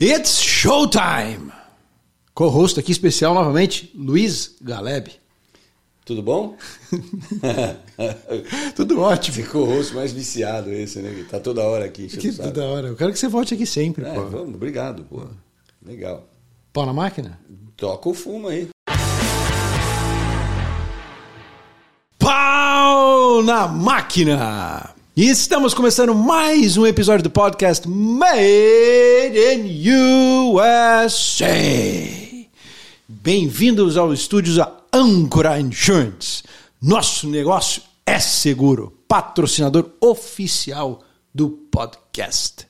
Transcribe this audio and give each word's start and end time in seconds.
It's 0.00 0.42
showtime! 0.42 1.52
Co-host 2.34 2.80
aqui 2.80 2.90
especial 2.90 3.32
novamente, 3.32 3.92
Luiz 3.94 4.56
Galeb. 4.60 5.08
Tudo 6.04 6.20
bom? 6.20 6.56
Tudo 8.74 9.00
ótimo. 9.00 9.36
Ficou 9.36 9.62
o 9.62 9.76
rosto 9.76 9.94
mais 9.94 10.12
viciado 10.12 10.72
esse, 10.72 10.98
né? 10.98 11.14
Que 11.14 11.22
tá 11.24 11.38
toda 11.38 11.62
hora 11.62 11.84
aqui. 11.84 12.08
Que 12.08 12.32
toda 12.32 12.64
hora. 12.64 12.88
Eu 12.88 12.96
quero 12.96 13.12
que 13.12 13.18
você 13.20 13.28
volte 13.28 13.54
aqui 13.54 13.64
sempre, 13.64 14.04
é, 14.04 14.12
pô. 14.12 14.24
Vamos, 14.24 14.56
obrigado, 14.56 15.04
pô. 15.04 15.22
Legal. 15.80 16.28
Pau 16.72 16.84
na 16.84 16.92
máquina? 16.92 17.38
Toca 17.76 18.08
o 18.08 18.14
fumo 18.14 18.48
aí. 18.48 18.68
Pau 22.18 23.42
na 23.44 23.68
máquina! 23.68 24.92
E 25.16 25.28
estamos 25.28 25.72
começando 25.74 26.12
mais 26.12 26.76
um 26.76 26.84
episódio 26.84 27.22
do 27.22 27.30
podcast 27.30 27.88
Made 27.88 29.38
in 29.38 29.88
USA. 30.50 31.54
Bem-vindos 33.06 33.96
aos 33.96 34.18
estúdios 34.18 34.56
da 34.56 34.72
Ancora 34.92 35.60
Insurance. 35.60 36.42
Nosso 36.82 37.28
negócio 37.28 37.80
é 38.04 38.18
seguro, 38.18 38.92
patrocinador 39.06 39.88
oficial 40.00 41.04
do 41.32 41.48
podcast. 41.48 42.66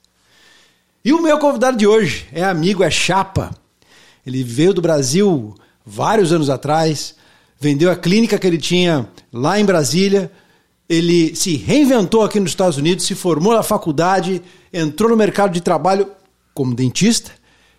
E 1.03 1.15
o 1.15 1.23
meu 1.23 1.39
convidado 1.39 1.79
de 1.79 1.87
hoje 1.87 2.29
é 2.31 2.45
amigo, 2.45 2.85
é 2.85 2.91
chapa. 2.91 3.57
Ele 4.27 4.45
veio 4.45 4.75
do 4.75 4.83
Brasil 4.83 5.55
vários 5.83 6.31
anos 6.31 6.51
atrás, 6.51 7.15
vendeu 7.59 7.91
a 7.91 7.97
clínica 7.97 8.39
que 8.39 8.47
ele 8.47 8.59
tinha 8.59 9.09
lá 9.33 9.59
em 9.59 9.65
Brasília 9.65 10.31
ele 10.89 11.35
se 11.35 11.57
reinventou 11.57 12.23
aqui 12.23 12.39
nos 12.39 12.51
Estados 12.51 12.77
Unidos, 12.77 13.07
se 13.07 13.15
formou 13.15 13.55
na 13.55 13.63
faculdade, 13.63 14.43
entrou 14.73 15.11
no 15.11 15.17
mercado 15.17 15.53
de 15.53 15.61
trabalho 15.61 16.11
como 16.53 16.75
dentista, 16.75 17.33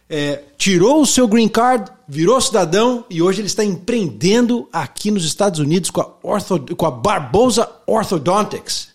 é, 0.09 0.43
tirou 0.57 1.01
o 1.01 1.05
seu 1.05 1.27
green 1.27 1.47
card, 1.47 1.91
virou 2.07 2.39
cidadão 2.39 3.05
e 3.09 3.21
hoje 3.21 3.41
ele 3.41 3.47
está 3.47 3.63
empreendendo 3.63 4.67
aqui 4.71 5.09
nos 5.09 5.25
Estados 5.25 5.59
Unidos 5.59 5.89
com 5.89 6.01
a, 6.01 6.11
Ortho, 6.21 6.75
com 6.75 6.85
a 6.85 6.91
Barbosa 6.91 7.69
Orthodontics. 7.87 8.89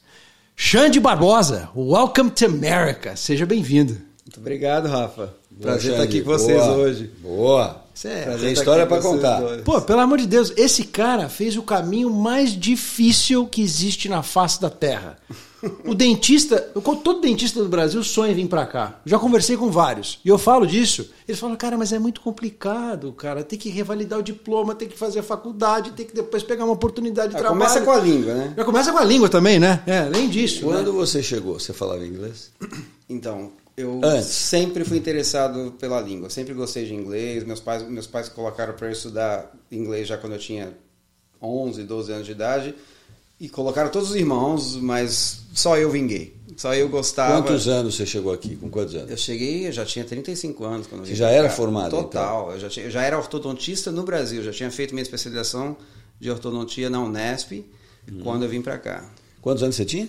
Xande 0.55 1.01
Barbosa, 1.01 1.71
welcome 1.75 2.31
to 2.31 2.45
America. 2.45 3.17
Seja 3.17 3.47
bem-vindo. 3.47 3.95
Muito 4.25 4.39
obrigado, 4.39 4.89
Rafa. 4.89 5.40
Prazer 5.61 5.93
estar 5.93 6.03
aqui 6.05 6.23
com 6.23 6.31
vocês 6.31 6.63
Boa. 6.63 6.77
hoje. 6.77 7.11
Boa. 7.21 7.85
É, 8.03 8.37
Tem 8.39 8.53
história 8.53 8.87
para 8.87 9.03
contar. 9.03 9.41
Dois. 9.41 9.63
Pô, 9.63 9.81
pelo 9.83 10.01
amor 10.01 10.19
de 10.19 10.27
Deus, 10.27 10.53
esse 10.57 10.85
cara 10.85 11.29
fez 11.29 11.57
o 11.57 11.63
caminho 11.63 12.09
mais 12.09 12.59
difícil 12.59 13.47
que 13.47 13.61
existe 13.61 14.09
na 14.09 14.23
face 14.23 14.59
da 14.61 14.71
Terra. 14.71 15.19
O 15.85 15.95
dentista, 15.95 16.59
todo 17.05 17.21
dentista 17.21 17.63
do 17.63 17.69
Brasil 17.69 18.03
sonha 18.03 18.33
em 18.33 18.35
vir 18.35 18.49
para 18.49 18.65
cá. 18.65 18.99
Já 19.05 19.19
conversei 19.19 19.59
com 19.59 19.71
vários 19.71 20.19
e 20.25 20.29
eu 20.31 20.39
falo 20.39 20.67
disso. 20.67 21.11
Eles 21.29 21.39
falam, 21.39 21.55
cara, 21.55 21.77
mas 21.77 21.93
é 21.93 21.99
muito 21.99 22.23
complicado, 22.23 23.13
cara. 23.13 23.45
Tem 23.45 23.59
que 23.59 23.69
revalidar 23.69 24.19
o 24.19 24.23
diploma, 24.23 24.75
tem 24.75 24.89
que 24.89 24.97
fazer 24.97 25.19
a 25.19 25.23
faculdade, 25.23 25.91
tem 25.91 26.07
que 26.07 26.15
depois 26.15 26.43
pegar 26.43 26.65
uma 26.65 26.73
oportunidade 26.73 27.29
de 27.29 27.35
Já 27.35 27.41
trabalho. 27.41 27.61
começa 27.61 27.85
com 27.85 27.91
a 27.91 27.99
língua, 27.99 28.33
né? 28.33 28.55
Já 28.57 28.65
começa 28.65 28.93
com 28.93 28.99
a 28.99 29.05
língua 29.05 29.29
também, 29.29 29.59
né? 29.59 29.83
É, 29.87 29.99
além 29.99 30.31
disso. 30.31 30.65
Quando 30.65 30.91
né? 30.91 30.99
você 30.99 31.23
chegou, 31.23 31.61
você 31.61 31.75
falava 31.75 32.07
inglês? 32.07 32.51
Então, 33.13 33.51
eu 33.81 34.01
Antes. 34.03 34.27
sempre 34.27 34.85
fui 34.85 34.99
interessado 34.99 35.73
pela 35.79 36.01
língua. 36.01 36.31
Sempre 36.31 36.55
gostei 36.55 36.85
de 36.87 36.95
inglês. 36.95 37.45
Meus 37.45 37.61
pais, 37.61 37.83
meus 37.89 38.07
pais 38.07 38.29
colocaram 38.29 38.75
para 38.75 38.87
eu 38.89 38.93
estudar 38.93 39.53
inglês 39.71 40.07
já 40.09 40.17
quando 40.17 40.35
eu 40.35 40.39
tinha 40.39 40.73
11, 41.43 41.83
12 41.85 42.13
anos 42.13 42.27
de 42.27 42.33
idade. 42.33 42.75
E 43.39 43.49
colocaram 43.49 43.89
todos 43.91 44.11
os 44.11 44.17
irmãos, 44.17 44.77
mas 44.77 45.41
só 45.55 45.79
eu 45.79 45.91
vinguei. 45.91 46.37
Só 46.59 46.75
eu 46.75 46.91
gostava. 46.91 47.41
Quantos 47.43 47.67
anos 47.69 47.95
você 47.97 48.05
chegou 48.05 48.33
aqui? 48.35 48.55
Com 48.55 48.69
quantos 48.69 48.95
anos? 48.95 49.11
Eu 49.11 49.17
cheguei, 49.17 49.67
eu 49.67 49.73
já 49.73 49.83
tinha 49.87 50.05
35 50.05 50.63
anos 50.65 50.87
quando 50.87 51.07
Você 51.07 51.15
já 51.15 51.31
era 51.31 51.49
formado, 51.49 51.87
então? 51.97 52.03
Total. 52.03 52.53
Eu, 52.53 52.61
já 52.61 52.69
tinha- 52.69 52.85
eu 52.87 52.91
já 52.91 53.03
era 53.03 53.17
ortodontista 53.17 53.91
no 53.91 54.03
Brasil. 54.03 54.43
Já 54.43 54.53
tinha 54.53 54.71
feito 54.71 54.93
minha 54.93 55.03
especialização 55.03 55.75
de 56.21 56.31
ortodontia 56.31 56.91
na 56.91 57.01
Unesp 57.03 57.65
Uhum. 58.13 58.21
quando 58.23 58.43
eu 58.43 58.49
vim 58.51 58.61
para 58.61 58.77
cá. 58.77 59.11
Quantos 59.41 59.63
anos 59.63 59.75
você 59.77 59.87
tinha? 59.87 60.09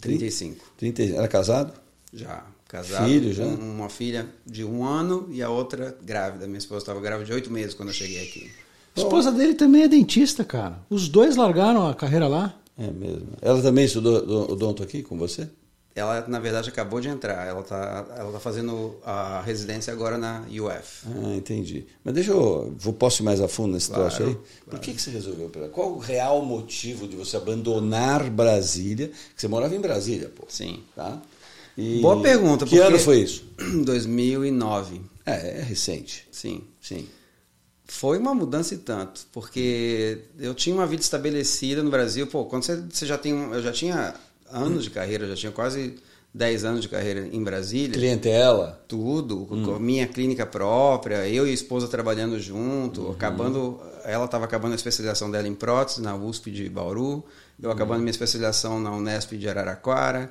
35. 0.00 0.64
30. 0.78 1.02
Era 1.02 1.26
casado? 1.26 1.72
Já. 2.12 2.44
Casado. 2.70 3.06
Filho, 3.08 3.32
já? 3.32 3.44
Com 3.44 3.50
uma 3.54 3.88
filha 3.88 4.28
de 4.46 4.64
um 4.64 4.84
ano 4.84 5.26
e 5.30 5.42
a 5.42 5.50
outra 5.50 5.96
grávida. 6.02 6.46
Minha 6.46 6.58
esposa 6.58 6.82
estava 6.82 7.00
grávida 7.00 7.26
de 7.26 7.32
oito 7.32 7.50
meses 7.52 7.74
quando 7.74 7.88
eu 7.88 7.94
cheguei 7.94 8.22
aqui. 8.22 8.48
A 8.96 9.00
esposa 9.00 9.32
dele 9.32 9.54
também 9.54 9.82
é 9.82 9.88
dentista, 9.88 10.44
cara. 10.44 10.78
Os 10.88 11.08
dois 11.08 11.34
largaram 11.36 11.88
a 11.88 11.94
carreira 11.94 12.28
lá. 12.28 12.54
É 12.78 12.86
mesmo. 12.90 13.28
Ela 13.42 13.60
também 13.60 13.84
estudou 13.84 14.24
do- 14.24 14.52
odonto 14.52 14.82
aqui 14.82 15.02
com 15.02 15.18
você? 15.18 15.48
Ela, 15.92 16.24
na 16.28 16.38
verdade, 16.38 16.68
acabou 16.68 17.00
de 17.00 17.08
entrar. 17.08 17.44
Ela 17.46 17.60
está 17.60 18.06
ela 18.16 18.30
tá 18.32 18.38
fazendo 18.38 18.96
a 19.04 19.42
residência 19.42 19.92
agora 19.92 20.16
na 20.16 20.42
UF. 20.48 21.06
Ah, 21.08 21.34
entendi. 21.34 21.84
Mas 22.04 22.14
deixa 22.14 22.30
eu. 22.30 22.72
Vou, 22.78 22.92
posso 22.92 23.22
ir 23.22 23.24
mais 23.24 23.40
a 23.40 23.48
fundo 23.48 23.72
nesse 23.74 23.90
Claro, 23.90 24.04
troço 24.14 24.22
aí? 24.22 24.36
Por 24.70 24.78
que, 24.78 24.94
que 24.94 25.02
você 25.02 25.10
resolveu? 25.10 25.48
pra- 25.48 25.68
Qual 25.68 25.90
o 25.94 25.98
real 25.98 26.40
motivo 26.44 27.08
de 27.08 27.16
você 27.16 27.36
abandonar 27.36 28.30
Brasília? 28.30 29.08
Que 29.34 29.40
você 29.40 29.48
morava 29.48 29.74
em 29.74 29.80
Brasília, 29.80 30.28
pô. 30.34 30.44
Sim. 30.48 30.80
Tá? 30.94 31.20
E 31.80 32.00
Boa 32.00 32.20
pergunta. 32.20 32.66
Que 32.66 32.78
ano 32.78 32.98
foi 32.98 33.20
isso? 33.20 33.44
2009. 33.84 35.00
É, 35.24 35.60
é 35.60 35.62
recente. 35.62 36.26
Sim. 36.30 36.62
Sim. 36.80 37.06
Foi 37.86 38.18
uma 38.18 38.34
mudança 38.34 38.74
e 38.74 38.78
tanto, 38.78 39.22
porque 39.32 40.18
eu 40.38 40.54
tinha 40.54 40.74
uma 40.76 40.86
vida 40.86 41.02
estabelecida 41.02 41.82
no 41.82 41.90
Brasil. 41.90 42.26
Pô, 42.26 42.44
quando 42.44 42.62
você, 42.64 42.76
você 42.76 43.04
já 43.06 43.18
tem. 43.18 43.32
Eu 43.32 43.62
já 43.62 43.72
tinha 43.72 44.14
anos 44.52 44.84
de 44.84 44.90
carreira, 44.90 45.26
já 45.26 45.34
tinha 45.34 45.50
quase 45.52 45.96
10 46.32 46.64
anos 46.64 46.82
de 46.82 46.88
carreira 46.88 47.28
em 47.32 47.42
Brasília. 47.42 47.90
Clientela. 47.98 48.80
Tudo, 48.86 49.46
com 49.46 49.78
minha 49.80 50.06
clínica 50.06 50.46
própria, 50.46 51.26
eu 51.28 51.46
e 51.46 51.50
a 51.50 51.52
esposa 51.52 51.88
trabalhando 51.88 52.38
junto, 52.38 53.02
Uhum. 53.02 53.10
acabando. 53.12 53.80
Ela 54.04 54.24
estava 54.26 54.44
acabando 54.44 54.72
a 54.72 54.76
especialização 54.76 55.28
dela 55.30 55.48
em 55.48 55.54
prótese 55.54 56.00
na 56.00 56.14
USP 56.14 56.50
de 56.52 56.68
Bauru, 56.68 57.24
eu 57.60 57.68
Uhum. 57.68 57.74
acabando 57.74 57.98
minha 58.00 58.10
especialização 58.10 58.78
na 58.80 58.92
Unesp 58.94 59.32
de 59.36 59.48
Araraquara, 59.48 60.30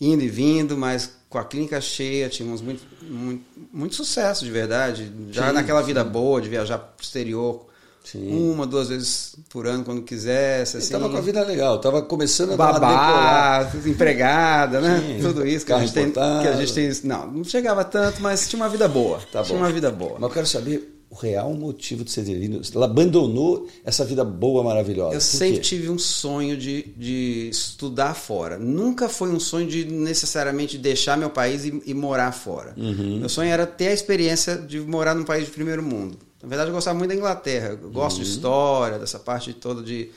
indo 0.00 0.22
e 0.22 0.28
vindo, 0.28 0.76
mas 0.76 1.12
com 1.28 1.38
a 1.38 1.44
clínica 1.44 1.80
cheia, 1.80 2.28
tínhamos 2.28 2.60
muito, 2.60 2.82
muito, 3.02 3.44
muito 3.72 3.94
sucesso 3.94 4.44
de 4.44 4.50
verdade. 4.50 5.12
Já 5.30 5.48
Sim, 5.48 5.54
naquela 5.54 5.82
vida 5.82 6.02
boa 6.02 6.40
de 6.40 6.48
viajar 6.48 6.78
para 6.78 6.96
o 6.98 7.02
exterior 7.02 7.66
Sim. 8.02 8.50
uma, 8.52 8.66
duas 8.66 8.88
vezes 8.88 9.36
por 9.50 9.66
ano, 9.66 9.84
quando 9.84 10.02
quisesse. 10.02 10.78
Assim, 10.78 10.86
estava 10.86 11.08
com 11.08 11.16
a 11.16 11.20
vida 11.20 11.44
legal, 11.44 11.76
estava 11.76 12.02
começando 12.02 12.54
a 12.54 12.56
babá, 12.56 13.70
empregada, 13.84 14.80
né? 14.80 15.18
Tudo 15.20 15.46
isso 15.46 15.66
que 15.66 15.72
a, 15.72 15.78
gente 15.80 15.92
tem, 15.92 16.10
que 16.10 16.18
a 16.18 16.56
gente 16.56 16.72
tem. 16.72 16.90
Não, 17.04 17.30
não 17.30 17.44
chegava 17.44 17.84
tanto, 17.84 18.20
mas 18.22 18.48
tinha 18.48 18.60
uma 18.60 18.68
vida 18.68 18.88
boa. 18.88 19.18
Tá 19.30 19.42
tinha 19.42 19.56
bom. 19.56 19.64
uma 19.64 19.72
vida 19.72 19.90
boa. 19.90 20.14
Mas 20.14 20.22
eu 20.22 20.30
quero 20.30 20.46
saber 20.46 20.99
o 21.10 21.14
real 21.16 21.52
motivo 21.54 22.04
de 22.04 22.14
ter 22.14 22.22
vindo. 22.22 22.60
Ela 22.72 22.84
abandonou 22.86 23.68
essa 23.84 24.04
vida 24.04 24.24
boa, 24.24 24.62
maravilhosa. 24.62 25.16
Eu 25.16 25.20
sempre 25.20 25.58
tive 25.60 25.90
um 25.90 25.98
sonho 25.98 26.56
de, 26.56 26.82
de 26.96 27.48
estudar 27.50 28.14
fora. 28.14 28.56
Nunca 28.58 29.08
foi 29.08 29.28
um 29.30 29.40
sonho 29.40 29.66
de 29.66 29.84
necessariamente 29.84 30.78
deixar 30.78 31.18
meu 31.18 31.28
país 31.30 31.64
e, 31.64 31.82
e 31.84 31.92
morar 31.94 32.30
fora. 32.30 32.74
Uhum. 32.76 33.18
Meu 33.18 33.28
sonho 33.28 33.50
era 33.50 33.66
ter 33.66 33.88
a 33.88 33.92
experiência 33.92 34.56
de 34.56 34.78
morar 34.80 35.14
num 35.16 35.24
país 35.24 35.46
de 35.46 35.50
primeiro 35.50 35.82
mundo. 35.82 36.16
Na 36.40 36.48
verdade, 36.48 36.70
eu 36.70 36.74
gostava 36.74 36.96
muito 36.96 37.10
da 37.10 37.16
Inglaterra. 37.16 37.76
Eu 37.82 37.90
gosto 37.90 38.18
Uhum. 38.18 38.22
de 38.22 38.30
história, 38.30 38.98
dessa 38.98 39.18
parte 39.18 39.52
toda 39.52 39.82
de. 39.82 40.10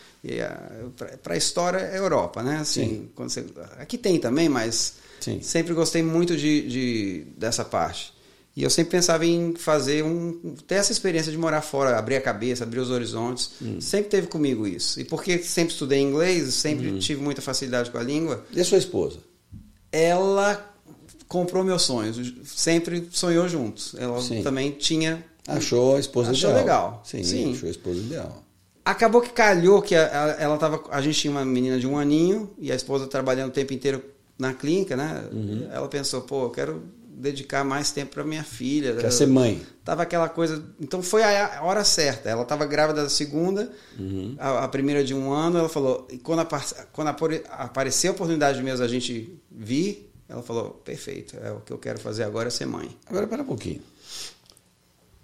Para 1.23 1.33
a 1.33 1.37
história, 1.37 1.77
é 1.79 1.97
Europa, 1.97 2.41
né? 2.43 2.57
Assim, 2.57 3.09
você, 3.15 3.43
aqui 3.77 3.97
tem 3.97 4.19
também, 4.19 4.47
mas 4.47 4.93
Sim. 5.19 5.39
sempre 5.41 5.73
gostei 5.73 6.01
muito 6.03 6.35
de, 6.37 6.67
de- 6.67 7.23
dessa 7.37 7.65
parte. 7.65 8.13
E 8.55 8.61
eu 8.63 8.69
sempre 8.69 8.91
pensava 8.91 9.25
em 9.25 9.55
fazer 9.55 10.03
um. 10.03 10.55
ter 10.67 10.75
essa 10.75 10.91
experiência 10.91 11.31
de 11.31 11.37
morar 11.37 11.61
fora, 11.61 11.97
abrir 11.97 12.17
a 12.17 12.21
cabeça, 12.21 12.63
abrir 12.63 12.79
os 12.79 12.91
horizontes. 12.91 13.51
Hum. 13.61 13.81
Sempre 13.81 14.09
teve 14.11 14.27
comigo 14.27 14.67
isso. 14.67 14.99
E 14.99 15.03
porque 15.03 15.39
sempre 15.39 15.73
estudei 15.73 15.99
inglês, 15.99 16.53
sempre 16.53 16.91
Hum. 16.91 16.99
tive 16.99 17.19
muita 17.21 17.41
facilidade 17.41 17.89
com 17.89 17.97
a 17.97 18.03
língua, 18.03 18.45
E 18.51 18.61
a 18.61 18.65
sua 18.65 18.77
esposa? 18.77 19.17
ela 19.91 20.71
comprou 21.27 21.63
meus 21.63 21.81
sonhos. 21.81 22.33
Sempre 22.45 23.07
sonhou 23.11 23.47
juntos. 23.49 23.95
Ela 23.97 24.21
Sim. 24.21 24.43
também 24.43 24.71
tinha. 24.71 25.23
Achou 25.47 25.95
a 25.95 25.99
esposa 25.99 26.31
Achou 26.31 26.49
ideal. 26.51 26.63
legal. 26.63 27.03
Sim, 27.05 27.23
Sim. 27.23 27.53
achou 27.53 27.67
a 27.67 27.71
esposa 27.71 27.99
ideal. 27.99 28.43
Acabou 28.85 29.21
que 29.21 29.29
calhou 29.31 29.81
que 29.81 29.95
ela 29.95 30.57
tava. 30.57 30.83
A 30.91 31.01
gente 31.01 31.19
tinha 31.19 31.31
uma 31.31 31.43
menina 31.45 31.79
de 31.79 31.87
um 31.87 31.97
aninho 31.97 32.51
e 32.59 32.71
a 32.71 32.75
esposa 32.75 33.07
trabalhando 33.07 33.49
o 33.49 33.53
tempo 33.53 33.73
inteiro 33.73 34.03
na 34.37 34.53
clínica, 34.53 34.95
né? 34.95 35.23
Uhum. 35.31 35.67
Ela 35.71 35.87
pensou, 35.87 36.21
pô, 36.21 36.43
eu 36.45 36.49
quero 36.49 36.83
dedicar 37.15 37.63
mais 37.63 37.91
tempo 37.91 38.13
para 38.13 38.23
minha 38.23 38.43
filha. 38.43 38.95
Quer 38.95 39.11
ser 39.11 39.27
mãe. 39.27 39.61
Tava 39.83 40.03
aquela 40.03 40.27
coisa. 40.29 40.63
Então 40.79 41.01
foi 41.01 41.21
a 41.23 41.59
a 41.59 41.63
hora 41.63 41.83
certa. 41.83 42.29
Ela 42.29 42.43
estava 42.43 42.65
grávida 42.65 43.03
da 43.03 43.09
segunda, 43.09 43.71
Uhum. 43.99 44.35
a, 44.39 44.63
a 44.65 44.67
primeira 44.67 45.03
de 45.03 45.13
um 45.13 45.31
ano. 45.31 45.57
Ela 45.59 45.69
falou. 45.69 46.07
E 46.11 46.17
quando, 46.17 46.39
apa- 46.39 46.65
quando 46.91 47.07
apare- 47.09 47.43
apareceu 47.49 48.11
a 48.11 48.15
oportunidade 48.15 48.61
mesmo 48.61 48.83
a 48.83 48.87
gente 48.87 49.39
vir, 49.51 50.11
ela 50.27 50.41
falou: 50.41 50.71
perfeito, 50.83 51.37
é 51.41 51.51
o 51.51 51.59
que 51.61 51.71
eu 51.71 51.77
quero 51.77 51.99
fazer 51.99 52.23
agora 52.23 52.47
é 52.47 52.51
ser 52.51 52.65
mãe. 52.65 52.89
Agora, 53.05 53.27
pera 53.27 53.43
um 53.43 53.45
pouquinho. 53.45 53.81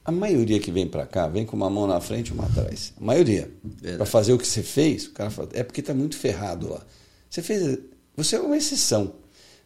A 0.05 0.11
maioria 0.11 0.59
que 0.59 0.71
vem 0.71 0.87
pra 0.87 1.05
cá 1.05 1.27
vem 1.27 1.45
com 1.45 1.55
uma 1.55 1.69
mão 1.69 1.85
na 1.85 2.01
frente 2.01 2.29
e 2.29 2.33
uma 2.33 2.45
atrás. 2.45 2.93
A 2.99 3.03
maioria. 3.03 3.51
Pra 3.97 4.05
fazer 4.05 4.33
o 4.33 4.37
que 4.39 4.47
você 4.47 4.63
fez, 4.63 5.05
o 5.05 5.11
cara 5.11 5.29
fala, 5.29 5.49
é 5.53 5.63
porque 5.63 5.81
tá 5.83 5.93
muito 5.93 6.17
ferrado 6.17 6.69
lá. 6.69 6.81
Você 7.29 7.41
fez. 7.41 7.77
Você 8.15 8.35
é 8.35 8.39
uma 8.39 8.57
exceção. 8.57 9.07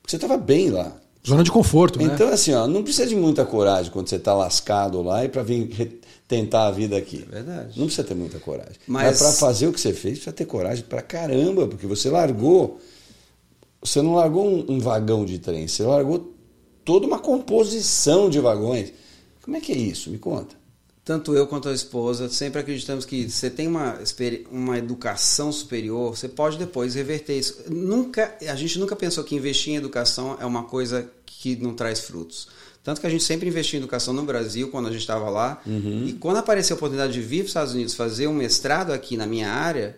Porque 0.02 0.10
você 0.12 0.18
estava 0.18 0.38
bem 0.38 0.70
lá. 0.70 1.00
Zona 1.26 1.44
de 1.44 1.52
conforto, 1.52 2.00
né? 2.00 2.12
Então, 2.14 2.28
assim, 2.30 2.54
ó, 2.54 2.68
não 2.68 2.84
precisa 2.84 3.08
de 3.08 3.16
muita 3.16 3.46
coragem 3.46 3.92
quando 3.92 4.10
você 4.10 4.18
está 4.18 4.34
lascado 4.34 5.02
lá 5.02 5.24
e 5.24 5.30
para 5.30 5.42
vir 5.44 6.00
tentar 6.28 6.68
a 6.68 6.72
vida 6.72 6.98
aqui. 6.98 7.26
É 7.32 7.36
verdade. 7.36 7.80
Não 7.80 7.86
precisa 7.86 8.06
ter 8.08 8.14
muita 8.16 8.40
coragem. 8.40 8.74
Mas- 8.88 9.06
Mas, 9.06 9.20
para 9.20 9.32
fazer 9.32 9.68
o 9.68 9.74
que 9.74 9.80
você 9.80 9.94
fez, 9.94 10.16
precisa 10.16 10.34
ter 10.34 10.46
coragem 10.46 10.84
pra 10.84 11.02
caramba, 11.02 11.68
porque 11.68 11.88
você 11.88 12.10
largou. 12.10 12.80
Você 13.82 14.02
não 14.02 14.16
largou 14.16 14.46
um, 14.46 14.66
um 14.74 14.80
vagão 14.80 15.24
de 15.26 15.40
trem, 15.40 15.68
você 15.68 15.84
largou 15.84 16.34
toda 16.86 17.06
uma 17.08 17.20
composição 17.20 18.30
de 18.30 18.40
vagões. 18.40 18.92
Como 19.44 19.56
é 19.58 19.62
que 19.62 19.72
é 19.72 19.78
isso? 19.78 20.10
Me 20.10 20.18
conta. 20.18 20.56
Tanto 21.06 21.36
eu 21.36 21.46
quanto 21.48 21.68
a 21.68 21.74
esposa 21.74 22.30
sempre 22.30 22.62
acreditamos 22.62 23.04
que 23.04 23.30
você 23.30 23.50
tem 23.50 23.68
uma, 23.68 24.00
uma 24.50 24.78
educação 24.78 25.52
superior, 25.52 26.16
você 26.16 26.30
pode 26.30 26.58
depois 26.58 26.96
reverter 26.96 27.38
isso. 27.38 27.64
Nunca, 27.70 28.36
a 28.42 28.56
gente 28.56 28.80
nunca 28.80 28.96
pensou 28.96 29.22
que 29.24 29.36
investir 29.36 29.74
em 29.74 29.76
educação 29.76 30.38
é 30.40 30.46
uma 30.46 30.64
coisa 30.64 31.10
que 31.26 31.58
não 31.58 31.74
traz 31.74 32.00
frutos. 32.00 32.48
Tanto 32.82 33.02
que 33.02 33.08
a 33.08 33.10
gente 33.10 33.24
sempre 33.24 33.48
investiu 33.48 33.78
em 33.78 33.82
educação 33.82 34.14
no 34.14 34.24
Brasil 34.24 34.70
quando 34.70 34.88
a 34.88 34.92
gente 34.92 35.02
estava 35.02 35.30
lá. 35.30 35.62
E 36.08 36.14
quando 36.14 36.38
apareceu 36.38 36.76
a 36.76 36.78
oportunidade 36.78 37.14
de 37.14 37.22
vir 37.22 37.40
para 37.40 37.46
os 37.46 37.50
Estados 37.50 37.74
Unidos 37.74 37.94
fazer 37.96 38.28
um 38.28 38.34
mestrado 38.34 38.92
aqui 38.92 39.18
na 39.18 39.26
minha 39.26 39.50
área, 39.50 39.98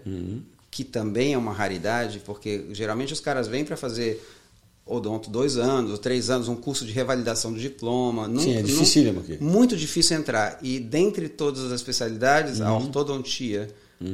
que 0.72 0.84
também 0.84 1.34
é 1.34 1.38
uma 1.38 1.54
raridade, 1.54 2.22
porque 2.26 2.66
geralmente 2.72 3.14
os 3.14 3.20
caras 3.20 3.48
vêm 3.48 3.64
para 3.64 3.78
fazer 3.78 4.22
odonto 4.86 5.30
dois 5.30 5.58
anos 5.58 5.92
ou 5.92 5.98
três 5.98 6.30
anos, 6.30 6.48
um 6.48 6.56
curso 6.56 6.86
de 6.86 6.92
revalidação 6.92 7.52
do 7.52 7.60
diploma. 7.60 8.30
Sim, 8.40 8.56
é 8.58 8.62
dificílimo 8.62 9.22
aqui. 9.22 9.38
Muito 9.42 9.76
difícil 9.76 10.18
entrar. 10.18 10.60
E 10.62 10.80
dentre 10.80 11.28
todas 11.28 11.64
as 11.64 11.72
especialidades, 11.72 12.60
Uhum. 12.60 12.68
a 12.68 12.74
ortodontia 12.78 13.68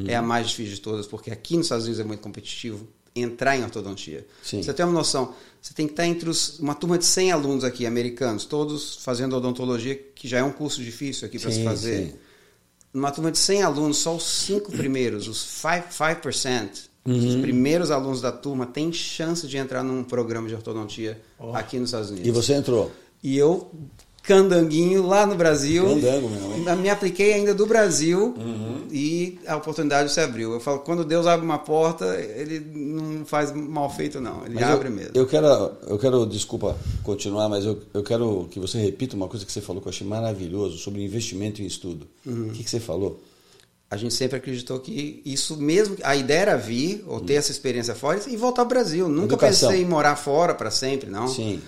é 0.08 0.16
a 0.16 0.22
mais 0.22 0.48
difícil 0.50 0.76
de 0.76 0.82
todas, 0.82 1.06
porque 1.08 1.30
aqui 1.32 1.58
nos 1.58 1.66
Estados 1.66 1.86
Unidos 1.86 2.00
é 2.00 2.04
muito 2.06 2.22
competitivo 2.22 2.88
entrar 3.14 3.58
em 3.58 3.64
ortodontia. 3.64 4.26
Sim. 4.42 4.64
Você 4.64 4.74
tem 4.74 4.86
uma 4.86 4.94
noção, 4.94 5.34
você 5.62 5.74
tem 5.74 5.86
que 5.86 5.92
estar 5.94 6.06
entre 6.06 6.30
os, 6.30 6.60
uma 6.60 6.74
turma 6.74 6.98
de 6.98 7.04
100 7.06 7.34
alunos 7.34 7.64
aqui, 7.66 7.86
americanos, 7.86 8.46
todos 8.46 9.00
fazendo 9.04 9.36
odontologia, 9.36 9.96
que 10.16 10.26
já 10.30 10.38
é 10.38 10.44
um 10.44 10.52
curso 10.52 10.82
difícil 10.82 11.28
aqui 11.28 11.38
para 11.38 11.52
se 11.52 11.64
fazer. 11.64 12.06
sim. 12.08 12.14
Numa 12.94 13.12
turma 13.12 13.32
de 13.32 13.38
100 13.38 13.64
alunos, 13.64 13.98
só 13.98 14.16
os 14.16 14.24
cinco 14.24 14.72
primeiros, 14.72 15.28
os 15.28 15.38
5%, 15.62 15.84
5% 16.22 16.70
Uhum. 17.04 17.18
os 17.18 17.36
primeiros 17.38 17.90
alunos 17.90 18.22
da 18.22 18.32
turma 18.32 18.66
têm 18.68 18.94
chance 18.94 19.48
de 19.48 19.58
entrar 19.58 19.84
num 19.84 20.04
programa 20.04 20.48
de 20.48 20.54
ortodontia 20.54 21.20
aqui 21.54 21.80
nos 21.80 21.90
Estados 21.90 22.12
Unidos. 22.12 22.28
E 22.28 22.32
você 22.32 22.54
entrou? 22.54 22.92
E 23.24 23.36
eu, 23.38 23.72
candanguinho, 24.24 25.06
lá 25.06 25.26
no 25.26 25.36
Brasil. 25.36 25.84
Candango 25.84 26.30
hein? 26.56 26.76
Me 26.78 26.90
apliquei 26.90 27.34
ainda 27.34 27.54
do 27.56 27.66
Brasil 27.66 28.36
Uhum. 28.38 28.88
e 28.92 29.40
a 29.48 29.56
oportunidade 29.56 30.12
se 30.12 30.20
abriu. 30.20 30.54
Eu 30.54 30.60
falo, 30.60 30.80
quando 30.80 31.04
Deus 31.04 31.26
abre 31.26 31.44
uma 31.44 31.58
porta, 31.58 32.06
ele 32.36 32.60
não 32.60 33.26
faz 33.26 33.52
mal 33.52 33.90
feito, 33.90 34.22
não. 34.22 34.46
Ele 34.46 34.56
Mas 34.56 34.64
abre 34.64 34.88
eu, 34.90 34.92
mesmo. 34.92 35.12
Eu 35.16 35.26
quero, 35.26 35.48
eu 35.88 35.98
quero, 35.98 36.26
desculpa 36.26 36.78
continuar, 37.04 37.50
mas 37.50 37.66
eu, 37.66 37.80
eu 37.94 38.04
quero 38.04 38.48
que 38.52 38.60
você 38.60 38.78
repita 38.80 39.16
uma 39.16 39.28
coisa 39.28 39.44
que 39.46 39.52
você 39.52 39.62
falou 39.62 39.82
que 39.82 39.88
eu 39.88 39.92
achei 39.92 40.06
maravilhoso 40.06 40.78
sobre 40.78 41.04
investimento 41.04 41.62
em 41.62 41.66
estudo. 41.66 42.06
Uhum. 42.26 42.48
O 42.48 42.52
que, 42.52 42.64
que 42.64 42.70
você 42.70 42.80
falou? 42.80 43.20
A 43.92 43.98
gente 43.98 44.14
sempre 44.14 44.38
acreditou 44.38 44.80
que 44.80 45.22
isso 45.26 45.58
mesmo, 45.58 45.98
a 46.02 46.16
ideia 46.16 46.40
era 46.40 46.58
vir 46.58 47.04
ou 47.06 47.20
ter 47.20 47.34
essa 47.34 47.52
experiência 47.52 47.94
fora 47.94 48.22
e 48.26 48.38
voltar 48.38 48.62
ao 48.62 48.68
Brasil. 48.68 49.10
Nunca 49.10 49.34
Educação. 49.34 49.68
pensei 49.70 49.84
em 49.84 49.86
morar 49.86 50.16
fora 50.16 50.56
para 50.56 50.72
sempre, 50.72 51.10
não. 51.10 51.28
Sim. 51.28 51.62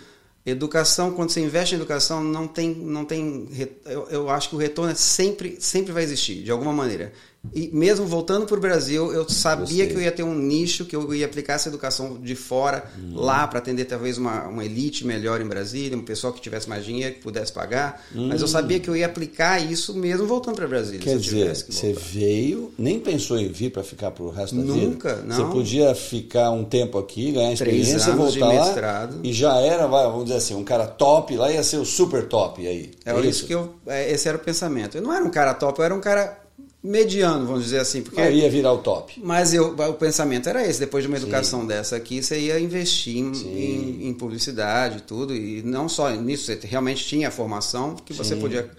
Educação, 0.46 1.12
quando 1.12 1.32
você 1.32 1.42
investe 1.42 1.76
em 1.76 1.78
educação, 1.78 2.24
não 2.24 2.48
tem, 2.48 2.74
não 2.74 3.04
tem, 3.04 3.50
eu, 3.86 4.08
eu 4.10 4.30
acho 4.30 4.48
que 4.48 4.56
o 4.56 4.58
retorno 4.58 4.94
é 4.94 4.96
sempre, 4.96 5.58
sempre 5.60 5.92
vai 5.92 6.04
existir, 6.04 6.44
de 6.44 6.50
alguma 6.50 6.72
maneira. 6.72 7.12
E 7.54 7.70
mesmo 7.74 8.06
voltando 8.06 8.46
para 8.46 8.58
o 8.58 8.60
Brasil, 8.60 9.12
eu 9.12 9.28
sabia 9.28 9.66
Gostei. 9.66 9.88
que 9.88 9.94
eu 9.96 10.02
ia 10.02 10.12
ter 10.12 10.24
um 10.24 10.34
nicho, 10.34 10.86
que 10.86 10.96
eu 10.96 11.14
ia 11.14 11.26
aplicar 11.26 11.54
essa 11.56 11.68
educação 11.68 12.18
de 12.22 12.36
fora, 12.36 12.86
Uhum. 12.98 13.16
lá, 13.20 13.46
para 13.48 13.60
atender 13.60 13.86
talvez 13.86 14.18
uma, 14.18 14.48
uma 14.48 14.64
elite 14.64 15.06
melhor 15.06 15.42
em 15.42 15.46
Brasília, 15.46 15.98
um 15.98 16.02
pessoal 16.04 16.32
que 16.32 16.40
tivesse 16.42 16.70
mais 16.70 16.86
dinheiro, 16.86 17.16
que 17.16 17.22
pudesse 17.22 17.52
pagar. 17.52 18.02
Mas 18.14 18.42
eu 18.42 18.48
sabia 18.48 18.80
que 18.80 18.90
eu 18.90 18.96
ia 18.96 19.06
aplicar 19.06 19.60
isso 19.60 19.94
mesmo 19.94 20.26
voltando 20.26 20.56
para 20.56 20.68
Brasília. 20.68 21.00
Hum. 21.00 21.04
Quer 21.04 21.18
dizer, 21.18 21.52
que 21.66 21.74
você 21.74 21.94
veio, 21.94 22.72
nem 22.78 23.00
pensou 23.00 23.38
em 23.38 23.50
vir 23.50 23.72
para 23.72 23.84
ficar 23.84 24.12
pro 24.12 24.30
resto 24.30 24.56
da 24.56 24.62
vida? 24.62 24.88
Nunca, 24.88 25.16
não. 25.18 25.36
Você 25.36 25.44
podia 25.52 25.94
ficar 25.94 26.50
um 26.52 26.64
tempo 26.64 26.98
aqui, 26.98 27.32
ganhar 27.34 27.52
experiência, 27.52 28.14
voltar 28.14 28.48
lá 28.48 29.10
e 29.22 29.34
já 29.34 29.58
era, 29.60 29.86
vamos 29.88 30.26
dizer 30.26 30.38
assim, 30.38 30.56
um 30.56 30.64
cara 30.64 30.88
top, 30.88 31.36
lá 31.36 31.52
ia 31.52 31.64
ser 31.64 31.78
o 31.78 31.86
super 31.86 32.28
top 32.28 32.66
aí. 32.66 32.92
É 33.06 33.20
isso 33.22 33.46
que 33.46 33.54
eu, 33.54 33.74
é, 33.86 34.12
esse 34.12 34.28
era 34.28 34.38
o 34.38 34.42
pensamento. 34.42 34.96
Eu 34.98 35.02
não 35.02 35.14
era 35.14 35.24
um 35.24 35.30
cara 35.30 35.54
top, 35.54 35.80
eu 35.80 35.86
era 35.86 35.94
um 35.94 36.02
cara 36.02 36.43
mediano, 36.84 37.46
vamos 37.46 37.64
dizer 37.64 37.80
assim, 37.80 38.02
porque 38.02 38.20
Eu 38.20 38.32
ia 38.32 38.50
virar 38.50 38.74
o 38.74 38.80
top. 38.80 39.22
Mas 39.24 39.54
eu, 39.54 39.74
o 39.74 39.94
pensamento 39.94 40.50
era 40.50 40.68
esse, 40.68 40.82
depois 40.82 41.04
de 41.04 41.08
uma 41.08 41.16
educação 41.16 41.66
dessa 41.66 41.96
aqui, 41.96 42.22
você 42.22 42.38
ia 42.38 42.60
investir 42.60 43.16
em, 43.16 44.10
em, 44.10 44.14
publicidade 44.14 44.98
e 44.98 45.02
tudo, 45.02 45.34
e 45.34 45.64
não 45.64 45.88
só 45.88 46.10
nisso, 46.12 46.46
você 46.46 46.60
realmente 46.62 47.06
tinha 47.06 47.30
a 47.30 47.32
formação 47.32 47.96
que 47.96 48.14
você 48.14 48.36
Sim. 48.36 48.42
podia 48.42 48.70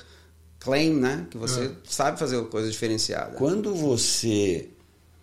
claim, 0.60 0.92
né? 0.92 1.26
Que 1.30 1.38
você 1.38 1.70
sabe 1.84 2.18
fazer 2.18 2.42
coisa 2.44 2.70
diferenciada. 2.70 3.36
Quando 3.36 3.74
você 3.74 4.68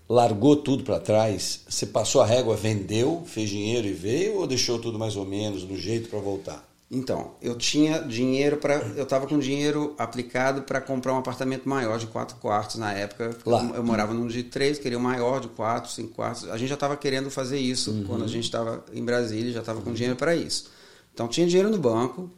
largou 0.10 0.56
tudo 0.56 0.84
para 0.84 1.00
trás, 1.00 1.62
você 1.70 1.86
passou 1.86 2.22
a 2.22 2.26
régua, 2.26 2.56
vendeu, 2.56 3.24
fez 3.28 3.50
dinheiro 3.50 3.88
e 3.88 3.94
veio 3.94 4.38
ou 4.38 4.48
deixou 4.48 4.80
tudo 4.80 4.98
mais 4.98 5.16
ou 5.16 5.26
menos 5.26 5.64
no 5.64 5.78
jeito 5.78 6.10
para 6.10 6.20
voltar? 6.20 6.71
Então, 6.94 7.32
eu 7.42 7.56
tinha 7.56 8.00
dinheiro 8.00 8.58
para. 8.58 8.76
Eu 8.98 9.04
estava 9.04 9.26
com 9.26 9.40
dinheiro 9.40 9.96
aplicado 9.98 10.64
para 10.64 10.82
comprar 10.82 11.14
um 11.14 11.18
apartamento 11.18 11.70
maior 11.70 11.98
de 11.98 12.06
quatro 12.08 12.36
quartos 12.36 12.76
na 12.76 12.92
época. 12.92 13.34
Lá. 13.46 13.64
Eu, 13.64 13.76
eu 13.76 13.84
morava 13.84 14.14
num 14.14 14.28
de 14.28 14.44
três, 14.44 14.78
queria 14.78 14.98
um 14.98 15.02
maior 15.02 15.40
de 15.40 15.48
quatro, 15.48 15.90
cinco 15.90 16.10
quartos. 16.16 16.50
A 16.50 16.58
gente 16.58 16.68
já 16.68 16.74
estava 16.76 16.98
querendo 16.98 17.32
fazer 17.32 17.58
isso 17.60 17.92
Uhum. 17.92 18.04
quando 18.04 18.24
a 18.26 18.28
gente 18.28 18.44
estava 18.44 18.84
em 18.92 19.06
Brasília, 19.06 19.54
já 19.54 19.62
estava 19.62 19.80
com 19.82 19.94
dinheiro 19.94 20.18
para 20.18 20.36
isso. 20.36 20.70
Então, 21.14 21.30
tinha 21.30 21.48
dinheiro 21.48 21.70
no 21.70 21.78
banco, 21.78 22.30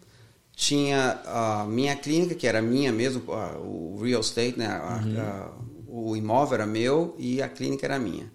tinha 0.56 1.20
a 1.26 1.66
minha 1.68 1.96
clínica, 1.96 2.36
que 2.36 2.46
era 2.46 2.62
minha 2.62 2.92
mesmo, 2.92 3.24
o 3.60 4.00
real 4.04 4.22
estate, 4.22 4.58
né? 4.60 4.68
a- 4.68 5.02
Uhum. 5.04 5.20
a- 5.20 5.52
o 5.88 6.16
imóvel 6.16 6.56
era 6.56 6.66
meu 6.68 7.16
e 7.18 7.42
a 7.42 7.50
clínica 7.50 7.88
era 7.88 7.98
minha. 7.98 8.32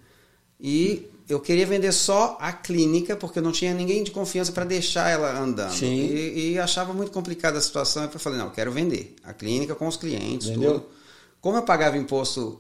E 0.61 1.07
eu 1.29 1.39
queria 1.39 1.67
vender 1.67 1.93
só 1.93 2.39
a 2.41 2.53
clínica, 2.53 3.15
porque 3.15 3.39
eu 3.39 3.43
não 3.43 3.53
tinha 3.53 3.75
ninguém 3.75 4.03
de 4.03 4.11
confiança 4.11 4.51
para 4.51 4.65
deixar 4.65 5.11
ela 5.11 5.39
andando. 5.39 5.75
Sim. 5.75 5.95
E, 5.95 6.53
e 6.53 6.59
achava 6.59 6.95
muito 6.95 7.13
complicada 7.13 7.59
a 7.59 7.61
situação. 7.61 8.09
Eu 8.11 8.19
falei, 8.19 8.39
não, 8.39 8.47
eu 8.47 8.53
quero 8.53 8.73
vender 8.73 9.15
a 9.23 9.35
clínica 9.35 9.75
com 9.75 9.87
os 9.87 9.97
clientes, 9.97 10.49
Vendeu? 10.49 10.75
tudo. 10.75 10.87
Como 11.41 11.59
eu 11.59 11.63
pagava 11.63 11.99
imposto 11.99 12.59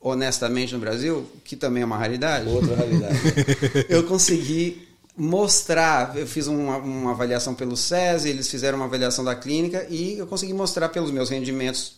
honestamente 0.00 0.74
no 0.74 0.80
Brasil, 0.80 1.26
que 1.44 1.54
também 1.54 1.82
é 1.82 1.86
uma 1.86 1.96
raridade, 1.96 2.48
Outra 2.48 2.74
realidade. 2.74 3.18
eu 3.88 4.04
consegui 4.04 4.86
mostrar, 5.16 6.16
eu 6.16 6.26
fiz 6.26 6.46
uma, 6.46 6.76
uma 6.78 7.12
avaliação 7.12 7.54
pelo 7.54 7.76
SESI, 7.76 8.28
eles 8.28 8.48
fizeram 8.50 8.78
uma 8.78 8.84
avaliação 8.84 9.24
da 9.24 9.34
clínica 9.34 9.86
e 9.88 10.18
eu 10.18 10.26
consegui 10.26 10.52
mostrar 10.52 10.90
pelos 10.90 11.10
meus 11.10 11.30
rendimentos 11.30 11.96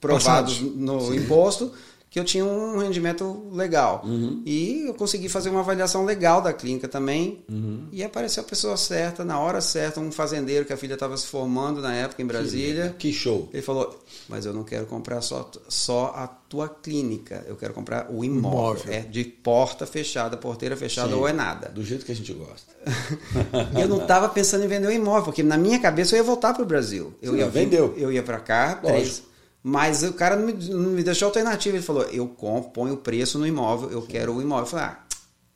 provados 0.00 0.54
Passados. 0.54 0.76
no 0.76 1.14
imposto 1.14 1.72
que 2.10 2.18
eu 2.18 2.24
tinha 2.24 2.44
um 2.44 2.76
rendimento 2.78 3.48
legal. 3.52 4.02
Uhum. 4.04 4.42
E 4.44 4.86
eu 4.88 4.94
consegui 4.94 5.28
fazer 5.28 5.48
uma 5.48 5.60
avaliação 5.60 6.04
legal 6.04 6.42
da 6.42 6.52
clínica 6.52 6.88
também. 6.88 7.44
Uhum. 7.48 7.86
E 7.92 8.02
apareceu 8.02 8.42
a 8.42 8.46
pessoa 8.46 8.76
certa, 8.76 9.24
na 9.24 9.38
hora 9.38 9.60
certa, 9.60 10.00
um 10.00 10.10
fazendeiro 10.10 10.64
que 10.64 10.72
a 10.72 10.76
filha 10.76 10.94
estava 10.94 11.16
se 11.16 11.28
formando 11.28 11.80
na 11.80 11.94
época 11.94 12.20
em 12.20 12.26
Brasília. 12.26 12.96
Que 12.98 13.12
show. 13.12 13.48
Ele 13.52 13.62
falou, 13.62 13.96
mas 14.28 14.44
eu 14.44 14.52
não 14.52 14.64
quero 14.64 14.86
comprar 14.86 15.20
só, 15.20 15.48
só 15.68 16.12
a 16.16 16.26
tua 16.26 16.68
clínica, 16.68 17.44
eu 17.46 17.54
quero 17.54 17.72
comprar 17.72 18.10
o 18.10 18.24
imóvel. 18.24 18.82
Imóvel. 18.82 18.92
É 18.92 19.00
de 19.02 19.22
porta 19.22 19.86
fechada, 19.86 20.36
porteira 20.36 20.76
fechada 20.76 21.10
Sim. 21.10 21.14
ou 21.14 21.28
é 21.28 21.32
nada. 21.32 21.68
Do 21.68 21.84
jeito 21.84 22.04
que 22.04 22.10
a 22.10 22.16
gente 22.16 22.32
gosta. 22.32 22.74
eu 23.80 23.86
não 23.86 24.02
estava 24.02 24.28
pensando 24.28 24.64
em 24.64 24.68
vender 24.68 24.88
o 24.88 24.92
imóvel, 24.92 25.26
porque 25.26 25.44
na 25.44 25.56
minha 25.56 25.78
cabeça 25.78 26.16
eu 26.16 26.18
ia 26.18 26.24
voltar 26.24 26.54
para 26.54 26.64
o 26.64 26.66
Brasil. 26.66 27.14
Eu 27.22 27.34
Sim, 27.34 27.38
ia 27.38 27.48
vendeu. 27.48 27.94
Eu 27.96 28.10
ia 28.10 28.22
para 28.24 28.40
cá, 28.40 28.80
Lógico. 28.82 28.88
três. 28.88 29.29
Mas 29.62 30.02
o 30.02 30.12
cara 30.14 30.36
não 30.36 30.46
me, 30.46 30.52
não 30.52 30.90
me 30.90 31.02
deixou 31.02 31.26
alternativa. 31.26 31.76
Ele 31.76 31.84
falou: 31.84 32.02
eu 32.04 32.26
compro, 32.26 32.70
ponho 32.70 32.94
o 32.94 32.98
preço 32.98 33.38
no 33.38 33.46
imóvel, 33.46 33.90
eu 33.90 34.02
quero 34.02 34.34
o 34.34 34.40
imóvel. 34.40 34.64
Eu 34.64 34.70
falei: 34.70 34.86
ah, 34.86 34.98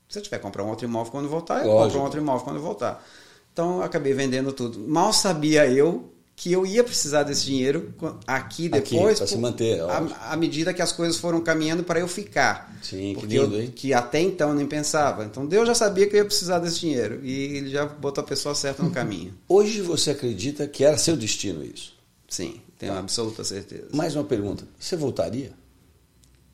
se 0.08 0.18
eu 0.18 0.22
tiver 0.22 0.36
que 0.36 0.42
comprar 0.42 0.62
um 0.62 0.68
outro 0.68 0.86
imóvel 0.86 1.10
quando 1.10 1.28
voltar, 1.28 1.64
eu 1.64 1.66
Lógico. 1.66 1.84
compro 1.84 2.00
um 2.00 2.04
outro 2.04 2.20
imóvel 2.20 2.44
quando 2.44 2.60
voltar. 2.60 3.04
Então 3.52 3.78
eu 3.78 3.82
acabei 3.82 4.12
vendendo 4.12 4.52
tudo. 4.52 4.78
Mal 4.80 5.12
sabia 5.12 5.66
eu 5.66 6.10
que 6.36 6.52
eu 6.52 6.66
ia 6.66 6.82
precisar 6.82 7.22
desse 7.22 7.44
dinheiro 7.44 7.94
aqui 8.26 8.68
depois. 8.68 9.18
pra 9.18 9.26
se 9.26 9.38
manter, 9.38 9.80
à, 9.80 10.36
medida 10.36 10.74
que 10.74 10.82
as 10.82 10.90
coisas 10.90 11.16
foram 11.16 11.40
caminhando 11.40 11.84
para 11.84 12.00
eu 12.00 12.08
ficar. 12.08 12.76
Sim, 12.82 13.14
que 13.18 13.26
lindo, 13.26 13.54
eu, 13.54 13.62
hein? 13.62 13.72
que 13.74 13.94
até 13.94 14.20
então 14.20 14.48
eu 14.50 14.54
nem 14.54 14.66
pensava. 14.66 15.24
Então 15.24 15.46
Deus 15.46 15.66
já 15.66 15.74
sabia 15.74 16.06
que 16.08 16.14
eu 16.14 16.18
ia 16.18 16.24
precisar 16.24 16.58
desse 16.58 16.80
dinheiro. 16.80 17.20
E 17.22 17.56
ele 17.56 17.70
já 17.70 17.86
botou 17.86 18.22
a 18.22 18.26
pessoa 18.26 18.54
certa 18.54 18.82
no 18.82 18.90
caminho. 18.90 19.32
Hoje 19.48 19.80
você 19.80 20.10
acredita 20.10 20.66
que 20.66 20.84
era 20.84 20.98
seu 20.98 21.16
destino 21.16 21.64
isso? 21.64 21.94
Sim, 22.28 22.60
tenho 22.78 22.92
absoluta 22.96 23.42
certeza. 23.44 23.88
Mais 23.92 24.14
uma 24.14 24.24
pergunta. 24.24 24.64
Você 24.78 24.96
voltaria? 24.96 25.52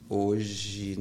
Hoje 0.09 0.99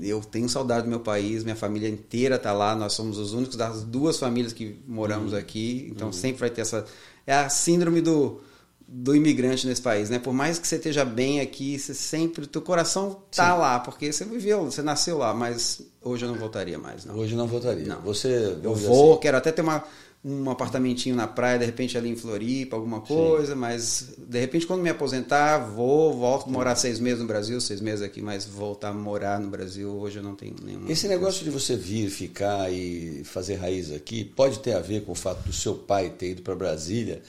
eu 0.00 0.20
tenho 0.20 0.48
saudade 0.48 0.84
do 0.84 0.88
meu 0.88 1.00
país, 1.00 1.42
minha 1.42 1.56
família 1.56 1.88
inteira 1.88 2.36
está 2.36 2.52
lá, 2.52 2.76
nós 2.76 2.92
somos 2.92 3.18
os 3.18 3.32
únicos 3.32 3.56
das 3.56 3.82
duas 3.82 4.18
famílias 4.20 4.52
que 4.52 4.78
moramos 4.86 5.32
Uhum. 5.32 5.38
aqui, 5.38 5.88
então 5.90 6.12
sempre 6.12 6.38
vai 6.40 6.50
ter 6.50 6.60
essa. 6.60 6.84
É 7.26 7.34
a 7.34 7.48
síndrome 7.48 8.00
do, 8.00 8.40
do 8.86 9.16
imigrante 9.16 9.66
nesse 9.66 9.82
país, 9.82 10.08
né? 10.10 10.20
Por 10.20 10.32
mais 10.32 10.60
que 10.60 10.68
você 10.68 10.76
esteja 10.76 11.04
bem 11.04 11.40
aqui, 11.40 11.76
você 11.76 11.92
sempre. 11.92 12.46
Teu 12.46 12.62
coração 12.62 13.20
tá 13.34 13.52
lá, 13.56 13.80
porque 13.80 14.12
você 14.12 14.24
viveu, 14.24 14.64
você 14.66 14.80
nasceu 14.80 15.18
lá, 15.18 15.34
mas 15.34 15.82
hoje 16.00 16.24
eu 16.24 16.28
não 16.30 16.38
voltaria 16.38 16.78
mais, 16.78 17.04
não. 17.04 17.16
Hoje 17.16 17.34
não 17.34 17.48
voltaria. 17.48 17.84
Não. 17.84 18.00
Você, 18.02 18.56
Eu 18.62 18.76
vou, 18.76 19.14
assim, 19.14 19.22
quero 19.22 19.36
até 19.38 19.50
ter 19.50 19.62
uma, 19.62 19.82
um 20.28 20.50
apartamentinho 20.50 21.14
na 21.14 21.28
praia, 21.28 21.56
de 21.56 21.64
repente 21.64 21.96
ali 21.96 22.10
em 22.10 22.16
Floripa, 22.16 22.74
alguma 22.74 23.00
coisa, 23.00 23.54
mas 23.54 24.16
de 24.18 24.40
repente 24.40 24.66
quando 24.66 24.82
me 24.82 24.90
aposentar, 24.90 25.58
vou, 25.58 26.12
volto 26.18 26.50
morar 26.50 26.74
seis 26.74 26.98
meses 26.98 27.20
no 27.20 27.28
Brasil, 27.28 27.60
seis 27.60 27.80
meses 27.80 28.02
aqui, 28.02 28.20
mas 28.20 28.44
voltar 28.44 28.88
a 28.88 28.92
morar 28.92 29.38
no 29.38 29.48
Brasil, 29.48 29.88
hoje 29.88 30.18
eu 30.18 30.24
não 30.24 30.34
tenho 30.34 30.56
nenhuma. 30.60 30.90
Esse 30.90 31.06
negócio 31.06 31.44
de 31.44 31.50
você 31.50 31.76
vir, 31.76 32.10
ficar 32.10 32.72
e 32.72 33.22
fazer 33.22 33.54
raiz 33.54 33.92
aqui 33.92 34.24
pode 34.24 34.58
ter 34.58 34.72
a 34.72 34.80
ver 34.80 35.04
com 35.04 35.12
o 35.12 35.14
fato 35.14 35.46
do 35.46 35.52
seu 35.52 35.76
pai 35.76 36.10
ter 36.10 36.32
ido 36.32 36.42
para 36.42 36.56
Brasília 36.56 37.22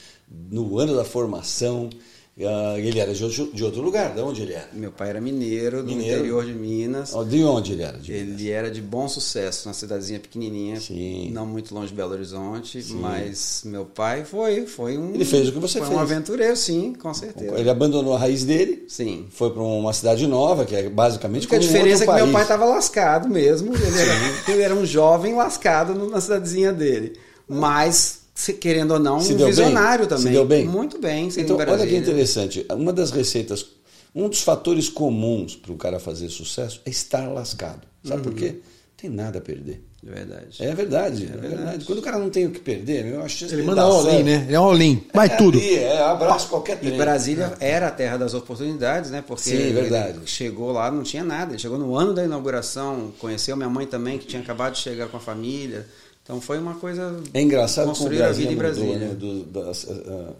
no 0.49 0.79
ano 0.79 0.95
da 0.95 1.05
formação. 1.05 1.91
Uh, 2.39 2.77
ele 2.77 2.99
era 2.99 3.11
de 3.15 3.23
outro, 3.23 3.49
de 3.51 3.63
outro, 3.63 3.81
lugar, 3.81 4.13
de 4.13 4.21
onde 4.21 4.43
ele 4.43 4.53
era? 4.53 4.69
Meu 4.71 4.91
pai 4.91 5.09
era 5.09 5.19
mineiro, 5.19 5.81
do 5.81 5.87
mineiro. 5.87 6.19
interior 6.19 6.45
de 6.45 6.53
Minas. 6.53 7.11
De 7.27 7.43
onde 7.43 7.71
ele 7.71 7.81
era? 7.81 7.99
ele 8.07 8.51
era 8.51 8.69
de 8.69 8.79
Bom 8.79 9.09
Sucesso, 9.09 9.67
uma 9.67 9.73
cidadezinha 9.73 10.19
pequenininha, 10.19 10.79
Sim. 10.79 11.31
não 11.31 11.47
muito 11.47 11.73
longe 11.73 11.87
de 11.87 11.95
Belo 11.95 12.13
Horizonte, 12.13 12.83
sim. 12.83 12.93
mas 12.97 13.63
meu 13.65 13.85
pai 13.85 14.23
foi, 14.23 14.67
foi 14.67 14.99
um. 14.99 15.15
Ele 15.15 15.25
fez 15.25 15.49
o 15.49 15.51
que 15.51 15.57
você 15.57 15.79
foi 15.79 15.87
fez. 15.87 15.97
um 15.97 16.01
aventureiro, 16.01 16.55
sim, 16.55 16.93
com 16.93 17.11
certeza. 17.11 17.57
Ele 17.57 17.71
abandonou 17.71 18.13
a 18.13 18.19
raiz 18.19 18.45
dele. 18.45 18.85
Sim. 18.87 19.25
Foi 19.31 19.49
para 19.49 19.63
uma 19.63 19.91
cidade 19.91 20.27
nova, 20.27 20.63
que 20.63 20.75
é 20.75 20.87
basicamente. 20.87 21.47
A 21.55 21.57
diferença 21.57 22.03
é 22.03 22.07
que 22.07 22.13
meu 22.13 22.31
pai 22.31 22.43
estava 22.43 22.65
lascado 22.65 23.27
mesmo. 23.27 23.73
Ele 23.73 23.99
era, 23.99 24.51
ele 24.51 24.61
era 24.61 24.75
um 24.75 24.85
jovem 24.85 25.33
lascado 25.33 25.95
na 26.07 26.21
cidadezinha 26.21 26.71
dele, 26.71 27.13
mas 27.49 28.26
querendo 28.59 28.91
ou 28.91 28.99
não, 28.99 29.19
se 29.19 29.33
um 29.33 29.45
visionário 29.45 30.07
bem? 30.07 30.09
também. 30.09 30.27
Se 30.27 30.31
deu 30.31 30.45
bem? 30.45 30.65
Muito 30.65 30.99
bem. 30.99 31.29
Então, 31.37 31.57
olha 31.57 31.87
que 31.87 31.95
interessante. 31.95 32.65
Uma 32.71 32.93
das 32.93 33.11
receitas, 33.11 33.65
um 34.13 34.29
dos 34.29 34.41
fatores 34.41 34.89
comuns 34.89 35.55
para 35.55 35.71
o 35.71 35.75
cara 35.75 35.99
fazer 35.99 36.29
sucesso 36.29 36.81
é 36.85 36.89
estar 36.89 37.27
lascado. 37.27 37.81
Sabe 38.03 38.17
uhum. 38.17 38.23
por 38.23 38.33
quê? 38.35 38.49
Não 38.49 38.61
tem 38.95 39.09
nada 39.09 39.39
a 39.39 39.41
perder. 39.41 39.83
É 40.05 40.11
verdade. 40.11 40.63
É 40.63 40.75
verdade, 40.75 41.23
é, 41.23 41.25
é 41.25 41.29
verdade. 41.31 41.55
verdade. 41.55 41.85
Quando 41.85 41.99
o 41.99 42.01
cara 42.01 42.19
não 42.19 42.29
tem 42.29 42.45
o 42.45 42.51
que 42.51 42.59
perder, 42.59 43.05
eu 43.07 43.21
acho 43.23 43.45
que 43.45 43.53
ele 43.53 43.63
manda 43.63 43.81
all-in, 43.81 44.23
né? 44.23 44.45
Ele 44.45 44.53
é 44.53 44.55
all-in. 44.55 45.03
Vai 45.13 45.27
é 45.27 45.35
tudo. 45.35 45.57
Ali, 45.57 45.75
é, 45.75 46.01
abraço 46.01 46.47
qualquer 46.47 46.79
trem. 46.79 46.93
E 46.93 46.97
Brasília 46.97 47.53
é. 47.59 47.71
era 47.71 47.87
a 47.87 47.91
terra 47.91 48.17
das 48.17 48.33
oportunidades, 48.33 49.11
né? 49.11 49.23
Porque 49.25 49.49
Sim, 49.49 49.73
verdade. 49.73 50.19
chegou 50.25 50.71
lá, 50.71 50.89
não 50.91 51.03
tinha 51.03 51.23
nada. 51.23 51.51
Ele 51.51 51.59
chegou 51.59 51.77
no 51.77 51.95
ano 51.95 52.13
da 52.13 52.23
inauguração, 52.23 53.11
conheceu 53.19 53.57
minha 53.57 53.69
mãe 53.69 53.87
também, 53.87 54.17
que 54.17 54.27
tinha 54.27 54.41
acabado 54.41 54.73
de 54.73 54.79
chegar 54.79 55.07
com 55.07 55.17
a 55.17 55.19
família. 55.19 55.87
Então 56.27 56.41
foi 56.41 56.57
uma 56.59 56.75
coisa. 56.75 57.23
É 57.33 57.41
engraçado 57.41 57.87
construir 57.87 58.21
a 58.21 58.33
vida 58.33 58.51
em 58.51 58.55
Brasília. 58.57 59.07
Mudou, 59.07 59.33
né? 59.33 59.43
Do, 59.49 59.63
da 59.63 59.73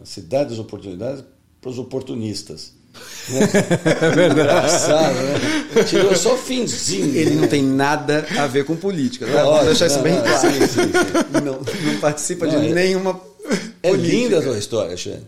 cidade 0.03 0.49
das 0.49 0.59
oportunidades 0.59 1.23
para 1.61 1.69
os 1.69 1.79
oportunistas. 1.79 2.73
Né? 3.29 3.39
É 4.01 4.09
verdade. 4.09 4.41
Engraçado, 4.41 5.15
né? 5.15 5.83
Tirou 5.87 6.13
só 6.13 6.33
o 6.33 6.37
finzinho. 6.37 7.15
Ele 7.15 7.35
né? 7.35 7.41
não 7.41 7.47
tem 7.47 7.63
nada 7.63 8.27
a 8.37 8.47
ver 8.47 8.65
com 8.65 8.75
política. 8.75 9.25
Né? 9.25 9.31
Vamos 9.31 9.65
deixar 9.65 9.87
isso 9.87 9.99
bem 9.99 10.15
não, 10.15 10.23
claro. 10.23 10.39
Sim, 10.39 10.59
sim, 10.59 10.67
sim. 10.67 10.91
Não, 11.31 11.93
não, 11.93 11.99
participa 12.01 12.47
não, 12.47 12.59
de 12.59 12.67
é, 12.67 12.73
nenhuma. 12.73 13.21
É 13.81 13.91
linda 13.91 14.39
a 14.39 14.41
tua 14.41 14.57
história, 14.57 14.97
Xê. 14.97 15.19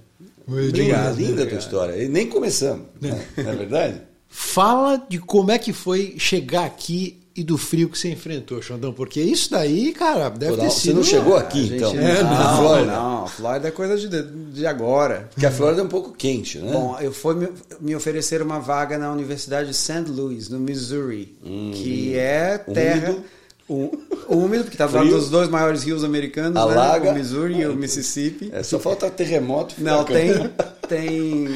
Obrigado. 0.46 1.18
É 1.18 1.22
linda 1.22 1.44
a 1.44 1.48
tua 1.48 1.58
história. 1.58 2.04
E 2.04 2.10
nem 2.10 2.28
começamos. 2.28 2.86
Né? 3.00 3.26
Não 3.38 3.50
é 3.50 3.56
verdade? 3.56 4.02
Fala 4.28 5.02
de 5.08 5.20
como 5.20 5.52
é 5.52 5.58
que 5.58 5.72
foi 5.72 6.16
chegar 6.18 6.66
aqui 6.66 7.19
e 7.40 7.44
do 7.44 7.58
frio 7.58 7.88
que 7.88 7.98
você 7.98 8.10
enfrentou, 8.10 8.62
Xandão, 8.62 8.92
porque 8.92 9.22
isso 9.22 9.50
daí, 9.52 9.94
cara, 9.94 10.28
deve 10.28 10.58
Por 10.58 10.62
ter 10.62 10.72
sido. 10.72 10.82
Você 10.82 10.94
não 10.94 11.04
chegou 11.04 11.38
aqui, 11.38 11.72
então? 11.74 11.92
É, 11.96 12.22
não, 12.22 12.34
na 12.34 12.58
Flórida. 12.58 12.92
Não, 12.92 13.24
a 13.24 13.28
Flórida 13.28 13.68
é 13.70 13.72
coisa 13.72 13.98
de, 13.98 14.24
de 14.52 14.68
agora. 14.68 15.30
Porque 15.34 15.46
a 15.46 15.52
Flórida 15.52 15.82
é 15.82 15.86
um 15.86 15.88
pouco 15.88 16.12
quente, 16.12 16.58
né? 16.58 16.70
Bom, 16.70 16.98
eu 17.00 17.14
fui 17.14 17.36
me, 17.36 17.48
me 17.80 17.96
oferecer 17.96 18.42
uma 18.42 18.60
vaga 18.60 18.98
na 18.98 19.10
Universidade 19.10 19.70
de 19.70 19.74
St. 19.74 20.04
Louis, 20.10 20.50
no 20.50 20.60
Missouri, 20.60 21.34
hum, 21.42 21.72
que 21.74 22.14
é 22.18 22.58
terra. 22.58 23.16
Úmido. 23.70 24.00
úmido, 24.28 24.64
porque 24.66 24.76
está 24.76 24.88
do 24.88 24.96
lado 24.98 25.10
dos 25.10 25.30
dois 25.30 25.48
maiores 25.48 25.84
rios 25.84 26.04
americanos, 26.04 26.58
Alaga. 26.58 27.06
né? 27.06 27.12
o 27.12 27.14
Missouri 27.14 27.62
e 27.62 27.66
o 27.68 27.74
Mississippi. 27.74 28.50
É, 28.52 28.64
só 28.64 28.80
falta 28.80 29.10
terremoto. 29.10 29.76
Não, 29.78 30.04
tem, 30.04 30.34
tem, 30.90 31.56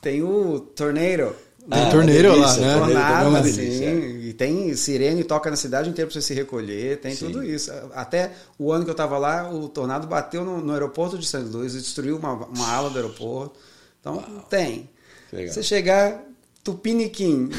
tem 0.00 0.22
o 0.22 0.60
tornado 0.60 1.34
tem 1.70 1.82
ah, 1.82 1.90
torneiro 1.90 2.36
lá, 2.36 2.56
né? 2.56 2.78
Tornado, 2.78 3.36
assim, 3.36 4.18
e 4.20 4.34
tem 4.34 4.74
sirene, 4.74 5.24
toca 5.24 5.48
na 5.48 5.56
cidade 5.56 5.88
inteira 5.88 6.10
para 6.10 6.20
você 6.20 6.26
se 6.26 6.34
recolher, 6.34 7.00
tem 7.00 7.14
sim. 7.14 7.26
tudo 7.26 7.42
isso. 7.42 7.72
Até 7.94 8.32
o 8.58 8.70
ano 8.70 8.84
que 8.84 8.90
eu 8.90 8.94
estava 8.94 9.16
lá, 9.16 9.50
o 9.50 9.68
tornado 9.68 10.06
bateu 10.06 10.44
no, 10.44 10.60
no 10.60 10.72
aeroporto 10.72 11.16
de 11.16 11.26
St. 11.26 11.38
Louis 11.38 11.74
e 11.74 11.78
destruiu 11.78 12.16
uma, 12.16 12.32
uma 12.32 12.68
ala 12.70 12.90
do 12.90 12.96
aeroporto. 12.96 13.58
Então, 14.00 14.16
Uau. 14.16 14.46
tem. 14.50 14.90
Você 15.32 15.62
chegar 15.62 16.22
Tupiniquim, 16.62 17.50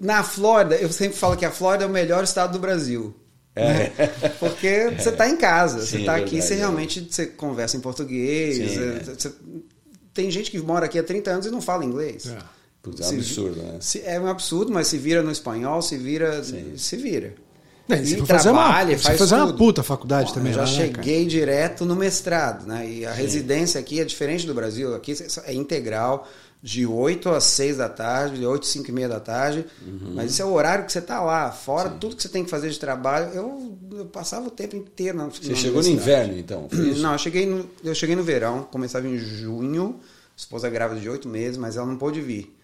na 0.00 0.22
Flórida, 0.22 0.76
eu 0.76 0.92
sempre 0.92 1.16
falo 1.16 1.36
que 1.36 1.44
a 1.44 1.50
Flórida 1.50 1.84
é 1.84 1.86
o 1.86 1.90
melhor 1.90 2.22
estado 2.24 2.52
do 2.52 2.58
Brasil. 2.58 3.14
É. 3.54 3.72
Né? 3.72 3.92
Porque 4.38 4.90
você 4.96 5.08
está 5.08 5.28
em 5.28 5.36
casa, 5.36 5.80
Sim, 5.80 5.86
você 5.86 5.96
está 5.98 6.18
é 6.18 6.22
aqui, 6.22 6.40
você 6.40 6.54
é. 6.54 6.56
realmente 6.58 7.08
você 7.10 7.26
conversa 7.26 7.76
em 7.76 7.80
português. 7.80 8.56
Sim, 8.56 8.80
é. 8.80 9.14
você, 9.14 9.32
tem 10.14 10.30
gente 10.30 10.50
que 10.50 10.58
mora 10.58 10.86
aqui 10.86 10.98
há 10.98 11.02
30 11.02 11.30
anos 11.30 11.46
e 11.46 11.50
não 11.50 11.60
fala 11.60 11.84
inglês. 11.84 12.26
É. 12.26 12.57
É 12.84 13.06
um 13.06 13.16
absurdo, 13.16 13.62
né? 13.62 13.76
Se, 13.80 14.00
é 14.00 14.20
um 14.20 14.26
absurdo, 14.26 14.72
mas 14.72 14.86
se 14.86 14.98
vira 14.98 15.22
no 15.22 15.30
espanhol, 15.30 15.82
se 15.82 15.96
vira, 15.96 16.42
Sim. 16.42 16.76
se 16.76 16.96
vira. 16.96 17.34
É, 17.88 18.02
e 18.02 18.22
trabalha, 18.22 18.92
uma, 18.94 18.98
faz 18.98 19.18
fazer 19.18 19.36
tudo. 19.36 19.46
uma 19.46 19.56
puta 19.56 19.82
faculdade 19.82 20.28
Bom, 20.28 20.34
também. 20.34 20.52
Eu 20.52 20.56
já 20.56 20.64
lá, 20.64 20.70
né, 20.70 20.76
cheguei 20.76 21.22
né, 21.22 21.28
direto 21.28 21.86
no 21.86 21.96
mestrado, 21.96 22.66
né? 22.66 22.88
E 22.88 23.06
a 23.06 23.14
Sim. 23.14 23.22
residência 23.22 23.80
aqui 23.80 23.98
é 23.98 24.04
diferente 24.04 24.46
do 24.46 24.52
Brasil. 24.52 24.94
Aqui 24.94 25.14
é 25.44 25.54
integral, 25.54 26.28
de 26.62 26.86
8 26.86 27.30
às 27.30 27.44
6 27.44 27.78
da 27.78 27.88
tarde, 27.88 28.38
de 28.40 28.46
8 28.46 28.62
às 28.62 28.68
5 28.68 28.90
e 28.90 28.92
meia 28.92 29.08
da 29.08 29.20
tarde. 29.20 29.64
Uhum. 29.86 30.12
Mas 30.14 30.32
isso 30.32 30.42
é 30.42 30.44
o 30.44 30.52
horário 30.52 30.84
que 30.84 30.92
você 30.92 30.98
está 30.98 31.22
lá. 31.22 31.50
Fora 31.50 31.88
Sim. 31.88 31.96
tudo 31.98 32.14
que 32.14 32.22
você 32.22 32.28
tem 32.28 32.44
que 32.44 32.50
fazer 32.50 32.68
de 32.68 32.78
trabalho, 32.78 33.32
eu, 33.32 33.78
eu 33.92 34.06
passava 34.06 34.48
o 34.48 34.50
tempo 34.50 34.76
inteiro 34.76 35.16
na 35.16 35.26
Você 35.26 35.54
chegou 35.54 35.82
no 35.82 35.88
inverno, 35.88 36.38
então? 36.38 36.68
Não, 36.98 37.12
eu 37.12 37.18
cheguei, 37.18 37.46
no, 37.46 37.68
eu 37.82 37.94
cheguei 37.94 38.14
no 38.14 38.22
verão, 38.22 38.64
começava 38.64 39.08
em 39.08 39.16
junho. 39.16 39.98
Esposa 40.36 40.68
grávida 40.68 41.00
de 41.00 41.08
8 41.08 41.26
meses, 41.26 41.56
mas 41.56 41.76
ela 41.76 41.86
não 41.86 41.96
pôde 41.96 42.20
vir 42.20 42.57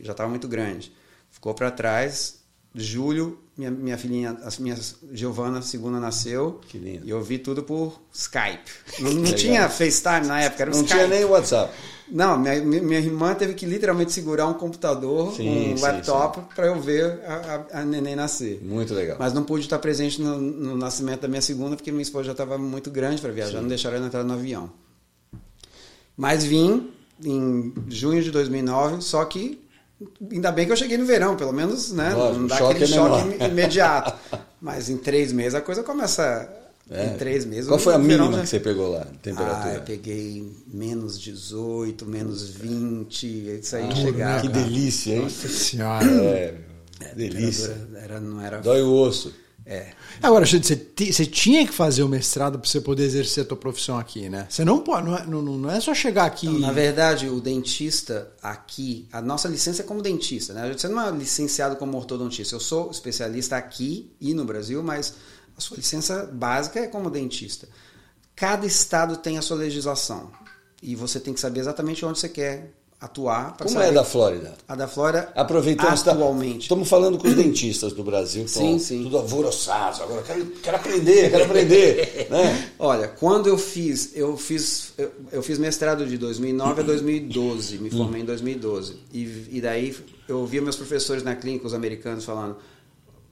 que 0.00 0.06
já 0.06 0.12
estava 0.12 0.28
muito 0.28 0.48
grande. 0.48 0.92
Ficou 1.30 1.54
para 1.54 1.70
trás. 1.70 2.40
Julho, 2.72 3.38
minha, 3.56 3.70
minha 3.70 3.98
filhinha, 3.98 4.30
a 4.30 4.62
minha 4.62 4.78
Giovana, 5.12 5.60
segunda, 5.60 5.98
nasceu. 5.98 6.60
Que 6.68 6.78
lindo. 6.78 7.04
E 7.04 7.10
eu 7.10 7.20
vi 7.22 7.38
tudo 7.38 7.64
por 7.64 8.00
Skype. 8.12 8.70
Não, 9.00 9.12
não 9.12 9.34
tinha 9.34 9.68
FaceTime 9.68 10.26
na 10.26 10.40
época, 10.40 10.62
era 10.62 10.70
Não 10.70 10.82
Skype. 10.82 10.94
tinha 10.94 11.08
nem 11.08 11.24
WhatsApp. 11.24 11.72
Não, 12.08 12.38
minha, 12.38 12.60
minha 12.60 12.98
irmã 12.98 13.34
teve 13.34 13.54
que 13.54 13.66
literalmente 13.66 14.12
segurar 14.12 14.46
um 14.46 14.54
computador, 14.54 15.34
sim, 15.34 15.72
um 15.72 15.76
sim, 15.76 15.82
laptop, 15.82 16.54
para 16.54 16.66
eu 16.66 16.80
ver 16.80 17.20
a, 17.24 17.66
a, 17.72 17.80
a, 17.80 17.84
neném 17.84 18.16
nascer. 18.16 18.60
Muito 18.62 18.94
legal. 18.94 19.16
Mas 19.18 19.32
não 19.32 19.44
pude 19.44 19.64
estar 19.64 19.78
presente 19.78 20.20
no, 20.20 20.40
no 20.40 20.76
nascimento 20.76 21.20
da 21.20 21.28
minha 21.28 21.42
segunda, 21.42 21.76
porque 21.76 21.92
minha 21.92 22.02
esposa 22.02 22.26
já 22.26 22.32
estava 22.32 22.58
muito 22.58 22.90
grande 22.90 23.20
para 23.20 23.30
viajar, 23.30 23.56
sim. 23.56 23.62
não 23.62 23.68
deixaram 23.68 23.96
ela 23.96 24.06
entrar 24.06 24.24
no 24.24 24.34
avião. 24.34 24.70
Mas 26.16 26.44
vim 26.44 26.90
em 27.24 27.72
junho 27.88 28.22
de 28.22 28.30
2009, 28.30 29.02
só 29.02 29.24
que 29.24 29.60
Ainda 30.30 30.50
bem 30.50 30.66
que 30.66 30.72
eu 30.72 30.76
cheguei 30.76 30.96
no 30.96 31.04
verão, 31.04 31.36
pelo 31.36 31.52
menos, 31.52 31.92
né? 31.92 32.14
Lógico, 32.14 32.40
não 32.40 32.46
dá 32.46 32.56
choque 32.56 32.76
aquele 32.76 32.92
é 32.92 32.96
choque 32.96 33.44
imediato. 33.44 34.38
Mas 34.60 34.88
em 34.88 34.96
três 34.96 35.32
meses 35.32 35.54
a 35.54 35.60
coisa 35.60 35.82
começa. 35.82 36.48
É. 36.90 37.06
Em 37.06 37.16
três 37.16 37.44
meses. 37.44 37.68
Qual 37.68 37.78
foi 37.78 37.94
a 37.94 37.98
mínima 37.98 38.32
já... 38.32 38.40
que 38.40 38.48
você 38.48 38.60
pegou 38.60 38.90
lá? 38.90 39.06
Temperatura? 39.22 39.72
Ah, 39.72 39.74
eu 39.74 39.82
peguei 39.82 40.52
menos 40.66 41.20
18, 41.20 42.04
menos 42.04 42.50
20. 42.50 43.60
Isso 43.60 43.76
aí 43.76 43.88
ah, 43.88 43.94
chegava. 43.94 44.40
Que 44.40 44.48
delícia, 44.48 45.14
hein? 45.14 45.22
Nossa 45.22 45.48
senhora. 45.48 46.04
É, 46.04 46.54
é 47.00 47.14
delícia. 47.14 47.76
Era, 47.94 48.18
não 48.18 48.40
era... 48.40 48.58
Dói 48.58 48.82
o 48.82 48.92
osso. 48.92 49.32
É. 49.70 49.92
Agora, 50.20 50.44
você, 50.44 50.58
você 50.58 51.24
tinha 51.24 51.64
que 51.64 51.72
fazer 51.72 52.02
o 52.02 52.08
mestrado 52.08 52.58
para 52.58 52.68
você 52.68 52.80
poder 52.80 53.04
exercer 53.04 53.44
a 53.44 53.46
tua 53.46 53.56
profissão 53.56 53.96
aqui, 53.96 54.28
né? 54.28 54.48
Você 54.50 54.64
não 54.64 54.80
pode, 54.80 55.06
não 55.06 55.16
é, 55.16 55.24
não, 55.24 55.40
não 55.42 55.70
é 55.70 55.80
só 55.80 55.94
chegar 55.94 56.24
aqui. 56.24 56.46
Não, 56.46 56.58
na 56.58 56.72
verdade, 56.72 57.28
o 57.28 57.40
dentista 57.40 58.32
aqui, 58.42 59.06
a 59.12 59.22
nossa 59.22 59.46
licença 59.46 59.82
é 59.82 59.84
como 59.84 60.02
dentista, 60.02 60.52
né? 60.52 60.74
Você 60.76 60.88
não 60.88 61.00
é 61.00 61.08
licenciado 61.12 61.76
como 61.76 61.96
ortodontista. 61.96 62.56
Eu 62.56 62.60
sou 62.60 62.90
especialista 62.90 63.56
aqui 63.56 64.10
e 64.20 64.34
no 64.34 64.44
Brasil, 64.44 64.82
mas 64.82 65.14
a 65.56 65.60
sua 65.60 65.76
licença 65.76 66.28
básica 66.32 66.80
é 66.80 66.88
como 66.88 67.08
dentista. 67.08 67.68
Cada 68.34 68.66
estado 68.66 69.18
tem 69.18 69.38
a 69.38 69.42
sua 69.42 69.58
legislação 69.58 70.32
e 70.82 70.96
você 70.96 71.20
tem 71.20 71.32
que 71.32 71.38
saber 71.38 71.60
exatamente 71.60 72.04
onde 72.04 72.18
você 72.18 72.28
quer 72.28 72.72
atuar. 73.00 73.56
Como 73.56 73.70
saber. 73.70 73.86
é 73.86 73.88
a 73.88 73.92
da 73.92 74.04
Flórida? 74.04 74.54
A 74.68 74.74
da 74.74 74.86
Flórida, 74.86 75.32
Aproveitando, 75.34 76.04
tá- 76.04 76.12
atualmente. 76.12 76.62
Estamos 76.62 76.88
falando 76.88 77.16
com 77.16 77.26
os 77.26 77.34
dentistas 77.34 77.92
do 77.92 78.04
Brasil, 78.04 78.44
que 78.44 78.50
sim, 78.50 78.78
sim. 78.78 79.02
tudo 79.04 79.16
alvoroçados. 79.16 80.00
Agora, 80.00 80.22
quero, 80.22 80.46
quero 80.46 80.76
aprender, 80.76 81.30
quero 81.30 81.44
aprender. 81.44 82.26
né? 82.30 82.72
Olha, 82.78 83.08
quando 83.08 83.48
eu 83.48 83.56
fiz, 83.56 84.14
eu 84.14 84.36
fiz, 84.36 84.92
eu, 84.98 85.10
eu, 85.32 85.42
fiz 85.42 85.58
mestrado 85.58 86.06
de 86.06 86.18
2009 86.18 86.82
a 86.82 86.84
2012, 86.84 87.78
me 87.78 87.90
formei 87.90 88.22
em 88.22 88.24
2012. 88.26 88.96
E, 89.12 89.46
e 89.50 89.60
daí 89.60 89.96
eu 90.28 90.38
ouvia 90.38 90.60
meus 90.60 90.76
professores 90.76 91.22
na 91.22 91.34
clínica, 91.34 91.66
os 91.66 91.74
americanos, 91.74 92.24
falando 92.24 92.56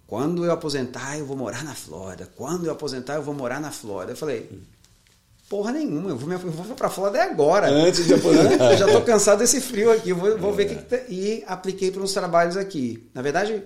quando 0.08 0.42
eu 0.42 0.50
aposentar, 0.50 1.18
eu 1.18 1.26
vou 1.26 1.36
morar 1.36 1.62
na 1.62 1.74
Flórida. 1.74 2.26
Quando 2.34 2.64
eu 2.64 2.72
aposentar, 2.72 3.16
eu 3.16 3.22
vou 3.22 3.34
morar 3.34 3.60
na 3.60 3.70
Flórida. 3.70 4.12
Eu 4.12 4.16
falei, 4.16 4.48
Porra 5.48 5.72
nenhuma, 5.72 6.10
eu 6.10 6.16
vou, 6.16 6.30
eu 6.30 6.38
vou 6.38 6.76
pra 6.76 6.90
Flórida 6.90 7.22
agora. 7.24 7.70
Antes 7.70 8.06
de 8.06 8.14
aposentar. 8.14 8.76
já 8.76 8.86
tô 8.86 9.00
cansado 9.00 9.38
desse 9.38 9.60
frio 9.60 9.90
aqui, 9.90 10.12
vou, 10.12 10.36
vou 10.36 10.52
é. 10.52 10.56
ver 10.56 10.66
o 10.66 10.68
que, 10.68 10.96
que 10.98 11.12
E 11.12 11.44
apliquei 11.46 11.90
para 11.90 12.02
uns 12.02 12.12
trabalhos 12.12 12.56
aqui. 12.56 13.08
Na 13.14 13.22
verdade, 13.22 13.64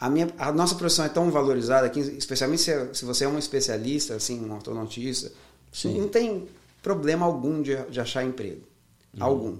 a, 0.00 0.10
minha, 0.10 0.28
a 0.36 0.50
nossa 0.50 0.74
profissão 0.74 1.04
é 1.04 1.08
tão 1.08 1.30
valorizada 1.30 1.86
aqui, 1.86 2.00
especialmente 2.00 2.62
se, 2.62 2.94
se 2.94 3.04
você 3.04 3.24
é 3.24 3.28
um 3.28 3.38
especialista, 3.38 4.14
assim, 4.14 4.44
um 4.44 4.52
ortodontista, 4.52 5.30
Sim. 5.72 5.98
Não 5.98 6.08
tem 6.08 6.48
problema 6.82 7.26
algum 7.26 7.62
de, 7.62 7.76
de 7.90 8.00
achar 8.00 8.24
emprego. 8.24 8.62
Algum. 9.18 9.58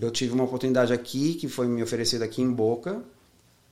Eu 0.00 0.10
tive 0.10 0.32
uma 0.32 0.44
oportunidade 0.44 0.92
aqui, 0.92 1.34
que 1.34 1.48
foi 1.48 1.68
me 1.68 1.82
oferecida 1.82 2.24
aqui 2.24 2.42
em 2.42 2.50
Boca, 2.50 3.00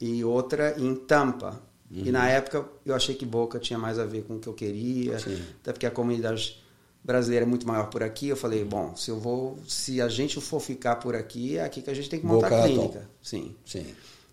e 0.01 0.25
outra 0.25 0.75
em 0.79 0.95
Tampa. 0.95 1.61
E 1.91 2.11
na 2.11 2.29
época 2.29 2.65
eu 2.85 2.95
achei 2.95 3.15
que 3.15 3.25
Boca 3.25 3.59
tinha 3.59 3.79
mais 3.79 3.99
a 3.99 4.05
ver 4.05 4.23
com 4.25 4.37
o 4.37 4.39
que 4.39 4.49
eu 4.49 4.53
queria, 4.53 5.19
Sim. 5.19 5.41
até 5.61 5.73
porque 5.73 5.87
a 5.87 5.91
comunidade 5.91 6.63
brasileira 7.07 7.45
é 7.47 7.49
muito 7.49 7.67
maior 7.67 7.87
por 7.89 8.03
aqui. 8.03 8.29
Eu 8.29 8.37
falei, 8.37 8.65
bom, 8.65 8.95
se 8.97 9.11
eu 9.11 9.19
vou, 9.21 9.57
se 9.67 10.01
a 10.01 10.09
gente 10.09 10.41
for 10.41 10.61
ficar 10.61 10.97
por 10.97 11.15
aqui, 11.15 11.57
é 11.57 11.65
aqui 11.65 11.81
que 11.81 11.89
a 11.91 11.95
gente 11.95 12.11
tem 12.11 12.19
que 12.21 12.27
montar 12.27 12.49
Boca 12.51 12.57
a 12.57 12.61
Raton. 12.63 12.75
clínica. 12.75 13.09
Sim, 13.23 13.55
Sim. 13.65 13.87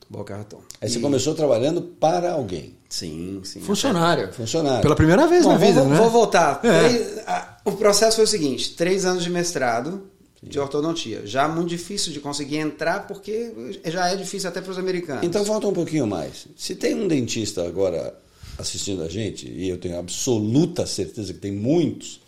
Boca 0.10 0.36
Raton. 0.36 0.62
Aí 0.82 0.89
você 0.89 1.00
E- 1.00 1.01
começou 1.01 1.34
trabalhando 1.34 1.82
para 1.82 2.34
alguém. 2.34 2.75
Sim, 2.89 3.42
sim. 3.44 3.62
Funcionário. 3.62 4.32
Funcionário. 4.34 4.82
Pela 4.82 4.96
primeira 4.96 5.25
vez 5.27 5.44
Bom, 5.44 5.51
na 5.53 5.58
vou, 5.58 5.68
vida, 5.68 5.82
vou- 5.82 5.89
né? 5.92 5.98
vou 5.98 6.10
voltar. 6.10 6.60
É. 6.63 6.80
Três- 6.89 7.18
a- 7.27 7.58
o 7.65 7.72
processo 7.72 8.18
foi 8.18 8.25
o 8.25 8.27
seguinte: 8.27 8.74
três 8.75 9.06
anos 9.06 9.24
de 9.24 9.30
mestrado 9.30 10.03
de 10.44 10.60
ortodontia. 10.60 11.25
Já 11.25 11.48
muito 11.48 11.70
difícil 11.70 12.12
de 12.12 12.20
conseguir 12.20 12.58
entrar, 12.58 13.08
porque 13.08 13.53
já 13.86 14.10
é 14.10 14.15
difícil 14.18 14.50
até 14.50 14.60
para 14.62 14.72
os 14.72 14.77
americanos. 14.77 15.24
Então 15.24 15.44
volta 15.46 15.68
um 15.68 15.74
pouquinho 15.74 16.06
mais. 16.06 16.48
Se 16.58 16.75
tem 16.75 16.94
um 16.94 17.08
dentista 17.08 17.65
agora 17.65 18.13
assistindo 18.60 19.01
a 19.03 19.08
gente, 19.10 19.48
e 19.50 19.68
eu 19.70 19.77
tenho 19.77 19.98
absoluta 19.98 20.86
certeza 20.86 21.34
que 21.34 21.39
tem 21.39 21.51
muitos, 21.53 22.20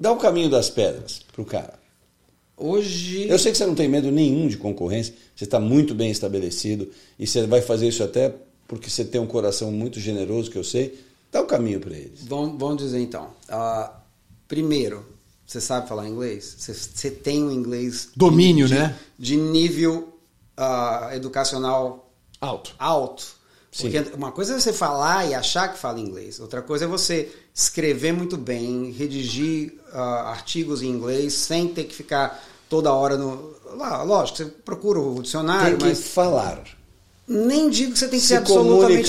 dá 0.00 0.10
o 0.10 0.16
caminho 0.16 0.48
das 0.48 0.70
pedras 0.70 1.20
pro 1.32 1.44
cara. 1.44 1.78
hoje. 2.56 3.28
Eu 3.28 3.38
sei 3.38 3.52
que 3.52 3.58
você 3.58 3.66
não 3.66 3.74
tem 3.74 3.88
medo 3.88 4.10
nenhum 4.10 4.48
de 4.48 4.56
concorrência, 4.56 5.14
você 5.36 5.44
está 5.44 5.60
muito 5.60 5.94
bem 5.94 6.10
estabelecido 6.10 6.90
e 7.18 7.26
você 7.26 7.46
vai 7.46 7.60
fazer 7.60 7.86
isso 7.88 8.02
até 8.02 8.34
porque 8.66 8.88
você 8.88 9.04
tem 9.04 9.20
um 9.20 9.26
coração 9.26 9.70
muito 9.70 10.00
generoso, 10.00 10.50
que 10.50 10.56
eu 10.56 10.64
sei. 10.64 10.98
Dá 11.30 11.40
o 11.40 11.46
caminho 11.46 11.80
para 11.80 11.96
eles. 11.96 12.24
Vamos, 12.24 12.58
vamos 12.58 12.78
dizer 12.78 13.00
então. 13.00 13.30
Ah, 13.48 14.00
primeiro, 14.48 15.04
você 15.46 15.60
sabe 15.60 15.88
falar 15.88 16.08
inglês? 16.08 16.56
Você, 16.58 16.72
você 16.74 17.10
tem 17.10 17.42
um 17.42 17.50
inglês. 17.50 18.08
Domínio, 18.16 18.66
de, 18.66 18.74
né? 18.74 18.96
De 19.18 19.36
nível 19.36 20.16
ah, 20.56 21.10
educacional 21.12 22.12
Alto. 22.40 22.74
alto. 22.78 23.40
Sim. 23.70 23.90
Porque 23.90 24.14
uma 24.16 24.32
coisa 24.32 24.54
é 24.54 24.60
você 24.60 24.72
falar 24.72 25.28
e 25.28 25.34
achar 25.34 25.72
que 25.72 25.78
fala 25.78 26.00
inglês, 26.00 26.40
outra 26.40 26.62
coisa 26.62 26.84
é 26.86 26.88
você 26.88 27.30
escrever 27.54 28.12
muito 28.12 28.36
bem, 28.36 28.90
redigir 28.90 29.74
ah, 29.92 30.30
artigos 30.30 30.82
em 30.82 30.88
inglês 30.88 31.32
sem 31.34 31.68
ter 31.68 31.84
que 31.84 31.94
ficar 31.94 32.42
toda 32.68 32.92
hora 32.92 33.16
no. 33.16 33.54
Lá, 33.76 34.02
lógico, 34.02 34.38
você 34.38 34.44
procura 34.46 34.98
o 35.00 35.22
dicionário, 35.22 35.78
Tem 35.78 35.78
que 35.78 35.84
mas 35.84 36.08
falar. 36.08 36.62
nem 37.28 37.70
digo 37.70 37.92
que 37.92 37.98
você 37.98 38.08
tem 38.08 38.18
que 38.18 38.26
Se 38.26 38.28
ser 38.32 38.36
absolutamente 38.38 39.08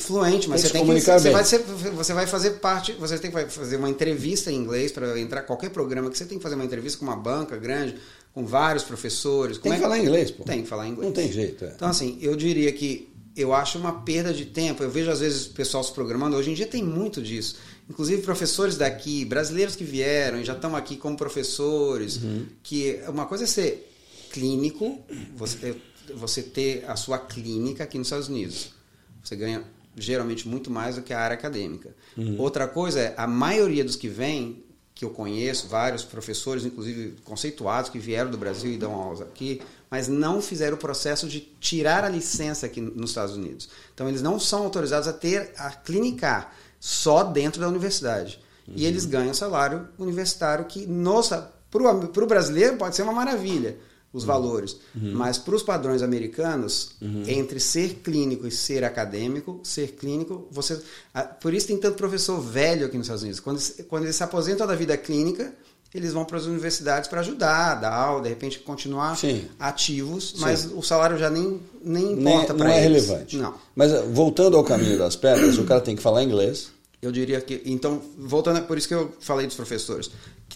fluente, 0.00 0.48
mas 0.48 0.62
Tem 0.62 0.70
você 0.70 0.78
tem 0.78 0.94
que 0.94 1.00
você 1.00 1.20
bem. 1.20 1.32
vai, 1.32 1.44
ser, 1.44 1.58
você 1.94 2.14
vai 2.14 2.26
fazer 2.26 2.50
parte, 2.52 2.92
você 2.92 3.18
tem 3.18 3.30
que 3.30 3.44
fazer 3.46 3.76
uma 3.76 3.90
entrevista 3.90 4.50
em 4.50 4.56
inglês 4.56 4.92
para 4.92 5.18
entrar 5.20 5.42
qualquer 5.42 5.68
programa 5.70 6.10
que 6.10 6.16
você 6.16 6.24
tem 6.24 6.38
que 6.38 6.42
fazer 6.42 6.54
uma 6.54 6.64
entrevista 6.64 6.98
com 6.98 7.04
uma 7.04 7.16
banca 7.16 7.56
grande, 7.58 7.96
com 8.32 8.46
vários 8.46 8.84
professores. 8.84 9.58
Tem 9.58 9.72
que 9.72 9.78
é 9.78 9.80
falar 9.80 9.98
inglês, 9.98 10.30
pô. 10.30 10.44
Tem 10.44 10.62
que 10.62 10.68
falar 10.68 10.88
inglês. 10.88 11.06
Não 11.06 11.12
tem 11.12 11.30
jeito, 11.30 11.64
é. 11.66 11.72
Então, 11.74 11.88
assim, 11.88 12.18
eu 12.22 12.34
diria 12.34 12.72
que 12.72 13.12
eu 13.36 13.52
acho 13.52 13.78
uma 13.78 13.92
perda 13.92 14.32
de 14.32 14.46
tempo. 14.46 14.82
Eu 14.82 14.90
vejo, 14.90 15.10
às 15.10 15.20
vezes, 15.20 15.46
o 15.46 15.50
pessoal 15.50 15.84
se 15.84 15.92
programando. 15.92 16.36
Hoje 16.36 16.50
em 16.50 16.54
dia 16.54 16.66
tem 16.66 16.82
muito 16.82 17.22
disso. 17.22 17.56
Inclusive, 17.88 18.20
professores 18.22 18.76
daqui, 18.76 19.24
brasileiros 19.24 19.74
que 19.74 19.84
vieram 19.84 20.40
e 20.40 20.44
já 20.44 20.52
estão 20.52 20.76
aqui 20.76 20.96
como 20.96 21.16
professores. 21.16 22.16
Uhum. 22.16 22.46
Que 22.62 23.00
uma 23.08 23.24
coisa 23.24 23.44
é 23.44 23.46
ser 23.46 23.90
clínico, 24.30 25.00
você, 25.34 25.74
você 26.14 26.42
ter 26.42 26.84
a 26.86 26.96
sua 26.96 27.18
clínica 27.18 27.84
aqui 27.84 27.96
nos 27.96 28.08
Estados 28.08 28.28
Unidos. 28.28 28.72
Você 29.24 29.34
ganha, 29.36 29.64
geralmente, 29.96 30.46
muito 30.46 30.70
mais 30.70 30.96
do 30.96 31.02
que 31.02 31.14
a 31.14 31.20
área 31.20 31.34
acadêmica. 31.34 31.94
Uhum. 32.16 32.36
Outra 32.38 32.68
coisa 32.68 33.00
é, 33.00 33.14
a 33.16 33.26
maioria 33.26 33.82
dos 33.82 33.96
que 33.96 34.08
vêm, 34.08 34.62
que 34.94 35.04
eu 35.04 35.10
conheço, 35.10 35.66
vários 35.68 36.04
professores, 36.04 36.66
inclusive 36.66 37.16
conceituados, 37.24 37.90
que 37.90 37.98
vieram 37.98 38.30
do 38.30 38.36
Brasil 38.36 38.70
e 38.70 38.76
dão 38.76 38.92
aulas 38.94 39.22
aqui, 39.22 39.62
mas 39.90 40.08
não 40.08 40.42
fizeram 40.42 40.76
o 40.76 40.80
processo 40.80 41.26
de 41.26 41.40
tirar 41.58 42.04
a 42.04 42.08
licença 42.08 42.66
aqui 42.66 42.82
nos 42.82 43.10
Estados 43.10 43.34
Unidos. 43.34 43.70
Então, 43.94 44.08
eles 44.08 44.20
não 44.20 44.38
são 44.38 44.64
autorizados 44.64 45.08
a 45.08 45.12
ter, 45.12 45.52
a 45.56 45.70
clinicar 45.70 46.52
só 46.80 47.22
dentro 47.24 47.60
da 47.60 47.68
universidade. 47.68 48.40
E 48.74 48.84
eles 48.84 49.06
ganham 49.06 49.32
salário 49.32 49.88
universitário 49.98 50.66
que, 50.66 50.86
para 51.70 52.24
o 52.24 52.26
brasileiro, 52.26 52.76
pode 52.76 52.94
ser 52.96 53.02
uma 53.02 53.12
maravilha 53.12 53.78
os 54.12 54.24
valores. 54.24 54.78
Mas 54.94 55.38
para 55.38 55.54
os 55.54 55.62
padrões 55.62 56.02
americanos, 56.02 56.96
entre 57.26 57.60
ser 57.60 57.96
clínico 58.02 58.46
e 58.46 58.50
ser 58.50 58.84
acadêmico, 58.84 59.60
ser 59.62 59.92
clínico, 59.92 60.48
você. 60.50 60.80
Por 61.40 61.52
isso 61.52 61.66
tem 61.66 61.76
tanto 61.76 61.96
professor 61.96 62.40
velho 62.40 62.86
aqui 62.86 62.96
nos 62.96 63.06
Estados 63.06 63.22
Unidos. 63.22 63.40
Quando, 63.40 63.60
quando 63.84 64.04
eles 64.04 64.16
se 64.16 64.22
aposentam 64.22 64.66
da 64.66 64.74
vida 64.74 64.96
clínica, 64.96 65.52
eles 65.94 66.12
vão 66.12 66.24
para 66.24 66.36
as 66.36 66.44
universidades 66.44 67.08
para 67.08 67.20
ajudar, 67.20 67.76
dar 67.76 67.92
aula, 67.94 68.22
de 68.22 68.28
repente 68.28 68.58
continuar 68.58 69.16
Sim. 69.16 69.46
ativos, 69.58 70.30
Sim. 70.30 70.40
mas 70.40 70.66
o 70.74 70.82
salário 70.82 71.16
já 71.18 71.30
nem, 71.30 71.60
nem 71.82 72.12
importa 72.12 72.52
não 72.52 72.60
para 72.60 72.74
é 72.74 72.84
eles. 72.84 73.06
relevante. 73.06 73.36
Não. 73.36 73.54
Mas 73.74 73.92
eh, 73.92 74.02
voltando 74.12 74.56
ao 74.56 74.64
caminho 74.64 74.98
das 74.98 75.16
pedras, 75.16 75.56
o 75.58 75.64
cara 75.64 75.80
tem 75.80 75.96
que 75.96 76.02
falar 76.02 76.22
inglês. 76.22 76.68
Eu 77.00 77.12
diria 77.12 77.40
que. 77.40 77.62
Então, 77.64 78.02
voltando, 78.18 78.60
por 78.66 78.76
isso 78.76 78.88
que 78.88 78.94
eu 78.94 79.14
falei 79.20 79.46
dos 79.46 79.54
professores. 79.56 80.10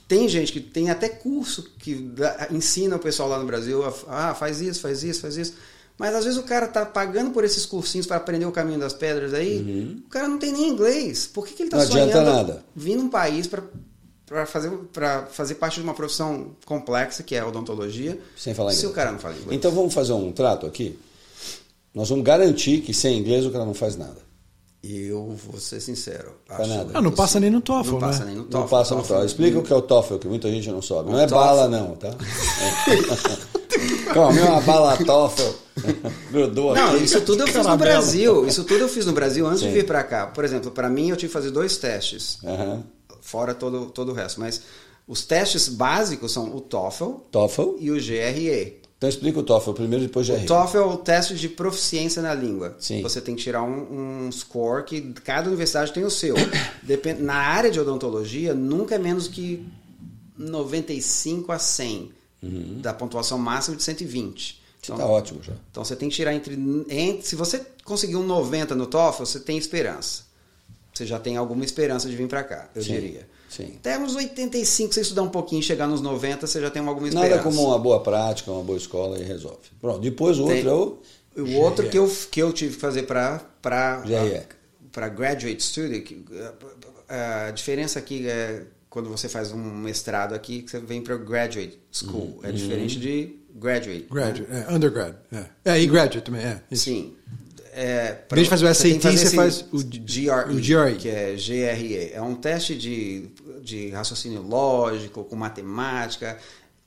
Tem 0.09 0.29
gente 0.29 0.53
que 0.53 0.61
tem 0.61 0.91
até 0.91 1.09
curso 1.09 1.63
que 1.79 1.95
dá- 1.95 2.49
ensina 2.51 2.97
o 2.97 2.99
pessoal 2.99 3.29
lá 3.29 3.39
no 3.39 3.47
Brasil 3.47 3.85
a 3.85 4.31
ah, 4.31 4.35
faz 4.35 4.61
isso, 4.61 4.81
faz 4.81 5.03
isso, 5.05 5.21
faz 5.21 5.37
isso. 5.37 5.55
Mas 5.97 6.15
às 6.15 6.25
vezes 6.25 6.39
o 6.39 6.43
cara 6.43 6.67
tá 6.67 6.85
pagando 6.85 7.31
por 7.31 7.45
esses 7.45 7.65
cursinhos 7.65 8.07
para 8.07 8.17
aprender 8.17 8.45
o 8.47 8.51
caminho 8.51 8.79
das 8.81 8.93
pedras 8.93 9.33
aí, 9.35 10.03
o 10.05 10.09
cara 10.11 10.27
não 10.27 10.39
tem 10.39 10.51
nem 10.53 10.69
inglês. 10.69 11.27
Por 11.27 11.47
que, 11.47 11.55
que 11.55 11.63
ele 11.63 11.71
tá 11.71 11.77
Uhum. 11.77 11.83
Não 11.85 11.91
adianta 11.91 12.13
sonhando 12.13 12.35
nada. 12.37 12.65
vir 12.75 12.97
num 12.97 13.09
país 13.09 13.47
para 13.47 13.63
para 14.33 14.47
fazer, 14.47 14.71
pra 14.93 15.27
fazer 15.27 15.55
parte 15.57 15.75
de 15.77 15.83
uma 15.83 15.95
profissão 15.95 16.49
complexa 16.65 17.23
que 17.23 17.35
é 17.35 17.41
a 17.41 17.47
odontologia, 17.47 18.19
Sem 18.37 18.55
falar 18.55 18.71
se 18.73 18.79
inglês. 18.79 18.93
o 18.93 18.95
cara 18.95 19.13
não 19.13 19.19
fala 19.19 19.35
inglês? 19.35 19.53
Então 19.53 19.71
vamos 19.71 19.93
fazer 19.93 20.13
um 20.15 20.33
trato 20.33 20.67
aqui. 20.67 20.99
Nós 21.95 22.09
vamos 22.09 22.25
garantir 22.25 22.81
que 22.81 22.95
sem 22.95 23.19
inglês 23.19 23.45
o 23.45 23.51
cara 23.51 23.67
não 23.67 23.75
faz 23.75 23.97
nada. 23.97 24.17
Eu 24.83 25.37
vou 25.47 25.61
ser 25.61 25.81
sincero. 25.81 26.33
Acho 26.49 26.69
nada. 26.69 26.91
Ah, 26.95 27.01
não 27.03 27.13
passa 27.13 27.39
nem 27.39 27.51
no 27.51 27.61
TOEFL, 27.61 27.93
Não 27.93 28.01
passa 28.01 28.21
né? 28.21 28.27
nem 28.27 28.35
no 28.37 28.43
Não 28.43 28.49
TOEFL. 28.51 28.69
passa 28.69 28.95
no 28.97 29.03
TOEFL. 29.03 29.27
Explica 29.27 29.59
o 29.59 29.63
que 29.63 29.73
é 29.73 29.77
o 29.77 29.83
TOEFL, 29.83 30.17
que 30.17 30.27
muita 30.27 30.51
gente 30.51 30.69
não 30.71 30.83
sabe. 30.83 31.11
Não 31.11 31.21
é 31.21 31.27
TOEFL. 31.27 31.35
bala 31.35 31.69
não, 31.69 31.95
tá? 31.95 32.09
É. 32.09 34.13
Calma, 34.13 34.41
uma 34.41 34.61
bala 34.61 34.97
TOEFL. 34.97 35.51
Grudou 36.31 36.75
Não, 36.75 36.97
isso 36.97 37.21
tudo 37.23 37.43
eu 37.43 37.47
fiz 37.47 37.65
no. 37.65 37.77
Brasil. 37.77 38.47
Isso 38.47 38.65
tudo 38.65 38.81
eu 38.81 38.89
fiz 38.89 39.07
no 39.07 39.13
Brasil 39.13 39.47
antes 39.47 39.61
Sim. 39.61 39.69
de 39.69 39.75
vir 39.75 39.87
pra 39.87 40.03
cá. 40.03 40.27
Por 40.27 40.45
exemplo, 40.45 40.71
pra 40.71 40.89
mim 40.89 41.11
eu 41.11 41.17
tive 41.17 41.29
que 41.29 41.33
fazer 41.33 41.51
dois 41.51 41.77
testes, 41.77 42.39
Aham. 42.45 42.83
Fora 43.23 43.55
todo, 43.55 43.87
todo 43.87 44.11
o 44.11 44.15
resto. 44.15 44.39
Mas 44.39 44.63
os 45.09 45.25
testes 45.25 45.69
básicos 45.69 46.33
são 46.33 46.55
o 46.55 46.61
TOEFL 46.61 47.13
TOEFL. 47.31 47.77
e 47.79 47.91
o 47.91 47.95
GRE. 47.95 48.83
Então 48.99 49.09
explica 49.09 49.41
o 49.41 49.43
TOEFL 49.43 49.73
primeiro, 49.73 50.05
depois 50.05 50.27
já 50.27 50.35
O 50.35 50.47
TOEFL 50.47 50.77
é 50.77 50.85
o 50.85 50.97
teste 50.97 51.35
de 51.35 51.49
proficiência 51.49 52.23
na 52.23 52.35
língua. 52.35 52.77
Sim. 52.79 53.03
Você 53.03 53.21
tem 53.21 53.35
que 53.35 53.43
tirar 53.43 53.63
um, 53.63 54.27
um 54.27 54.31
score 54.31 54.85
que 54.85 55.01
cada 55.25 55.49
universidade 55.49 55.93
tem 55.93 56.05
o 56.05 56.11
seu. 56.11 56.35
Depende, 56.83 57.23
na 57.23 57.35
área 57.35 57.71
de 57.71 57.81
odontologia, 57.81 58.55
nunca 58.55 58.95
é 58.95 58.99
menos 58.99 59.27
que 59.27 59.67
95 60.37 61.51
a 61.51 61.59
100 61.59 62.13
da 62.81 62.93
pontuação 62.93 63.39
máxima 63.39 63.77
de 63.77 63.83
120. 63.83 64.63
Isso 64.83 64.97
tá 64.97 65.07
ótimo 65.07 65.41
já. 65.43 65.53
Então 65.71 65.85
você 65.85 65.95
tem 65.95 66.09
que 66.09 66.15
tirar 66.15 66.35
entre, 66.35 66.55
entre. 66.89 67.27
Se 67.27 67.37
você 67.37 67.65
conseguir 67.85 68.17
um 68.17 68.27
90 68.27 68.75
no 68.75 68.87
TOEFL, 68.87 69.25
você 69.25 69.39
tem 69.39 69.57
esperança. 69.57 70.25
Você 71.03 71.07
já 71.07 71.19
tem 71.19 71.37
alguma 71.37 71.65
esperança 71.65 72.09
de 72.09 72.15
vir 72.15 72.29
para 72.29 72.45
cá, 72.45 72.69
eu 72.75 72.83
Sim, 72.83 72.93
diria. 72.93 73.29
sim. 73.49 73.75
Até 73.77 73.99
uns 73.99 74.15
85, 74.15 74.95
você 74.95 75.01
estudar 75.01 75.23
um 75.23 75.29
pouquinho 75.31 75.59
e 75.59 75.63
chegar 75.63 75.89
nos 75.89 76.01
90, 76.01 76.47
você 76.47 76.61
já 76.61 76.71
tem 76.71 76.81
alguma 76.87 77.09
esperança. 77.09 77.31
Nada 77.37 77.43
como 77.43 77.67
uma 77.67 77.79
boa 77.79 78.01
prática, 78.01 78.53
uma 78.53 78.63
boa 78.63 78.79
escola 78.79 79.19
e 79.19 79.25
resolve. 79.25 79.59
Pronto, 79.81 79.99
depois 80.01 80.39
o 80.39 80.43
outro 80.43 80.57
Tem- 80.57 80.67
é 80.67 80.73
o... 80.73 80.99
O 81.35 81.57
outro 81.57 81.89
que 81.89 81.99
eu, 81.99 82.07
que 82.31 82.43
eu 82.43 82.53
tive 82.53 82.75
que 82.75 82.81
fazer 82.81 83.05
para 83.05 83.41
GRE. 83.63 84.43
para 84.93 85.09
graduate 85.09 85.63
student, 85.63 86.03
que, 86.05 86.25
a, 87.09 87.47
a 87.47 87.51
diferença 87.51 87.99
aqui 87.99 88.29
é 88.29 88.65
quando 88.91 89.09
você 89.09 89.29
faz 89.31 89.51
um 89.51 89.57
mestrado 89.57 90.35
aqui, 90.35 90.61
que 90.61 90.71
você 90.71 90.79
vem 90.79 91.01
para 91.01 91.17
graduate 91.17 91.81
school. 91.91 92.37
Uhum. 92.37 92.41
É 92.43 92.53
diferente 92.53 93.01
de 93.01 93.35
graduate. 93.55 94.07
Graduate, 94.11 94.43
né? 94.51 94.67
é, 94.69 94.73
undergrad. 94.75 95.15
É. 95.33 95.73
é, 95.73 95.81
e 95.81 95.87
graduate 95.87 96.21
também, 96.21 96.43
é. 96.45 96.61
Isso. 96.71 96.85
Sim. 96.85 97.15
É, 97.75 98.19
Em 98.31 98.35
vez 98.35 98.47
de 98.47 98.51
fazer 98.51 98.65
o 98.67 98.69
você 98.75 98.93
SAT, 98.93 99.01
você 99.03 99.09
esse 99.25 99.35
faz 99.37 99.65
o 99.73 99.79
GRE, 99.79 100.29
o 100.51 100.57
GRE. 100.57 100.97
que 100.99 101.09
é 101.09 101.35
GRE. 101.35 102.11
É 102.13 102.21
um 102.21 102.35
teste 102.35 102.75
de, 102.77 103.29
de 103.63 103.89
raciocínio 103.91 104.43
lógico, 104.43 105.25
com 105.25 105.35
matemática, 105.37 106.37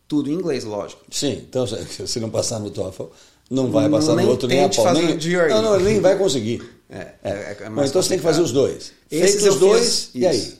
tudo 0.07 0.29
em 0.29 0.33
inglês, 0.33 0.63
lógico. 0.63 1.01
Sim, 1.09 1.43
então 1.49 1.65
se 2.05 2.19
não 2.19 2.29
passar 2.29 2.59
no 2.59 2.69
TOEFL, 2.69 3.05
não 3.49 3.71
vai 3.71 3.89
passar 3.89 4.15
no 4.15 4.27
outro 4.27 4.47
nem 4.47 4.63
a 4.63 4.69
pau. 4.69 4.93
Nem, 4.93 5.17
GRE. 5.17 5.49
não, 5.49 5.61
não, 5.61 5.79
nem 5.79 5.99
vai 5.99 6.15
conseguir. 6.17 6.61
É, 6.87 7.07
É. 7.23 7.57
é- 7.61 7.69
mais 7.69 7.89
então 7.89 8.01
você 8.03 8.09
tem 8.09 8.17
que 8.19 8.23
fazer 8.23 8.41
os 8.41 8.51
dois. 8.51 8.91
Esses 9.09 9.41
Feito 9.41 9.53
os 9.53 9.59
dois, 9.59 10.09
fiz, 10.11 10.21
e 10.21 10.25
aí? 10.27 10.53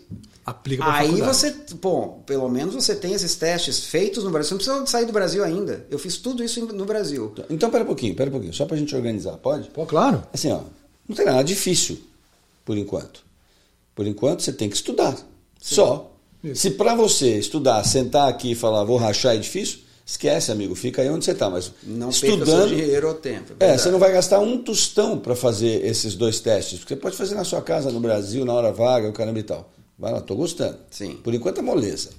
Isso. 0.45 0.51
Aplica 0.57 0.83
pra 0.83 0.93
Aí 0.93 1.07
faculdade. 1.07 1.37
você, 1.37 1.55
bom, 1.81 2.21
pelo 2.25 2.47
menos 2.47 2.75
você 2.75 2.95
tem 2.95 3.13
esses 3.13 3.35
testes 3.35 3.85
feitos 3.85 4.23
no 4.23 4.29
Brasil. 4.29 4.49
Você 4.59 4.69
não 4.69 4.77
precisa 4.77 4.85
sair 4.97 5.05
do 5.05 5.11
Brasil 5.13 5.43
ainda. 5.43 5.85
Eu 5.89 5.97
fiz 5.97 6.17
tudo 6.17 6.43
isso 6.43 6.63
no 6.67 6.85
Brasil. 6.85 7.33
Então, 7.49 7.69
pera 7.71 7.83
um 7.83 7.87
pouquinho, 7.87 8.13
pera 8.15 8.29
um 8.29 8.33
pouquinho, 8.33 8.53
só 8.53 8.65
pra 8.65 8.77
gente 8.77 8.95
organizar, 8.95 9.37
pode? 9.37 9.69
Pô, 9.69 9.85
claro. 9.85 10.23
Assim, 10.31 10.51
ó, 10.51 10.61
não 11.09 11.15
tem 11.15 11.25
nada 11.25 11.43
difícil, 11.43 11.97
por 12.63 12.77
enquanto. 12.77 13.23
Por 13.95 14.05
enquanto, 14.05 14.41
você 14.43 14.51
tem 14.53 14.69
que 14.69 14.75
estudar. 14.75 15.15
Só. 15.59 16.11
Se 16.53 16.69
para 16.71 16.93
você 16.93 17.39
estudar, 17.39 17.83
sentar 17.83 18.29
aqui 18.29 18.51
e 18.51 18.55
falar, 18.55 18.83
vou 18.83 18.97
rachar 18.97 19.33
é 19.33 19.37
difícil, 19.39 19.79
esquece, 20.05 20.51
amigo, 20.51 20.75
fica 20.75 21.01
aí 21.01 21.09
onde 21.09 21.25
você 21.25 21.31
está. 21.31 21.49
Mas 21.49 21.71
Não 21.83 22.09
perca 22.09 22.19
seu 22.19 22.29
estudando, 22.35 22.69
dinheiro 22.69 23.07
ou 23.07 23.13
tempo. 23.15 23.53
é, 23.53 23.65
verdade. 23.65 23.81
você 23.81 23.89
não 23.89 23.97
vai 23.97 24.11
gastar 24.11 24.39
um 24.41 24.59
tostão 24.59 25.17
para 25.17 25.35
fazer 25.35 25.83
esses 25.83 26.13
dois 26.13 26.39
testes. 26.39 26.77
Porque 26.77 26.93
você 26.93 26.99
pode 27.01 27.17
fazer 27.17 27.33
na 27.33 27.43
sua 27.43 27.63
casa, 27.63 27.89
no 27.91 27.99
Brasil, 27.99 28.45
na 28.45 28.53
hora 28.53 28.71
vaga, 28.71 29.09
o 29.09 29.13
caramba 29.13 29.39
e 29.39 29.43
tal. 29.43 29.71
Vai 29.97 30.11
lá, 30.11 30.21
tô 30.21 30.35
gostando. 30.35 30.77
Sim. 30.91 31.15
Por 31.23 31.33
enquanto 31.33 31.59
é 31.59 31.61
moleza. 31.61 32.09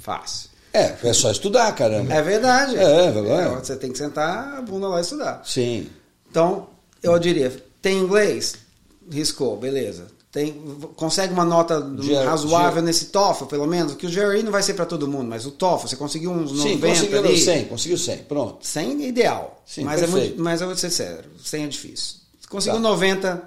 Fácil. 0.00 0.50
É, 0.72 0.96
é 1.04 1.12
só 1.12 1.30
estudar, 1.30 1.70
caramba. 1.74 2.12
É 2.12 2.22
verdade. 2.22 2.76
É, 2.76 3.10
vai 3.12 3.22
lá. 3.22 3.42
É, 3.42 3.48
Você 3.56 3.76
tem 3.76 3.92
que 3.92 3.98
sentar 3.98 4.58
a 4.58 4.62
bunda 4.62 4.88
lá 4.88 4.98
e 4.98 5.02
estudar. 5.02 5.42
Sim. 5.44 5.86
Então, 6.30 6.68
eu 7.02 7.18
diria, 7.18 7.54
tem 7.80 7.98
inglês? 7.98 8.54
Riscou, 9.10 9.56
beleza. 9.56 10.06
Tem, 10.30 10.50
consegue 10.96 11.34
uma 11.34 11.44
nota 11.44 11.86
Ger- 12.00 12.24
razoável 12.24 12.76
ger- 12.76 12.82
nesse 12.84 13.06
TOEFL, 13.06 13.44
pelo 13.44 13.66
menos? 13.66 13.94
Que 13.94 14.06
o 14.06 14.10
GRE 14.10 14.42
não 14.42 14.50
vai 14.50 14.62
ser 14.62 14.72
para 14.72 14.86
todo 14.86 15.06
mundo, 15.06 15.28
mas 15.28 15.44
o 15.44 15.50
TOEFL, 15.50 15.88
você 15.88 15.96
conseguiu 15.96 16.30
uns 16.30 16.52
90 16.52 16.62
Sim, 16.62 16.78
conseguiu 16.80 17.18
ali. 17.18 17.38
100, 17.38 17.64
conseguiu 17.66 17.98
100, 17.98 18.16
pronto. 18.24 18.66
100 18.66 19.04
é 19.04 19.08
ideal. 19.08 19.62
Sim, 19.66 19.84
mas, 19.84 20.00
é 20.00 20.06
perfeito. 20.06 20.26
muito, 20.28 20.42
mas 20.42 20.60
eu 20.62 20.68
vou 20.68 20.76
ser 20.76 20.88
sério, 20.88 21.30
100 21.44 21.64
é 21.64 21.68
difícil. 21.68 22.16
Se 22.40 22.48
conseguiu 22.48 22.80
Tá. 22.80 22.88
90, 22.88 23.34
de- 23.34 23.42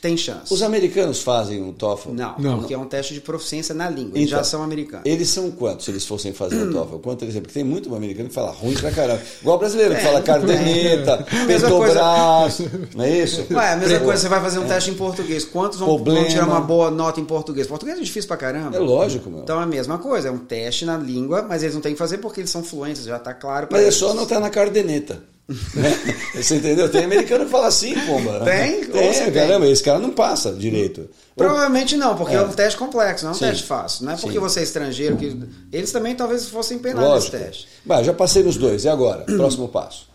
tem 0.00 0.16
chance. 0.16 0.52
Os 0.52 0.62
americanos 0.62 1.20
fazem 1.22 1.62
um 1.62 1.72
TOEFL? 1.72 2.10
Não, 2.12 2.34
Não. 2.38 2.58
porque 2.58 2.74
é 2.74 2.78
um 2.78 2.86
teste 2.86 3.14
de 3.14 3.20
proficiência 3.20 3.74
na 3.74 3.88
língua. 3.90 4.16
eles 4.18 4.28
Então, 4.28 4.38
já 4.38 4.44
são 4.44 4.62
americanos. 4.62 5.04
Eles 5.06 5.28
são 5.28 5.50
quantos 5.50 5.84
se 5.84 5.90
eles 5.90 6.04
fossem 6.06 6.32
fazer 6.32 6.62
o 6.62 6.70
TOEFL? 6.72 6.96
Quanto 6.98 7.24
eles 7.24 7.34
Porque 7.34 7.52
tem 7.52 7.64
muito 7.64 7.94
americano 7.94 8.28
que 8.28 8.34
fala 8.34 8.50
ruim 8.50 8.74
pra 8.74 8.90
caramba. 8.90 9.20
Igual 9.40 9.58
brasileiro, 9.58 9.94
que 9.94 10.00
É, 10.00 10.04
fala 10.04 10.22
cardeneta, 10.22 11.26
Mesma 11.46 11.68
Petrobras, 11.68 12.60
não 12.94 13.04
é 13.04 13.18
isso? 13.22 13.46
Ué, 13.50 13.72
a 13.72 13.76
mesma 13.76 14.00
coisa, 14.00 14.22
você 14.22 14.28
vai 14.28 14.40
fazer 14.40 14.58
um 14.58 14.66
teste 14.66 14.90
em 14.90 14.94
português. 14.94 15.44
Quantos 15.44 15.78
vão, 15.78 15.98
vão 16.02 16.24
tirar 16.28 16.46
uma 16.46 16.60
boa 16.60 16.90
nota 16.90 17.20
em 17.20 17.24
português? 17.24 17.66
Português 17.66 17.98
é 17.98 18.02
difícil 18.02 18.28
pra 18.28 18.36
caramba. 18.36 18.76
É 18.76 18.80
lógico, 18.80 19.30
meu. 19.30 19.40
Então 19.40 19.60
é 19.60 19.64
a 19.64 19.66
mesma 19.66 19.98
coisa, 19.98 20.28
é 20.28 20.30
um 20.30 20.38
teste 20.38 20.84
na 20.84 20.96
língua, 20.96 21.42
mas 21.48 21.62
eles 21.62 21.74
não 21.74 21.82
têm 21.82 21.92
que 21.92 21.98
fazer 21.98 22.18
porque 22.18 22.40
eles 22.40 22.50
são 22.50 22.62
fluentes, 22.62 23.04
já 23.04 23.18
tá 23.18 23.34
claro 23.34 23.66
pra 23.66 23.76
Mas 23.76 23.84
é 23.84 23.88
eles. 23.88 23.94
só 23.96 24.10
anotar 24.10 24.40
na 24.40 24.50
cardeneta. 24.50 25.22
Você 26.34 26.56
entendeu? 26.56 26.90
Tem 26.90 27.04
americano 27.04 27.44
que 27.44 27.50
fala 27.50 27.68
assim, 27.68 27.94
pomba. 28.00 28.40
Tem? 28.40 28.84
Tem, 28.86 29.12
você 29.12 29.30
caramba, 29.30 29.64
tem? 29.64 29.72
esse 29.72 29.82
cara 29.82 29.98
não 29.98 30.10
passa 30.10 30.52
direito. 30.52 31.08
Provavelmente 31.36 31.96
não, 31.96 32.16
porque 32.16 32.34
é. 32.34 32.38
É. 32.38 32.42
um 32.42 32.48
teste 32.50 32.78
complexo, 32.78 33.24
não 33.24 33.30
é 33.32 33.34
um 33.34 33.38
Sim. 33.38 33.44
teste 33.46 33.62
fácil. 33.64 34.04
Não 34.06 34.12
é 34.12 34.16
porque 34.16 34.32
Sim. 34.32 34.38
você 34.40 34.60
é 34.60 34.62
estrangeiro 34.64 35.16
que. 35.16 35.38
Eles 35.72 35.92
também 35.92 36.14
talvez 36.16 36.48
fossem 36.48 36.78
penados 36.78 37.14
nesse 37.14 37.30
teste. 37.30 37.68
Bah, 37.84 38.02
já 38.02 38.12
passei 38.12 38.42
nos 38.42 38.56
dois. 38.56 38.84
E 38.84 38.88
agora? 38.88 39.22
Próximo 39.36 39.68
passo. 39.68 40.08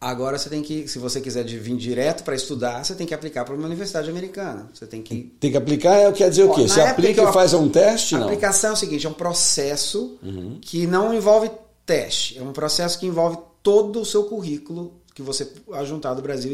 Agora 0.00 0.38
você 0.38 0.48
tem 0.48 0.62
que, 0.62 0.88
se 0.88 0.98
você 0.98 1.20
quiser 1.20 1.44
vir 1.44 1.76
direto 1.76 2.22
para 2.24 2.34
estudar, 2.34 2.82
você 2.82 2.94
tem 2.94 3.06
que 3.06 3.12
aplicar 3.12 3.44
para 3.44 3.54
uma 3.54 3.66
universidade 3.66 4.08
americana. 4.08 4.70
Você 4.72 4.86
tem 4.86 5.02
que 5.02 5.34
Tem 5.38 5.50
que 5.50 5.56
aplicar, 5.58 5.94
é, 5.94 6.10
quer 6.12 6.30
dizer 6.30 6.44
o 6.44 6.54
quê? 6.54 6.62
Você 6.62 6.80
aplica 6.80 7.14
que 7.14 7.20
eu- 7.20 7.28
e 7.28 7.32
faz 7.34 7.52
um 7.52 7.68
teste? 7.68 8.14
A 8.14 8.18
Não. 8.18 8.24
aplicação 8.26 8.70
é 8.70 8.72
o 8.72 8.76
seguinte, 8.76 9.06
é 9.06 9.10
um 9.10 9.14
processo 9.14 10.16
Uhum. 10.22 10.58
que 10.62 10.86
não 10.86 11.12
envolve 11.12 11.50
teste. 11.84 12.38
É 12.38 12.42
um 12.42 12.52
processo 12.52 12.98
que 12.98 13.04
envolve 13.06 13.36
todo 13.62 14.00
o 14.00 14.04
seu 14.04 14.24
currículo 14.24 14.94
que 15.14 15.22
você 15.22 15.50
ajuntar 15.72 16.14
do 16.14 16.22
Brasil. 16.22 16.52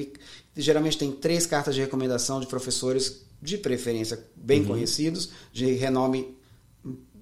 E 0.57 0.61
geralmente 0.63 0.97
tem 0.99 1.13
três 1.13 1.47
cartas 1.47 1.75
de 1.75 1.81
recomendação 1.81 2.41
de 2.41 2.47
professores 2.47 3.23
de 3.41 3.59
preferência 3.59 4.19
bem 4.35 4.61
Uhum. 4.63 4.69
conhecidos, 4.69 5.29
de 5.53 5.73
renome 5.75 6.35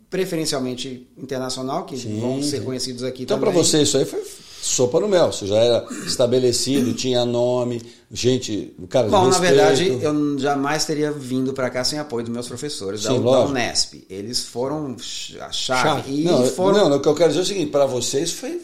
preferencialmente 0.09 1.09
internacional, 1.19 1.85
que 1.87 1.97
Sim, 1.99 2.21
vão 2.21 2.43
ser 2.43 2.59
sim. 2.59 2.65
conhecidos 2.65 3.03
aqui 3.03 3.25
Então, 3.25 3.39
para 3.39 3.51
também. 3.51 3.65
você, 3.65 3.83
isso 3.83 3.97
aí 3.99 4.05
foi 4.05 4.23
sopa 4.63 5.01
no 5.01 5.09
mel. 5.09 5.33
Você 5.33 5.45
já 5.47 5.57
era 5.57 5.85
estabelecido, 6.07 6.93
tinha 6.95 7.25
nome, 7.25 7.83
gente, 8.13 8.73
cara 8.89 9.07
de 9.07 9.11
Bom, 9.11 9.27
na 9.29 9.39
verdade, 9.39 9.89
eu 10.01 10.39
jamais 10.39 10.85
teria 10.85 11.11
vindo 11.11 11.53
para 11.53 11.69
cá 11.69 11.83
sem 11.83 11.99
apoio 11.99 12.25
dos 12.25 12.33
meus 12.33 12.47
professores 12.47 13.03
da, 13.03 13.11
Sim, 13.11 13.17
da 13.17 13.23
lógico. 13.25 13.51
Unesp. 13.51 14.07
Eles 14.09 14.45
foram 14.45 14.95
a 15.41 15.51
chave. 15.53 15.83
Chave. 15.83 16.21
E 16.21 16.25
Não, 16.25 16.45
foram 16.47 16.89
não, 16.91 16.97
o 16.97 17.01
que 17.01 17.09
eu 17.09 17.15
quero 17.15 17.31
dizer 17.31 17.41
é 17.41 17.43
o 17.43 17.47
seguinte: 17.47 17.71
para 17.73 17.87
vocês 17.87 18.31
foi 18.31 18.61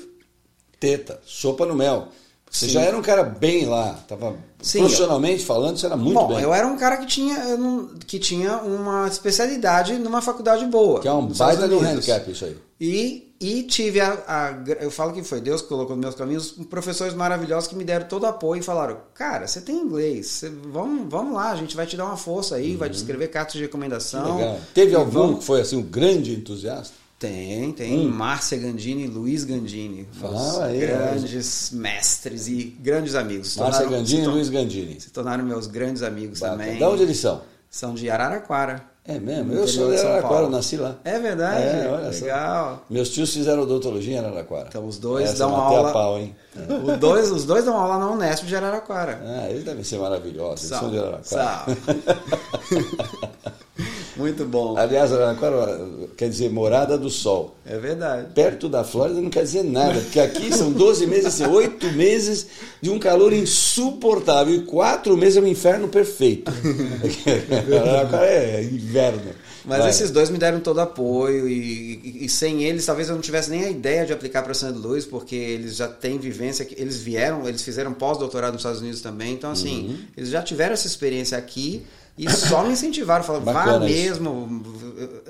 teta, 0.80 1.20
sopa 1.24 1.64
no 1.66 1.74
mel. 1.76 2.08
Você 2.50 2.66
Sim. 2.66 2.72
já 2.72 2.80
era 2.80 2.96
um 2.96 3.02
cara 3.02 3.22
bem 3.22 3.64
lá, 3.66 3.92
tava 4.08 4.34
Sim, 4.60 4.80
profissionalmente 4.80 5.44
falando, 5.44 5.76
você 5.78 5.86
era 5.86 5.96
muito 5.96 6.18
Bom, 6.18 6.26
bem. 6.34 6.40
eu 6.42 6.52
era 6.52 6.66
um 6.66 6.76
cara 6.76 6.96
que 6.96 7.06
tinha, 7.06 7.38
eu 7.44 7.90
que 8.08 8.18
tinha 8.18 8.56
uma 8.56 9.06
especialidade 9.06 9.92
numa 9.98 10.20
faculdade 10.20 10.66
boa. 10.66 10.98
Que 11.00 11.06
é 11.06 11.12
um 11.12 11.26
baita 11.28 11.68
de 11.68 11.74
um 11.74 11.80
handicap 11.80 12.28
isso 12.28 12.44
aí. 12.44 12.56
E, 12.80 13.34
e 13.40 13.62
tive 13.64 14.00
a, 14.00 14.18
a 14.26 14.72
Eu 14.82 14.90
falo 14.90 15.12
que 15.12 15.22
foi 15.22 15.40
Deus 15.40 15.62
que 15.62 15.68
colocou 15.68 15.94
nos 15.94 16.02
meus 16.04 16.14
caminhos 16.16 16.50
professores 16.68 17.14
maravilhosos 17.14 17.68
que 17.68 17.76
me 17.76 17.84
deram 17.84 18.08
todo 18.08 18.26
apoio 18.26 18.58
e 18.58 18.62
falaram: 18.64 18.96
Cara, 19.14 19.46
você 19.46 19.60
tem 19.60 19.76
inglês, 19.76 20.26
você- 20.26 20.48
vamos, 20.50 21.06
vamos 21.08 21.34
lá, 21.34 21.50
a 21.52 21.56
gente 21.56 21.76
vai 21.76 21.86
te 21.86 21.96
dar 21.96 22.06
uma 22.06 22.16
força 22.16 22.56
aí, 22.56 22.74
vai 22.74 22.90
te 22.90 22.96
escrever 22.96 23.28
cartas 23.28 23.52
de 23.54 23.60
recomendação. 23.60 24.38
Uhum. 24.40 24.58
Teve 24.74 24.96
algum 24.96 25.10
vamos- 25.10 25.38
que 25.38 25.44
foi 25.44 25.60
assim 25.60 25.76
um 25.76 25.82
grande 25.82 26.34
entusiasta? 26.34 26.94
Tem, 27.20 27.70
tem. 27.72 28.09
Márcia 28.09 28.56
Gandini 28.56 29.04
e 29.04 29.06
Luiz 29.06 29.44
Gandini. 29.44 30.09
Hum. 30.22 30.26
Ah, 30.35 30.64
aí, 30.64 30.80
grandes 30.80 31.70
mestres 31.70 32.48
e 32.48 32.74
grandes 32.80 33.14
amigos. 33.14 33.59
Márcia 33.59 33.87
Gandini 33.87 34.22
e 34.22 34.26
Luiz 34.26 34.48
Gandini. 34.48 34.98
Se 34.98 35.11
tornaram 35.11 35.44
meus 35.44 35.66
grandes 35.66 36.02
amigos 36.02 36.40
Bacana. 36.40 36.64
também. 36.64 36.78
Da 36.78 36.88
onde 36.88 37.02
eles 37.02 37.18
são? 37.18 37.42
São 37.68 37.92
de 37.92 38.09
Araraquara. 38.09 38.83
É 39.04 39.18
mesmo? 39.18 39.52
Eu 39.52 39.68
sou 39.68 39.90
de 39.90 39.98
Araraquara, 39.98 40.44
eu 40.44 40.50
nasci 40.50 40.78
lá. 40.78 40.96
É 41.04 41.18
verdade? 41.18 41.62
É, 41.62 41.90
olha 41.92 42.11
só. 42.11 42.24
Legal. 42.24 42.87
Meus 42.88 43.11
tios 43.11 43.35
fizeram 43.35 43.64
odontologia 43.64 44.14
em 44.14 44.18
Araraquara. 44.18 44.68
Então 44.68 44.87
os 44.87 44.98
dois 44.98 45.28
Essa 45.28 45.40
dão 45.40 45.54
aula. 45.54 45.90
a 45.90 45.92
pau, 45.92 46.18
hein? 46.18 46.35
Os 46.85 46.98
dois, 46.98 47.30
os 47.30 47.44
dois 47.44 47.66
dão 47.66 47.76
aula 47.76 47.98
na 47.98 48.11
Unesp 48.11 48.46
de 48.46 48.56
Araraquara. 48.56 49.20
Ah, 49.22 49.50
eles 49.50 49.62
devem 49.62 49.85
ser 49.85 49.98
maravilhosos, 49.98 50.70
eles 50.70 50.80
são 50.80 50.90
de 50.90 50.98
Araraquara. 50.98 51.22
Sal. 51.22 51.66
Muito 54.16 54.44
bom. 54.44 54.77
Aliás, 54.77 55.12
Araraquara 55.12 55.81
quer 56.16 56.29
dizer 56.29 56.51
morada 56.51 56.99
do 56.99 57.09
sol. 57.09 57.57
É 57.64 57.79
verdade. 57.79 58.29
Perto 58.35 58.68
da 58.68 58.83
Flórida 58.85 59.20
não 59.20 59.31
quer 59.31 59.42
dizer 59.44 59.62
nada, 59.62 60.01
porque 60.01 60.18
aqui 60.20 60.53
são 60.55 60.73
12 60.73 61.07
meses, 61.07 61.27
assim, 61.27 61.46
8 61.46 61.92
meses 61.92 62.46
de 62.83 62.90
um 62.90 62.99
calor 62.99 63.33
insuportável 63.33 64.55
e 64.55 64.62
4 64.62 65.16
meses 65.16 65.37
é 65.37 65.40
um 65.40 65.46
inferno 65.46 65.88
perfeito. 65.88 66.51
Araraquara 67.83 68.27
é 68.27 68.62
inverno. 68.64 69.33
Mas 69.64 69.81
Vai. 69.81 69.90
esses 69.90 70.11
dois 70.11 70.31
me 70.31 70.38
deram 70.38 70.59
todo 70.61 70.81
apoio 70.81 71.46
e, 71.46 72.01
e- 72.03 72.25
e 72.25 72.29
sem 72.31 72.64
eles 72.64 72.87
talvez 72.87 73.09
eu 73.11 73.14
não 73.14 73.20
tivesse 73.23 73.51
nem 73.51 73.64
a 73.64 73.70
ideia 73.70 74.07
de 74.07 74.12
aplicar 74.12 74.42
para 74.42 74.55
St. 74.55 74.70
Louis, 74.73 75.05
porque 75.05 75.37
eles 75.37 75.77
já 75.77 75.87
têm 75.87 76.18
vivência, 76.18 76.66
eles 76.77 76.96
vieram, 76.96 77.46
eles 77.46 77.62
fizeram 77.62 77.92
pós-doutorado 77.92 78.53
nos 78.55 78.62
Estados 78.62 78.81
Unidos 78.81 79.03
também, 79.03 79.35
então 79.35 79.51
assim, 79.51 79.88
Uhum. 79.88 79.99
eles 80.16 80.31
já 80.31 80.42
tiveram 80.42 80.73
essa 80.73 80.87
experiência 80.87 81.37
aqui 81.37 81.83
e 82.20 82.30
só 82.30 82.62
me 82.62 82.72
incentivaram, 82.72 83.24
falaram, 83.24 83.44
vá 83.44 83.78
mesmo, 83.78 84.62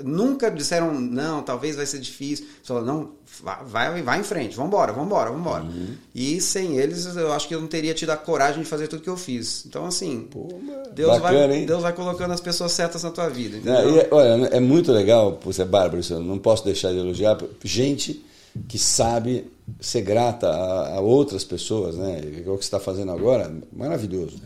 nunca 0.03 0.51
disseram, 0.51 0.93
não, 1.01 1.41
talvez 1.41 1.77
vai 1.77 1.87
ser 1.87 2.01
difícil, 2.01 2.47
falaram, 2.65 2.87
não, 2.87 3.11
vai, 3.41 3.65
vai, 3.65 4.03
vai 4.03 4.21
em 4.21 4.25
frente, 4.25 4.57
vambora, 4.57 4.93
vambora, 4.93 5.31
vambora. 5.31 5.63
Uhum. 5.63 5.95
E 6.13 6.41
sem 6.41 6.79
eles 6.79 7.07
eu 7.15 7.33
acho 7.33 7.47
que 7.47 7.55
eu 7.55 7.61
não 7.61 7.69
teria 7.69 7.95
tido 7.95 8.11
a 8.11 8.17
coragem 8.17 8.63
de 8.63 8.69
fazer 8.69 8.89
tudo 8.89 9.03
que 9.03 9.09
eu 9.09 9.17
fiz. 9.17 9.65
Então 9.67 9.87
assim, 9.87 10.27
Pô, 10.31 10.49
Deus, 10.93 11.13
bacana, 11.21 11.47
vai, 11.49 11.59
hein? 11.59 11.67
Deus 11.67 11.81
vai 11.81 11.93
colocando 11.93 12.33
as 12.33 12.41
pessoas 12.41 12.73
certas 12.73 13.05
na 13.05 13.11
tua 13.11 13.29
vida. 13.29 13.59
E 13.65 13.99
é- 14.01 14.09
olha, 14.11 14.47
é 14.47 14.59
muito 14.61 14.91
legal, 14.91 15.39
você 15.45 15.63
é 15.63 15.65
bárbaro, 15.67 16.01
isso 16.01 16.19
não 16.19 16.39
posso 16.39 16.65
deixar 16.65 16.91
de 16.91 16.99
elogiar, 16.99 17.39
gente 17.65 18.25
que 18.69 18.81
sabe 18.81 19.47
ser 19.81 20.03
grata 20.03 20.49
a, 20.49 20.97
a 20.97 21.01
outras 21.01 21.45
pessoas, 21.45 21.95
né? 21.95 22.21
E 22.25 22.41
O 22.41 22.43
que 22.43 22.45
você 22.45 22.57
está 22.63 22.81
fazendo 22.81 23.13
agora, 23.13 23.49
maravilhoso. 23.73 24.41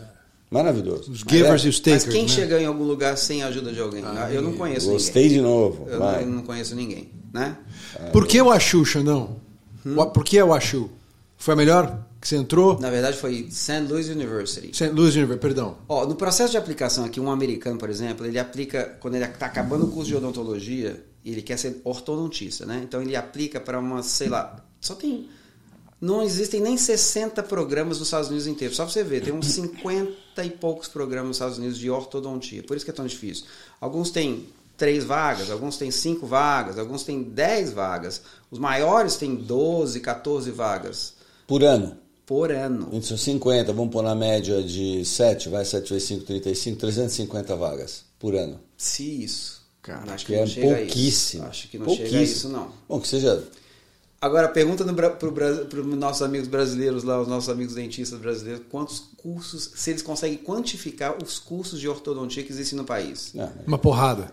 Maravilhoso. 0.50 1.10
Os 1.10 1.20
givers 1.20 1.64
e 1.64 1.68
os 1.68 1.80
takers. 1.80 2.04
Mas 2.06 2.14
quem 2.14 2.22
né? 2.22 2.28
chega 2.28 2.60
em 2.60 2.66
algum 2.66 2.84
lugar 2.84 3.16
sem 3.16 3.42
a 3.42 3.48
ajuda 3.48 3.72
de 3.72 3.80
alguém? 3.80 4.04
eu 4.32 4.42
não 4.42 4.52
conheço 4.52 4.90
Gostei 4.90 5.24
ninguém. 5.24 5.38
de 5.38 5.42
novo. 5.42 5.86
Eu 5.88 5.98
vai. 5.98 6.24
não, 6.24 6.36
não 6.36 6.42
conheço 6.42 6.74
ninguém, 6.76 7.10
né? 7.32 7.56
Por 8.12 8.26
que 8.26 8.40
o 8.40 8.50
Achu, 8.50 8.84
Xandão? 8.84 9.36
Hum? 9.84 9.96
Por 10.06 10.24
que 10.24 10.40
o 10.40 10.52
Achu? 10.52 10.90
Foi 11.36 11.54
a 11.54 11.56
melhor 11.56 12.06
que 12.20 12.28
você 12.28 12.36
entrou? 12.36 12.80
Na 12.80 12.88
verdade 12.88 13.18
foi 13.18 13.48
St. 13.50 13.80
Louis 13.88 14.08
University. 14.08 14.68
St. 14.72 14.88
Louis 14.90 15.14
University, 15.14 15.40
perdão. 15.40 15.76
Ó, 15.88 16.06
no 16.06 16.14
processo 16.14 16.52
de 16.52 16.56
aplicação 16.56 17.04
aqui, 17.04 17.20
um 17.20 17.30
americano, 17.30 17.78
por 17.78 17.90
exemplo, 17.90 18.24
ele 18.24 18.38
aplica, 18.38 18.96
quando 19.00 19.16
ele 19.16 19.24
está 19.24 19.46
acabando 19.46 19.84
o 19.84 19.88
curso 19.88 20.08
de 20.08 20.16
odontologia, 20.16 21.04
ele 21.24 21.42
quer 21.42 21.58
ser 21.58 21.80
ortodontista, 21.84 22.64
né? 22.64 22.80
Então 22.82 23.02
ele 23.02 23.14
aplica 23.14 23.60
para 23.60 23.78
uma, 23.78 24.02
sei 24.02 24.28
lá, 24.28 24.56
só 24.80 24.94
tem. 24.94 25.28
Não 26.04 26.22
existem 26.22 26.60
nem 26.60 26.76
60 26.76 27.42
programas 27.44 27.98
nos 27.98 28.08
Estados 28.08 28.28
Unidos 28.28 28.46
inteiros. 28.46 28.76
Só 28.76 28.84
pra 28.84 28.92
você 28.92 29.02
ver, 29.02 29.22
tem 29.22 29.32
uns 29.32 29.46
50 29.46 30.44
e 30.44 30.50
poucos 30.50 30.86
programas 30.88 31.28
nos 31.28 31.36
Estados 31.36 31.58
Unidos 31.58 31.78
de 31.78 31.88
ortodontia. 31.90 32.62
Por 32.62 32.76
isso 32.76 32.84
que 32.84 32.90
é 32.90 32.94
tão 32.94 33.06
difícil. 33.06 33.46
Alguns 33.80 34.10
têm 34.10 34.48
três 34.76 35.02
vagas, 35.04 35.50
alguns 35.50 35.78
têm 35.78 35.90
cinco 35.90 36.26
vagas, 36.26 36.78
alguns 36.78 37.04
têm 37.04 37.22
10 37.22 37.72
vagas. 37.72 38.20
Os 38.50 38.58
maiores 38.58 39.16
têm 39.16 39.34
12, 39.34 40.00
14 40.00 40.50
vagas 40.50 41.14
Por 41.46 41.64
ano. 41.64 41.96
por 42.26 42.50
ano. 42.52 42.88
Entre 42.92 43.08
são 43.08 43.16
50, 43.16 43.72
vamos 43.72 43.90
pôr 43.92 44.02
na 44.02 44.14
média 44.14 44.62
de 44.62 45.04
7, 45.06 45.48
vai 45.48 45.64
7 45.64 45.90
vezes 45.90 46.08
5, 46.08 46.24
35, 46.24 46.78
350 46.80 47.56
vagas 47.56 48.04
por 48.18 48.34
ano. 48.34 48.60
Se 48.76 49.22
isso. 49.24 49.62
Cara, 49.80 50.12
acho 50.12 50.26
Que 50.26 50.32
que 50.32 50.38
é 50.38 50.40
não 50.40 50.46
chega 50.46 50.76
pouquíssimo. 50.76 51.42
a 51.44 51.46
isso. 51.46 51.50
Acho 51.50 51.68
que 51.68 51.78
não 51.78 51.86
chega 51.88 52.02
a 52.02 52.10
Pouquíssimo. 52.10 52.22
isso, 52.36 52.48
não. 52.50 52.72
Bom, 52.88 53.00
que 53.00 53.08
seja. 53.08 53.42
Agora, 54.24 54.48
pergunta 54.48 54.82
para 54.84 55.80
os 55.80 55.98
nossos 55.98 56.22
amigos 56.22 56.48
brasileiros 56.48 57.04
lá, 57.04 57.20
os 57.20 57.28
nossos 57.28 57.50
amigos 57.50 57.74
dentistas 57.74 58.18
brasileiros, 58.18 58.62
quantos 58.70 58.98
cursos, 59.18 59.72
se 59.74 59.90
eles 59.90 60.00
conseguem 60.00 60.38
quantificar 60.38 61.14
os 61.22 61.38
cursos 61.38 61.78
de 61.78 61.86
ortodontia 61.86 62.42
que 62.42 62.50
existem 62.50 62.78
no 62.78 62.86
país. 62.86 63.32
Não, 63.34 63.52
Uma 63.66 63.76
porrada. 63.76 64.30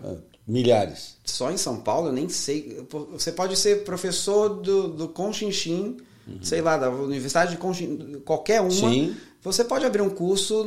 Milhares. 0.48 1.16
Só 1.26 1.50
em 1.50 1.58
São 1.58 1.76
Paulo, 1.76 2.08
eu 2.08 2.12
nem 2.14 2.26
sei. 2.30 2.82
Você 3.12 3.32
pode 3.32 3.54
ser 3.54 3.84
professor 3.84 4.48
do, 4.48 4.88
do 4.88 5.08
Conchinchim, 5.08 5.98
uhum. 6.26 6.38
sei 6.40 6.62
lá, 6.62 6.78
da 6.78 6.88
Universidade 6.88 7.50
de 7.50 7.58
Conchinchim, 7.58 8.22
qualquer 8.24 8.62
uma. 8.62 8.70
Sim. 8.70 9.14
Você 9.42 9.62
pode 9.62 9.84
abrir 9.84 10.00
um 10.00 10.08
curso 10.08 10.64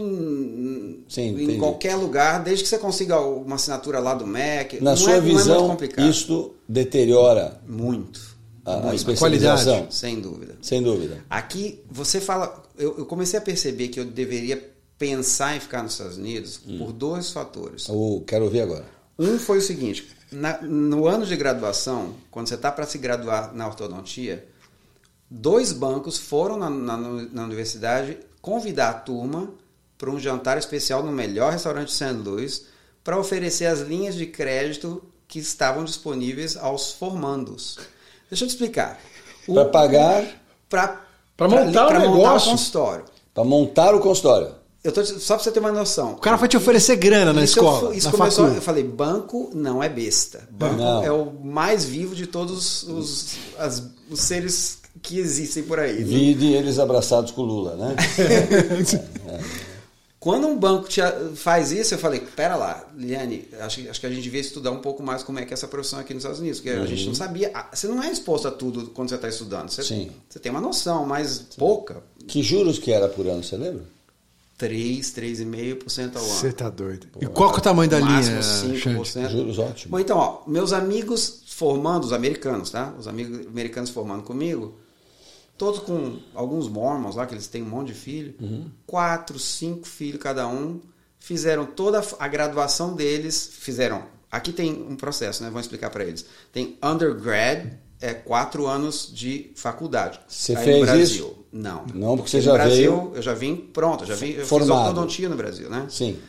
Sim, 1.08 1.22
em 1.22 1.34
entendi. 1.34 1.58
qualquer 1.58 1.96
lugar, 1.96 2.44
desde 2.44 2.64
que 2.64 2.70
você 2.70 2.78
consiga 2.78 3.20
uma 3.20 3.56
assinatura 3.56 3.98
lá 3.98 4.14
do 4.14 4.28
MEC. 4.28 4.84
Na 4.84 4.92
não 4.92 4.98
sua 4.98 5.14
é, 5.14 5.20
visão, 5.20 5.56
é 5.56 5.58
muito 5.58 5.72
complicado. 5.72 6.10
isto 6.10 6.54
deteriora 6.70 7.60
Muito. 7.66 8.35
A, 8.66 8.90
a 8.90 8.96
especialização? 8.96 9.66
Qualidade. 9.74 9.96
Sem 9.96 10.20
dúvida. 10.20 10.58
Sem 10.62 10.82
dúvida. 10.84 11.24
Aqui, 11.30 11.84
você 11.90 12.20
fala. 12.20 12.64
Eu, 12.78 12.98
eu 12.98 13.06
comecei 13.06 13.38
a 13.38 13.42
perceber 13.42 13.88
que 13.90 14.00
eu 14.00 14.06
deveria 14.06 14.74
pensar 14.98 15.56
em 15.56 15.60
ficar 15.60 15.84
nos 15.84 15.92
Estados 15.94 16.18
Unidos 16.18 16.60
Hum. 16.68 16.78
por 16.80 16.92
dois 16.92 17.32
fatores. 17.32 17.88
Eu 17.88 18.24
quero 18.26 18.46
ouvir 18.46 18.62
agora. 18.62 18.86
Um 19.20 19.38
foi 19.40 19.60
o 19.60 19.62
seguinte: 19.62 20.08
na- 20.32 20.62
no 20.62 21.08
ano 21.08 21.26
de 21.26 21.36
graduação, 21.36 22.16
quando 22.32 22.48
você 22.48 22.56
está 22.56 22.72
para 22.72 22.86
se 22.86 22.98
graduar 22.98 23.54
na 23.54 23.68
ortodontia, 23.68 24.46
dois 25.30 25.72
bancos 25.72 26.18
foram 26.18 26.58
na, 26.58 26.70
na- 26.70 26.98
na 26.98 27.44
universidade 27.44 28.18
convidar 28.42 28.90
a 28.90 28.94
turma 28.94 29.50
para 29.98 30.10
um 30.12 30.20
jantar 30.20 30.58
especial 30.58 31.04
no 31.04 31.12
melhor 31.12 31.52
restaurante 31.54 31.88
de 31.88 31.94
St. 31.94 32.12
Louis 32.14 32.66
para 33.04 33.18
oferecer 33.20 33.66
as 33.66 33.80
linhas 33.82 34.16
de 34.16 34.26
crédito 34.28 35.02
que 35.28 35.40
estavam 35.40 35.84
disponíveis 35.84 36.56
aos 36.58 36.92
formandos. 36.92 37.80
Deixa 38.30 38.44
eu 38.44 38.48
te 38.48 38.52
explicar. 38.52 39.00
Para 39.48 39.66
pagar, 39.66 40.26
Para 40.70 41.02
Pra 41.38 41.48
montar 41.48 41.64
o 41.88 41.94
montar 41.94 42.00
negócio. 42.00 42.48
o 42.48 42.52
consultório. 42.52 43.06
para 43.34 43.44
montar 43.44 43.94
o 43.96 44.00
consultório. 44.00 44.50
Eu 44.84 44.92
tô, 44.92 45.04
só 45.04 45.34
para 45.36 45.44
você 45.44 45.52
ter 45.52 45.60
uma 45.60 45.72
noção. 45.72 46.12
O 46.14 46.18
cara 46.18 46.38
vai 46.38 46.48
te 46.48 46.56
oferecer 46.56 46.96
grana 46.96 47.34
na 47.34 47.44
Isso 47.44 47.60
eu 47.60 47.64
escola, 47.64 47.90
fu- 47.92 47.94
isso 47.98 48.06
na 48.08 48.18
começou, 48.18 48.44
facul. 48.46 48.58
eu 48.58 48.62
falei, 48.62 48.84
banco 48.84 49.50
não 49.54 49.82
é 49.82 49.90
besta. 49.90 50.48
Banco 50.52 50.76
Não. 50.76 51.04
é 51.04 51.12
o 51.12 51.32
mais 51.44 51.84
vivo 51.86 52.14
de 52.16 52.28
todos 52.28 52.84
os, 52.84 53.36
as- 53.58 53.82
os 54.10 54.20
seres 54.22 54.78
que 55.02 55.18
existem 55.20 55.64
por 55.64 55.80
aí. 55.80 56.04
Vide 56.04 56.54
eles 56.54 56.78
abraçados 56.80 57.32
com 57.32 57.42
o 57.42 57.46
Lula, 57.46 57.76
né? 57.76 57.96
Quando 60.26 60.48
um 60.48 60.58
banco 60.58 60.90
te 60.90 61.02
faz 61.36 61.72
isso, 61.72 61.94
eu 61.94 62.00
falei, 62.00 62.20
pera 62.20 62.56
lá, 62.56 62.84
Liane, 62.98 63.48
acho, 63.60 63.80
que- 63.84 63.90
acho 63.90 64.00
que 64.00 64.08
a 64.08 64.10
gente 64.10 64.24
devia 64.24 64.42
estudar 64.42 64.72
um 64.72 64.80
pouco 64.80 65.04
mais 65.04 65.22
como 65.22 65.38
é 65.38 65.46
que 65.46 65.52
é 65.52 65.54
essa 65.54 65.68
profissão 65.68 66.00
aqui 66.00 66.16
nos 66.16 66.24
Estados 66.24 66.40
Unidos, 66.40 66.60
porque 66.60 66.76
a 66.76 66.84
gente 66.88 67.06
não 67.06 67.14
sabia. 67.14 67.54
Você 67.72 67.88
não 67.88 68.02
é 68.02 68.12
exposto 68.12 68.48
a 68.48 68.52
tudo 68.52 68.88
quando 68.88 69.10
você 69.10 69.16
está 69.16 69.30
estudando. 69.30 69.70
Você, 69.70 69.84
Sim. 69.84 70.10
você 70.28 70.40
tem 70.40 70.52
uma 70.52 70.60
noção, 70.60 71.06
mas 71.06 71.46
pouca. 71.56 72.02
que 72.28 72.42
juros 72.42 72.80
que 72.80 72.92
era 72.92 73.08
por 73.08 73.28
ano, 73.28 73.44
você 73.44 73.56
lembra? 73.56 73.84
3, 74.58 75.12
3,5% 75.12 76.16
ao 76.16 76.24
ano. 76.24 76.34
Você 76.34 76.52
tá 76.52 76.72
doido. 76.72 77.06
E 77.22 77.28
qual 77.28 77.52
que 77.52 77.58
é 77.58 77.60
o 77.60 77.62
tamanho 77.62 77.90
da 77.92 78.00
máximo 78.00 78.40
linha, 78.72 78.82
5%. 78.96 79.06
Xande? 79.06 79.32
Juros 79.32 79.60
ótimos. 79.60 79.86
Bom, 79.92 80.00
então, 80.00 80.18
ó, 80.18 80.42
meus 80.50 80.74
amigos 80.74 81.44
formando, 81.46 82.04
os 82.06 82.14
americanos, 82.14 82.72
tá? 82.72 82.94
Os 82.98 83.08
amigos 83.08 83.46
americanos 83.46 83.92
formando 83.92 84.24
comigo, 84.24 84.76
todos 85.58 85.80
com 85.80 86.20
alguns 86.34 86.68
mormons 86.68 87.16
lá, 87.16 87.26
que 87.26 87.34
eles 87.34 87.48
têm 87.48 87.64
um 87.64 87.70
monte 87.70 87.88
de 87.88 87.94
filho, 87.94 88.36
quatro, 88.86 89.40
cinco 89.40 89.88
filhos 89.88 90.22
cada 90.22 90.48
um, 90.48 90.80
fizeram 91.20 91.66
toda 91.66 92.04
a 92.20 92.28
graduação 92.28 92.94
deles, 92.94 93.50
fizeram. 93.52 94.04
Aqui 94.32 94.52
tem 94.52 94.72
um 94.74 94.96
processo, 94.96 95.44
né? 95.44 95.50
Vou 95.50 95.62
explicar 95.62 95.90
para 95.90 96.04
eles. 96.04 96.26
Tem 96.52 96.78
undergrad, 96.84 97.74
é 98.02 98.14
quatro 98.14 98.68
anos 98.68 99.10
de 99.14 99.52
faculdade. 99.56 100.20
Você 100.28 100.56
Aí 100.56 100.64
fez 100.64 100.80
no 100.80 100.86
Brasil, 100.86 101.04
isso? 101.04 101.46
Não. 101.52 101.86
Não, 101.94 102.18
porque 102.18 102.30
você 102.32 102.38
no 102.38 102.44
já 102.44 102.54
Brasil, 102.54 102.98
veio 102.98 103.12
Eu 103.16 103.22
já 103.22 103.34
vim 103.34 103.56
pronto, 103.56 104.06
já 104.06 104.16
vim, 104.16 104.32
eu 104.32 104.40
fiz 104.42 104.50
formado. 104.50 104.90
ortodontia 104.90 105.30
no 105.30 105.38
Brasil, 105.38 105.70
né? 105.70 105.88
Sim. 105.90 106.20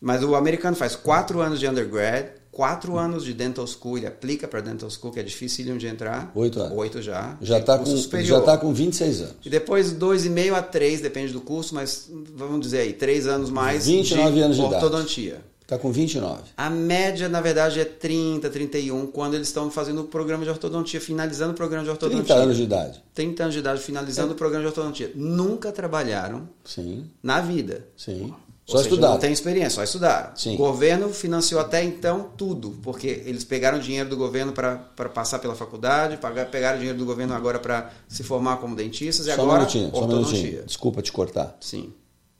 Mas 0.00 0.24
o 0.24 0.34
americano 0.34 0.76
faz 0.76 0.96
quatro 0.96 1.40
anos 1.40 1.60
de 1.60 1.68
undergrad, 1.68 2.26
quatro 2.52 2.98
anos 2.98 3.24
de 3.24 3.32
dental 3.32 3.66
school, 3.66 3.96
ele 3.98 4.06
aplica 4.06 4.46
para 4.46 4.60
dental 4.60 4.88
school, 4.90 5.10
que 5.10 5.18
é 5.18 5.22
difícil 5.22 5.76
de 5.78 5.86
entrar. 5.86 6.30
Oito 6.34 6.60
anos. 6.60 6.78
Oito 6.78 7.00
já. 7.02 7.36
Já 7.40 7.58
está 7.58 7.78
com, 7.78 7.86
superior. 7.86 8.38
já 8.38 8.44
tá 8.44 8.58
com 8.58 8.72
26 8.72 9.20
anos. 9.22 9.34
E 9.44 9.48
depois 9.50 9.90
dois 9.92 10.24
e 10.26 10.30
meio 10.30 10.54
a 10.54 10.62
três, 10.62 11.00
depende 11.00 11.32
do 11.32 11.40
curso, 11.40 11.74
mas 11.74 12.08
vamos 12.36 12.60
dizer 12.60 12.80
aí, 12.80 12.92
três 12.92 13.26
anos 13.26 13.48
mais 13.50 13.86
29 13.86 14.32
de 14.34 14.40
anos 14.42 14.56
de 14.56 14.62
idade. 14.62 14.84
ortodontia. 14.84 15.52
Está 15.62 15.78
com 15.78 15.90
29. 15.90 16.42
A 16.54 16.68
média, 16.68 17.30
na 17.30 17.40
verdade, 17.40 17.80
é 17.80 17.84
30, 17.86 18.50
31, 18.50 19.06
quando 19.06 19.34
eles 19.34 19.46
estão 19.48 19.70
fazendo 19.70 20.02
o 20.02 20.04
programa 20.04 20.44
de 20.44 20.50
ortodontia, 20.50 21.00
finalizando 21.00 21.52
o 21.52 21.54
programa 21.56 21.84
de 21.84 21.88
ortodontia. 21.90 22.24
30 22.24 22.42
anos 22.42 22.56
de 22.58 22.62
idade. 22.64 23.02
30 23.14 23.42
anos 23.44 23.54
de 23.54 23.60
idade, 23.60 23.80
É. 23.80 23.82
finalizando 23.82 24.32
o 24.32 24.36
programa 24.36 24.62
de 24.64 24.68
ortodontia. 24.68 25.10
Nunca 25.14 25.72
trabalharam 25.72 26.46
Sim, 26.62 27.06
na 27.22 27.40
vida. 27.40 27.86
sim. 27.96 28.34
Só 28.64 28.76
seja, 28.78 28.88
estudar. 28.90 29.08
Não 29.10 29.18
tem 29.18 29.32
experiência, 29.32 29.70
só 29.70 29.82
estudaram. 29.82 30.36
Sim. 30.36 30.54
O 30.54 30.58
governo 30.58 31.08
financiou 31.12 31.60
até 31.60 31.82
então 31.82 32.30
tudo, 32.36 32.78
porque 32.82 33.22
eles 33.26 33.42
pegaram 33.44 33.78
dinheiro 33.80 34.08
do 34.08 34.16
governo 34.16 34.52
para 34.52 34.76
passar 35.12 35.40
pela 35.40 35.54
faculdade, 35.54 36.16
pagar- 36.16 36.46
pegaram 36.50 36.78
dinheiro 36.78 36.96
do 36.98 37.04
governo 37.04 37.34
agora 37.34 37.58
para 37.58 37.90
se 38.08 38.22
formar 38.22 38.58
como 38.58 38.76
dentistas 38.76 39.26
e 39.26 39.34
Só 39.34 39.40
um 39.40 39.44
agora 39.44 39.58
minutinho, 39.60 39.90
só 39.92 40.04
um 40.04 40.08
minutinho. 40.08 40.62
Desculpa 40.64 41.02
te 41.02 41.10
cortar. 41.10 41.56
Sim. 41.60 41.92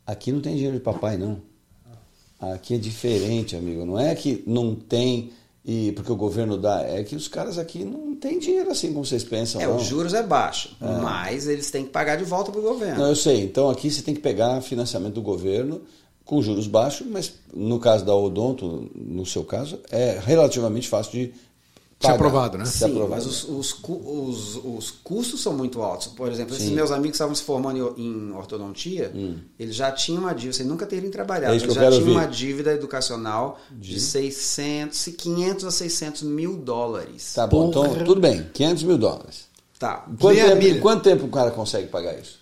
Aqui 0.06 0.30
não 0.30 0.40
tem 0.40 0.54
dinheiro 0.54 0.76
de 0.76 0.82
papai, 0.82 1.16
não. 1.16 1.40
Aqui 2.40 2.74
é 2.74 2.78
diferente, 2.78 3.54
amigo. 3.56 3.84
Não 3.84 3.98
é 3.98 4.14
que 4.14 4.42
não 4.46 4.74
tem 4.74 5.32
e 5.64 5.92
porque 5.92 6.10
o 6.10 6.16
governo 6.16 6.56
dá, 6.58 6.82
é 6.82 7.04
que 7.04 7.14
os 7.14 7.28
caras 7.28 7.56
aqui 7.56 7.84
não 7.84 8.16
têm 8.16 8.40
dinheiro 8.40 8.68
assim 8.70 8.92
como 8.92 9.04
vocês 9.04 9.22
pensam. 9.22 9.60
É, 9.60 9.66
não. 9.66 9.76
os 9.76 9.84
juros 9.84 10.12
é 10.12 10.22
baixo, 10.22 10.76
mas 10.80 11.46
eles 11.46 11.70
têm 11.70 11.84
que 11.84 11.90
pagar 11.90 12.16
de 12.16 12.24
volta 12.24 12.50
para 12.50 12.60
o 12.60 12.64
governo. 12.64 12.98
Não, 13.00 13.08
eu 13.08 13.16
sei. 13.16 13.42
Então 13.44 13.70
aqui 13.70 13.88
você 13.90 14.02
tem 14.02 14.12
que 14.14 14.20
pegar 14.20 14.60
financiamento 14.60 15.14
do 15.14 15.22
governo 15.22 15.82
com 16.32 16.40
juros 16.40 16.66
baixos, 16.66 17.06
mas 17.06 17.34
no 17.54 17.78
caso 17.78 18.06
da 18.06 18.14
Odonto, 18.16 18.90
no 18.96 19.26
seu 19.26 19.44
caso, 19.44 19.78
é 19.90 20.18
relativamente 20.24 20.88
fácil 20.88 21.12
de 21.12 21.26
Ser 21.26 21.34
pagar. 22.00 22.14
aprovado, 22.14 22.56
né? 22.56 22.64
Ser 22.64 22.86
Sim, 22.86 22.92
aprovado. 22.92 23.10
mas 23.10 23.26
os, 23.26 23.44
os, 23.46 23.76
os, 23.84 24.56
os 24.64 24.90
custos 24.90 25.42
são 25.42 25.52
muito 25.52 25.82
altos. 25.82 26.06
Por 26.06 26.32
exemplo, 26.32 26.54
esses 26.54 26.68
Sim. 26.68 26.74
meus 26.74 26.90
amigos 26.90 27.10
que 27.10 27.16
estavam 27.16 27.34
se 27.34 27.42
formando 27.42 27.94
em, 27.98 28.02
em 28.06 28.32
ortodontia, 28.32 29.12
eles 29.58 29.76
já 29.76 29.92
tinham 29.92 30.22
uma 30.22 30.32
dívida, 30.32 30.54
sem 30.54 30.64
nunca 30.64 30.86
terem 30.86 31.10
trabalhado, 31.10 31.52
Hum. 31.52 31.56
É 31.56 31.58
que 31.58 31.64
eles 31.66 31.74
já 31.74 31.90
tinham 31.90 32.12
uma 32.12 32.26
dívida 32.26 32.72
educacional 32.72 33.60
de 33.70 34.00
600, 34.00 35.04
500 35.18 35.64
a 35.66 35.70
600 35.70 36.22
mil 36.22 36.56
dólares. 36.56 37.34
Tá 37.34 37.46
bom, 37.46 37.70
Porra. 37.70 37.88
então 37.88 38.04
tudo 38.06 38.22
bem, 38.22 38.46
500 38.54 38.82
mil 38.84 38.96
dólares. 38.96 39.44
Tá. 39.78 40.06
Quanto 40.18 40.38
tempo, 40.38 40.80
quanto 40.80 41.02
tempo 41.02 41.26
o 41.26 41.28
cara 41.28 41.50
consegue 41.50 41.88
pagar 41.88 42.18
isso? 42.18 42.40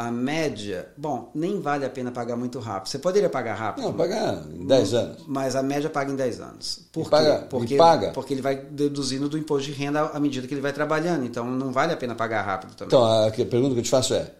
A 0.00 0.12
média, 0.12 0.88
bom, 0.96 1.28
nem 1.34 1.60
vale 1.60 1.84
a 1.84 1.90
pena 1.90 2.12
pagar 2.12 2.36
muito 2.36 2.60
rápido. 2.60 2.88
Você 2.88 3.00
poderia 3.00 3.28
pagar 3.28 3.54
rápido. 3.54 3.82
Não, 3.84 3.92
pagar 3.92 4.44
em 4.48 4.64
10 4.64 4.94
anos. 4.94 5.24
Mas 5.26 5.56
a 5.56 5.62
média 5.62 5.90
paga 5.90 6.12
em 6.12 6.14
10 6.14 6.40
anos. 6.40 6.88
Por 6.92 7.02
quê? 7.04 7.10
paga- 7.10 7.46
porque, 7.50 7.76
paga? 7.76 8.10
porque 8.12 8.32
ele 8.32 8.40
vai 8.40 8.54
deduzindo 8.56 9.28
do 9.28 9.36
imposto 9.36 9.66
de 9.66 9.72
renda 9.72 10.02
à 10.02 10.20
medida 10.20 10.46
que 10.46 10.54
ele 10.54 10.60
vai 10.60 10.72
trabalhando. 10.72 11.24
Então 11.26 11.44
não 11.44 11.72
vale 11.72 11.92
a 11.92 11.96
pena 11.96 12.14
pagar 12.14 12.42
rápido 12.42 12.76
também. 12.76 12.86
Então, 12.86 13.04
a 13.04 13.28
pergunta 13.32 13.74
que 13.74 13.80
eu 13.80 13.82
te 13.82 13.90
faço 13.90 14.14
é: 14.14 14.30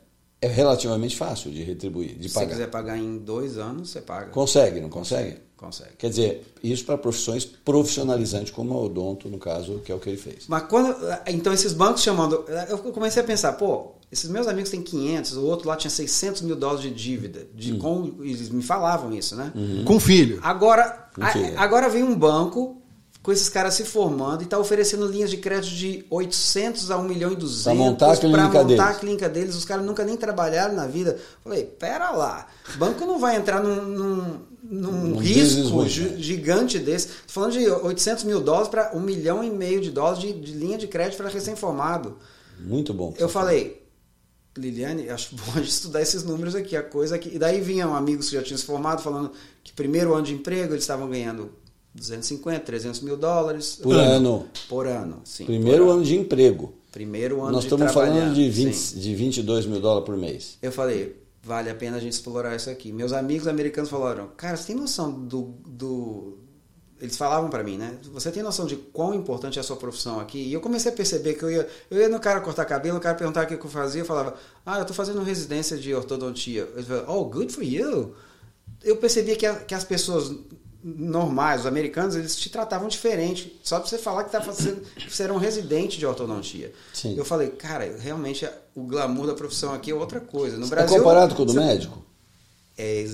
é 0.41 0.47
relativamente 0.47 1.17
fácil 1.17 1.51
de 1.51 1.65
retribuir, 1.65 2.15
de 2.17 2.29
Se 2.29 2.35
você 2.35 2.35
pagar? 2.39 2.51
quiser 2.53 2.67
pagar 2.71 2.97
em 2.97 3.19
dois 3.19 3.59
anos, 3.59 3.91
você 3.91 4.01
paga. 4.01 4.31
Consegue, 4.31 4.81
não 4.81 4.89
consegue? 4.89 5.39
Consegue. 5.57 5.97
Quer 5.99 6.11
dizer, 6.11 6.55
isso 6.63 6.85
para 6.85 6.97
profissões 6.97 7.45
profissionalizantes, 7.45 8.53
como 8.53 8.75
a 8.75 8.81
Odonto, 8.81 9.29
no 9.29 9.39
caso, 9.39 9.81
que 9.85 9.91
é 9.91 9.95
o 9.97 9.99
que 9.99 10.09
ele 10.11 10.19
fez. 10.19 10.45
Mas 10.47 10.63
quando. 10.69 10.95
Então 11.27 11.53
esses 11.53 11.73
bancos 11.73 12.01
chamando. 12.03 12.45
Eu 12.69 12.79
comecei 12.79 13.21
a 13.21 13.27
pensar, 13.27 13.55
pô, 13.55 13.98
esses 14.11 14.29
meus 14.31 14.47
amigos 14.47 14.71
têm 14.71 14.83
500, 14.83 15.37
o 15.37 15.45
outro 15.45 15.69
lá 15.69 15.77
tinha 15.77 15.91
600 15.91 16.43
mil 16.43 16.57
dólares 16.57 16.83
de 16.83 16.91
dívida. 16.91 17.47
De, 17.55 17.73
Hum. 17.75 17.79
com, 17.79 18.15
eles 18.21 18.49
me 18.49 18.63
falavam 18.63 19.13
isso, 19.15 19.37
né? 19.37 19.53
Com 19.85 20.01
filho. 20.01 20.39
Agora, 20.43 21.09
Mentira. 21.17 21.59
a- 21.59 21.63
agora 21.63 21.89
vem 21.89 22.03
um 22.03 22.17
banco 22.17 22.77
com 23.23 23.33
esses 23.33 23.49
caras 23.51 23.75
se 23.75 23.85
formando 23.85 24.41
e 24.41 24.45
está 24.45 24.59
oferecendo 24.59 25.07
linhas 25.07 25.29
de 25.29 25.37
crédito 25.37 25.75
de 25.75 26.07
800 26.09 26.91
a 26.91 26.97
1 26.97 27.03
milhão 27.03 27.31
e 27.33 27.37
200 27.37 27.65
Pra 27.65 27.75
montar 27.75 28.13
a 28.13 28.17
clínica 28.17 28.39
pra 28.39 28.47
montar 28.49 28.63
deles. 28.65 28.81
a 28.85 28.95
clínica 28.95 29.29
deles. 29.29 29.55
Os 29.57 29.65
caras 29.67 29.85
nunca 29.85 30.03
nem 30.05 30.17
trabalharam 30.17 30.75
na 30.75 30.87
vida. 30.87 31.19
Falei, 31.45 31.65
pera 31.65 32.11
lá, 32.13 32.47
o 32.75 32.79
banco 32.79 33.05
não 33.05 33.19
vai 33.19 33.37
entrar 33.37 33.63
num, 33.63 33.83
num, 33.85 34.41
num 34.63 35.13
business 35.17 35.57
risco 35.57 35.83
né? 35.83 35.89
gigante 36.19 36.79
desse. 36.79 37.09
Tô 37.09 37.13
falando 37.27 37.53
de 37.53 37.69
800 37.69 38.25
mil 38.25 38.41
dólares 38.41 38.69
para 38.69 38.97
1 38.97 39.01
milhão 39.01 39.45
e 39.45 39.51
meio 39.51 39.83
de 39.83 39.91
dólares 39.91 40.21
de, 40.21 40.33
de 40.33 40.53
linha 40.53 40.79
de 40.79 40.87
crédito 40.87 41.19
para 41.19 41.29
recém-formado. 41.29 42.17
Muito 42.61 42.95
bom. 42.95 43.13
Eu 43.19 43.29
falei, 43.29 43.83
Liliane, 44.59 45.09
acho 45.09 45.35
bom 45.37 45.53
a 45.55 45.59
gente 45.59 45.71
estudar 45.71 46.03
esses 46.03 46.25
números 46.25 46.55
aqui, 46.55 46.77
a 46.77 46.83
coisa 46.83 47.15
aqui. 47.17 47.31
E 47.35 47.39
daí 47.39 47.61
vinham 47.61 47.95
amigos 47.95 48.29
que 48.29 48.37
já 48.37 48.43
tinham 48.43 48.59
se 48.59 48.65
formado 48.65 49.03
falando 49.03 49.31
que 49.63 49.73
primeiro 49.73 50.15
ano 50.15 50.25
de 50.25 50.35
emprego 50.35 50.73
eles 50.73 50.85
estavam 50.85 51.09
ganhando 51.09 51.51
250, 51.95 52.61
300 52.61 53.01
mil 53.01 53.17
dólares 53.17 53.79
Por 53.83 53.97
ano. 53.97 54.47
Por 54.69 54.87
ano, 54.87 55.21
sim. 55.25 55.45
Primeiro 55.45 55.85
por 55.87 55.93
ano 55.93 56.05
de 56.05 56.17
emprego. 56.17 56.75
Primeiro 56.93 57.43
ano 57.43 57.53
Nós 57.53 57.61
de 57.63 57.67
estamos 57.67 57.93
falando 57.93 58.35
de, 58.35 58.49
20, 58.49 58.75
sim. 58.75 58.99
de 58.99 59.15
22 59.15 59.67
mil 59.67 59.81
dólares 59.81 60.07
por 60.07 60.17
mês. 60.17 60.59
Eu 60.63 60.73
falei, 60.73 61.17
vale 61.43 61.71
a 61.71 61.75
pena 61.75 61.97
a 61.97 62.01
gente 62.01 62.13
explorar 62.13 62.57
isso 62.57 62.71
aqui. 62.71 62.93
Meus 62.93 63.13
amigos 63.13 63.47
americanos 63.47 63.91
falaram, 63.91 64.29
cara, 64.37 64.57
você 64.57 64.69
tem 64.69 64.77
noção 64.77 65.13
do. 65.13 65.55
do... 65.67 66.39
Eles 67.01 67.17
falavam 67.17 67.49
pra 67.49 67.63
mim, 67.63 67.77
né? 67.77 67.97
Você 68.13 68.31
tem 68.33 68.43
noção 68.43 68.67
de 68.67 68.75
quão 68.77 69.15
importante 69.15 69.57
é 69.59 69.61
a 69.61 69.65
sua 69.65 69.77
profissão 69.77 70.19
aqui? 70.19 70.39
E 70.39 70.53
eu 70.53 70.61
comecei 70.61 70.91
a 70.91 70.95
perceber 70.95 71.35
que 71.35 71.43
eu 71.45 71.51
ia, 71.51 71.69
eu 71.91 72.01
ia 72.01 72.09
no 72.09 72.19
cara 72.19 72.41
cortar 72.41 72.65
cabelo, 72.65 72.99
o 72.99 73.01
cara 73.01 73.15
perguntava 73.15 73.47
o 73.47 73.49
que 73.49 73.65
eu 73.65 73.71
fazia, 73.71 74.01
eu 74.03 74.07
falava, 74.07 74.35
ah, 74.67 74.79
eu 74.81 74.85
tô 74.85 74.93
fazendo 74.93 75.23
residência 75.23 75.77
de 75.77 75.95
ortodontia. 75.95 76.69
Ele 76.75 76.83
falou, 76.85 77.05
oh, 77.09 77.25
good 77.27 77.53
for 77.53 77.63
you. 77.63 78.15
Eu 78.83 78.97
percebia 78.97 79.37
que, 79.37 79.47
a- 79.47 79.55
que 79.61 79.75
as 79.75 79.85
pessoas 79.85 80.33
normais, 80.83 81.61
os 81.63 81.67
americanos, 81.67 82.15
eles 82.15 82.37
te 82.37 82.51
tratavam 82.51 82.89
diferente. 82.89 83.59
Só 83.63 83.79
pra 83.81 83.89
você 83.89 83.99
falar 83.99 84.25
que, 84.25 84.31
tá 84.33 84.41
fazendo, 84.41 84.81
que 84.97 85.13
você 85.13 85.25
era 85.25 85.33
um 85.35 85.39
residente 85.39 85.99
de 85.99 86.07
ortodontia. 86.07 86.73
Sim. 86.93 87.17
Eu 87.17 87.25
falei, 87.25 87.49
cara, 87.51 87.97
realmente 87.99 88.49
o 88.75 88.83
glamour 88.83 89.27
da 89.27 89.35
profissão 89.35 89.73
aqui 89.75 89.91
é 89.91 89.95
outra 89.95 90.21
coisa. 90.21 90.57
No 90.57 90.67
É 90.67 90.69
Brasil. 90.69 90.99
comparado 90.99 91.35
com 91.35 91.43
o 91.43 91.47
do 91.47 91.53
você- 91.53 91.59
médico? 91.61 92.05
É, 92.79 93.05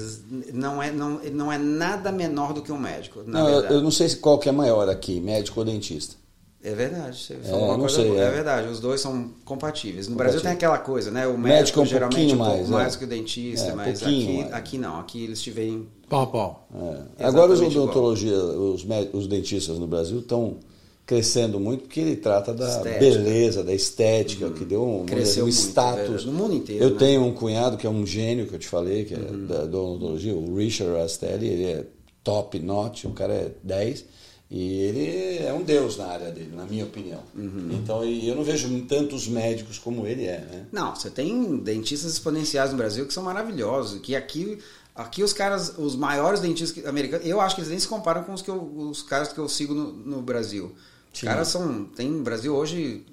não, 0.53 0.83
é, 0.83 0.93
não, 0.93 1.21
não 1.33 1.51
é 1.51 1.57
nada 1.57 2.13
menor 2.13 2.53
do 2.53 2.61
que 2.61 2.71
um 2.71 2.79
médico, 2.79 3.23
na 3.27 3.41
Não, 3.41 3.49
eu, 3.49 3.53
verdade. 3.55 3.75
eu 3.75 3.81
não 3.81 3.91
sei 3.91 4.09
se 4.11 4.17
qual 4.19 4.39
que 4.39 4.47
é 4.49 4.53
maior 4.53 4.89
aqui, 4.91 5.19
médico 5.21 5.61
ou 5.61 5.65
dentista. 5.65 6.17
É 6.63 6.75
verdade, 6.75 7.19
você 7.19 7.35
É, 7.35 7.37
falou 7.49 7.65
uma 7.67 7.73
não 7.75 7.81
coisa 7.81 7.97
sei, 7.97 8.09
boa. 8.09 8.21
é. 8.21 8.25
É. 8.27 8.31
verdade, 8.31 8.69
os 8.69 8.81
dois 8.81 9.01
são 9.01 9.31
compatíveis. 9.45 10.07
No 10.09 10.13
Compatível. 10.15 10.17
Brasil 10.17 10.41
tem 10.43 10.51
aquela 10.53 10.79
coisa, 10.79 11.11
né? 11.11 11.27
O 11.27 11.37
Médico 11.37 11.43
médico, 11.49 11.81
é 11.81 11.83
um 11.83 11.87
geralmente 11.87 12.17
pouquinho 12.17 12.35
um 12.37 12.45
pouco 12.45 12.57
mais, 12.59 12.71
mais, 12.71 12.95
é. 12.95 12.99
que 12.99 13.05
o 13.05 13.07
dentista, 13.07 13.67
É, 13.69 13.75
mas 13.75 14.03
aqui, 14.03 14.47
aqui 14.53 14.79
não, 14.79 14.99
aqui 15.01 15.25
eles 15.25 15.43
te 15.43 15.51
veem 15.51 15.89
Pau 16.09 16.23
a 16.23 16.27
pau. 16.27 16.69
É. 17.19 17.25
Agora 17.27 17.53
os 17.53 17.61
odontologia, 17.61 18.37
os, 18.37 18.87
os 19.13 19.27
dentistas 19.27 19.79
no 19.79 19.87
Brasil 19.87 20.21
estão 20.21 20.57
crescendo 21.07 21.61
muito 21.61 21.83
porque 21.83 22.01
ele 22.01 22.17
trata 22.17 22.55
da 22.55 22.69
Estética. 22.69 22.99
beleza, 22.99 23.63
da 23.63 23.75
estética, 23.75 24.51
que 24.51 24.65
deu 24.65 24.83
um, 24.83 25.05
Cresceu 25.05 25.45
um 25.45 25.47
muito, 25.47 25.59
status. 25.59 26.23
é, 26.23 26.27
no 26.27 26.33
mundo 26.33 26.55
inteiro, 26.55 26.83
Eu 26.83 26.89
né? 26.89 26.93
Uhum. 26.93 26.99
tenho 26.99 27.25
um 27.25 27.33
cunhado 27.35 27.77
que 27.77 27.87
é 27.87 27.91
um 27.91 28.07
gênio 28.07 28.47
que 28.47 28.55
eu 28.55 28.59
te 28.59 28.69
falei, 28.69 29.05
que 29.05 29.15
é 29.15 29.19
da, 29.19 29.67
da 29.67 29.79
odontologia, 29.79 30.35
o 30.35 30.57
Richard 30.57 30.97
Rastelli, 30.97 31.47
ele 31.47 31.65
é 31.65 31.85
top 32.23 32.59
notch, 32.59 33.05
o 33.05 33.11
cara 33.11 33.35
é 33.35 33.51
10 33.63 34.05
e 34.51 34.81
ele 34.81 35.39
é 35.45 35.53
um 35.53 35.63
deus 35.63 35.97
na 35.97 36.07
área 36.07 36.31
dele, 36.31 36.53
na 36.55 36.65
minha 36.65 36.85
opinião. 36.85 37.21
Uhum. 37.35 37.69
Então 37.73 38.05
e 38.05 38.27
eu 38.29 38.35
não 38.35 38.45
vejo 38.45 38.69
tantos 38.83 39.29
médicos 39.29 39.79
como 39.79 40.07
ele 40.07 40.25
é, 40.25 40.39
né? 40.39 40.67
Não, 40.73 40.95
você 40.95 41.11
tem 41.11 41.57
dentistas 41.59 42.13
exponenciais 42.13 42.71
no 42.71 42.77
Brasil 42.79 43.07
que 43.07 43.13
são 43.13 43.23
maravilhosos, 43.23 44.01
que 44.01 44.15
aqui 44.17 44.59
aqui 44.95 45.23
os 45.23 45.33
caras, 45.33 45.75
os 45.77 45.97
maiores 45.97 46.41
dentistas 46.41 46.87
americanos, 46.87 47.27
eu 47.27 47.41
acho 47.41 47.57
que 47.57 47.61
eles 47.63 47.71
nem 47.71 47.79
se 47.81 47.89
comparam 47.89 48.23
com 48.23 48.33
os 48.33 48.41
que 48.43 48.51
eu, 48.51 48.63
os 48.63 49.03
caras 49.03 49.33
que 49.33 49.39
eu 49.39 49.49
sigo 49.49 49.75
no, 49.75 49.93
no 49.93 50.23
Brasil. 50.23 50.73
Os 51.15 51.21
Sim. 51.21 51.27
caras 51.27 51.49
são, 51.49 51.85
tem 51.85 52.11
no 52.11 52.23
Brasil 52.23 52.55
hoje 52.55 53.07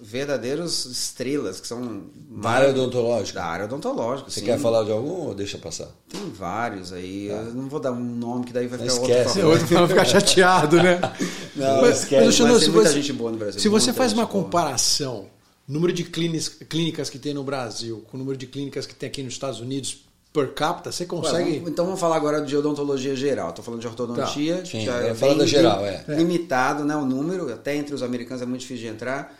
verdadeiros 0.00 0.84
estrelas 0.84 1.60
que 1.60 1.66
são 1.66 2.04
Da 2.30 2.50
área 2.50 2.70
odontológica. 2.70 3.40
da 3.40 3.44
área 3.46 3.64
odontológica. 3.64 4.30
Você 4.30 4.40
sim. 4.40 4.46
quer 4.46 4.58
falar 4.58 4.84
de 4.84 4.92
algum 4.92 5.26
ou 5.28 5.34
deixa 5.34 5.58
passar? 5.58 5.88
Tem 6.08 6.30
vários 6.30 6.92
aí. 6.92 7.26
Eu 7.26 7.52
não 7.54 7.68
vou 7.68 7.80
dar 7.80 7.92
um 7.92 8.00
nome 8.02 8.44
que 8.46 8.52
daí 8.52 8.66
vai 8.68 8.78
Não 8.78 8.86
ficar 8.88 9.02
esquece. 9.02 9.42
outro 9.42 9.66
O 9.76 9.80
outro 9.80 9.88
ficar 9.88 10.04
chateado, 10.04 10.76
né? 10.82 11.00
Não, 11.56 11.82
mas, 11.82 11.98
esquece, 12.02 12.24
mas, 12.26 12.34
Xandão, 12.34 12.52
mas 12.54 12.60
se 12.62 12.66
tem 12.66 12.74
muita 12.74 12.88
você- 12.90 12.94
gente 13.02 13.12
boa 13.12 13.30
no 13.30 13.36
Brasil, 13.38 13.60
Se 13.60 13.68
você 13.68 13.92
faz 13.92 14.12
uma 14.12 14.24
boa. 14.24 14.44
comparação, 14.44 15.26
número 15.68 15.92
de 15.92 16.04
clínicas, 16.04 16.48
clínicas 16.68 17.10
que 17.10 17.18
tem 17.18 17.34
no 17.34 17.42
Brasil 17.44 18.04
com 18.10 18.16
o 18.16 18.20
número 18.20 18.38
de 18.38 18.46
clínicas 18.46 18.86
que 18.86 18.94
tem 18.94 19.06
aqui 19.08 19.22
nos 19.22 19.34
Estados 19.34 19.60
Unidos 19.60 20.04
per 20.32 20.54
capita, 20.54 20.90
você 20.90 21.02
Ué, 21.04 21.08
consegue. 21.08 21.50
vamos- 21.56 21.70
então 21.70 21.84
vamos 21.84 22.00
falar 22.00 22.16
agora 22.16 22.40
de 22.44 22.56
odontologia 22.56 23.14
geral. 23.14 23.50
Estou 23.50 23.64
falando 23.64 23.80
de 23.80 23.86
ortodontia, 23.86 24.58
Tá, 24.58 24.64
sim, 24.64 24.84
já 24.84 25.00
é, 25.02 25.10
é 25.10 25.14
fala 25.14 25.34
bem 25.34 25.46
geral, 25.46 25.80
li- 25.82 25.88
é. 25.88 26.04
limitado, 26.16 26.84
né, 26.84 26.96
o 26.96 27.04
número, 27.04 27.52
até 27.52 27.76
entre 27.76 27.94
os 27.94 28.02
americanos 28.02 28.42
é 28.42 28.46
muito 28.46 28.62
difícil 28.62 28.88
de 28.88 28.94
entrar. 28.94 29.38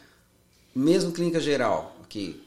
Mesmo 0.74 1.11
clínica 1.12 1.40
geral, 1.40 1.96
aqui, 2.02 2.42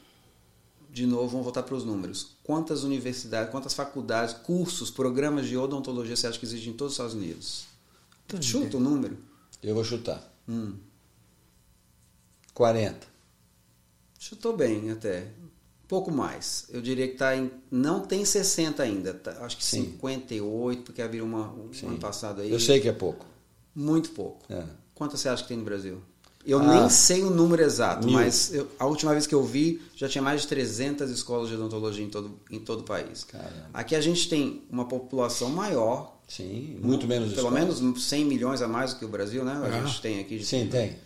de 0.91 1.05
novo, 1.07 1.27
vamos 1.29 1.43
voltar 1.43 1.63
para 1.63 1.75
os 1.75 1.83
números. 1.83 2.35
Quantas 2.43 2.83
universidades, 2.83 3.51
quantas 3.51 3.73
faculdades, 3.73 4.33
cursos, 4.35 4.89
programas 4.91 5.47
de 5.47 5.57
odontologia 5.57 6.15
você 6.15 6.27
acha 6.27 6.37
que 6.39 6.45
existem 6.45 6.71
em 6.71 6.75
todos 6.75 6.93
os 6.93 6.99
Estados 6.99 7.13
Unidos? 7.15 7.65
Chuta 8.41 8.77
o 8.77 8.79
número. 8.79 9.17
Eu 9.61 9.73
vou 9.75 9.83
chutar. 9.83 10.21
Hum. 10.47 10.73
40. 12.53 13.07
Chutou 14.19 14.55
bem 14.55 14.89
até. 14.91 15.27
Pouco 15.87 16.11
mais. 16.11 16.65
Eu 16.69 16.81
diria 16.81 17.07
que 17.07 17.15
tá 17.15 17.35
em. 17.35 17.51
Não 17.69 17.99
tem 18.01 18.25
60 18.25 18.81
ainda. 18.81 19.13
tá- 19.13 19.37
acho 19.41 19.57
que 19.57 19.63
Sim. 19.63 19.83
58, 19.85 20.81
porque 20.83 21.01
abriu 21.01 21.23
uma, 21.25 21.51
um 21.53 21.71
Sim. 21.73 21.87
ano 21.87 21.97
passado 21.99 22.41
aí. 22.41 22.51
Eu 22.51 22.59
sei 22.59 22.79
que 22.79 22.87
é 22.89 22.93
pouco. 22.93 23.25
Muito 23.75 24.09
pouco. 24.11 24.41
É. 24.51 24.63
Quantas 24.95 25.19
você 25.19 25.29
acha 25.29 25.43
que 25.43 25.49
tem 25.49 25.57
no 25.57 25.63
Brasil? 25.63 26.01
Eu 26.45 26.59
Ah. 26.59 26.79
nem 26.81 26.89
sei 26.89 27.23
o 27.23 27.29
número 27.31 27.61
exato, 27.63 28.05
Mil. 28.05 28.13
mas 28.15 28.53
eu- 28.53 28.69
a 28.79 28.85
última 28.85 29.11
vez 29.11 29.25
que 29.27 29.33
eu 29.35 29.43
vi 29.43 29.81
já 29.95 30.07
tinha 30.07 30.21
mais 30.21 30.41
de 30.41 30.47
300 30.47 31.09
escolas 31.09 31.49
de 31.49 31.55
odontologia 31.55 32.05
em 32.05 32.09
todo, 32.09 32.39
em 32.51 32.59
todo 32.59 32.81
o 32.81 32.83
país. 32.83 33.23
Caramba. 33.23 33.69
Aqui 33.73 33.95
a 33.95 34.01
gente 34.01 34.29
tem 34.29 34.63
uma 34.69 34.87
população 34.87 35.49
maior, 35.49 36.17
Sim, 36.27 36.79
muito 36.81 37.07
menos 37.07 37.33
pelo 37.33 37.47
escolas. 37.49 37.79
menos 37.81 38.03
100 38.03 38.25
milhões 38.25 38.61
a 38.61 38.67
mais 38.67 38.93
do 38.93 38.99
que 38.99 39.05
o 39.05 39.07
Brasil, 39.07 39.43
né? 39.43 39.53
A 39.53 39.65
Ah. 39.65 39.85
gente 39.85 40.01
tem 40.01 40.19
aqui. 40.19 40.37
de- 40.37 40.45
Sim, 40.45 40.67
tem. 40.67 40.97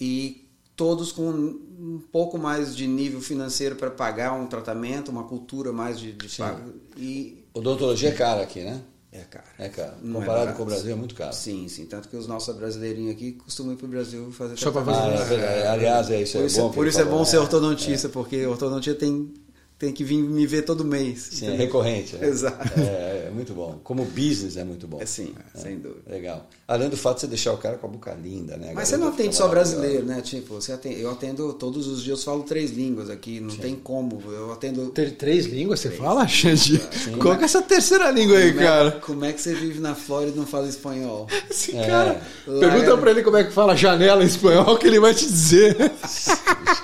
E 0.00 0.47
todos 0.78 1.10
com 1.10 1.28
um 1.28 2.00
pouco 2.12 2.38
mais 2.38 2.74
de 2.74 2.86
nível 2.86 3.20
financeiro 3.20 3.74
para 3.74 3.90
pagar 3.90 4.32
um 4.32 4.46
tratamento, 4.46 5.10
uma 5.10 5.24
cultura 5.24 5.72
mais 5.72 5.98
de, 5.98 6.12
de 6.12 6.36
pago. 6.36 6.72
E 6.96 7.44
Odontologia 7.52 8.10
é 8.10 8.12
cara 8.12 8.42
aqui, 8.42 8.60
né? 8.60 8.80
é 9.10 9.22
caro. 9.22 9.44
É 9.58 9.68
caro. 9.68 9.92
Não 10.00 10.18
é 10.18 10.20
Comparado 10.20 10.44
barato. 10.44 10.56
com 10.56 10.62
o 10.62 10.66
Brasil 10.66 10.92
é 10.92 10.94
muito 10.94 11.16
caro. 11.16 11.32
Sim, 11.34 11.66
sim. 11.66 11.86
Tanto 11.86 12.08
que 12.08 12.16
os 12.16 12.28
nossos 12.28 12.54
brasileirinhos 12.54 13.12
aqui 13.12 13.32
costumam 13.32 13.72
ir 13.72 13.76
para 13.76 13.86
o 13.86 13.88
Brasil 13.88 14.30
fazer 14.30 14.56
Só 14.56 14.70
pra 14.70 14.82
tratamento. 14.82 15.20
Ah, 15.20 15.34
é. 15.34 15.66
Aliás, 15.68 16.10
é 16.12 16.22
isso 16.22 16.34
Por 16.34 16.42
é 16.44 16.46
isso, 16.46 16.60
bom. 16.60 16.68
que 16.68 16.74
por 16.76 16.86
isso 16.86 17.00
é 17.00 17.04
bom 17.04 17.24
ser 17.24 17.38
ortodontista, 17.38 18.08
porque 18.08 18.46
ortodontia 18.46 18.94
tem, 18.94 19.34
tem 19.78 19.92
que 19.92 20.02
vir 20.02 20.16
me 20.18 20.44
ver 20.46 20.62
todo 20.62 20.84
mês. 20.84 21.28
Sim, 21.32 21.48
é 21.52 21.56
recorrente. 21.56 22.16
né? 22.16 22.26
Exato. 22.28 22.80
É, 22.80 23.26
é 23.28 23.30
muito 23.32 23.54
bom. 23.54 23.78
Como 23.84 24.04
business 24.04 24.56
é 24.56 24.64
muito 24.64 24.86
bom. 24.88 24.98
É 25.00 25.06
sim, 25.06 25.32
sem 25.54 25.78
dúvida. 25.78 26.00
Legal. 26.10 26.48
Além 26.66 26.88
do 26.88 26.96
fato 26.96 27.14
de 27.16 27.20
você 27.22 27.26
deixar 27.28 27.52
o 27.52 27.58
cara 27.58 27.78
com 27.78 27.86
a 27.86 27.90
boca 27.90 28.12
linda, 28.22 28.56
né? 28.56 28.72
Mas 28.74 28.88
você 28.88 28.96
não 28.96 29.08
atende 29.08 29.34
só 29.36 29.46
brasileiro, 29.48 30.04
né? 30.04 30.20
Tipo, 30.20 30.54
você 30.54 30.72
atende, 30.72 31.00
eu 31.00 31.10
atendo 31.10 31.52
todos 31.54 31.86
os 31.86 32.02
dias, 32.02 32.18
eu 32.18 32.24
falo 32.24 32.42
três 32.42 32.72
línguas 32.72 33.08
aqui, 33.08 33.40
não 33.40 33.56
tem 33.56 33.74
como. 33.76 34.20
Eu 34.30 34.52
atendo. 34.52 34.88
Ter 34.90 35.12
três 35.12 35.46
línguas, 35.46 35.80
você 35.80 35.90
fala, 35.90 36.26
Xande? 36.28 36.78
Qual 37.20 37.36
que 37.36 37.42
é 37.42 37.44
essa 37.46 37.62
terceira 37.62 38.10
língua 38.10 38.36
aí, 38.36 38.50
Como 38.52 38.60
é- 38.60 38.64
cara? 38.66 38.90
Como 39.00 39.24
é 39.24 39.32
que 39.32 39.40
você 39.40 39.54
vive 39.54 39.80
na 39.80 39.94
Flórida 39.94 40.32
e 40.36 40.38
não 40.38 40.46
fala 40.46 40.68
espanhol? 40.68 41.26
Esse 41.48 41.76
É. 41.76 41.86
cara. 41.86 42.20
Lá 42.46 42.60
Pergunta 42.60 42.90
é- 42.92 42.96
pra 42.96 43.10
ele 43.12 43.22
como 43.22 43.36
é 43.36 43.44
que 43.44 43.52
fala 43.52 43.74
janela 43.76 44.22
em 44.22 44.26
espanhol, 44.26 44.76
que 44.76 44.86
ele 44.88 45.00
vai 45.00 45.14
te 45.14 45.24
dizer. 45.26 45.76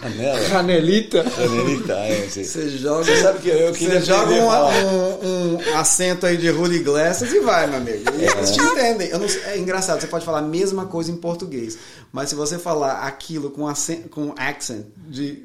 Janela. 0.03 0.49
Janelita. 0.49 1.25
Janelita, 1.31 1.93
é, 1.95 2.29
sim. 2.29 2.45
Você 2.45 2.69
joga. 2.85 3.05
Você 3.05 3.17
sabe 3.23 3.39
que 3.41 3.49
eu 3.49 3.73
queria 3.73 4.01
Você 4.01 4.07
joga 4.07 4.33
um, 4.33 5.27
um- 5.29 5.55
um 5.57 5.77
acento 5.77 6.27
aí 6.27 6.37
de 6.37 6.47
Julio 6.49 6.77
Iglesias 6.79 7.33
e 7.33 7.41
vai, 7.41 7.67
meu 7.67 7.79
amigo. 7.79 8.03
E 8.19 8.25
Eles 8.25 8.51
te 8.53 8.61
entendem. 8.61 9.09
Eu 9.09 9.19
não 9.19 9.27
é 9.47 9.59
engraçado, 9.59 10.01
você 10.01 10.07
pode 10.07 10.25
falar 10.25 10.39
a 10.39 10.43
mesma 10.43 10.87
coisa 10.87 11.11
em 11.11 11.17
português, 11.17 11.77
mas 12.13 12.29
se 12.29 12.35
você 12.35 12.59
falar 12.59 13.01
aquilo 13.07 13.51
com, 13.51 13.67
acen- 13.67 14.03
com 14.11 14.33
accent 14.37 14.85
de 15.09 15.43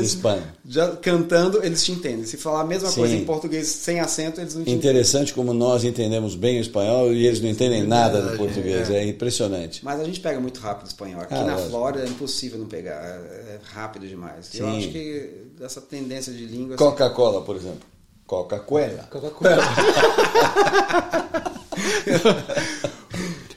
De 0.00 0.06
Espanha. 0.06 0.54
já 0.68 0.88
cantando, 0.96 1.64
eles 1.64 1.82
te 1.84 1.92
entendem. 1.92 2.24
Se 2.24 2.36
falar 2.36 2.60
a 2.60 2.64
mesma 2.64 2.88
Sim. 2.90 3.00
coisa 3.00 3.14
em 3.14 3.24
português 3.24 3.66
sem 3.68 4.00
acento, 4.00 4.40
eles 4.40 4.54
não 4.54 4.62
te 4.64 4.70
entendem. 4.70 4.90
Interessante 4.90 5.32
como 5.34 5.52
nós 5.52 5.84
entendemos 5.84 6.34
bem 6.34 6.58
o 6.58 6.60
espanhol 6.60 7.12
e 7.12 7.26
eles 7.26 7.40
não 7.40 7.48
entendem 7.48 7.82
nada 7.86 8.20
do 8.22 8.36
português. 8.36 8.90
É 8.90 9.04
impressionante. 9.04 9.84
Mas 9.84 10.00
a 10.00 10.04
gente 10.04 10.20
pega 10.20 10.38
muito 10.40 10.60
rápido 10.60 10.86
o 10.86 10.88
espanhol. 10.88 11.20
Aqui 11.22 11.34
Ah, 11.34 11.44
na 11.44 11.52
lógico. 11.54 11.70
Flórida 11.70 12.04
é 12.04 12.08
impossível 12.08 12.58
não 12.58 12.66
pegar. 12.66 13.00
É 13.02 13.40
é 13.50 13.58
rápido 13.72 14.06
demais. 14.06 14.48
Eu 14.54 14.66
Sim. 14.66 14.78
acho 14.78 14.88
que 14.88 15.30
essa 15.60 15.80
tendência 15.80 16.32
de 16.32 16.46
língua. 16.46 16.76
Coca-Cola, 16.76 17.42
por 17.42 17.56
exemplo. 17.56 17.88
Coca-Cola. 18.26 19.08
Coca-Cola. 19.10 19.56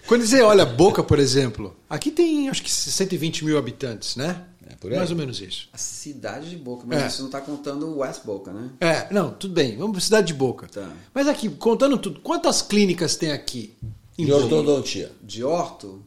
Quando 0.07 0.25
você 0.27 0.41
olha 0.41 0.65
Boca, 0.65 1.01
por 1.03 1.17
exemplo, 1.17 1.75
aqui 1.89 2.11
tem 2.11 2.49
acho 2.49 2.61
que 2.61 2.71
120 2.71 3.45
mil 3.45 3.57
habitantes, 3.57 4.15
né? 4.15 4.45
É 4.69 4.75
por 4.75 4.91
aí. 4.91 4.97
Mais 4.97 5.11
ou 5.11 5.17
menos 5.17 5.39
isso. 5.41 5.69
A 5.73 5.77
cidade 5.77 6.49
de 6.49 6.57
Boca, 6.57 6.83
mas 6.85 7.01
É. 7.01 7.07
isso 7.07 7.19
não 7.21 7.27
está 7.27 7.41
contando 7.41 7.87
o 7.87 7.97
West 7.99 8.23
Boca, 8.23 8.51
né? 8.51 8.69
É, 8.79 9.11
não, 9.13 9.31
tudo 9.31 9.53
bem. 9.53 9.77
Vamos 9.77 9.93
para 9.93 10.01
cidade 10.01 10.27
de 10.27 10.33
Boca. 10.33 10.67
Tá. 10.67 10.91
Mas 11.13 11.27
aqui, 11.27 11.49
contando 11.49 11.97
tudo, 11.97 12.19
quantas 12.21 12.61
clínicas 12.61 13.15
tem 13.15 13.31
aqui? 13.31 13.73
em 14.17 14.25
De 14.25 14.31
Boca? 14.31 14.43
ortodontia. 14.43 15.11
De 15.23 15.43
Horto? 15.43 16.03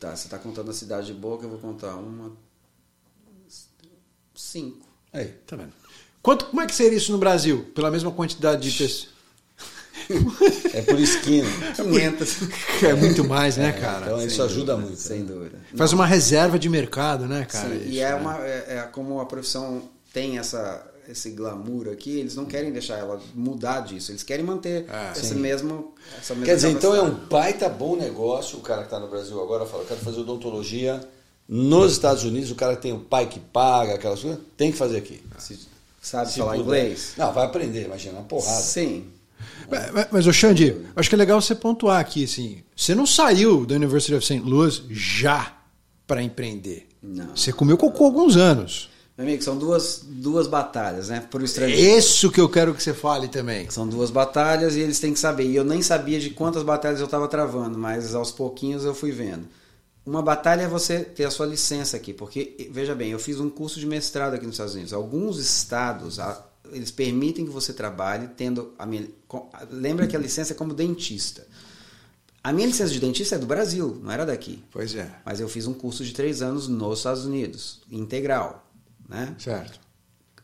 Tá, 0.00 0.14
você 0.16 0.26
está 0.26 0.38
contando 0.38 0.70
a 0.70 0.74
cidade 0.74 1.08
de 1.08 1.12
Boca, 1.14 1.44
eu 1.44 1.50
vou 1.50 1.58
contar 1.58 1.94
uma. 1.96 2.32
Cinco. 4.50 4.86
Aí. 5.12 5.26
Tá 5.46 5.56
vendo? 5.56 5.72
Quanto, 6.22 6.46
como 6.46 6.62
é 6.62 6.66
que 6.66 6.74
seria 6.74 6.96
isso 6.96 7.12
no 7.12 7.18
Brasil? 7.18 7.66
Pela 7.74 7.90
mesma 7.90 8.10
quantidade 8.10 8.70
de 8.70 8.76
pessoas? 8.76 9.08
É 10.72 10.80
por 10.80 10.98
esquina. 10.98 11.48
500. 11.76 12.36
É 12.84 12.94
muito 12.94 13.24
mais, 13.24 13.56
né, 13.56 13.72
cara? 13.72 14.06
Então 14.06 14.24
isso 14.24 14.36
Sem 14.36 14.44
ajuda 14.44 14.72
dúvida, 14.72 14.76
muito. 14.76 15.00
Sem 15.00 15.20
né? 15.20 15.32
dúvida. 15.32 15.58
Faz 15.76 15.92
uma 15.92 16.06
reserva 16.06 16.58
de 16.58 16.68
mercado, 16.68 17.26
né, 17.26 17.44
cara? 17.44 17.68
Sim, 17.68 17.76
isso, 17.76 17.88
e 17.88 18.00
é, 18.00 18.10
né? 18.10 18.14
uma, 18.14 18.38
é, 18.38 18.64
é 18.68 18.88
como 18.90 19.20
a 19.20 19.26
profissão 19.26 19.82
tem 20.12 20.38
essa, 20.38 20.86
esse 21.08 21.30
glamour 21.32 21.88
aqui, 21.88 22.20
eles 22.20 22.36
não 22.36 22.46
querem 22.46 22.72
deixar 22.72 22.96
ela 22.96 23.20
mudar 23.34 23.80
disso, 23.80 24.12
eles 24.12 24.22
querem 24.22 24.44
manter 24.44 24.86
Ah, 24.88 25.12
esse 25.14 25.26
sim. 25.26 25.34
mesmo, 25.34 25.94
essa 26.16 26.32
mesma 26.32 26.46
Quer 26.46 26.54
dizer, 26.54 26.70
então 26.70 26.94
é 26.94 27.02
um 27.02 27.10
baita 27.10 27.68
bom 27.68 27.96
negócio. 27.96 28.58
O 28.58 28.62
cara 28.62 28.82
que 28.82 28.86
está 28.86 29.00
no 29.00 29.08
Brasil 29.08 29.38
agora 29.42 29.66
fala, 29.66 29.82
eu 29.82 29.88
quero 29.88 30.00
fazer 30.00 30.20
odontologia 30.20 31.06
nos 31.48 31.92
Estados 31.92 32.24
Unidos. 32.24 32.50
O 32.50 32.54
cara 32.54 32.76
que 32.76 32.82
tem 32.82 32.92
o 32.92 33.00
pai 33.00 33.26
que 33.26 33.40
paga, 33.40 33.94
aquelas 33.94 34.20
coisas, 34.20 34.38
tem 34.56 34.70
que 34.70 34.76
fazer 34.78 34.98
aqui. 34.98 35.20
Se 35.38 35.58
sabe 36.00 36.30
Se 36.30 36.38
falar 36.38 36.52
puder. 36.52 36.64
inglês? 36.64 37.14
Não, 37.16 37.32
vai 37.32 37.46
aprender, 37.46 37.86
imagina, 37.86 38.18
uma 38.18 38.24
porrada. 38.24 38.60
Sim. 38.60 39.06
Mas, 39.70 40.08
mas, 40.10 40.36
Xande, 40.36 40.76
acho 40.96 41.08
que 41.08 41.14
é 41.14 41.18
legal 41.18 41.40
você 41.40 41.54
pontuar 41.54 42.00
aqui, 42.00 42.24
assim, 42.24 42.62
você 42.74 42.94
não 42.94 43.06
saiu 43.06 43.64
da 43.64 43.76
University 43.76 44.14
of 44.14 44.24
St. 44.24 44.40
Louis 44.40 44.82
já 44.90 45.56
para 46.06 46.22
empreender. 46.22 46.88
Não. 47.02 47.36
Você 47.36 47.52
comeu 47.52 47.76
cocô 47.76 48.04
alguns 48.04 48.36
anos. 48.36 48.90
Meu 49.16 49.26
amigo, 49.26 49.42
são 49.42 49.58
duas, 49.58 50.02
duas 50.04 50.46
batalhas, 50.46 51.08
né? 51.08 51.20
Por 51.28 51.42
estrangeiro. 51.42 51.98
Isso 51.98 52.30
que 52.30 52.40
eu 52.40 52.48
quero 52.48 52.72
que 52.72 52.82
você 52.82 52.94
fale 52.94 53.26
também. 53.26 53.68
São 53.68 53.86
duas 53.86 54.10
batalhas 54.10 54.76
e 54.76 54.80
eles 54.80 55.00
têm 55.00 55.12
que 55.12 55.18
saber. 55.18 55.44
E 55.44 55.56
eu 55.56 55.64
nem 55.64 55.82
sabia 55.82 56.20
de 56.20 56.30
quantas 56.30 56.62
batalhas 56.62 57.00
eu 57.00 57.06
estava 57.06 57.26
travando, 57.26 57.76
mas 57.76 58.14
aos 58.14 58.30
pouquinhos 58.30 58.84
eu 58.84 58.94
fui 58.94 59.10
vendo. 59.10 59.44
Uma 60.08 60.22
batalha 60.22 60.62
é 60.62 60.66
você 60.66 61.00
ter 61.04 61.24
a 61.24 61.30
sua 61.30 61.44
licença 61.44 61.94
aqui, 61.94 62.14
porque, 62.14 62.70
veja 62.72 62.94
bem, 62.94 63.10
eu 63.10 63.18
fiz 63.18 63.38
um 63.38 63.50
curso 63.50 63.78
de 63.78 63.84
mestrado 63.84 64.32
aqui 64.32 64.46
nos 64.46 64.54
Estados 64.54 64.72
Unidos. 64.72 64.94
Alguns 64.94 65.38
estados, 65.38 66.18
eles 66.72 66.90
permitem 66.90 67.44
que 67.44 67.50
você 67.50 67.74
trabalhe 67.74 68.26
tendo 68.28 68.72
a 68.78 68.86
minha... 68.86 69.06
Lembra 69.70 70.06
que 70.06 70.16
a 70.16 70.18
licença 70.18 70.54
é 70.54 70.56
como 70.56 70.72
dentista. 70.72 71.46
A 72.42 72.54
minha 72.54 72.66
licença 72.66 72.90
de 72.90 73.00
dentista 73.00 73.34
é 73.34 73.38
do 73.38 73.44
Brasil, 73.44 74.00
não 74.02 74.10
era 74.10 74.24
daqui. 74.24 74.64
Pois 74.70 74.94
é. 74.94 75.14
Mas 75.26 75.40
eu 75.40 75.48
fiz 75.48 75.66
um 75.66 75.74
curso 75.74 76.02
de 76.02 76.14
três 76.14 76.40
anos 76.40 76.68
nos 76.68 77.00
Estados 77.00 77.26
Unidos, 77.26 77.82
integral. 77.90 78.66
Né? 79.06 79.36
Certo. 79.38 79.78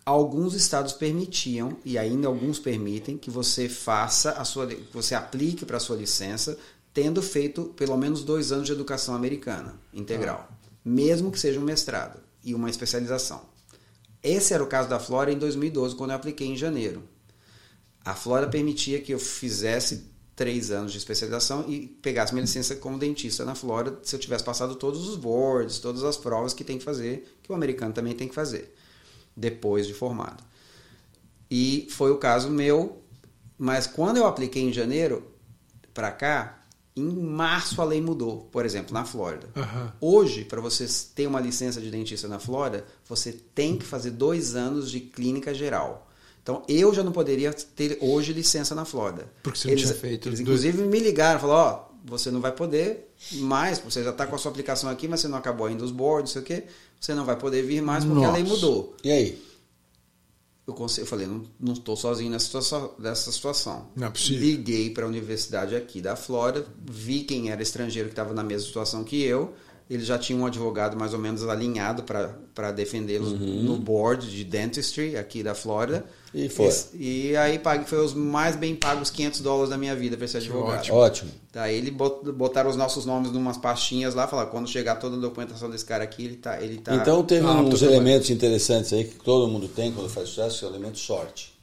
Alguns 0.04 0.52
estados 0.52 0.92
permitiam, 0.92 1.78
e 1.86 1.96
ainda 1.96 2.28
alguns 2.28 2.58
permitem, 2.58 3.16
que 3.16 3.30
você 3.30 3.66
faça 3.66 4.32
a 4.32 4.44
sua. 4.44 4.66
que 4.66 4.92
você 4.92 5.14
aplique 5.14 5.64
para 5.64 5.78
a 5.78 5.80
sua 5.80 5.96
licença, 5.96 6.58
tendo 6.94 7.20
feito 7.20 7.64
pelo 7.76 7.96
menos 7.98 8.22
dois 8.22 8.52
anos 8.52 8.66
de 8.66 8.72
educação 8.72 9.16
americana 9.16 9.74
integral. 9.92 10.48
Mesmo 10.84 11.32
que 11.32 11.40
seja 11.40 11.58
um 11.58 11.64
mestrado 11.64 12.20
e 12.42 12.54
uma 12.54 12.70
especialização. 12.70 13.42
Esse 14.22 14.54
era 14.54 14.62
o 14.62 14.66
caso 14.66 14.88
da 14.88 15.00
Flórida 15.00 15.36
em 15.36 15.40
2012, 15.40 15.96
quando 15.96 16.10
eu 16.10 16.16
apliquei 16.16 16.46
em 16.46 16.56
janeiro. 16.56 17.02
A 18.04 18.14
Flórida 18.14 18.50
permitia 18.50 19.00
que 19.00 19.12
eu 19.12 19.18
fizesse 19.18 20.04
três 20.36 20.70
anos 20.70 20.92
de 20.92 20.98
especialização 20.98 21.64
e 21.68 21.86
pegasse 21.86 22.32
minha 22.32 22.42
licença 22.42 22.76
como 22.76 22.98
dentista 22.98 23.44
na 23.44 23.54
Flórida 23.54 23.98
se 24.02 24.14
eu 24.14 24.20
tivesse 24.20 24.44
passado 24.44 24.74
todos 24.76 25.08
os 25.08 25.16
boards, 25.16 25.78
todas 25.78 26.04
as 26.04 26.16
provas 26.16 26.54
que 26.54 26.64
tem 26.64 26.78
que 26.78 26.84
fazer, 26.84 27.38
que 27.42 27.50
o 27.50 27.54
americano 27.54 27.92
também 27.92 28.14
tem 28.14 28.28
que 28.28 28.34
fazer, 28.34 28.74
depois 29.36 29.86
de 29.86 29.94
formado. 29.94 30.42
E 31.50 31.88
foi 31.90 32.10
o 32.10 32.18
caso 32.18 32.50
meu, 32.50 33.02
mas 33.58 33.86
quando 33.86 34.16
eu 34.16 34.26
apliquei 34.26 34.62
em 34.62 34.72
janeiro 34.72 35.24
para 35.92 36.10
cá, 36.10 36.63
em 36.96 37.10
março 37.10 37.80
a 37.82 37.84
lei 37.84 38.00
mudou, 38.00 38.48
por 38.52 38.64
exemplo, 38.64 38.94
na 38.94 39.04
Flórida. 39.04 39.48
Uhum. 39.56 39.88
Hoje, 40.00 40.44
para 40.44 40.60
você 40.60 40.86
ter 41.14 41.26
uma 41.26 41.40
licença 41.40 41.80
de 41.80 41.90
dentista 41.90 42.28
na 42.28 42.38
Flórida, 42.38 42.84
você 43.08 43.32
tem 43.32 43.76
que 43.76 43.84
fazer 43.84 44.12
dois 44.12 44.54
anos 44.54 44.90
de 44.90 45.00
clínica 45.00 45.52
geral. 45.52 46.08
Então 46.42 46.62
eu 46.68 46.94
já 46.94 47.02
não 47.02 47.10
poderia 47.10 47.52
ter 47.52 47.98
hoje 48.00 48.32
licença 48.32 48.74
na 48.74 48.84
Flórida. 48.84 49.26
Porque 49.42 49.58
você 49.58 49.68
não 49.68 49.72
eles, 49.72 49.84
tinha 49.84 49.94
feito. 49.94 50.28
Eles 50.28 50.40
inclusive 50.40 50.82
me 50.82 51.00
ligaram, 51.00 51.40
falaram, 51.40 51.60
ó, 51.60 51.88
oh, 51.90 51.94
você 52.04 52.30
não 52.30 52.40
vai 52.40 52.52
poder 52.52 53.10
mais, 53.32 53.78
você 53.78 54.04
já 54.04 54.10
está 54.10 54.26
com 54.26 54.36
a 54.36 54.38
sua 54.38 54.50
aplicação 54.50 54.90
aqui, 54.90 55.08
mas 55.08 55.20
você 55.20 55.28
não 55.28 55.38
acabou 55.38 55.66
ainda 55.66 55.82
os 55.82 55.90
boards, 55.90 56.34
não 56.34 56.42
sei 56.42 56.42
o 56.42 56.44
quê, 56.44 56.68
você 57.00 57.14
não 57.14 57.24
vai 57.24 57.36
poder 57.36 57.62
vir 57.62 57.80
mais 57.80 58.04
porque 58.04 58.20
Nossa. 58.20 58.30
a 58.30 58.34
lei 58.34 58.44
mudou. 58.44 58.94
E 59.02 59.10
aí? 59.10 59.42
Eu, 60.66 60.74
eu 60.74 61.06
falei, 61.06 61.26
não 61.26 61.74
estou 61.74 61.94
sozinho 61.94 62.30
nessa 62.30 62.46
situação, 62.46 62.94
nessa 62.98 63.30
situação. 63.30 63.88
Não 63.94 64.06
é 64.06 64.10
possível. 64.10 64.40
Liguei 64.40 64.90
para 64.90 65.04
a 65.04 65.08
universidade 65.08 65.76
aqui 65.76 66.00
da 66.00 66.16
Flórida, 66.16 66.66
vi 66.90 67.22
quem 67.22 67.50
era 67.50 67.62
estrangeiro 67.62 68.08
que 68.08 68.12
estava 68.12 68.32
na 68.32 68.42
mesma 68.42 68.66
situação 68.66 69.04
que 69.04 69.22
eu, 69.22 69.54
eles 69.88 70.06
já 70.06 70.18
tinham 70.18 70.40
um 70.40 70.46
advogado 70.46 70.96
mais 70.96 71.12
ou 71.12 71.18
menos 71.18 71.46
alinhado 71.46 72.02
para 72.02 72.72
defendê-los 72.72 73.32
uhum. 73.32 73.62
no 73.62 73.76
board 73.76 74.30
de 74.30 74.42
dentistry 74.42 75.16
aqui 75.16 75.42
da 75.42 75.54
Flórida. 75.54 76.04
E 76.32 76.48
foi. 76.48 76.70
E, 76.94 77.30
e 77.30 77.36
aí 77.36 77.58
pague, 77.58 77.88
foi 77.88 78.02
os 78.02 78.14
mais 78.14 78.56
bem 78.56 78.74
pagos 78.74 79.10
500 79.10 79.40
dólares 79.40 79.70
da 79.70 79.76
minha 79.76 79.94
vida 79.94 80.16
para 80.16 80.24
esse 80.24 80.36
advogado. 80.36 80.78
Ótimo. 80.78 80.96
Ótimo. 80.96 81.30
Daí 81.52 81.76
ele 81.76 81.90
botaram 81.90 82.70
os 82.70 82.76
nossos 82.76 83.04
nomes 83.04 83.30
em 83.30 83.36
umas 83.36 83.58
pastinhas 83.58 84.14
lá, 84.14 84.26
falaram, 84.26 84.50
quando 84.50 84.68
chegar 84.68 84.96
toda 84.96 85.16
a 85.16 85.20
documentação 85.20 85.70
desse 85.70 85.84
cara 85.84 86.02
aqui, 86.02 86.24
ele 86.24 86.36
tá... 86.36 86.60
Ele 86.60 86.78
tá 86.78 86.96
então 86.96 87.22
teve 87.22 87.46
ah, 87.46 87.52
uns 87.52 87.82
elementos 87.82 88.30
interessantes 88.30 88.92
aí 88.92 89.04
que 89.04 89.16
todo 89.16 89.46
mundo 89.46 89.68
tem 89.68 89.92
quando 89.92 90.08
faz 90.08 90.30
sucesso, 90.30 90.58
que 90.60 90.64
é 90.64 90.68
o 90.68 90.70
elemento 90.72 90.98
sorte. 90.98 91.54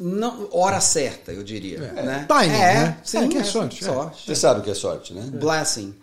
Não, 0.00 0.48
hora 0.50 0.80
certa, 0.80 1.30
eu 1.32 1.42
diria. 1.42 1.92
É, 1.94 2.02
né? 2.02 2.24
Timing, 2.26 2.54
é, 2.54 2.74
né? 2.74 2.98
Sim, 3.04 3.18
é, 3.18 3.28
que 3.28 3.36
é, 3.36 3.40
é 3.40 3.44
sorte. 3.44 3.84
sorte. 3.84 4.24
Você 4.24 4.34
sabe 4.34 4.60
o 4.60 4.62
que 4.62 4.70
é 4.70 4.74
sorte, 4.74 5.12
né? 5.12 5.28
Blessing. 5.30 5.94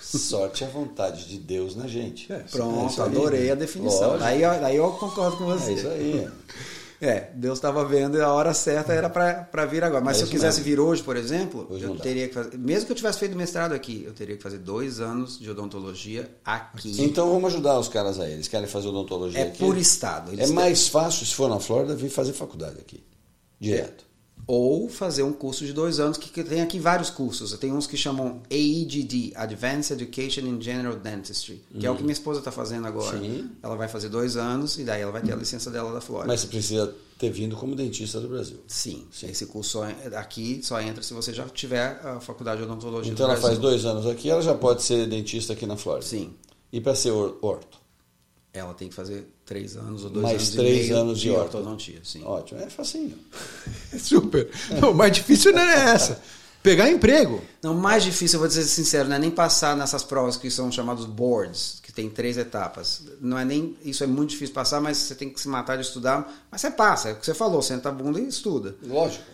Sorte 0.00 0.64
é 0.64 0.66
a 0.66 0.70
vontade 0.70 1.28
de 1.28 1.38
Deus 1.38 1.74
na 1.74 1.86
gente. 1.86 2.32
É, 2.32 2.38
Pronto, 2.38 3.00
é 3.00 3.04
adorei 3.04 3.50
a 3.50 3.54
definição. 3.54 4.18
Daí, 4.18 4.40
daí 4.40 4.76
eu 4.76 4.90
concordo 4.92 5.36
com 5.36 5.44
você. 5.46 5.70
É 5.70 5.74
isso 5.74 5.88
aí. 5.88 6.28
É, 7.00 7.30
Deus 7.34 7.58
estava 7.58 7.84
vendo 7.84 8.16
e 8.16 8.20
a 8.22 8.32
hora 8.32 8.54
certa 8.54 8.92
era 8.92 9.10
para 9.10 9.66
vir 9.66 9.84
agora. 9.84 10.02
Mas 10.02 10.16
é 10.16 10.20
se 10.20 10.24
eu 10.24 10.30
quisesse 10.30 10.60
mesmo. 10.60 10.76
vir 10.76 10.80
hoje, 10.80 11.02
por 11.02 11.16
exemplo, 11.16 11.66
hoje 11.68 11.84
eu 11.84 11.96
teria 11.96 12.28
que 12.28 12.34
fazer. 12.34 12.56
Mesmo 12.56 12.86
que 12.86 12.92
eu 12.92 12.96
tivesse 12.96 13.18
feito 13.18 13.36
mestrado 13.36 13.72
aqui, 13.72 14.04
eu 14.06 14.14
teria 14.14 14.36
que 14.36 14.42
fazer 14.42 14.58
dois 14.58 15.00
anos 15.00 15.38
de 15.38 15.50
odontologia 15.50 16.30
aqui. 16.44 17.02
Então 17.02 17.30
vamos 17.30 17.52
ajudar 17.52 17.78
os 17.78 17.88
caras 17.88 18.18
aí. 18.18 18.32
Eles 18.32 18.48
querem 18.48 18.66
fazer 18.66 18.88
odontologia 18.88 19.40
é 19.40 19.48
aqui. 19.48 19.62
É 19.62 19.66
por 19.66 19.76
estado. 19.76 20.32
É 20.40 20.46
mais 20.46 20.88
fácil, 20.88 21.26
se 21.26 21.34
for 21.34 21.48
na 21.48 21.60
Flórida, 21.60 21.94
vir 21.94 22.08
fazer 22.08 22.32
faculdade 22.32 22.78
aqui. 22.78 23.02
Direto. 23.60 24.04
É 24.10 24.13
ou 24.46 24.88
fazer 24.88 25.22
um 25.22 25.32
curso 25.32 25.64
de 25.64 25.72
dois 25.72 25.98
anos, 25.98 26.18
que, 26.18 26.44
tem 26.44 26.60
aqui 26.60 26.78
vários 26.78 27.08
cursos. 27.08 27.52
Tem 27.58 27.72
uns 27.72 27.86
que 27.86 27.96
chamam 27.96 28.42
AEDD, 28.50 29.32
Advanced 29.34 29.92
Education 29.92 30.42
in 30.42 30.60
General 30.60 30.94
Dentistry, 30.96 31.62
que 31.70 31.78
uhum. 31.78 31.84
é 31.86 31.90
o 31.90 31.96
que 31.96 32.02
minha 32.02 32.12
esposa 32.12 32.40
está 32.40 32.52
fazendo 32.52 32.86
agora. 32.86 33.18
Sim. 33.18 33.50
Ela 33.62 33.76
vai 33.76 33.88
fazer 33.88 34.08
dois 34.08 34.36
anos 34.36 34.78
e 34.78 34.84
daí 34.84 35.00
ela 35.00 35.12
vai 35.12 35.22
ter 35.22 35.32
a 35.32 35.36
licença 35.36 35.70
dela 35.70 35.92
da 35.92 36.00
Flórida. 36.00 36.28
Mas 36.28 36.40
você 36.40 36.48
precisa 36.48 36.94
ter 37.18 37.30
vindo 37.30 37.56
como 37.56 37.74
dentista 37.74 38.20
do 38.20 38.28
Brasil. 38.28 38.58
Sim, 38.66 39.06
Sim. 39.10 39.28
esse 39.28 39.46
curso 39.46 39.70
só, 39.70 39.84
aqui 40.18 40.60
só 40.62 40.80
entra 40.80 41.02
se 41.02 41.14
você 41.14 41.32
já 41.32 41.48
tiver 41.48 42.00
a 42.04 42.20
faculdade 42.20 42.58
de 42.58 42.64
odontologia 42.64 43.12
Então 43.12 43.30
ela 43.30 43.40
faz 43.40 43.58
dois 43.58 43.84
anos 43.84 44.06
aqui, 44.06 44.28
ela 44.28 44.42
já 44.42 44.54
pode 44.54 44.82
ser 44.82 45.06
dentista 45.06 45.52
aqui 45.52 45.64
na 45.64 45.76
Flórida. 45.76 46.06
Sim. 46.06 46.34
E 46.72 46.80
para 46.80 46.94
ser 46.94 47.12
orto? 47.12 47.78
Ela 48.52 48.74
tem 48.74 48.88
que 48.88 48.94
fazer 48.94 49.26
três 49.44 49.76
anos 49.76 50.04
ou 50.04 50.10
dois 50.10 50.24
Mais 50.24 50.36
anos 50.36 50.50
três 50.50 50.86
e 50.86 50.88
meio 50.88 51.00
anos 51.00 51.20
de, 51.20 51.28
de 51.28 51.36
ortodontia. 51.36 52.00
Sim. 52.02 52.24
Ótimo, 52.24 52.60
é 52.60 52.70
facinho. 52.70 53.18
Super. 53.98 54.50
Não, 54.80 54.92
o 54.92 54.94
mais 54.94 55.12
difícil 55.12 55.52
não 55.52 55.62
é 55.62 55.94
essa. 55.94 56.20
Pegar 56.62 56.88
emprego. 56.88 57.42
Não, 57.62 57.74
mais 57.74 58.02
difícil, 58.02 58.36
eu 58.36 58.40
vou 58.40 58.48
dizer 58.48 58.64
sincero, 58.64 59.06
não 59.06 59.16
é 59.16 59.18
nem 59.18 59.30
passar 59.30 59.76
nessas 59.76 60.02
provas 60.02 60.38
que 60.38 60.50
são 60.50 60.72
chamados 60.72 61.04
boards, 61.04 61.78
que 61.82 61.92
tem 61.92 62.08
três 62.08 62.38
etapas. 62.38 63.02
Não 63.20 63.38
é 63.38 63.44
nem. 63.44 63.76
Isso 63.84 64.02
é 64.02 64.06
muito 64.06 64.30
difícil 64.30 64.54
passar, 64.54 64.80
mas 64.80 64.96
você 64.96 65.14
tem 65.14 65.28
que 65.28 65.38
se 65.38 65.46
matar 65.46 65.76
de 65.76 65.82
estudar. 65.82 66.46
Mas 66.50 66.62
você 66.62 66.70
passa, 66.70 67.10
é 67.10 67.12
o 67.12 67.16
que 67.16 67.26
você 67.26 67.34
falou, 67.34 67.60
senta 67.60 67.90
a 67.90 67.92
bunda 67.92 68.18
e 68.18 68.26
estuda. 68.26 68.76
Lógico. 68.82 69.24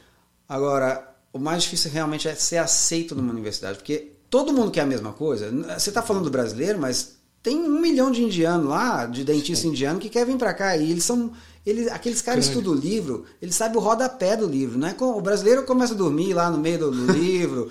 Agora, 0.48 1.08
o 1.32 1.38
mais 1.38 1.62
difícil 1.62 1.92
realmente 1.92 2.26
é 2.26 2.34
ser 2.34 2.56
aceito 2.56 3.14
numa 3.14 3.32
universidade, 3.32 3.78
porque 3.78 4.11
todo 4.28 4.52
mundo 4.52 4.72
quer 4.72 4.80
a 4.80 4.86
mesma 4.86 5.12
coisa. 5.12 5.52
Você 5.78 5.90
está 5.90 6.02
falando 6.02 6.24
do 6.24 6.30
brasileiro, 6.30 6.80
mas 6.80 7.19
tem 7.43 7.59
um 7.59 7.80
milhão 7.80 8.11
de 8.11 8.22
indianos 8.22 8.68
lá, 8.68 9.07
de 9.07 9.24
dentista 9.24 9.62
Sim. 9.62 9.70
indiano, 9.70 9.99
que 9.99 10.09
quer 10.09 10.26
vir 10.26 10.36
para 10.36 10.53
cá. 10.53 10.76
E 10.76 10.91
eles 10.91 11.05
são. 11.05 11.32
Eles, 11.64 11.88
aqueles 11.88 12.22
caras 12.22 12.47
estudam 12.47 12.72
o 12.72 12.74
livro, 12.74 13.26
eles 13.41 13.55
sabem 13.55 13.76
o 13.76 13.80
rodapé 13.80 14.34
do 14.34 14.47
livro. 14.47 14.78
Não 14.78 14.88
é 14.88 14.95
com, 14.95 15.11
o 15.11 15.20
brasileiro 15.20 15.62
começa 15.64 15.93
a 15.93 15.97
dormir 15.97 16.32
lá 16.32 16.51
no 16.51 16.57
meio 16.57 16.78
do, 16.78 16.91
do 16.91 17.12
livro. 17.12 17.70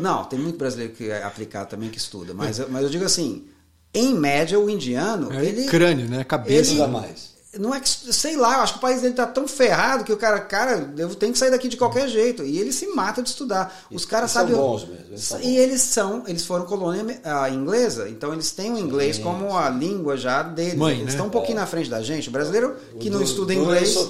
não, 0.00 0.24
tem 0.24 0.38
muito 0.38 0.58
brasileiro 0.58 0.92
que 0.92 1.10
é 1.10 1.22
aplicado 1.22 1.70
também 1.70 1.90
que 1.90 1.98
estuda. 1.98 2.34
Mas, 2.34 2.58
mas 2.68 2.82
eu 2.82 2.90
digo 2.90 3.04
assim, 3.04 3.44
em 3.92 4.14
média, 4.14 4.58
o 4.58 4.68
indiano. 4.68 5.32
É 5.32 5.44
ele, 5.44 5.66
crânio, 5.66 6.08
né? 6.08 6.24
Cabeça. 6.24 6.72
Ele, 6.72 6.86
mais. 6.88 7.33
Não 7.58 7.74
é 7.74 7.80
que, 7.80 7.88
sei 7.88 8.36
lá, 8.36 8.54
eu 8.54 8.60
acho 8.60 8.74
que 8.74 8.78
o 8.78 8.82
país 8.82 9.02
dele 9.02 9.14
tá 9.14 9.26
tão 9.26 9.46
ferrado 9.46 10.04
que 10.04 10.12
o 10.12 10.16
cara, 10.16 10.40
cara, 10.40 10.92
eu 10.96 11.14
tenho 11.14 11.32
que 11.32 11.38
sair 11.38 11.50
daqui 11.50 11.68
de 11.68 11.76
qualquer 11.76 12.08
jeito. 12.08 12.42
E 12.42 12.58
ele 12.58 12.72
se 12.72 12.86
mata 12.88 13.22
de 13.22 13.28
estudar. 13.28 13.84
Os 13.90 14.04
caras 14.04 14.30
sabem. 14.30 14.54
São 14.54 14.62
bons 14.62 14.86
mesmo. 14.86 15.06
Eles 15.10 15.30
e 15.42 15.56
eles 15.56 15.80
são, 15.80 16.24
eles 16.26 16.44
foram 16.44 16.64
colônia 16.66 17.02
uh, 17.04 17.52
inglesa, 17.52 18.08
então 18.08 18.32
eles 18.32 18.52
têm 18.52 18.72
o 18.72 18.78
inglês 18.78 19.16
Sim. 19.16 19.22
como 19.22 19.56
a 19.56 19.68
língua 19.68 20.16
já 20.16 20.42
deles. 20.42 20.74
Mãe, 20.74 20.94
eles 20.94 21.06
né? 21.06 21.10
estão 21.12 21.26
um 21.26 21.30
pouquinho 21.30 21.58
é. 21.58 21.60
na 21.60 21.66
frente 21.66 21.90
da 21.90 22.02
gente. 22.02 22.28
O 22.28 22.32
brasileiro 22.32 22.76
que 22.98 23.10
não 23.10 23.22
estuda 23.22 23.54
inglês. 23.54 23.94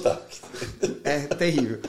É 1.03 1.19
terrível. 1.19 1.79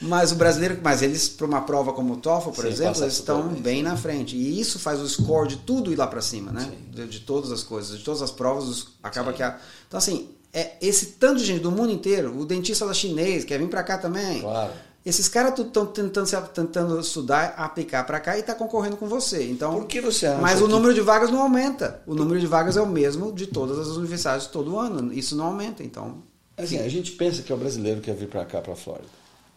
Mas 0.00 0.30
o 0.30 0.34
brasileiro, 0.34 0.78
mas 0.82 1.00
eles, 1.00 1.28
para 1.28 1.46
uma 1.46 1.62
prova 1.62 1.92
como 1.92 2.14
o 2.14 2.16
TOEFL, 2.18 2.50
por 2.50 2.64
Sim, 2.64 2.70
exemplo, 2.70 3.02
eles 3.02 3.14
estão 3.14 3.48
bem 3.48 3.82
na 3.82 3.96
frente. 3.96 4.36
E 4.36 4.60
isso 4.60 4.78
faz 4.78 5.00
o 5.00 5.08
score 5.08 5.48
de 5.48 5.56
tudo 5.58 5.90
ir 5.90 5.96
lá 5.96 6.06
para 6.06 6.20
cima, 6.20 6.52
né? 6.52 6.70
De, 6.90 7.06
de, 7.06 7.20
todas 7.20 7.50
as 7.50 7.62
coisas, 7.62 7.98
de 7.98 8.04
todas 8.04 8.20
as 8.20 8.30
provas, 8.30 8.88
acaba 9.02 9.30
Sim. 9.30 9.36
que 9.38 9.42
a... 9.42 9.58
Então, 9.88 9.96
assim, 9.96 10.28
é 10.56 10.72
esse 10.80 11.06
tanto 11.06 11.38
de 11.40 11.44
gente 11.44 11.60
do 11.60 11.70
mundo 11.70 11.92
inteiro, 11.92 12.34
o 12.38 12.46
dentista 12.46 12.86
lá 12.86 12.94
chinês 12.94 13.44
quer 13.44 13.58
vir 13.58 13.68
para 13.68 13.82
cá 13.82 13.98
também. 13.98 14.40
Claro. 14.40 14.72
Esses 15.04 15.28
caras 15.28 15.56
estão 15.56 15.84
tentando, 15.84 16.48
tentando 16.48 16.98
estudar, 16.98 17.54
aplicar 17.58 18.04
para 18.04 18.18
cá 18.18 18.38
e 18.38 18.40
está 18.40 18.54
concorrendo 18.54 18.96
com 18.96 19.06
você. 19.06 19.44
Então, 19.44 19.74
Por 19.74 19.86
que 19.86 20.00
você 20.00 20.26
acha 20.26 20.40
Mas 20.40 20.58
que... 20.58 20.64
o 20.64 20.68
número 20.68 20.94
de 20.94 21.02
vagas 21.02 21.30
não 21.30 21.42
aumenta. 21.42 22.00
O 22.06 22.14
número 22.14 22.40
de 22.40 22.46
vagas 22.46 22.76
é 22.78 22.80
o 22.80 22.86
mesmo 22.86 23.32
de 23.32 23.46
todas 23.46 23.78
as 23.78 23.96
universidades 23.96 24.46
todo 24.46 24.78
ano. 24.78 25.12
Isso 25.12 25.36
não 25.36 25.44
aumenta. 25.44 25.84
Então, 25.84 26.22
assim, 26.56 26.78
a 26.78 26.88
gente 26.88 27.12
pensa 27.12 27.42
que 27.42 27.52
é 27.52 27.54
o 27.54 27.58
brasileiro 27.58 28.00
que 28.00 28.06
quer 28.06 28.16
vir 28.16 28.26
para 28.26 28.44
cá, 28.46 28.60
para 28.62 28.72
a 28.72 28.76
Flórida. 28.76 29.06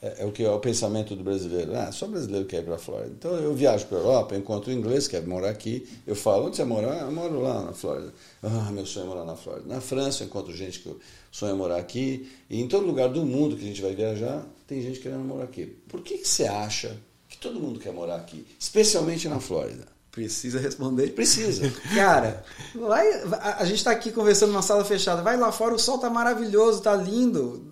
É, 0.02 0.24
é, 0.24 0.26
o 0.26 0.32
que 0.32 0.44
é 0.44 0.50
o 0.50 0.60
pensamento 0.60 1.16
do 1.16 1.24
brasileiro. 1.24 1.76
Ah, 1.76 1.92
só 1.92 2.08
brasileiro 2.08 2.46
quer 2.46 2.62
ir 2.62 2.66
para 2.66 2.76
a 2.76 2.80
Flórida. 2.80 3.14
Então 3.18 3.36
eu 3.36 3.54
viajo 3.54 3.86
para 3.88 3.98
a 3.98 4.02
Europa, 4.02 4.36
encontro 4.36 4.72
inglês 4.72 5.08
que 5.08 5.20
quer 5.20 5.28
morar 5.28 5.50
aqui. 5.50 5.88
Eu 6.08 6.16
falo, 6.16 6.48
onde 6.48 6.56
você 6.56 6.64
mora? 6.64 6.94
Ah, 6.94 7.06
eu 7.06 7.12
moro 7.12 7.42
lá 7.42 7.66
na 7.66 7.74
Flórida. 7.74 8.14
Ah, 8.42 8.72
meu 8.72 8.86
sonho 8.86 9.06
é 9.06 9.10
morar 9.10 9.26
na 9.26 9.36
Flórida. 9.36 9.68
Na 9.68 9.82
França 9.82 10.24
eu 10.24 10.28
encontro 10.28 10.56
gente 10.56 10.80
que 10.80 10.96
sonha 11.32 11.54
morar 11.54 11.78
aqui. 11.78 12.32
E 12.50 12.62
em 12.62 12.68
todo 12.68 12.86
lugar 12.86 13.10
do 13.10 13.26
mundo 13.26 13.58
que 13.58 13.64
a 13.64 13.68
gente 13.68 13.82
vai 13.82 13.94
viajar, 13.94 14.46
tem 14.66 14.82
gente 14.82 15.00
querendo 15.00 15.24
morar 15.24 15.44
aqui. 15.44 15.66
Por 15.66 16.02
que, 16.02 16.18
que 16.18 16.28
você 16.28 16.46
acha 16.46 16.96
que 17.28 17.38
todo 17.38 17.60
mundo 17.60 17.80
quer 17.80 17.92
morar 17.92 18.16
aqui? 18.16 18.48
Especialmente 18.58 19.28
na 19.28 19.40
Flórida. 19.40 19.99
Precisa 20.12 20.60
responder? 20.60 21.10
Precisa. 21.12 21.72
Cara, 21.94 22.44
vai, 22.74 23.08
a, 23.34 23.62
a 23.62 23.66
gente 23.66 23.84
tá 23.84 23.92
aqui 23.92 24.12
conversando 24.12 24.52
numa 24.52 24.62
sala 24.64 24.84
fechada. 24.84 25.22
Vai 25.22 25.38
lá 25.38 25.52
fora, 25.52 25.76
o 25.76 25.80
sol 25.80 26.00
tá 26.00 26.10
maravilhoso, 26.10 26.82
tá 26.82 26.96
lindo. 26.96 27.64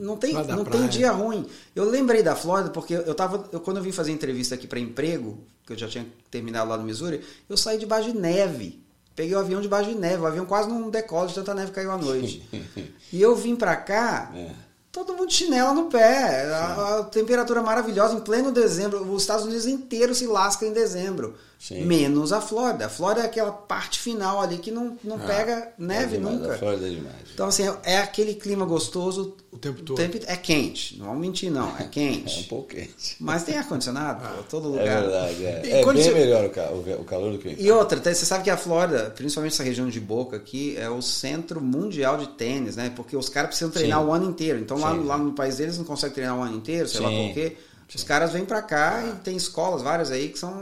Não 0.00 0.16
tem, 0.16 0.34
não 0.34 0.64
praia. 0.64 0.64
tem 0.64 0.88
dia 0.88 1.12
ruim. 1.12 1.46
Eu 1.74 1.84
lembrei 1.84 2.22
da 2.22 2.34
Flórida 2.34 2.70
porque 2.70 2.94
eu 2.94 3.14
tava. 3.14 3.48
Eu, 3.52 3.60
quando 3.60 3.76
eu 3.76 3.82
vim 3.82 3.92
fazer 3.92 4.10
entrevista 4.10 4.56
aqui 4.56 4.66
para 4.66 4.80
emprego, 4.80 5.38
que 5.64 5.72
eu 5.72 5.78
já 5.78 5.86
tinha 5.86 6.06
terminado 6.30 6.68
lá 6.68 6.76
no 6.76 6.82
Missouri, 6.82 7.22
eu 7.48 7.56
saí 7.56 7.78
debaixo 7.78 8.10
de 8.10 8.18
neve. 8.18 8.82
Peguei 9.14 9.36
o 9.36 9.38
avião 9.38 9.60
debaixo 9.60 9.90
de 9.90 9.96
neve. 9.96 10.22
O 10.22 10.26
avião 10.26 10.44
quase 10.44 10.68
não 10.68 10.90
decola 10.90 11.28
de 11.28 11.34
tanta 11.34 11.54
neve 11.54 11.70
caiu 11.70 11.92
à 11.92 11.96
noite. 11.96 12.42
e 13.12 13.22
eu 13.22 13.36
vim 13.36 13.54
pra 13.54 13.76
cá. 13.76 14.32
É. 14.34 14.50
Todo 14.90 15.12
mundo 15.12 15.28
de 15.28 15.34
chinela 15.34 15.72
no 15.72 15.84
pé. 15.86 16.44
A, 16.52 16.98
a 16.98 17.04
temperatura 17.04 17.62
maravilhosa 17.62 18.14
em 18.14 18.20
pleno 18.20 18.50
dezembro. 18.50 19.02
Os 19.12 19.22
Estados 19.22 19.44
Unidos 19.44 19.66
inteiro 19.66 20.14
se 20.14 20.26
lasca 20.26 20.66
em 20.66 20.72
dezembro. 20.72 21.34
Sim. 21.58 21.84
Menos 21.86 22.32
a 22.32 22.40
Flórida. 22.42 22.86
A 22.86 22.88
Flórida 22.90 23.22
é 23.22 23.24
aquela 23.26 23.50
parte 23.52 23.98
final 23.98 24.40
ali 24.40 24.58
que 24.58 24.70
não, 24.70 24.98
não 25.02 25.18
pega 25.18 25.72
neve 25.78 26.16
é 26.16 26.18
demais, 26.18 26.36
nunca. 26.38 26.54
A 26.54 26.58
Flórida 26.58 26.86
é 26.86 26.90
demais. 26.90 27.14
Então, 27.32 27.46
assim, 27.46 27.62
é 27.84 27.98
aquele 27.98 28.34
clima 28.34 28.66
gostoso. 28.66 29.36
O 29.50 29.56
tempo 29.56 29.82
todo. 29.82 29.98
é 30.00 30.36
quente. 30.36 30.98
Não 30.98 31.06
vamos 31.06 31.20
mentir, 31.22 31.50
não. 31.50 31.68
É 31.78 31.82
É 31.84 31.86
um 31.86 31.88
quente. 31.88 32.44
pouco 32.44 32.68
quente. 32.68 33.16
Mas 33.20 33.44
tem 33.44 33.56
ar-condicionado, 33.56 34.20
pô, 34.28 34.42
todo 34.50 34.76
É 34.76 34.80
lugar. 34.80 35.00
verdade, 35.02 35.44
é. 35.46 35.62
E 35.64 35.70
É 35.72 35.82
quando 35.82 35.96
bem 35.96 36.04
você- 36.04 36.12
melhor 36.12 36.44
o, 36.44 36.50
ca- 36.50 36.70
o- 36.70 37.00
o 37.00 37.04
calor 37.04 37.32
do 37.32 37.38
que 37.38 37.56
E 37.58 37.70
outra, 37.70 37.98
você 38.02 38.26
sabe 38.26 38.44
que 38.44 38.50
a 38.50 38.56
Flórida, 38.56 39.10
principalmente 39.16 39.52
essa 39.54 39.62
região 39.62 39.88
de 39.88 40.00
Boca 40.00 40.36
aqui, 40.36 40.76
é 40.76 40.90
o 40.90 41.00
centro 41.00 41.60
mundial 41.60 42.18
de 42.18 42.28
tênis, 42.30 42.76
né? 42.76 42.92
Porque 42.94 43.16
os 43.16 43.28
caras 43.28 43.48
precisam 43.50 43.70
treinar 43.70 44.00
Sim. 44.00 44.06
o 44.08 44.12
ano 44.12 44.28
inteiro. 44.28 44.58
Então 44.58 44.76
lá, 44.78 44.92
Sim. 44.92 45.04
lá 45.04 45.16
no 45.16 45.32
país 45.32 45.56
deles 45.56 45.78
não 45.78 45.84
conseguem 45.84 46.14
treinar 46.14 46.36
o 46.38 46.42
ano 46.42 46.56
inteiro, 46.56 46.88
sei 46.88 47.00
lá 47.00 47.08
Sim. 47.08 47.28
por 47.28 47.34
quê. 47.34 47.56
Os 47.92 48.04
caras 48.04 48.32
vêm 48.32 48.44
pra 48.44 48.62
cá 48.62 49.04
e 49.06 49.12
tem 49.22 49.36
escolas 49.36 49.82
várias 49.82 50.10
aí 50.10 50.28
que 50.28 50.38
são 50.38 50.52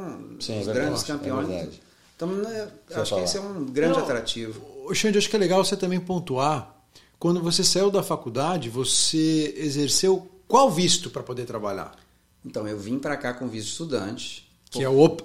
Sim, 0.41 0.57
é 0.57 0.61
os 0.61 0.67
verdade, 0.67 0.73
grandes 0.87 1.03
é 1.03 1.07
campeões. 1.07 1.49
verdade. 1.49 1.83
então, 2.17 2.29
né, 2.29 2.69
acho 2.95 3.05
que 3.11 3.15
vai 3.15 3.25
esse 3.25 3.37
é 3.37 3.41
falar. 3.41 3.53
um 3.55 3.65
grande 3.67 3.97
Não, 3.99 4.05
atrativo. 4.05 4.61
O 4.87 4.95
Xande, 4.95 5.17
acho 5.19 5.31
que 5.31 5.37
é 5.37 5.39
legal 5.39 5.65
você 5.65 5.77
também 5.77 5.99
pontuar. 6.01 6.75
Quando 7.19 7.41
você 7.41 7.63
saiu 7.65 7.91
da 7.91 8.03
faculdade, 8.03 8.69
você 8.69 9.55
exerceu 9.57 10.29
qual 10.49 10.71
visto 10.71 11.09
para 11.09 11.23
poder 11.23 11.47
trabalhar? 11.47 11.95
Então, 12.45 12.67
eu 12.67 12.77
vim 12.79 12.99
pra 12.99 13.17
cá 13.17 13.33
com 13.33 13.47
visto 13.49 13.67
de 13.67 13.71
estudante. 13.73 14.51
Que 14.71 14.83
é 14.83 14.89
o 14.89 14.99
OP- 14.99 15.23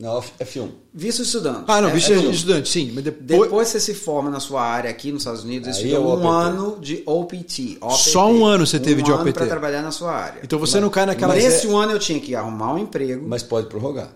Não, 0.00 0.22
F1. 0.38 0.68
Visto 0.94 1.16
de 1.22 1.26
estudante. 1.26 1.64
Ah, 1.66 1.80
não, 1.80 1.88
É- 1.88 1.92
visto 1.92 2.12
é 2.12 2.18
um- 2.18 2.30
estudante, 2.30 2.68
sim. 2.68 2.92
Mas 2.94 3.02
depois, 3.02 3.26
Depois 3.42 3.68
você 3.68 3.80
se 3.80 3.94
forma 3.94 4.30
na 4.30 4.38
sua 4.38 4.62
área 4.62 4.88
aqui 4.88 5.10
nos 5.10 5.22
Estados 5.22 5.42
Unidos, 5.42 5.76
Aí 5.76 5.82
ficam 5.82 5.96
é 5.96 6.00
um 6.16 6.28
ano 6.28 6.78
de 6.80 7.02
OPT, 7.04 7.78
OPT. 7.80 7.96
Só 8.10 8.30
um 8.30 8.44
ano 8.46 8.64
você 8.64 8.78
teve 8.78 9.00
um 9.00 9.04
de 9.04 9.10
ano 9.10 9.22
OPT. 9.22 9.32
para 9.40 9.46
trabalhar 9.48 9.82
na 9.82 9.90
sua 9.90 10.12
área. 10.12 10.40
Então 10.44 10.56
você 10.56 10.78
não 10.78 10.88
cai 10.88 11.04
naquela. 11.04 11.34
mas 11.34 11.42
Nesse 11.42 11.66
é- 11.66 11.70
ano 11.74 11.90
eu 11.92 11.98
tinha 11.98 12.20
que 12.20 12.32
arrumar 12.32 12.74
um 12.74 12.78
emprego. 12.78 13.26
Mas 13.28 13.42
pode 13.42 13.66
prorrogar. 13.66 14.14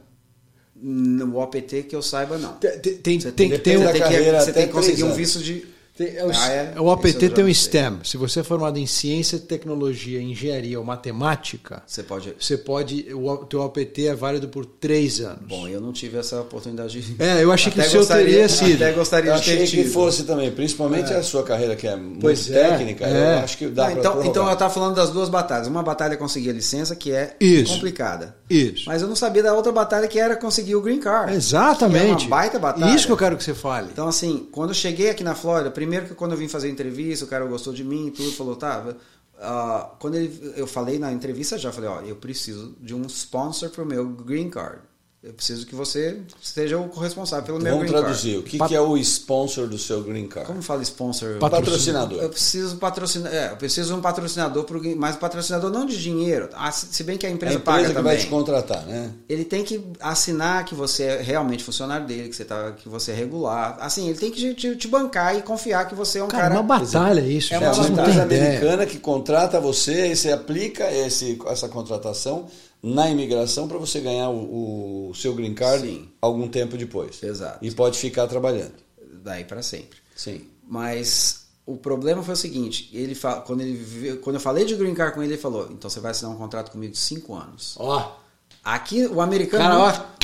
No 0.77 1.39
OPT 1.39 1.83
que 1.85 1.95
eu 1.97 2.03
saiba, 2.03 2.39
não. 2.39 2.53
Tem, 2.55 2.79
tem, 2.79 2.95
tem, 2.99 3.21
Você 3.21 3.33
tem 3.33 3.51
que 3.51 3.59
ter 3.59 3.77
um. 3.79 3.83
você 3.83 3.93
tem 3.93 3.93
que, 3.95 3.99
carreira 4.01 4.41
você 4.41 4.53
tem 4.53 4.67
que 4.69 4.73
conseguir 4.73 4.93
três 4.97 5.03
um 5.03 5.07
anos. 5.07 5.17
visto 5.19 5.39
de. 5.41 5.67
Tem- 6.07 6.17
é 6.17 6.25
o, 6.25 6.31
Ah, 6.35 6.49
é? 6.49 6.75
o 6.81 6.85
OAPT 6.85 7.09
Isso 7.09 7.19
eu 7.25 7.29
já 7.29 7.35
tem 7.37 7.45
um. 7.45 7.55
STEM. 7.55 7.99
Se 8.05 8.17
você 8.17 8.41
é 8.41 8.43
formado 8.43 8.79
em 8.79 8.87
ciência, 8.87 9.39
tecnologia, 9.39 10.21
engenharia 10.21 10.79
ou 10.79 10.85
matemática, 10.85 11.83
Você 11.87 12.03
pode. 12.03 12.35
você 12.39 12.57
pode. 12.57 13.07
O 13.15 13.37
teu 13.39 13.61
OAPT 13.61 14.07
é 14.09 14.15
válido 14.15 14.49
por 14.49 14.65
três 14.67 15.21
anos. 15.21 15.43
Bom, 15.49 15.69
eu 15.69 15.81
não 15.81 15.93
tive 15.93 16.19
essa 16.19 16.41
oportunidade. 16.41 17.01
de- 17.01 17.23
É, 17.23 17.43
eu 17.43 17.53
achei 17.53 17.71
que 17.73 17.81
Até 17.81 17.89
o 17.89 17.91
seu 17.91 18.01
gostaria- 18.01 18.25
teria 18.27 18.49
sido. 18.49 18.83
Até 18.83 18.93
gostaria 18.93 19.31
Eu 19.33 19.37
de 19.39 19.45
ter 19.45 19.63
achei 19.63 19.83
que 19.85 19.89
fosse 19.91 20.25
também, 20.25 20.51
principalmente 20.51 21.13
a 21.13 21.23
sua 21.23 21.43
carreira 21.43 21.77
que 21.77 21.87
é 21.87 21.97
muito 21.97 22.21
Pois 22.21 22.51
é, 22.51 22.69
técnica, 22.69 23.07
é. 23.07 23.35
eu 23.35 23.45
acho 23.45 23.59
que 23.59 23.67
dá 23.69 23.85
Ah, 23.87 23.91
pra 23.91 23.99
então, 24.01 24.25
então 24.25 24.47
eu 24.47 24.53
estava 24.53 24.73
falando 24.73 24.95
das 24.95 25.11
duas 25.11 25.29
batalhas. 25.29 25.67
Uma 25.69 25.83
batalha 25.83 26.15
é 26.15 26.17
conseguir 26.17 26.51
a 26.51 26.53
licença, 26.53 26.95
que 26.97 27.13
é 27.13 27.37
Isso. 27.41 27.75
complicada. 27.75 28.37
Isso. 28.49 28.85
Mas 28.87 29.01
eu 29.03 29.09
não 29.09 29.17
sabia 29.17 29.43
da 29.43 29.55
outra 29.55 29.73
batalha 29.73 30.07
que 30.09 30.19
era 30.19 30.37
conseguir 30.37 30.75
o 30.77 30.81
green 30.83 30.99
card. 31.01 31.35
Exatamente. 31.35 32.05
Que 32.05 32.23
é 32.23 32.27
uma 32.27 32.29
baita 32.37 32.59
batalha. 32.59 32.95
Isso 32.95 33.07
que 33.07 33.13
eu 33.13 33.17
quero 33.17 33.37
que 33.37 33.45
você 33.45 33.55
fale. 33.55 33.89
Então, 33.93 34.09
assim, 34.09 34.47
quando 34.53 34.71
eu 34.71 34.75
cheguei 34.75 35.11
aqui 35.11 35.23
na 35.25 35.35
Flórida, 35.35 35.71
primeiro 35.71 35.92
que 36.01 36.15
quando 36.15 36.33
eu 36.33 36.39
vim 36.39 36.49
fazer 36.49 36.71
entrevista, 36.71 37.25
o 37.25 37.29
cara 37.29 37.45
gostou 37.45 37.73
de 37.73 37.85
mim 37.85 38.09
e 38.09 38.11
tudo, 38.11 38.33
falou, 38.33 38.57
tá. 38.57 38.95
ah, 39.39 39.95
quando 39.99 40.15
ele, 40.17 40.55
eu 40.57 40.67
falei 40.67 40.99
na 40.99 41.13
entrevista 41.13 41.59
já, 41.59 41.73
falei, 41.73 41.91
ó, 41.91 42.01
eu 42.01 42.17
preciso 42.17 42.75
de 42.81 42.95
um 42.95 43.07
sponsor 43.07 43.71
pro 43.71 43.85
meu 43.87 44.09
green 44.09 44.51
card. 44.51 44.81
Eu 45.23 45.33
preciso 45.33 45.65
que 45.67 45.75
você 45.75 46.19
seja 46.43 46.77
o 46.77 46.89
corresponsável 46.89 47.45
pelo 47.47 47.61
meu 47.61 47.75
Vamos 47.75 47.89
green 47.89 48.01
traduzir. 48.03 48.31
O 48.39 48.41
card. 48.41 48.51
que, 48.51 48.59
Pat- 48.59 48.69
que 48.69 48.75
é 48.75 48.81
o 48.81 48.97
sponsor 48.99 49.69
do 49.69 49.79
seu 49.79 50.03
green 50.03 50.27
card? 50.27 50.49
Como 50.49 50.61
fala 50.61 50.83
sponsor? 50.83 51.39
Patrocinador. 51.39 52.21
Eu 52.21 52.29
preciso 52.29 52.77
patrocinar, 52.77 53.33
é, 53.33 53.53
eu 53.53 53.57
preciso 53.57 53.93
de 53.93 53.95
um 53.95 54.01
patrocinador 54.01 54.65
pro, 54.65 54.81
green- 54.81 54.97
mas 54.97 55.15
um 55.15 55.19
patrocinador 55.21 55.71
não 55.71 55.87
de 55.87 55.97
dinheiro. 56.03 56.49
Ah, 56.55 56.73
se, 56.73 57.05
bem 57.05 57.17
que 57.17 57.25
a 57.25 57.29
A 57.29 57.33
empresa, 57.33 57.55
empresa 57.55 57.77
paga 57.77 57.89
que 57.89 57.95
também. 57.95 58.15
vai 58.15 58.17
te 58.21 58.27
contratar, 58.29 58.85
né? 58.85 59.13
Ele 59.29 59.45
tem 59.45 59.63
que 59.63 59.81
assinar 60.01 60.65
que 60.65 60.75
você 60.75 61.05
é 61.05 61.23
realmente 61.23 61.63
funcionário 61.63 62.05
dele, 62.05 62.29
que 62.29 62.35
você, 62.35 62.45
tá, 62.45 62.73
que 62.73 62.89
você 62.89 63.13
é 63.13 63.15
regular. 63.15 63.77
Assim, 63.79 64.09
ele 64.09 64.19
tem 64.19 64.31
que 64.33 64.55
te, 64.55 64.75
te 64.75 64.89
bancar 64.89 65.37
e 65.37 65.43
confiar 65.43 65.87
que 65.87 65.95
você 65.95 66.19
é 66.19 66.25
um 66.25 66.29
Cara, 66.29 66.43
cara. 66.45 66.55
é 66.57 66.59
uma 66.59 66.79
batalha 66.81 67.21
isso. 67.21 67.55
É 67.55 67.59
É 67.59 67.71
uma 67.71 67.87
ideia. 67.87 68.23
americana 68.25 68.85
que 68.87 68.99
contrata 68.99 69.61
você 69.61 70.09
e 70.11 70.17
você 70.17 70.33
aplica 70.33 70.91
esse, 70.93 71.39
essa 71.47 71.69
contratação 71.69 72.49
na 72.83 73.09
imigração 73.11 73.69
para 73.69 73.79
você 73.79 74.01
ganhar 74.01 74.29
o, 74.31 75.11
o 75.11 75.15
seu 75.15 75.35
green 75.35 75.55
card 75.55 75.87
Sim. 75.87 76.09
algum 76.21 76.49
tempo 76.49 76.77
depois. 76.77 77.23
Exato. 77.23 77.65
E 77.65 77.71
pode 77.71 77.99
ficar 77.99 78.27
trabalhando. 78.27 78.75
Daí 79.23 79.45
para 79.45 79.63
sempre. 79.63 79.99
Sim. 80.17 80.47
Mas 80.67 81.47
o 81.65 81.77
problema 81.77 82.23
foi 82.23 82.35
o 82.35 82.37
seguinte: 82.37 82.91
ele 82.93 83.15
fa- 83.15 83.41
quando, 83.43 83.61
ele, 83.61 84.17
quando 84.17 84.37
eu 84.37 84.41
falei 84.41 84.65
de 84.65 84.75
green 84.75 84.95
card 84.95 85.15
com 85.15 85.23
ele, 85.23 85.35
ele 85.35 85.41
falou: 85.41 85.69
então 85.71 85.89
você 85.89 86.01
vai 86.01 86.11
assinar 86.11 86.33
um 86.33 86.37
contrato 86.39 86.73
comigo 86.73 86.93
de 86.93 86.99
cinco 86.99 87.35
anos. 87.35 87.75
Ó, 87.79 88.17
Aqui 88.65 89.07
o 89.07 89.21
americano, 89.21 89.65
Cara, 89.65 89.75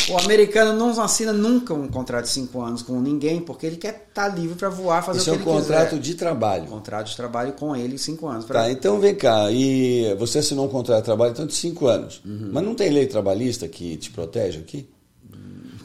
não- 0.08 0.14
o 0.14 0.18
americano 0.20 0.72
não 0.78 1.02
assina 1.02 1.32
nunca 1.32 1.74
um 1.74 1.88
contrato 1.88 2.24
de 2.26 2.30
cinco 2.30 2.60
anos 2.62 2.82
com 2.82 3.00
ninguém, 3.00 3.40
porque 3.40 3.66
ele 3.66 3.76
quer 3.76 4.06
estar 4.08 4.28
livre 4.28 4.54
para 4.56 4.68
voar, 4.68 5.02
fazer 5.04 5.18
Isso 5.18 5.30
o 5.30 5.34
é 5.34 5.38
que 5.38 5.42
um 5.48 5.52
ele 5.52 5.60
contrato 5.60 5.88
quiser. 5.90 6.00
de 6.02 6.14
trabalho. 6.14 6.66
Contrato 6.66 7.06
de 7.08 7.16
trabalho 7.16 7.52
com 7.54 7.74
ele 7.74 7.98
cinco 7.98 8.28
anos. 8.28 8.44
Tá, 8.44 8.70
então 8.70 9.00
vem 9.00 9.14
cá. 9.14 9.50
E 9.50 10.14
você 10.18 10.38
assinou 10.38 10.66
um 10.66 10.68
contrato 10.68 11.00
de 11.00 11.04
trabalho 11.04 11.32
então 11.32 11.46
de 11.46 11.54
cinco 11.54 11.88
anos. 11.88 12.20
Uhum. 12.24 12.50
Mas 12.52 12.64
não 12.64 12.74
tem 12.74 12.90
lei 12.90 13.06
trabalhista 13.06 13.66
que 13.66 13.96
te 13.96 14.10
protege 14.10 14.60
aqui? 14.60 14.88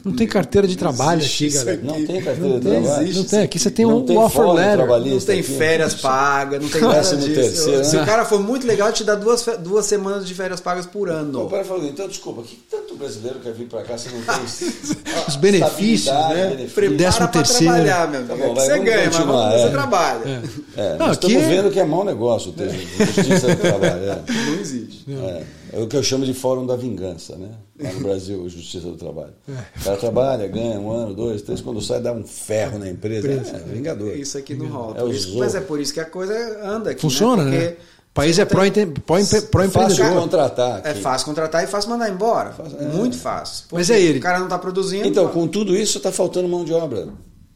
Não 0.04 0.12
tem 0.12 0.26
carteira 0.26 0.68
de 0.68 0.76
trabalho 0.76 1.24
aqui, 1.24 1.48
galera. 1.50 1.72
aqui. 1.78 1.86
Não 1.86 1.94
tem 1.94 2.22
carteira 2.22 2.48
Não 2.48 2.60
de 2.60 2.68
trabalho? 2.82 3.14
não 3.14 3.24
tem. 3.24 3.42
Aqui 3.42 3.58
você 3.58 3.70
tem 3.70 3.86
Não 3.86 3.96
um 3.98 4.04
tem 4.04 4.16
offer 4.18 4.46
letter. 4.52 4.76
trabalhista. 4.76 5.14
Não 5.14 5.20
tem 5.26 5.40
aqui. 5.40 5.52
férias 5.54 5.94
pagas, 5.94 6.62
não 6.62 6.68
tem 6.68 6.80
nada 6.82 6.94
Décimo 6.94 7.20
disso. 7.22 7.34
terceiro, 7.34 7.84
Se 7.84 7.96
né? 7.96 8.02
o 8.02 8.06
cara 8.06 8.24
for 8.24 8.40
muito 8.40 8.66
legal, 8.66 8.92
te 8.92 9.02
dá 9.04 9.14
duas, 9.14 9.44
duas 9.60 9.86
semanas 9.86 10.26
de 10.26 10.34
férias 10.34 10.60
pagas 10.60 10.84
por 10.86 11.08
O 11.08 11.12
ano. 11.12 11.48
cara 11.48 11.64
falou, 11.64 11.84
então 11.86 12.06
desculpa, 12.06 12.42
que 12.42 12.56
tanto 12.70 12.94
brasileiro 12.96 13.38
quer 13.40 13.52
vir 13.52 13.66
para 13.66 13.82
cá 13.82 13.96
se 13.96 14.08
não 14.10 14.20
tem 14.20 14.44
Os 15.26 15.36
benefícios, 15.36 16.12
né? 16.14 16.68
Prepara- 16.74 17.26
terceiro. 17.28 17.64
trabalhar, 17.72 18.08
meu 18.10 18.20
amigo. 18.20 18.34
Tá 18.34 18.46
bom, 18.46 18.52
É 18.52 18.54
você 18.66 18.78
ganha, 18.80 19.10
mas 19.10 19.60
você 19.60 19.66
é. 19.66 19.70
trabalha. 19.70 20.42
É, 20.76 20.96
Não, 20.98 21.06
nós 21.06 21.16
aqui 21.16 21.26
estamos 21.28 21.48
vendo 21.48 21.70
que 21.70 21.80
é 21.80 21.84
mau 21.84 22.04
negócio 22.04 22.52
ter 22.52 22.68
justiça 22.70 23.48
do 23.54 23.56
trabalho. 23.56 24.22
Não 24.28 24.54
existe. 24.60 25.04
É. 25.10 25.42
É 25.74 25.80
o 25.80 25.88
que 25.88 25.96
eu 25.96 26.02
chamo 26.02 26.24
de 26.24 26.32
fórum 26.32 26.64
da 26.64 26.76
vingança, 26.76 27.34
né? 27.36 27.48
Lá 27.80 27.92
no 27.92 28.00
Brasil, 28.00 28.48
justiça 28.48 28.86
do 28.86 28.96
trabalho. 28.96 29.32
O 29.48 29.84
cara 29.84 29.96
trabalha, 29.96 30.46
ganha 30.46 30.78
um 30.78 30.90
ano, 30.92 31.12
dois, 31.14 31.42
três, 31.42 31.60
quando 31.60 31.80
sai 31.82 32.00
dá 32.00 32.12
um 32.12 32.22
ferro 32.24 32.78
na 32.78 32.88
empresa. 32.88 33.28
É, 33.28 33.58
vingador. 33.72 34.16
Isso 34.16 34.38
aqui 34.38 34.54
não 34.54 34.66
rola. 34.68 35.00
É 35.00 35.12
isso- 35.12 35.36
mas 35.38 35.54
é 35.54 35.60
por 35.60 35.80
isso 35.80 35.92
que 35.92 35.98
a 36.00 36.04
coisa 36.04 36.34
anda 36.64 36.90
aqui. 36.90 37.00
Funciona, 37.00 37.42
né? 37.44 37.50
né? 37.50 37.58
Porque 37.68 37.76
O 38.10 38.14
país 38.14 38.38
é 38.38 38.42
não 38.42 38.48
tem- 38.70 38.86
pró-empre- 38.86 39.00
pró-empre- 39.00 39.40
Fácil 39.40 39.50
pró-empreendedor. 39.50 40.22
contratar. 40.22 40.78
Aqui. 40.78 40.88
É 40.88 40.94
fácil 40.94 41.26
contratar 41.26 41.64
e 41.64 41.66
fácil 41.66 41.90
mandar 41.90 42.08
embora. 42.08 42.54
Muito 42.94 43.16
fácil. 43.18 43.64
Mas 43.72 43.90
é 43.90 44.00
ele. 44.00 44.20
O 44.20 44.22
cara 44.22 44.38
não 44.38 44.46
está 44.46 44.56
produzindo. 44.58 45.08
Então, 45.08 45.26
com 45.28 45.48
tudo 45.48 45.74
isso, 45.74 45.98
está 45.98 46.12
faltando 46.12 46.46
mão 46.48 46.64
de 46.64 46.72
obra. 46.72 47.08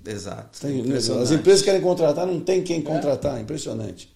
Exato. 0.04 0.60
Tem- 0.60 0.80
Impressionante. 0.80 1.24
as 1.24 1.30
empresas 1.30 1.62
querem 1.62 1.80
contratar, 1.80 2.26
não 2.26 2.40
tem 2.40 2.62
quem 2.62 2.80
contratar. 2.82 3.40
Impressionante. 3.40 4.08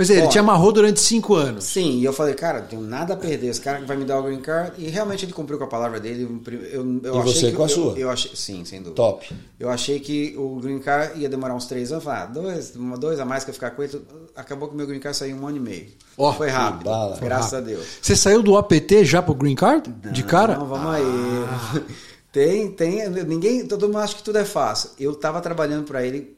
Mas 0.00 0.08
é, 0.10 0.14
ele 0.18 0.28
te 0.28 0.38
amarrou 0.38 0.72
durante 0.72 0.98
cinco 0.98 1.34
anos. 1.34 1.64
Sim, 1.64 1.98
e 1.98 2.04
eu 2.04 2.12
falei, 2.12 2.32
cara, 2.34 2.60
não 2.60 2.66
tenho 2.68 2.82
nada 2.82 3.12
a 3.12 3.16
perder. 3.16 3.48
Esse 3.48 3.60
cara 3.60 3.78
que 3.80 3.84
vai 3.84 3.96
me 3.98 4.04
dar 4.06 4.18
o 4.18 4.22
green 4.22 4.40
card. 4.40 4.72
E 4.78 4.88
realmente 4.88 5.26
ele 5.26 5.32
cumpriu 5.34 5.58
com 5.58 5.64
a 5.64 5.66
palavra 5.66 6.00
dele. 6.00 6.40
Eu, 6.72 7.00
eu 7.04 7.14
E 7.16 7.18
achei 7.18 7.32
você 7.34 7.50
que- 7.50 7.56
com 7.56 7.62
a 7.62 7.66
eu- 7.66 7.68
sua? 7.68 7.98
Eu, 7.98 8.08
achei, 8.10 8.30
sim, 8.34 8.64
sem 8.64 8.78
dúvida. 8.78 8.96
Top. 8.96 9.30
Eu 9.58 9.68
achei 9.68 10.00
que 10.00 10.34
o 10.38 10.56
green 10.60 10.78
card 10.78 11.20
ia 11.20 11.28
demorar 11.28 11.54
uns 11.54 11.66
três 11.66 11.92
anos. 11.92 12.04
Falei, 12.04 12.22
ah, 12.22 12.26
dois, 12.26 12.74
uma- 12.74 12.96
dois 12.96 13.20
a 13.20 13.24
mais 13.26 13.44
que 13.44 13.50
eu 13.50 13.54
ficar 13.54 13.72
com 13.72 13.82
ele. 13.82 14.00
Acabou 14.34 14.68
que 14.68 14.74
o 14.74 14.76
meu 14.76 14.86
green 14.86 15.00
card 15.00 15.16
saiu 15.16 15.36
em 15.36 15.40
um 15.40 15.46
ano 15.46 15.58
e 15.58 15.60
meio. 15.60 15.86
Ó, 16.16 16.32
Foi 16.32 16.48
rápido. 16.48 16.84
bala. 16.84 17.16
graças 17.20 17.50
Foi 17.50 17.58
a 17.58 17.60
Deus. 17.62 17.86
Você 18.00 18.16
saiu 18.16 18.42
do 18.42 18.56
APT 18.56 19.04
já 19.04 19.20
pro 19.20 19.34
Green 19.34 19.54
Card? 19.54 19.90
de 20.12 20.22
cara? 20.24 20.56
Não, 20.56 20.66
vamos 20.66 20.94
aí. 20.94 21.04
Tem, 22.32 22.70
tem. 22.70 23.08
Ninguém. 23.10 23.66
Todo 23.66 23.86
mundo 23.88 23.98
acha 23.98 24.14
que 24.14 24.22
tudo 24.22 24.38
é 24.38 24.44
fácil. 24.44 24.90
Eu 25.00 25.14
tava 25.16 25.40
trabalhando 25.40 25.84
para 25.84 26.06
ele 26.06 26.36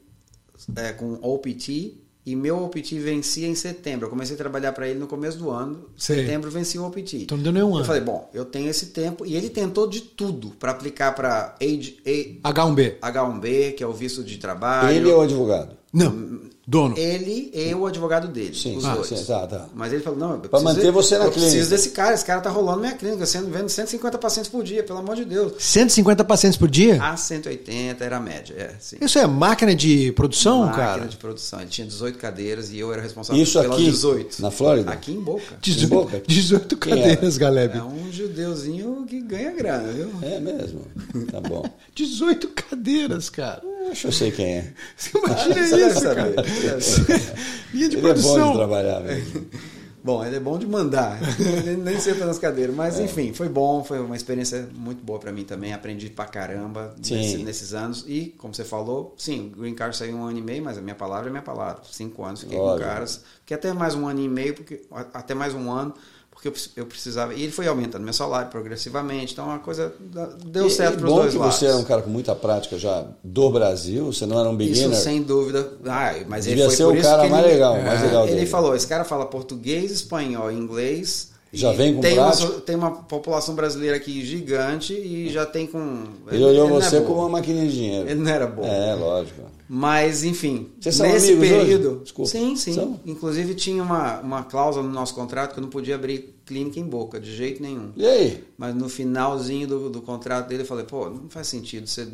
é, 0.75 0.91
com 0.91 1.19
OPT 1.21 1.97
e 2.25 2.35
meu 2.35 2.63
OPT 2.63 2.99
vencia 2.99 3.47
em 3.47 3.55
setembro. 3.55 4.05
Eu 4.05 4.09
comecei 4.09 4.35
a 4.35 4.37
trabalhar 4.37 4.71
para 4.71 4.87
ele 4.87 4.99
no 4.99 5.07
começo 5.07 5.37
do 5.37 5.49
ano. 5.49 5.89
Sei. 5.97 6.21
Setembro 6.21 6.49
vencia 6.49 6.81
o 6.81 6.85
OPT. 6.87 7.23
Então 7.23 7.37
não 7.37 7.43
deu 7.43 7.51
nenhum 7.53 7.69
Eu 7.71 7.75
ano. 7.77 7.85
falei, 7.85 8.01
bom, 8.01 8.29
eu 8.33 8.45
tenho 8.45 8.69
esse 8.69 8.87
tempo. 8.87 9.25
E 9.25 9.35
ele 9.35 9.49
tentou 9.49 9.87
de 9.87 10.01
tudo 10.01 10.51
para 10.51 10.71
aplicar 10.71 11.13
para 11.13 11.55
H1B. 11.59 12.99
H1B, 13.01 13.75
que 13.75 13.83
é 13.83 13.87
o 13.87 13.91
visto 13.93 14.23
de 14.23 14.37
trabalho. 14.37 14.95
Ele 14.95 15.09
é 15.09 15.13
o 15.13 15.21
advogado. 15.21 15.82
Não, 15.93 16.39
dono. 16.67 16.97
Ele 16.97 17.51
e 17.53 17.75
o 17.75 17.85
advogado 17.85 18.27
dele. 18.27 18.55
Sim, 18.55 18.77
os 18.77 18.83
ah, 18.85 18.95
dois. 18.95 19.07
sim, 19.07 19.23
tá, 19.25 19.45
tá. 19.45 19.67
Mas 19.75 19.93
ele 19.93 20.01
falou: 20.01 20.17
não, 20.17 20.31
eu 20.33 20.39
Pra 20.39 20.49
preciso- 20.49 20.73
manter 20.75 20.91
você 20.91 21.17
na 21.19 21.25
eu 21.25 21.31
clínica. 21.31 21.51
preciso 21.51 21.69
desse 21.69 21.89
cara, 21.91 22.15
esse 22.15 22.25
cara 22.25 22.41
tá 22.41 22.49
rolando 22.49 22.79
minha 22.79 22.93
clínica, 22.93 23.25
sendo 23.27 23.51
vendo 23.51 23.69
150 23.69 24.17
pacientes 24.17 24.49
por 24.49 24.63
dia, 24.63 24.81
pelo 24.83 24.97
amor 24.97 25.15
de 25.15 25.23
Deus. 25.23 25.53
150 25.59 26.23
pacientes 26.23 26.57
por 26.57 26.67
dia? 26.67 26.99
A 27.03 27.15
180 27.15 28.03
era 28.03 28.17
a 28.17 28.19
média, 28.19 28.55
é, 28.57 28.73
sim. 28.79 28.97
Isso 28.99 29.19
é 29.19 29.27
máquina 29.27 29.75
de 29.75 30.11
produção, 30.13 30.61
Máquina 30.65 30.83
cara? 30.83 31.05
de 31.05 31.17
produção. 31.17 31.59
Ele 31.61 31.69
tinha 31.69 31.85
18 31.85 32.17
cadeiras 32.17 32.71
e 32.71 32.79
eu 32.79 32.91
era 32.91 33.01
responsável 33.01 33.39
Isso 33.43 33.61
pelas 33.61 33.75
aqui, 33.77 33.85
18. 33.85 34.41
na 34.41 34.49
Flórida? 34.49 34.91
Aqui 34.91 35.11
em 35.11 35.21
Boca. 35.21 35.57
18, 35.61 35.89
Boca? 35.93 36.21
18 36.25 36.77
Quem 36.77 36.89
cadeiras, 36.97 37.37
Galeb. 37.37 37.77
É 37.77 37.83
um 37.83 38.11
judeuzinho 38.11 39.05
que 39.07 39.21
ganha 39.21 39.51
grana, 39.51 39.91
viu? 39.93 40.09
É 40.23 40.39
mesmo? 40.39 40.81
Tá 41.31 41.39
bom. 41.39 41.63
18 41.93 42.47
cadeiras, 42.49 43.29
cara. 43.29 43.61
Acho 43.91 44.01
que 44.01 44.07
eu 44.07 44.11
sei 44.11 44.31
quem 44.31 44.45
é. 44.57 44.73
Você 44.97 45.17
imagina 45.17 45.55
deve 45.55 45.87
isso, 45.87 46.01
cara? 46.01 46.33
saber. 46.81 47.33
Linha 47.73 47.89
de 47.89 47.97
Ele 47.97 48.07
é 48.07 48.13
bom 48.13 48.13
de 48.13 48.21
produção. 48.21 48.53
trabalhar 48.53 48.99
mesmo. 49.01 49.45
Bom, 50.05 50.21
ele 50.25 50.35
é 50.35 50.39
bom 50.41 50.59
de 50.59 50.67
mandar, 50.67 51.17
nem 51.81 51.97
senta 51.97 52.25
nas 52.25 52.37
cadeiras, 52.37 52.75
mas 52.75 52.99
É. 52.99 53.03
enfim, 53.03 53.31
foi 53.31 53.47
bom, 53.47 53.85
foi 53.85 54.01
uma 54.01 54.17
experiência 54.17 54.67
muito 54.75 55.01
boa 55.01 55.17
pra 55.17 55.31
mim 55.31 55.45
também, 55.45 55.71
aprendi 55.71 56.09
pra 56.09 56.25
caramba 56.25 56.93
nesse- 56.97 57.37
nesses 57.37 57.73
anos 57.73 58.03
e, 58.05 58.35
como 58.37 58.53
você 58.53 58.65
falou, 58.65 59.15
sim, 59.17 59.53
o 59.55 59.61
Green 59.61 59.73
Card 59.73 59.95
saiu 59.95 60.17
um 60.17 60.25
ano 60.25 60.37
e 60.37 60.41
meio, 60.41 60.61
mas 60.61 60.77
a 60.77 60.81
minha 60.81 60.93
palavra 60.93 61.29
é 61.29 61.31
minha 61.31 61.41
palavra, 61.41 61.83
cinco 61.89 62.21
anos 62.25 62.41
fiquei 62.41 62.57
Óbvio. 62.59 62.79
com 62.85 62.91
caras, 62.91 63.21
fiquei 63.39 63.55
até 63.55 63.71
mais 63.71 63.95
um 63.95 64.05
ano 64.05 64.19
e 64.19 64.27
meio, 64.27 64.53
porque 64.53 64.81
até 65.13 65.33
mais 65.33 65.53
um 65.53 65.71
ano, 65.71 65.93
porque 66.43 66.47
eu, 66.47 66.51
precis- 66.51 66.71
eu 66.75 66.85
precisava, 66.85 67.33
e 67.33 67.43
ele 67.43 67.51
foi 67.51 67.67
aumentando 67.67 68.03
meu 68.03 68.13
salário 68.13 68.49
progressivamente, 68.49 69.31
então 69.33 69.49
a 69.49 69.59
coisa 69.59 69.93
deu 70.45 70.67
E- 70.67 70.69
certo 70.69 70.97
pros 70.97 71.09
bom 71.09 71.19
dois 71.21 71.31
que 71.33 71.37
lados. 71.39 71.55
você 71.55 71.65
era 71.67 71.77
um 71.77 71.83
cara 71.83 72.01
com 72.01 72.09
muita 72.09 72.35
prática 72.35 72.77
já 72.77 73.05
do 73.23 73.49
Brasil, 73.49 74.11
você 74.11 74.25
não 74.25 74.39
era 74.39 74.49
um 74.49 74.55
beginner. 74.55 74.91
Isso 74.91 75.01
sem 75.03 75.21
dúvida. 75.23 75.71
Ah, 75.85 76.13
mas 76.27 76.45
ele 76.45 76.55
Devia 76.55 76.65
foi 76.69 76.75
ser 76.75 76.83
por 76.83 76.93
o 76.93 76.97
isso 76.97 77.09
cara 77.09 77.23
que 77.23 77.29
mais 77.29 77.43
ele, 77.45 77.53
legal, 77.53 77.81
mais 77.81 78.01
É, 78.01 78.05
legal 78.05 78.23
Ele 78.27 78.35
dele. 78.35 78.45
falou: 78.47 78.75
esse 78.75 78.87
cara 78.87 79.03
fala 79.05 79.25
português, 79.25 79.91
espanhol, 79.91 80.51
inglês. 80.51 81.31
Já 81.55 81.71
vem 81.71 81.93
com 81.93 82.01
tem 82.01 82.17
uma, 82.17 82.31
prática? 82.31 82.61
tem 82.61 82.75
uma 82.75 82.91
população 82.91 83.53
brasileira 83.53 83.95
aqui 83.95 84.25
gigante 84.25 84.93
e 84.93 85.29
já 85.29 85.45
tem 85.45 85.67
com. 85.67 86.03
Ele 86.31 86.43
olhou 86.43 86.67
não 86.67 86.77
é 86.77 86.81
você 86.81 86.99
como 87.01 87.19
uma 87.19 87.29
maquininha 87.29 87.67
de 87.67 87.73
dinheiro. 87.75 88.09
Ele 88.09 88.19
não 88.21 88.31
era 88.31 88.47
bom. 88.47 88.63
É, 88.65 88.95
lógico. 88.95 89.41
Mas, 89.75 90.23
enfim, 90.23 90.69
Vocês 90.79 90.93
são 90.93 91.07
nesse 91.07 91.31
amigos 91.31 91.49
hoje? 91.49 91.59
período. 91.65 91.99
Desculpa. 92.03 92.29
Sim, 92.29 92.55
sim. 92.55 92.73
São? 92.73 92.99
Inclusive 93.03 93.55
tinha 93.55 93.81
uma, 93.81 94.19
uma 94.19 94.43
cláusula 94.43 94.85
no 94.85 94.93
nosso 94.93 95.15
contrato 95.15 95.53
que 95.53 95.59
eu 95.59 95.63
não 95.63 95.69
podia 95.71 95.95
abrir 95.95 96.35
clínica 96.45 96.79
em 96.79 96.83
boca, 96.83 97.19
de 97.19 97.35
jeito 97.35 97.59
nenhum. 97.59 97.91
E 97.95 98.05
aí? 98.05 98.43
Mas 98.55 98.75
no 98.75 98.87
finalzinho 98.87 99.67
do, 99.67 99.89
do 99.89 99.99
contrato 99.99 100.47
dele, 100.47 100.61
eu 100.61 100.67
falei, 100.67 100.85
pô, 100.85 101.09
não 101.09 101.27
faz 101.27 101.47
sentido 101.47 101.87
você, 101.87 102.05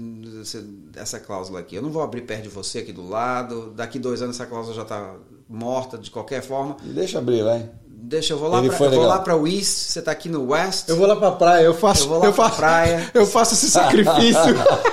você- 0.41 0.63
essa 0.95 1.19
cláusula 1.19 1.59
aqui. 1.59 1.75
Eu 1.75 1.81
não 1.81 1.89
vou 1.91 2.01
abrir 2.01 2.21
perto 2.21 2.43
de 2.43 2.49
você 2.49 2.77
aqui 2.79 2.93
do 2.93 3.05
lado. 3.05 3.73
Daqui 3.75 3.99
dois 3.99 4.21
anos 4.21 4.37
essa 4.37 4.45
cláusula 4.45 4.73
já 4.73 4.83
está 4.83 5.17
morta 5.49 5.97
de 5.97 6.09
qualquer 6.09 6.41
forma. 6.41 6.77
Deixa 6.81 7.17
abrir, 7.19 7.43
vai. 7.43 7.69
Deixa, 8.01 8.33
eu 8.33 8.37
vou 8.39 8.49
lá 8.49 8.59
Ele 8.59 8.69
pra, 8.69 8.75
eu 8.75 8.79
vou 8.79 8.89
legal. 9.01 9.07
lá 9.07 9.19
para 9.19 9.35
o 9.35 9.47
East, 9.47 9.67
você 9.91 10.01
tá 10.01 10.11
aqui 10.11 10.29
no 10.29 10.49
West. 10.51 10.87
Eu 10.89 10.95
vou 10.95 11.05
lá 11.05 11.15
pra 11.15 11.31
praia, 11.31 11.63
eu 11.65 11.73
faço. 11.73 12.03
Eu 12.05 12.07
vou 12.07 12.17
lá 12.17 12.23
pra 12.23 12.33
faço, 12.33 12.55
praia. 12.55 13.11
Eu 13.13 13.25
faço 13.25 13.53
esse 13.53 13.69
sacrifício. 13.69 14.55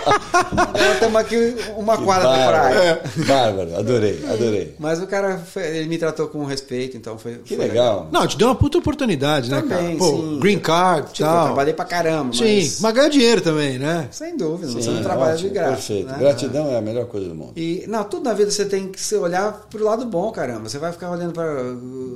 Nós 0.53 0.95
estamos 0.95 1.17
aqui 1.21 1.57
uma 1.77 1.97
quadra 1.99 2.29
da 2.29 2.47
praia. 2.49 3.03
Bárbaro, 3.27 3.77
adorei, 3.77 4.25
adorei. 4.31 4.75
Mas 4.79 5.01
o 5.01 5.07
cara, 5.07 5.39
foi- 5.39 5.67
ele 5.79 5.89
me 5.89 5.99
tratou 5.99 6.29
com 6.29 6.45
respeito, 6.45 6.97
então 6.97 7.17
foi. 7.19 7.37
Que 7.45 7.57
foi 7.57 7.67
legal. 7.67 8.09
Não, 8.13 8.27
te 8.27 8.37
deu 8.37 8.49
uma 8.49 8.55
puta 8.55 8.79
oportunidade, 8.79 9.51
né, 9.51 9.61
Também, 9.61 9.97
cara? 9.97 9.99
Pô, 9.99 10.07
sim. 10.17 10.39
green 10.41 10.59
card 10.59 11.13
Tipo, 11.13 11.29
eu 11.29 11.33
tal. 11.33 11.45
trabalhei 11.47 11.75
pra 11.75 11.85
caramba. 11.85 12.33
Sim, 12.35 12.57
mas, 12.63 12.81
mas 12.81 12.95
ganha 12.95 13.11
dinheiro 13.11 13.41
também, 13.41 13.79
né? 13.79 14.09
Sem 14.11 14.37
dúvida, 14.37 14.71
você 14.73 14.83
Sim, 14.83 14.95
não 14.97 15.03
trabalha 15.03 15.33
ótimo, 15.35 15.49
de 15.49 15.55
graça. 15.55 15.73
Perfeito. 15.73 16.07
né? 16.11 16.17
Gratidão 16.19 16.69
é 16.71 16.77
a 16.79 16.83
melhor 16.83 17.07
coisa 17.07 17.29
do 17.29 17.35
mundo. 17.35 17.53
E, 17.57 17.85
não, 17.89 18.05
tudo 18.05 18.25
na 18.25 18.35
vida 18.35 18.51
você 18.51 18.65
tem 18.65 18.89
que 18.89 19.01
se 19.01 19.15
olhar 19.17 19.53
pro 19.71 19.85
lado 19.85 20.05
bom, 20.05 20.31
caramba. 20.33 20.69
Você 20.69 20.79
vai 20.79 20.93
ficar 20.93 21.11
olhando 21.11 21.33
para 21.33 21.47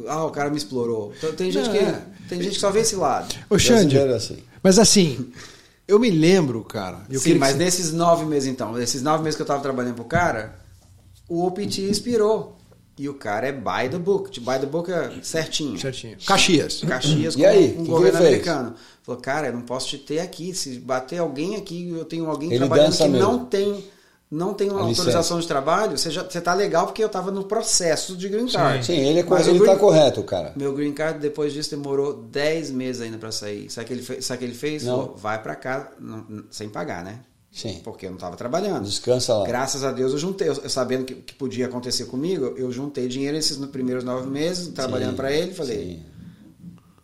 Ah, 0.09 0.25
o 0.25 0.31
cara 0.31 0.51
me 0.51 0.57
explorou. 0.81 1.13
Então, 1.17 1.33
tem, 1.33 1.51
gente 1.51 1.67
Não, 1.67 1.73
que, 1.73 1.79
é. 1.79 2.03
tem 2.29 2.43
gente 2.43 2.55
que 2.55 2.61
só 2.61 2.71
vê 2.71 2.81
esse 2.81 2.97
lado. 2.97 3.35
Ô, 3.49 3.59
Xande, 3.59 3.97
é 3.99 4.03
assim. 4.15 4.39
mas 4.63 4.79
assim, 4.79 5.31
eu 5.87 5.99
me 5.99 6.11
lembro, 6.11 6.63
cara. 6.65 7.01
Eu 7.11 7.21
Sim, 7.21 7.35
mas 7.35 7.53
que 7.53 7.59
você- 7.59 7.65
nesses 7.65 7.93
nove 7.93 8.25
meses, 8.25 8.49
então, 8.49 8.73
nesses 8.73 9.03
nove 9.03 9.23
meses 9.23 9.37
que 9.37 9.43
eu 9.43 9.47
tava 9.47 9.63
trabalhando 9.63 9.95
pro 9.95 10.05
cara, 10.05 10.57
o 11.29 11.45
OPT 11.47 11.83
inspirou. 11.83 12.57
E 12.99 13.09
o 13.09 13.15
cara 13.15 13.47
é 13.49 13.53
by 13.53 13.89
the 13.91 13.97
book. 13.99 14.31
De 14.31 14.41
By 14.41 14.59
the 14.61 14.67
book 14.67 14.91
é 14.93 15.11
certinho. 15.23 15.79
Certinho. 15.81 16.19
Caxias. 16.27 16.83
Caxias 16.87 17.35
E 17.35 17.39
com 17.39 17.47
aí, 17.47 17.65
um 17.65 17.77
que 17.77 17.83
que 17.85 17.89
governo 17.89 18.19
fez? 18.19 18.29
americano. 18.29 18.75
Falou, 19.03 19.21
cara, 19.23 19.47
eu 19.47 19.53
não 19.55 19.63
posso 19.63 19.89
te 19.89 19.97
ter 19.97 20.19
aqui. 20.21 20.53
Se 20.53 20.79
bater 20.81 21.17
alguém 21.19 21.57
aqui, 21.57 21.89
eu 21.89 22.05
tenho 22.05 22.29
alguém 22.29 22.51
Ele 22.51 22.59
trabalhando 22.59 22.95
que 22.95 23.09
mesmo. 23.09 23.19
não 23.27 23.45
tem, 23.47 23.83
não 24.31 24.55
tem 24.55 24.71
uma 24.71 24.83
autorização 24.83 25.41
de 25.41 25.47
trabalho. 25.49 25.99
Você, 25.99 26.11
já, 26.11 26.23
você 26.23 26.41
tá 26.41 26.55
legal 26.55 26.87
porque 26.87 27.03
eu 27.03 27.09
tava 27.09 27.31
no 27.31 27.45
processo 27.45 28.17
de 28.17 28.29
green 28.29 28.47
card. 28.49 28.85
Sim, 28.87 28.93
ele, 28.99 29.21
é, 29.21 29.25
Mas 29.25 29.47
ele 29.49 29.59
green- 29.59 29.71
tá 29.73 29.77
correto, 29.77 30.23
cara. 30.23 30.53
Meu 30.57 30.73
green 30.73 30.93
card, 30.93 31.19
depois 31.19 31.53
disso, 31.53 31.71
demorou 31.71 32.13
10 32.15 32.71
meses 32.71 33.03
ainda 33.03 33.19
pra 33.19 33.33
sair. 33.33 33.69
Sabe 33.71 33.85
o 33.85 33.89
que 33.89 33.93
ele? 34.13 34.23
Sabe 34.23 34.37
o 34.37 34.39
que 34.39 34.45
ele 34.45 34.55
fez? 34.55 34.85
Não. 34.85 34.97
Falou, 35.01 35.17
vai 35.17 35.43
pra 35.43 35.55
casa, 35.57 35.89
não- 35.99 36.45
sem 36.51 36.69
pagar, 36.69 37.03
né? 37.05 37.21
Sim. 37.53 37.81
Porque 37.83 38.07
eu 38.07 38.13
não 38.13 38.19
tava 38.19 38.37
trabalhando. 38.37 38.85
Descansa 38.85 39.35
lá. 39.35 39.45
Graças 39.45 39.83
a 39.83 39.91
Deus 39.91 40.13
eu 40.13 40.19
juntei, 40.19 40.49
eu, 40.49 40.55
eu 40.63 40.71
sabendo 40.71 41.05
que, 41.05 41.17
que 41.17 41.35
podia 41.35 41.67
acontecer 41.67 42.05
comigo, 42.05 42.55
eu 42.57 42.71
juntei 42.71 43.09
dinheiro 43.09 43.37
esses 43.37 43.57
no- 43.59 43.67
primeiros 43.67 44.05
nove 44.05 44.29
meses, 44.31 44.69
trabalhando 44.69 45.11
Sim, 45.11 45.17
pra 45.17 45.33
ele, 45.33 45.53
falei, 45.53 45.77
sim. 45.79 46.03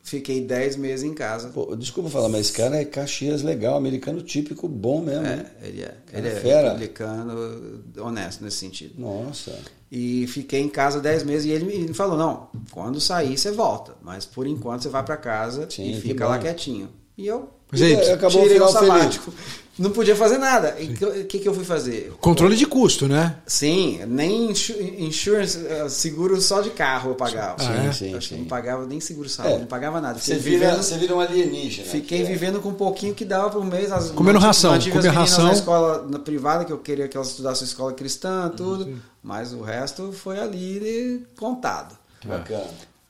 Fiquei 0.06 0.40
10 0.40 0.76
meses 0.76 1.04
em 1.04 1.12
casa. 1.12 1.48
Pô, 1.48 1.74
desculpa 1.76 2.08
falar, 2.08 2.28
mas 2.28 2.42
esse 2.46 2.52
cara 2.52 2.76
é 2.80 2.84
Caxias 2.84 3.42
legal, 3.42 3.76
americano 3.76 4.22
típico, 4.22 4.68
bom 4.68 5.02
mesmo. 5.02 5.22
né? 5.22 5.50
É, 5.62 5.68
ele 5.68 5.82
é. 5.82 5.94
Cara 6.06 6.18
Ele 6.18 6.28
é 6.28 6.40
fera. 6.40 6.68
republicano, 6.68 7.82
honesto 7.98 8.42
nesse 8.44 8.56
sentido. 8.58 8.94
Nossa. 9.00 9.58
E 9.90 10.26
fiquei 10.28 10.60
em 10.60 10.68
casa 10.68 11.00
10 11.00 11.24
meses 11.24 11.46
e 11.46 11.50
ele 11.50 11.64
me 11.64 11.92
falou: 11.94 12.16
não, 12.16 12.48
quando 12.70 13.00
sair 13.00 13.36
você 13.36 13.50
volta, 13.50 13.94
mas 14.00 14.24
por 14.24 14.46
enquanto 14.46 14.82
você 14.82 14.88
vai 14.88 15.04
pra 15.04 15.16
casa 15.16 15.68
Sim, 15.70 15.90
e 15.90 16.00
fica 16.00 16.26
lá 16.26 16.38
quietinho. 16.38 16.88
E 17.18 17.26
eu 17.26 17.48
Mas 17.70 17.82
aí, 17.82 17.92
E 17.94 18.10
acabou 18.10 18.40
o 18.40 18.44
tirei 18.44 18.60
o 18.60 18.68
feliz. 18.68 18.88
sabático. 18.88 19.34
Não 19.78 19.90
podia 19.90 20.16
fazer 20.16 20.38
nada. 20.38 20.74
O 21.20 21.24
que, 21.26 21.38
que 21.38 21.46
eu 21.46 21.52
fui 21.52 21.62
fazer? 21.64 22.10
Controle 22.18 22.56
de 22.56 22.64
custo, 22.64 23.06
né? 23.06 23.36
Sim, 23.46 24.00
nem 24.06 24.50
insu- 24.52 24.72
insurance, 24.80 25.58
eh, 25.66 25.86
seguro 25.90 26.40
só 26.40 26.62
de 26.62 26.70
carro 26.70 27.10
eu 27.10 27.14
pagava. 27.14 27.56
Ah, 27.58 27.84
é? 27.84 27.92
Sim, 27.92 28.14
Acho 28.16 28.28
que 28.30 28.34
sim. 28.36 28.40
não 28.40 28.46
pagava 28.48 28.86
nem 28.86 29.00
seguro 29.00 29.28
saúde, 29.28 29.52
É. 29.54 29.58
não 29.58 29.66
pagava 29.66 30.00
nada. 30.00 30.18
Você 30.18 30.36
vira, 30.36 30.68
vivendo, 30.68 30.82
você 30.82 30.96
vira 30.96 31.14
um 31.14 31.20
alienígena. 31.20 31.86
fiquei 31.86 32.22
É. 32.22 32.24
vivendo 32.24 32.58
com 32.62 32.70
um 32.70 32.74
pouquinho 32.74 33.14
que 33.14 33.22
dava 33.26 33.50
por 33.50 33.62
mês. 33.66 33.92
As, 33.92 34.10
Comendo 34.12 34.38
ração, 34.38 34.70
mantive 34.72 34.96
meninas 34.96 35.14
ração. 35.14 35.44
na 35.44 35.52
escola 35.52 36.06
na 36.08 36.20
privada, 36.20 36.64
que 36.64 36.72
eu 36.72 36.78
queria 36.78 37.06
que 37.06 37.14
elas 37.14 37.28
estudassem 37.28 37.66
escola 37.66 37.92
cristã, 37.92 38.50
tudo. 38.56 38.96
Mas 39.22 39.52
o 39.52 39.60
resto 39.60 40.10
foi 40.10 40.38
ali 40.40 41.26
contado. 41.36 41.94
Que 42.18 42.28
bacana. 42.28 42.64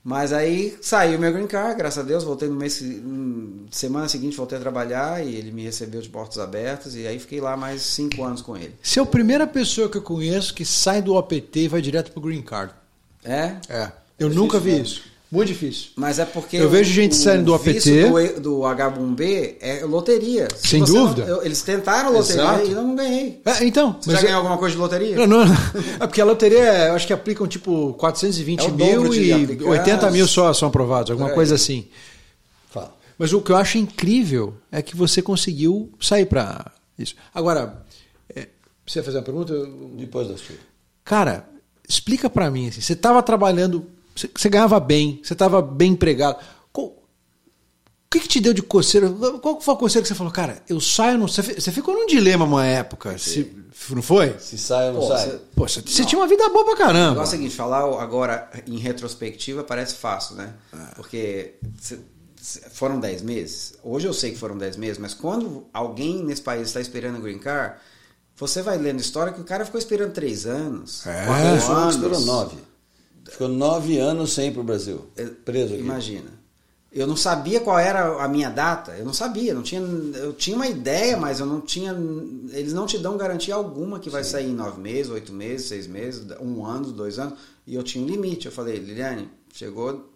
Mas 0.09 0.33
aí 0.33 0.79
saiu 0.81 1.19
meu 1.19 1.33
green 1.33 1.49
card, 1.49 1.77
graças 1.77 1.99
a 1.99 2.07
Deus, 2.07 2.23
voltei 2.23 2.49
no 2.49 2.55
mês 2.55 2.81
semana 3.73 4.09
seguinte 4.09 4.37
voltei 4.37 4.57
a 4.57 4.61
trabalhar 4.61 5.27
e 5.27 5.35
ele 5.35 5.51
me 5.51 5.65
recebeu 5.65 6.01
de 6.01 6.09
portas 6.09 6.39
abertas 6.39 6.95
e 6.95 7.05
aí 7.09 7.19
fiquei 7.19 7.41
lá 7.41 7.57
mais 7.57 7.83
cinco 7.83 8.23
anos 8.23 8.41
com 8.41 8.57
ele. 8.57 8.73
Você 8.81 9.01
é 9.01 9.03
a 9.03 9.07
primeira 9.07 9.49
pessoa 9.49 9.89
que 9.89 9.99
eu 9.99 10.03
conheço 10.03 10.55
que 10.55 10.65
sai 10.65 11.03
do 11.03 11.17
OPT 11.17 11.63
e 11.63 11.67
vai 11.67 11.83
direto 11.83 12.13
pro 12.13 12.21
green 12.21 12.41
card. 12.41 12.73
É? 13.25 13.57
É. 13.69 13.91
Eu 14.17 14.31
nunca 14.31 14.61
vi 14.61 14.75
mesmo. 14.75 14.85
isso. 14.85 15.03
Muito 15.31 15.49
difícil. 15.49 15.89
Mas 15.97 16.20
é 16.20 16.24
porque 16.24 16.57
Eu 16.57 16.70
vejo 16.70 16.93
gente 16.93 17.16
saindo 17.16 17.47
do 17.47 17.55
APT. 17.55 18.09
Do, 18.09 18.41
do 18.41 18.59
H1B 18.61 19.57
é 19.61 19.85
loteria. 19.85 20.47
Se 20.57 20.68
Sem 20.68 20.85
dúvida. 20.85 21.22
não- 21.27 21.37
eu- 21.37 21.43
eles 21.45 21.62
tentaram 21.62 22.12
loteria 22.12 22.43
Exato. 22.43 22.66
e 22.68 22.72
eu 22.72 22.83
não 22.83 22.95
ganhei. 22.95 23.41
É, 23.45 23.64
então. 23.64 23.97
Você 24.01 24.12
já 24.12 24.22
ganhou 24.22 24.37
alguma 24.37 24.57
coisa 24.57 24.74
de 24.77 24.81
loteria? 24.81 25.16
Não, 25.16 25.27
não, 25.27 25.45
não. 25.45 25.55
É 26.01 26.07
porque 26.07 26.20
a 26.20 26.24
loteria, 26.24 26.59
é, 26.62 26.89
eu 26.91 26.95
acho 26.95 27.07
que 27.09 27.12
aplicam 27.12 27.47
tipo 27.49 27.93
420 27.95 28.66
É 28.66 28.70
mil 28.70 29.12
e 29.14 29.33
aplicados. 29.33 29.66
80 29.66 30.11
mil 30.12 30.29
só 30.29 30.53
são 30.53 30.68
aprovados, 30.68 31.11
alguma 31.11 31.31
aí. 31.31 31.35
coisa 31.35 31.57
assim. 31.57 31.89
Fala. 32.70 32.95
Mas 33.18 33.33
o 33.33 33.41
que 33.41 33.51
eu 33.51 33.57
acho 33.57 33.79
incrível 33.79 34.55
é 34.70 34.81
que 34.81 34.95
você 34.95 35.20
conseguiu 35.20 35.91
sair 36.01 36.27
para 36.27 36.70
isso. 36.97 37.16
Agora, 37.35 37.85
é, 38.35 38.47
você 38.87 39.01
ia 39.01 39.03
fazer 39.03 39.18
uma 39.18 39.24
pergunta? 39.24 39.53
Depois 39.99 40.29
da 40.29 40.37
sua. 40.37 40.55
Cara, 41.05 41.49
explica 41.89 42.31
para 42.31 42.49
mim. 42.49 42.68
Assim, 42.68 42.81
você 42.81 42.93
estava 42.93 43.20
trabalhando, 43.22 43.87
você, 44.17 44.31
você 44.35 44.49
ganhava 44.49 44.81
bem, 44.81 45.21
você 45.23 45.33
estava 45.35 45.61
bem 45.62 45.93
empregado. 45.93 46.39
Qual- 46.73 46.87
o 46.89 48.09
que, 48.11 48.21
que 48.21 48.29
te 48.29 48.41
deu 48.41 48.55
de 48.55 48.62
coceira? 48.62 49.11
Qual 49.43 49.61
foi 49.61 49.75
a 49.75 49.77
coceira 49.77 50.03
que 50.03 50.09
você 50.09 50.14
falou, 50.14 50.33
cara, 50.33 50.62
eu 50.69 50.81
saio, 50.81 51.19
não. 51.19 51.29
Você, 51.29 51.43
fi- 51.43 51.61
você 51.61 51.71
ficou 51.71 51.93
num 51.95 52.07
dilema 52.07 52.45
uma 52.45 52.64
época, 52.64 53.19
se- 53.19 53.53
não 53.91 54.01
foi? 54.03 54.35
Se 54.39 54.57
sai 54.57 54.89
ou 54.89 54.95
não 54.95 55.01
Pô, 55.01 55.09
sai? 55.09 55.27
você- 55.27 55.41
Pô, 55.55 55.69
você, 55.69 56.05
tinha 56.05 56.19
uma 56.19 56.27
vida 56.29 56.49
boa 56.49 56.64
pra 56.64 56.75
O 56.75 56.77
caramba. 56.79 57.11
negócio 57.11 57.35
é 57.35 57.37
o 57.37 57.41
seguinte, 57.41 57.55
falar 57.55 57.81
agora 58.03 58.49
em 58.67 58.79
retrospectiva 58.79 59.62
parece 59.64 59.97
fácil, 59.97 60.37
né? 60.37 60.55
É. 60.73 60.95
Porque 60.95 61.55
foram 62.73 63.01
10 63.01 63.23
meses. 63.23 63.75
Hoje 63.83 64.07
eu 64.07 64.12
sei 64.14 64.31
que 64.33 64.39
foram 64.39 64.57
10 64.57 64.77
meses, 64.77 64.99
mas 64.99 65.12
quando 65.12 65.67
alguém 65.73 66.23
nesse 66.25 66.43
país 66.43 66.69
está 66.69 66.81
esperando 66.81 67.19
o 67.19 67.21
green 67.21 67.39
card, 67.39 67.75
você 68.37 68.62
vai 68.62 68.79
lendo 68.79 69.01
história 69.01 69.33
que 69.33 69.41
o 69.41 69.45
cara 69.45 69.64
ficou 69.64 69.79
esperando 69.79 70.12
3 70.12 70.47
anos. 70.47 71.05
É. 71.07 71.19
Ele 71.19 71.27
quatro 71.27 71.61
falou 71.61 71.77
que 71.77 71.83
anos. 71.83 71.95
esperou 71.97 72.21
nove. 72.21 72.57
Ficou 73.29 73.49
nove 73.49 73.99
anos 73.99 74.33
sem 74.33 74.49
ir 74.49 74.53
pro 74.53 74.62
Brasil. 74.62 75.07
É, 75.16 75.24
Preso 75.24 75.74
aqui. 75.74 75.83
Imagina. 75.83 76.31
eu 76.93 77.07
não 77.07 77.16
sabia 77.16 77.61
qual 77.61 77.79
era 77.79 78.22
a 78.22 78.29
minha 78.29 78.49
data. 78.49 78.93
Eu 78.93 79.05
não 79.05 79.12
sabia, 79.12 79.53
não 79.53 79.62
tinha, 79.62 79.81
eu 79.81 80.33
tinha 80.33 80.57
uma 80.57 80.66
ideia, 80.66 81.16
mas 81.16 81.41
eu 81.41 81.47
não 81.47 81.61
tinha. 81.61 81.95
Eles 82.53 82.72
não 82.72 82.87
te 82.87 82.99
dão 82.99 83.16
garantia 83.16 83.55
alguma 83.55 83.99
que 83.99 84.09
vai 84.09 84.24
Sim. 84.24 84.31
sair 84.31 84.47
em 84.51 84.55
nove 84.55 84.81
meses, 84.81 85.11
oito 85.11 85.33
meses, 85.33 85.66
seis 85.66 85.87
meses, 85.87 86.24
um 86.41 86.64
ano, 86.64 86.93
dois 86.93 87.18
anos. 87.18 87.39
E 87.66 87.74
eu 87.74 87.83
tinha 87.83 88.03
um 88.05 88.09
limite. 88.09 88.47
Eu 88.47 88.53
falei, 88.53 88.77
Liliane, 88.79 89.29
chegou, 89.53 90.09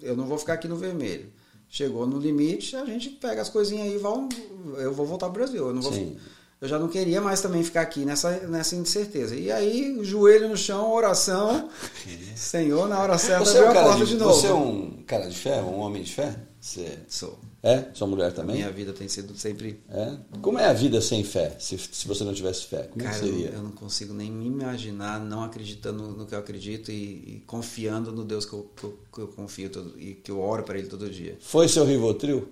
eu 0.00 0.16
não 0.16 0.26
vou 0.26 0.38
ficar 0.38 0.54
aqui 0.54 0.68
no 0.68 0.76
vermelho. 0.76 1.26
Chegou 1.68 2.06
no 2.06 2.18
limite, 2.18 2.76
a 2.76 2.84
gente 2.84 3.08
pega 3.08 3.40
as 3.40 3.48
coisinhas 3.48 3.86
aí 3.86 3.94
e 3.94 3.98
vão, 3.98 4.28
eu 4.76 4.92
vou 4.92 5.06
voltar 5.06 5.30
pro 5.30 5.40
Brasil. 5.42 5.68
Eu 5.68 5.74
não 5.74 5.80
vou, 5.80 5.92
Sim. 5.92 6.18
Eu 6.62 6.68
já 6.68 6.78
não 6.78 6.86
queria 6.86 7.20
mais 7.20 7.40
também 7.40 7.64
ficar 7.64 7.80
aqui 7.80 8.04
nessa, 8.04 8.30
nessa 8.46 8.76
incerteza. 8.76 9.34
E 9.34 9.50
aí, 9.50 9.98
joelho 10.04 10.48
no 10.48 10.56
chão, 10.56 10.92
oração. 10.92 11.68
Senhor, 12.36 12.88
na 12.88 13.00
hora 13.00 13.18
certa, 13.18 13.44
Você 13.44 13.58
é, 13.58 13.62
um 13.64 13.70
a 13.70 13.74
porta 13.74 14.04
de, 14.04 14.12
de, 14.12 14.16
novo. 14.16 14.32
você 14.32 14.46
é 14.46 14.54
um 14.54 15.02
cara 15.04 15.28
de 15.28 15.36
fé, 15.36 15.60
um 15.60 15.80
homem 15.80 16.04
de 16.04 16.12
fé? 16.14 16.36
Você 16.60 17.00
Sou. 17.08 17.36
é? 17.64 17.86
Sua 17.92 18.06
mulher 18.06 18.32
também? 18.32 18.58
Minha 18.58 18.70
vida 18.70 18.92
tem 18.92 19.08
sido 19.08 19.36
sempre. 19.36 19.82
É? 19.90 20.16
Como 20.40 20.56
é 20.56 20.66
a 20.66 20.72
vida 20.72 21.00
sem 21.00 21.24
fé? 21.24 21.56
Se, 21.58 21.76
se 21.76 22.06
você 22.06 22.22
não 22.22 22.32
tivesse 22.32 22.66
fé, 22.66 22.84
como 22.84 23.04
Cara, 23.04 23.18
que 23.18 23.26
eu, 23.26 23.32
seria? 23.32 23.48
eu 23.48 23.62
não 23.64 23.72
consigo 23.72 24.14
nem 24.14 24.30
me 24.30 24.46
imaginar 24.46 25.18
não 25.18 25.42
acreditando 25.42 26.12
no 26.12 26.26
que 26.26 26.34
eu 26.36 26.38
acredito 26.38 26.92
e, 26.92 26.94
e 26.94 27.42
confiando 27.44 28.12
no 28.12 28.24
Deus 28.24 28.46
que 28.46 28.52
eu, 28.52 28.70
que 28.76 28.84
eu, 28.84 28.98
que 29.12 29.20
eu 29.20 29.26
confio 29.26 29.68
todo, 29.68 29.98
e 29.98 30.14
que 30.14 30.30
eu 30.30 30.38
oro 30.38 30.62
para 30.62 30.78
Ele 30.78 30.86
todo 30.86 31.10
dia. 31.10 31.36
Foi 31.40 31.66
seu 31.66 31.84
Rivotril? 31.84 32.48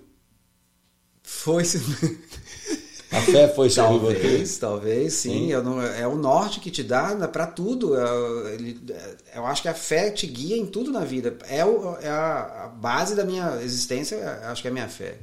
Foi 1.23 1.63
sim. 1.63 1.79
A 3.11 3.19
fé 3.21 3.47
foi 3.49 3.67
Rivotril? 3.89 4.21
Talvez, 4.21 4.57
talvez, 4.57 5.13
sim. 5.15 5.31
Sim. 5.31 5.51
Eu 5.51 5.63
não, 5.63 5.81
é 5.81 6.07
o 6.07 6.15
norte 6.15 6.59
que 6.59 6.71
te 6.71 6.81
dá 6.83 7.27
para 7.27 7.45
tudo. 7.45 7.95
É, 7.99 8.53
ele- 8.53 8.79
é, 8.89 9.37
eu 9.37 9.45
acho 9.45 9.61
que 9.61 9.67
a 9.67 9.73
fé 9.73 10.09
te 10.11 10.25
guia 10.27 10.55
em 10.55 10.65
tudo 10.65 10.91
na 10.91 11.03
vida. 11.03 11.37
É, 11.49 11.65
o- 11.65 11.97
é 12.01 12.07
a, 12.09 12.63
a 12.63 12.67
base 12.67 13.13
da 13.15 13.25
minha 13.25 13.59
existência, 13.61 14.15
é- 14.15 14.45
acho 14.45 14.61
que 14.61 14.67
é 14.67 14.71
a 14.71 14.73
minha 14.73 14.87
fé. 14.87 15.17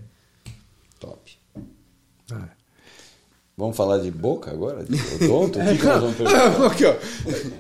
Top. 1.01 1.38
É. 3.59 3.61
Vamos 3.61 3.77
falar 3.77 3.99
de 3.99 4.11
boca 4.11 4.53
agora? 4.53 4.85
De 4.85 5.25
odonto? 5.25 5.59
O 5.59 5.65
que, 5.65 5.79
que 5.79 5.85
nós 5.85 6.01
vamos 6.01 6.17
perguntar? 6.17 6.67
Aqui, 6.67 6.85
ó. 6.85 6.95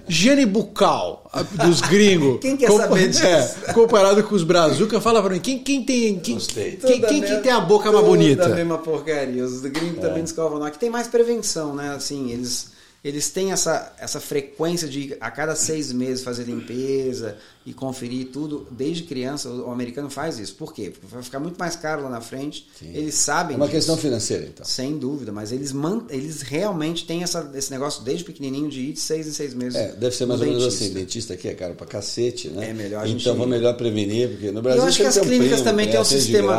Higiene 0.08 0.46
bucal 0.46 1.28
dos 1.64 1.80
gringos. 1.80 2.38
Quem 2.40 2.56
quer 2.56 2.70
saber 2.70 3.08
disso? 3.08 3.26
É, 3.26 3.72
comparado 3.72 4.22
com 4.22 4.34
os 4.34 4.44
brazuca, 4.44 5.00
fala 5.00 5.20
pra 5.20 5.34
mim, 5.34 5.40
quem, 5.40 5.58
quem 5.58 5.84
tem. 5.84 6.18
Quem, 6.20 6.34
Gostei. 6.34 6.76
quem, 6.76 7.00
quem 7.00 7.20
que 7.22 7.36
tem 7.38 7.50
a 7.50 7.60
boca 7.60 7.90
mais 7.90 8.04
bonita? 8.04 8.46
A 8.46 8.50
mesma 8.50 8.78
porcaria. 8.78 9.44
Os 9.44 9.60
gringos 9.62 10.00
também 10.00 10.22
descovam. 10.22 10.62
Aqui 10.62 10.78
tem 10.78 10.88
mais 10.88 11.08
prevenção, 11.08 11.74
né? 11.74 11.90
Assim, 11.94 12.30
eles, 12.30 12.70
eles 13.02 13.30
têm 13.30 13.50
essa, 13.50 13.92
essa 13.98 14.20
frequência 14.20 14.88
de 14.88 15.16
a 15.20 15.30
cada 15.30 15.56
seis 15.56 15.92
meses 15.92 16.22
fazer 16.22 16.44
limpeza 16.44 17.36
e 17.68 17.72
conferir 17.74 18.28
tudo. 18.32 18.66
Desde 18.70 19.02
criança, 19.04 19.48
o, 19.50 19.70
americano 19.70 20.08
faz 20.10 20.38
isso. 20.38 20.54
Por 20.54 20.72
quê? 20.72 20.90
Porque 20.90 21.06
vai 21.06 21.22
ficar 21.22 21.38
muito 21.40 21.58
mais 21.58 21.76
caro 21.76 22.02
lá 22.04 22.10
na 22.10 22.20
frente. 22.20 22.66
Sim. 22.78 22.90
Eles 22.94 23.14
sabem 23.14 23.54
É 23.54 23.56
uma 23.56 23.66
disso. 23.66 23.76
questão 23.76 23.96
financeira, 23.96 24.44
então. 24.46 24.64
Sem 24.64 24.98
dúvida, 24.98 25.30
mas 25.32 25.52
eles, 25.52 25.72
man, 25.72 26.02
eles 26.10 26.42
realmente 26.42 27.04
têm 27.06 27.22
essa, 27.22 27.50
esse 27.54 27.70
negócio 27.70 28.02
desde 28.02 28.24
pequenininho 28.24 28.68
de 28.68 28.80
ir 28.80 28.92
de 28.92 29.00
seis 29.00 29.26
em 29.26 29.32
seis 29.32 29.54
meses. 29.54 29.74
É, 29.78 29.92
deve 29.92 30.14
ser 30.16 30.26
mais 30.26 30.40
ou 30.40 30.46
menos 30.46 30.62
dentista. 30.62 30.84
assim, 30.84 30.94
dentista 30.94 31.34
aqui 31.34 31.48
é 31.48 31.54
caro 31.54 31.74
pra 31.74 31.86
cacete, 31.86 32.48
né? 32.48 32.70
É 32.70 32.72
melhor 32.72 33.02
a 33.02 33.06
gente 33.06 33.20
Então 33.20 33.34
vamos 33.34 33.50
melhor 33.50 33.76
prevenir, 33.76 34.30
porque 34.30 34.50
no 34.50 34.62
Brasil 34.62 34.82
eu 34.82 34.88
acho 34.88 34.96
que 34.98 35.04
as 35.06 35.16
um 35.16 35.20
clínicas 35.20 35.48
primo, 35.60 35.64
também 35.64 35.86
que 35.86 35.92
têm 35.92 36.00
um 36.00 36.04
sistema. 36.04 36.56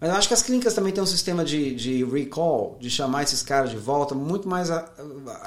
Mas 0.00 0.10
eu 0.10 0.16
acho 0.16 0.28
que 0.28 0.34
as 0.34 0.42
clínicas 0.42 0.74
também 0.74 0.92
têm 0.92 1.02
um 1.02 1.06
sistema 1.06 1.44
de, 1.44 1.74
de 1.74 2.04
recall, 2.04 2.76
de 2.80 2.90
chamar 2.90 3.22
esses 3.22 3.42
caras 3.42 3.70
de 3.70 3.76
volta, 3.76 4.14
muito 4.14 4.48
mais 4.48 4.70
a- 4.70 4.88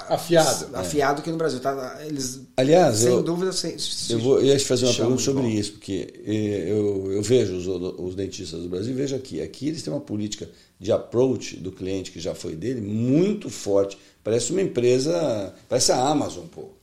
a- 0.07 0.15
Afiado. 0.15 0.75
afiado 0.75 1.21
que 1.21 1.29
no 1.31 1.37
Brasil. 1.37 1.59
Tá? 1.59 1.99
Eles, 2.05 2.41
Aliás, 2.57 2.97
sem 2.97 3.09
eu- 3.09 3.23
dúvida, 3.23 3.51
se, 3.51 3.77
se- 3.79 4.13
Eu, 4.13 4.19
vou, 4.19 4.39
eu 4.39 4.45
ia 4.45 4.57
te 4.57 4.65
fazer 4.65 4.86
uma 4.87 4.95
pergunta 4.95 5.21
sobre 5.21 5.41
volta. 5.43 5.57
isso, 5.57 5.71
porque 5.73 6.13
eh, 6.25 6.65
eu, 6.69 7.11
eu 7.11 7.21
vejo 7.21 7.55
os, 7.55 7.67
os 7.99 8.15
dentistas 8.15 8.61
do 8.61 8.69
Brasil, 8.69 8.95
vejo 8.95 9.15
aqui. 9.15 9.41
Aqui 9.41 9.67
eles 9.67 9.81
têm 9.83 9.93
uma 9.93 9.99
política 9.99 10.49
de 10.79 10.91
approach 10.91 11.57
do 11.57 11.71
cliente 11.71 12.11
que 12.11 12.19
já 12.19 12.33
foi 12.35 12.55
dele 12.55 12.81
muito 12.81 13.49
forte. 13.49 13.97
Parece 14.23 14.51
uma 14.51 14.61
empresa, 14.61 15.53
parece 15.67 15.91
a 15.91 15.99
Amazon, 15.99 16.45
pô. 16.47 16.76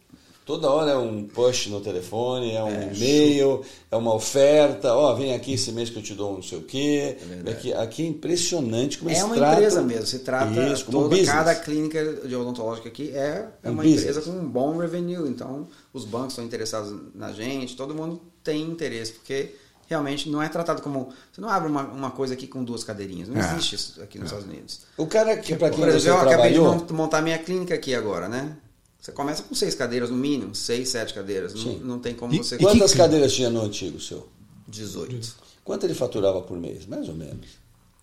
Toda 0.45 0.69
hora 0.71 0.91
é 0.91 0.97
um 0.99 1.25
push 1.27 1.69
no 1.69 1.81
telefone, 1.81 2.55
é 2.55 2.63
um 2.63 2.93
e-mail, 2.93 3.65
é 3.91 3.97
uma 3.97 4.15
oferta. 4.15 4.93
Ó, 4.93 5.15
vem 5.15 5.35
aqui 5.35 5.55
esse 5.55 5.73
mês 5.73 5.89
que 5.89 5.97
eu 5.99 6.03
te 6.03 6.15
dou 6.15 6.35
não 6.35 6.43
sei 6.43 6.59
o 6.59 6.63
quê. 6.63 7.17
verdade. 7.27 7.51
aqui, 7.57 7.73
aqui 7.73 8.03
é 8.03 8.07
impressionante 8.09 8.99
como 8.99 9.11
É 9.11 9.25
uma 9.25 9.37
empresa 9.39 9.81
mesmo. 9.81 10.07
Se 10.07 10.19
trata 10.19 10.53
isso, 10.71 10.85
como 10.85 11.09
toda, 11.09 11.25
cada 11.25 11.55
clínica 11.55 12.05
de 12.27 12.37
odontológica 12.37 12.89
aqui 12.89 13.11
é, 13.15 13.49
é 13.63 13.71
Um 13.71 13.73
uma 13.73 13.83
business. 13.83 14.03
empresa 14.03 14.23
com 14.23 14.31
um 14.33 14.47
bom 14.47 14.77
revenue. 14.77 15.27
Então, 15.31 15.67
os 15.95 16.05
bancos 16.05 16.33
estão 16.33 16.45
interessados 16.45 16.95
na 17.15 17.33
gente, 17.33 17.75
todo 17.75 17.95
mundo 17.95 18.21
tem 18.43 18.61
interesse, 18.63 19.13
porque 19.13 19.55
realmente 19.87 20.29
não 20.29 20.43
é 20.43 20.49
tratado 20.51 20.83
como. 20.83 21.09
Você 21.33 21.41
não 21.41 21.49
abre 21.49 21.71
uma, 21.71 21.85
uma 21.85 22.11
coisa 22.11 22.35
aqui 22.35 22.47
com 22.47 22.63
duas 22.63 22.85
cadeirinhas. 22.85 23.29
Não 23.31 23.41
É. 23.41 23.51
existe 23.55 23.77
isso 23.77 24.03
aqui 24.03 24.19
nos 24.19 24.27
Estados 24.27 24.47
Unidos. 24.47 24.81
O 24.99 25.07
cara 25.07 25.39
que, 25.39 25.57
para 25.57 25.71
quem 25.71 25.79
Por 25.81 25.89
exemplo, 25.89 26.03
você 26.03 26.11
eu 26.11 26.17
acabei 26.19 26.53
de 26.53 26.59
trabalhou... 26.61 26.87
montar 26.93 27.23
minha 27.23 27.39
clínica 27.39 27.75
aqui 27.75 27.95
agora, 27.95 28.29
né? 28.29 28.59
Você 29.05 29.13
começa 29.13 29.43
com 29.43 29.55
seis 29.55 29.75
cadeiras 29.75 30.09
no 30.09 30.17
mínimo, 30.17 30.55
seis, 30.55 30.89
sete 30.89 31.13
cadeiras. 31.13 31.53
Não, 31.53 31.73
não 31.81 31.99
tem 31.99 32.15
como 32.15 32.33
E- 32.33 32.39
você. 32.39 32.55
e 32.55 32.59
Quantas 32.59 32.93
que- 32.93 32.97
cadeiras 32.97 33.35
tinha 33.35 33.51
no 33.51 33.61
antigo 33.61 34.01
seu? 34.01 34.27
18. 34.67 35.35
Quanto 35.63 35.85
ele 35.85 35.93
faturava 35.93 36.41
por 36.41 36.57
mês? 36.57 36.87
Mais 36.87 37.07
ou 37.07 37.15
menos. 37.15 37.47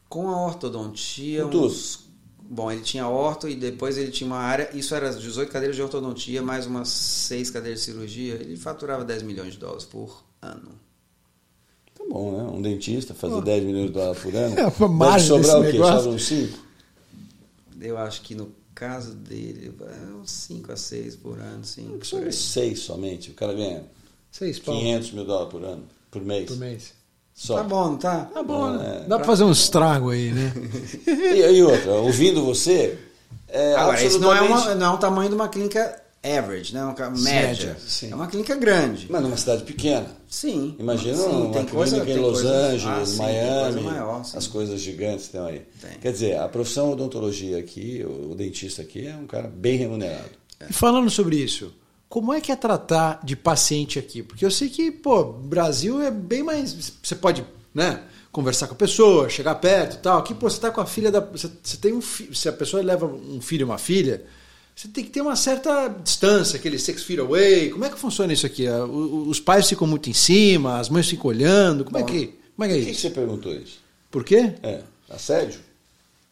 Com 0.08 0.30
a 0.30 0.45
ortodontia, 0.45 1.43
Com 1.47 1.58
uns... 1.58 2.02
Bom, 2.47 2.72
ele 2.72 2.82
tinha 2.82 3.08
orto 3.08 3.49
e 3.49 3.56
depois 3.56 3.97
ele 3.97 4.12
tinha 4.12 4.28
uma 4.28 4.38
área, 4.38 4.70
isso 4.78 4.93
era 4.93 5.10
as 5.10 5.20
18 5.20 5.52
cadeiras 5.52 5.76
de 5.76 5.82
ortodontia, 5.82 6.39
mais 6.43 6.68
umas 6.68 6.89
6 6.89 7.49
cadeiras 7.49 7.80
de 7.80 7.86
cirurgia, 7.86 8.36
ele 8.36 8.56
faturava 8.56 9.04
10 9.04 9.24
milhões 9.24 9.54
de 9.54 9.58
dólares 9.60 9.86
por 9.86 10.24
ano. 10.39 10.70
Tá 11.95 12.04
bom, 12.08 12.38
né? 12.38 12.43
Um 12.43 12.62
dentista 12.62 13.16
fazer 13.16 13.41
10 13.41 13.64
milhões 13.64 13.88
de 13.88 13.93
dólares 13.93 14.22
por 14.22 14.36
ano. 14.36 14.54
É, 14.54 14.66
Deve 14.66 14.86
margem 14.88 15.28
sobrar 15.30 15.60
o 15.62 15.64
quê? 15.64 15.72
negócio. 15.72 15.97
Sobra 16.04 16.12
uns 16.12 16.24
5? 16.28 16.60
Eu 17.80 17.97
acho 17.97 18.22
que 18.22 18.36
no 18.36 18.52
caso 18.74 19.13
dele, 19.13 19.74
é 19.82 20.13
uns 20.13 20.32
5 20.32 20.72
a 20.72 20.76
6 20.76 21.15
por 21.17 21.39
ano, 21.39 21.63
sim. 21.63 21.99
por 22.09 22.24
aí. 22.24 22.32
6 22.32 22.80
somente. 22.80 23.32
O 23.32 23.34
cara 23.34 23.53
ganha 23.53 23.84
Seis 24.32 24.59
pau 24.59 24.78
500 24.80 25.11
mil 25.11 25.26
dólares 25.26 25.51
por 25.51 25.63
ano, 25.63 25.84
por 26.09 26.22
mês. 26.22 26.45
por 26.47 26.57
mês. 26.57 26.93
Só. 27.34 27.57
Tá 27.57 27.63
bom, 27.63 27.91
não 27.91 27.97
tá? 27.97 28.26
Tá 28.26 28.43
bom, 28.43 28.72
né? 28.72 29.01
É. 29.03 29.07
Dá 29.07 29.17
pra 29.17 29.26
fazer 29.26 29.43
um 29.43 29.51
estrago 29.51 30.11
aí, 30.11 30.32
né? 30.32 30.53
E, 31.07 31.57
e 31.57 31.63
outra, 31.63 31.91
ouvindo 31.93 32.43
você, 32.43 32.97
é 33.47 33.76
Agora, 33.76 34.03
isso 34.03 34.19
não 34.19 34.34
é, 34.34 34.41
uma, 34.41 34.76
não 34.76 34.86
é 34.86 34.89
um 34.91 34.97
tamanho 34.97 35.30
de 35.30 35.36
uma 35.36 35.49
clínica 35.49 36.01
average, 36.24 36.74
né? 36.74 36.84
Uma 36.84 36.93
média. 37.09 37.19
Média, 37.24 37.78
sim. 37.88 38.11
É 38.11 38.15
uma 38.15 38.28
clínica 38.28 38.55
grande. 38.55 39.07
Mas 39.09 39.22
numa 39.22 39.38
cidade 39.38 39.63
pequena. 39.63 40.05
Sim. 40.28 40.76
Imagina 40.80 41.17
Sim, 41.17 41.24
uma 41.26 41.41
tem 41.41 41.51
clínica 41.51 41.72
coisa, 41.74 41.97
em 41.97 42.05
tem 42.05 42.17
Los 42.17 42.34
coisa- 42.41 42.55
Angeles, 42.55 42.86
ah, 42.86 43.05
sim, 43.05 43.17
tem 43.17 43.26
Miami, 43.26 43.61
coisa 43.74 43.82
maior, 43.82 44.24
sim. 44.26 44.38
as 44.38 44.47
coisas 44.47 44.80
gigantes 44.80 45.26
que 45.28 45.32
tem 45.34 45.41
aí. 45.41 45.61
Tem. 45.82 45.91
Quer 45.99 46.11
dizer, 46.11 46.38
a 46.39 46.47
profissão 46.47 46.91
odontologia 46.91 47.57
aqui, 47.57 48.05
o, 48.07 48.32
o 48.32 48.36
dentista 48.36 48.82
aqui 48.82 49.07
é 49.07 49.15
um 49.15 49.26
cara 49.28 49.47
bem 49.47 49.78
remunerado. 49.78 50.30
E 50.69 50.72
falando 50.72 51.09
sobre 51.09 51.38
isso, 51.38 51.74
como 52.07 52.32
é 52.34 52.39
que 52.39 52.51
é 52.51 52.55
tratar 52.55 53.19
de 53.24 53.36
paciente 53.36 53.97
aqui? 53.97 54.22
Porque 54.22 54.45
eu 54.45 54.51
sei 54.51 54.69
que, 54.69 54.91
pô, 54.91 55.24
Brasil 55.24 56.01
é 56.01 56.11
bem 56.11 56.43
mais. 56.43 56.93
Você 57.01 57.15
pode, 57.15 57.43
né? 57.74 58.01
Conversar 58.32 58.67
com 58.67 58.74
a 58.74 58.78
pessoa, 58.78 59.28
chegar 59.28 59.55
perto 59.55 59.95
e 59.95 59.99
tal. 59.99 60.19
Aqui, 60.19 60.34
pô, 60.34 60.49
você 60.49 60.59
tá 60.59 60.69
com 60.72 60.80
a 60.80 60.86
filha 60.86 61.11
da. 61.11 61.19
Você, 61.19 61.49
você 61.61 61.76
tem 61.78 61.91
um 61.93 61.99
fi- 62.01 62.30
Se 62.34 62.47
a 62.47 62.53
pessoa 62.53 62.82
leva 62.84 63.05
um 63.05 63.41
filho 63.41 63.61
e 63.61 63.65
uma 63.65 63.78
filha, 63.78 64.24
você 64.82 64.88
tem 64.88 65.03
que 65.03 65.09
ter 65.11 65.21
uma 65.21 65.36
certa 65.36 65.88
distância, 65.89 66.57
aquele 66.57 66.79
six 66.79 67.03
feet 67.03 67.19
away. 67.19 67.69
Como 67.69 67.86
é 67.86 67.89
que 67.89 67.99
funciona 67.99 68.34
isso 68.34 68.45
aqui? 68.45 68.67
Ah, 68.67 68.84
Os 68.86 69.39
pais 69.39 69.69
ficam 69.69 69.86
muito 69.86 70.09
em 70.09 70.13
cima, 70.13 70.79
as 70.79 70.89
mães 70.89 71.07
ficam 71.07 71.27
olhando. 71.29 71.86
Como 71.86 71.97
é 71.97 72.01
Bom, 72.01 72.07
que, 72.07 72.34
como 72.55 72.65
é, 72.65 72.67
que 72.67 72.73
é 72.73 72.77
Por 72.77 72.86
que, 72.86 72.91
isso? 72.91 73.01
você 73.01 73.09
perguntou 73.11 73.53
isso? 73.53 73.79
Por 74.09 74.23
quê? 74.23 74.53
É, 74.63 74.82
assédio? 75.09 75.59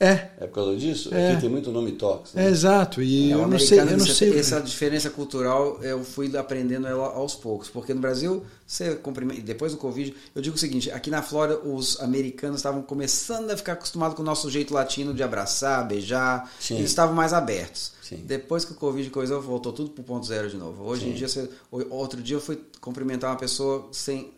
É, 0.01 0.29
É 0.39 0.47
por 0.47 0.53
causa 0.55 0.77
disso? 0.77 1.13
É. 1.13 1.33
Aqui 1.33 1.41
tem 1.41 1.49
muito 1.49 1.71
nome 1.73 1.91
tóxico. 1.91 2.39
é 2.39 2.43
né? 2.45 2.49
exato. 2.49 3.01
E 3.01 3.31
É, 3.31 3.33
eu 3.33 3.45
não 3.45 3.59
sei, 3.59 3.81
eu 3.81 3.85
não 3.85 3.95
essa- 3.97 4.13
sei. 4.13 4.39
Essa 4.39 4.61
diferença 4.61 5.09
cultural 5.09 5.77
eu 5.83 6.05
fui 6.05 6.35
aprendendo 6.37 6.87
ela 6.87 7.07
aos 7.07 7.35
poucos. 7.35 7.67
Porque 7.67 7.93
no 7.93 7.99
Brasil, 7.99 8.41
você 8.65 8.95
cumprimenta. 8.95 9.41
Depois 9.41 9.73
do 9.73 9.77
Covid, 9.77 10.15
eu 10.33 10.41
digo 10.41 10.55
o 10.55 10.59
seguinte: 10.59 10.89
aqui 10.89 11.11
na 11.11 11.21
Flórida, 11.21 11.59
os 11.65 11.99
americanos 11.99 12.59
estavam 12.59 12.81
começando 12.81 13.51
a 13.51 13.57
ficar 13.57 13.73
acostumados 13.73 14.15
com 14.15 14.21
o 14.21 14.25
nosso 14.25 14.49
jeito 14.49 14.73
latino 14.73 15.13
de 15.13 15.21
abraçar, 15.21 15.85
beijar. 15.85 16.49
Sim. 16.61 16.77
Eles 16.77 16.91
estavam 16.91 17.13
mais 17.13 17.33
abertos. 17.33 17.91
Sim. 18.09 18.23
Depois 18.25 18.65
que 18.65 18.71
o 18.71 18.75
Covid 18.75 19.07
coisou, 19.11 19.39
voltou 19.39 19.71
tudo 19.71 19.91
pro 19.91 20.03
ponto 20.03 20.25
zero 20.25 20.49
de 20.49 20.57
novo. 20.57 20.83
Hoje 20.83 21.07
em 21.07 21.11
Sim. 21.11 21.17
dia, 21.17 21.27
você, 21.27 21.47
outro 21.91 22.23
dia 22.23 22.37
eu 22.37 22.41
fui 22.41 22.59
cumprimentar 22.81 23.29
uma 23.29 23.37
pessoa 23.37 23.87
sem. 23.91 24.33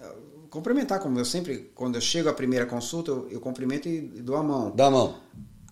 Cumprimentar, 0.50 1.00
como 1.00 1.18
eu 1.18 1.24
sempre, 1.24 1.72
quando 1.74 1.96
eu 1.96 2.02
chego 2.02 2.28
à 2.28 2.34
primeira 2.34 2.66
consulta, 2.66 3.12
eu, 3.12 3.30
eu 3.30 3.40
cumprimento 3.40 3.88
e, 3.88 4.02
dou 4.02 4.36
a 4.36 4.44
mão. 4.44 4.74
Dá 4.76 4.88
a 4.88 4.92
mão. 4.92 5.16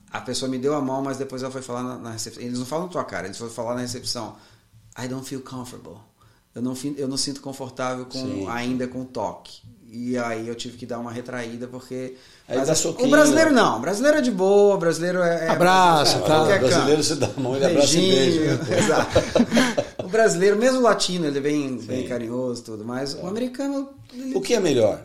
A 0.10 0.22
pessoa 0.22 0.50
me 0.50 0.58
deu 0.58 0.74
a 0.74 0.82
mão, 0.82 1.02
mas 1.02 1.18
depois 1.18 1.44
ela 1.44 1.52
foi 1.52 1.62
falar 1.62 1.84
na, 1.84 1.98
na 1.98 2.12
recepção. 2.12 2.42
Eles 2.42 2.58
não 2.58 2.66
falam 2.66 2.86
na 2.86 2.92
tua 2.92 3.04
cara, 3.04 3.28
eles 3.28 3.38
foram 3.38 3.52
falar 3.52 3.76
na 3.76 3.82
recepção. 3.82 4.38
I 4.98 5.06
don't 5.10 5.28
feel 5.28 5.42
comfortable. 5.42 5.98
Eu 6.56 6.62
não, 6.62 6.74
eu 6.96 7.08
não 7.08 7.18
sinto 7.18 7.42
confortável 7.42 8.06
com, 8.06 8.18
Sim. 8.18 8.48
ainda 8.48 8.88
com 8.88 9.02
o 9.02 9.06
toque. 9.06 9.62
E 9.92 10.18
aí 10.18 10.48
eu 10.48 10.56
tive 10.56 10.78
que 10.78 10.86
dar 10.86 11.00
uma 11.00 11.12
retraída, 11.12 11.68
porque. 11.68 12.16
Mas 12.48 12.86
o 12.86 13.08
brasileiro 13.08 13.52
não. 13.52 13.78
O 13.78 13.80
brasileiro 13.80 14.18
é 14.18 14.22
de 14.22 14.32
boa, 14.32 14.76
o 14.76 14.78
brasileiro 14.78 15.20
é. 15.22 15.46
é 15.46 15.50
Abraça, 15.50 16.18
é, 16.18 16.22
tá. 16.22 16.26
qualquer 16.28 16.60
brasileiro 16.60 17.04
você 17.04 17.16
dá 17.16 17.30
a 17.36 17.40
mão, 17.40 17.56
ele 17.56 17.66
abraça 17.66 17.98
e 17.98 18.02
beija. 18.02 18.60
Exato. 18.78 19.20
O 20.04 20.08
brasileiro, 20.08 20.58
mesmo 20.58 20.80
o 20.80 20.82
latino, 20.82 21.26
ele 21.28 21.38
é 21.38 21.42
bem, 21.42 21.78
bem 21.78 22.08
carinhoso 22.08 22.62
e 22.62 22.66
tudo, 22.66 22.86
mas 22.86 23.14
o 23.16 23.26
americano. 23.28 23.90
ele- 24.14 24.36
O 24.36 24.42
que 24.42 24.54
é 24.54 24.60
melhor? 24.60 25.02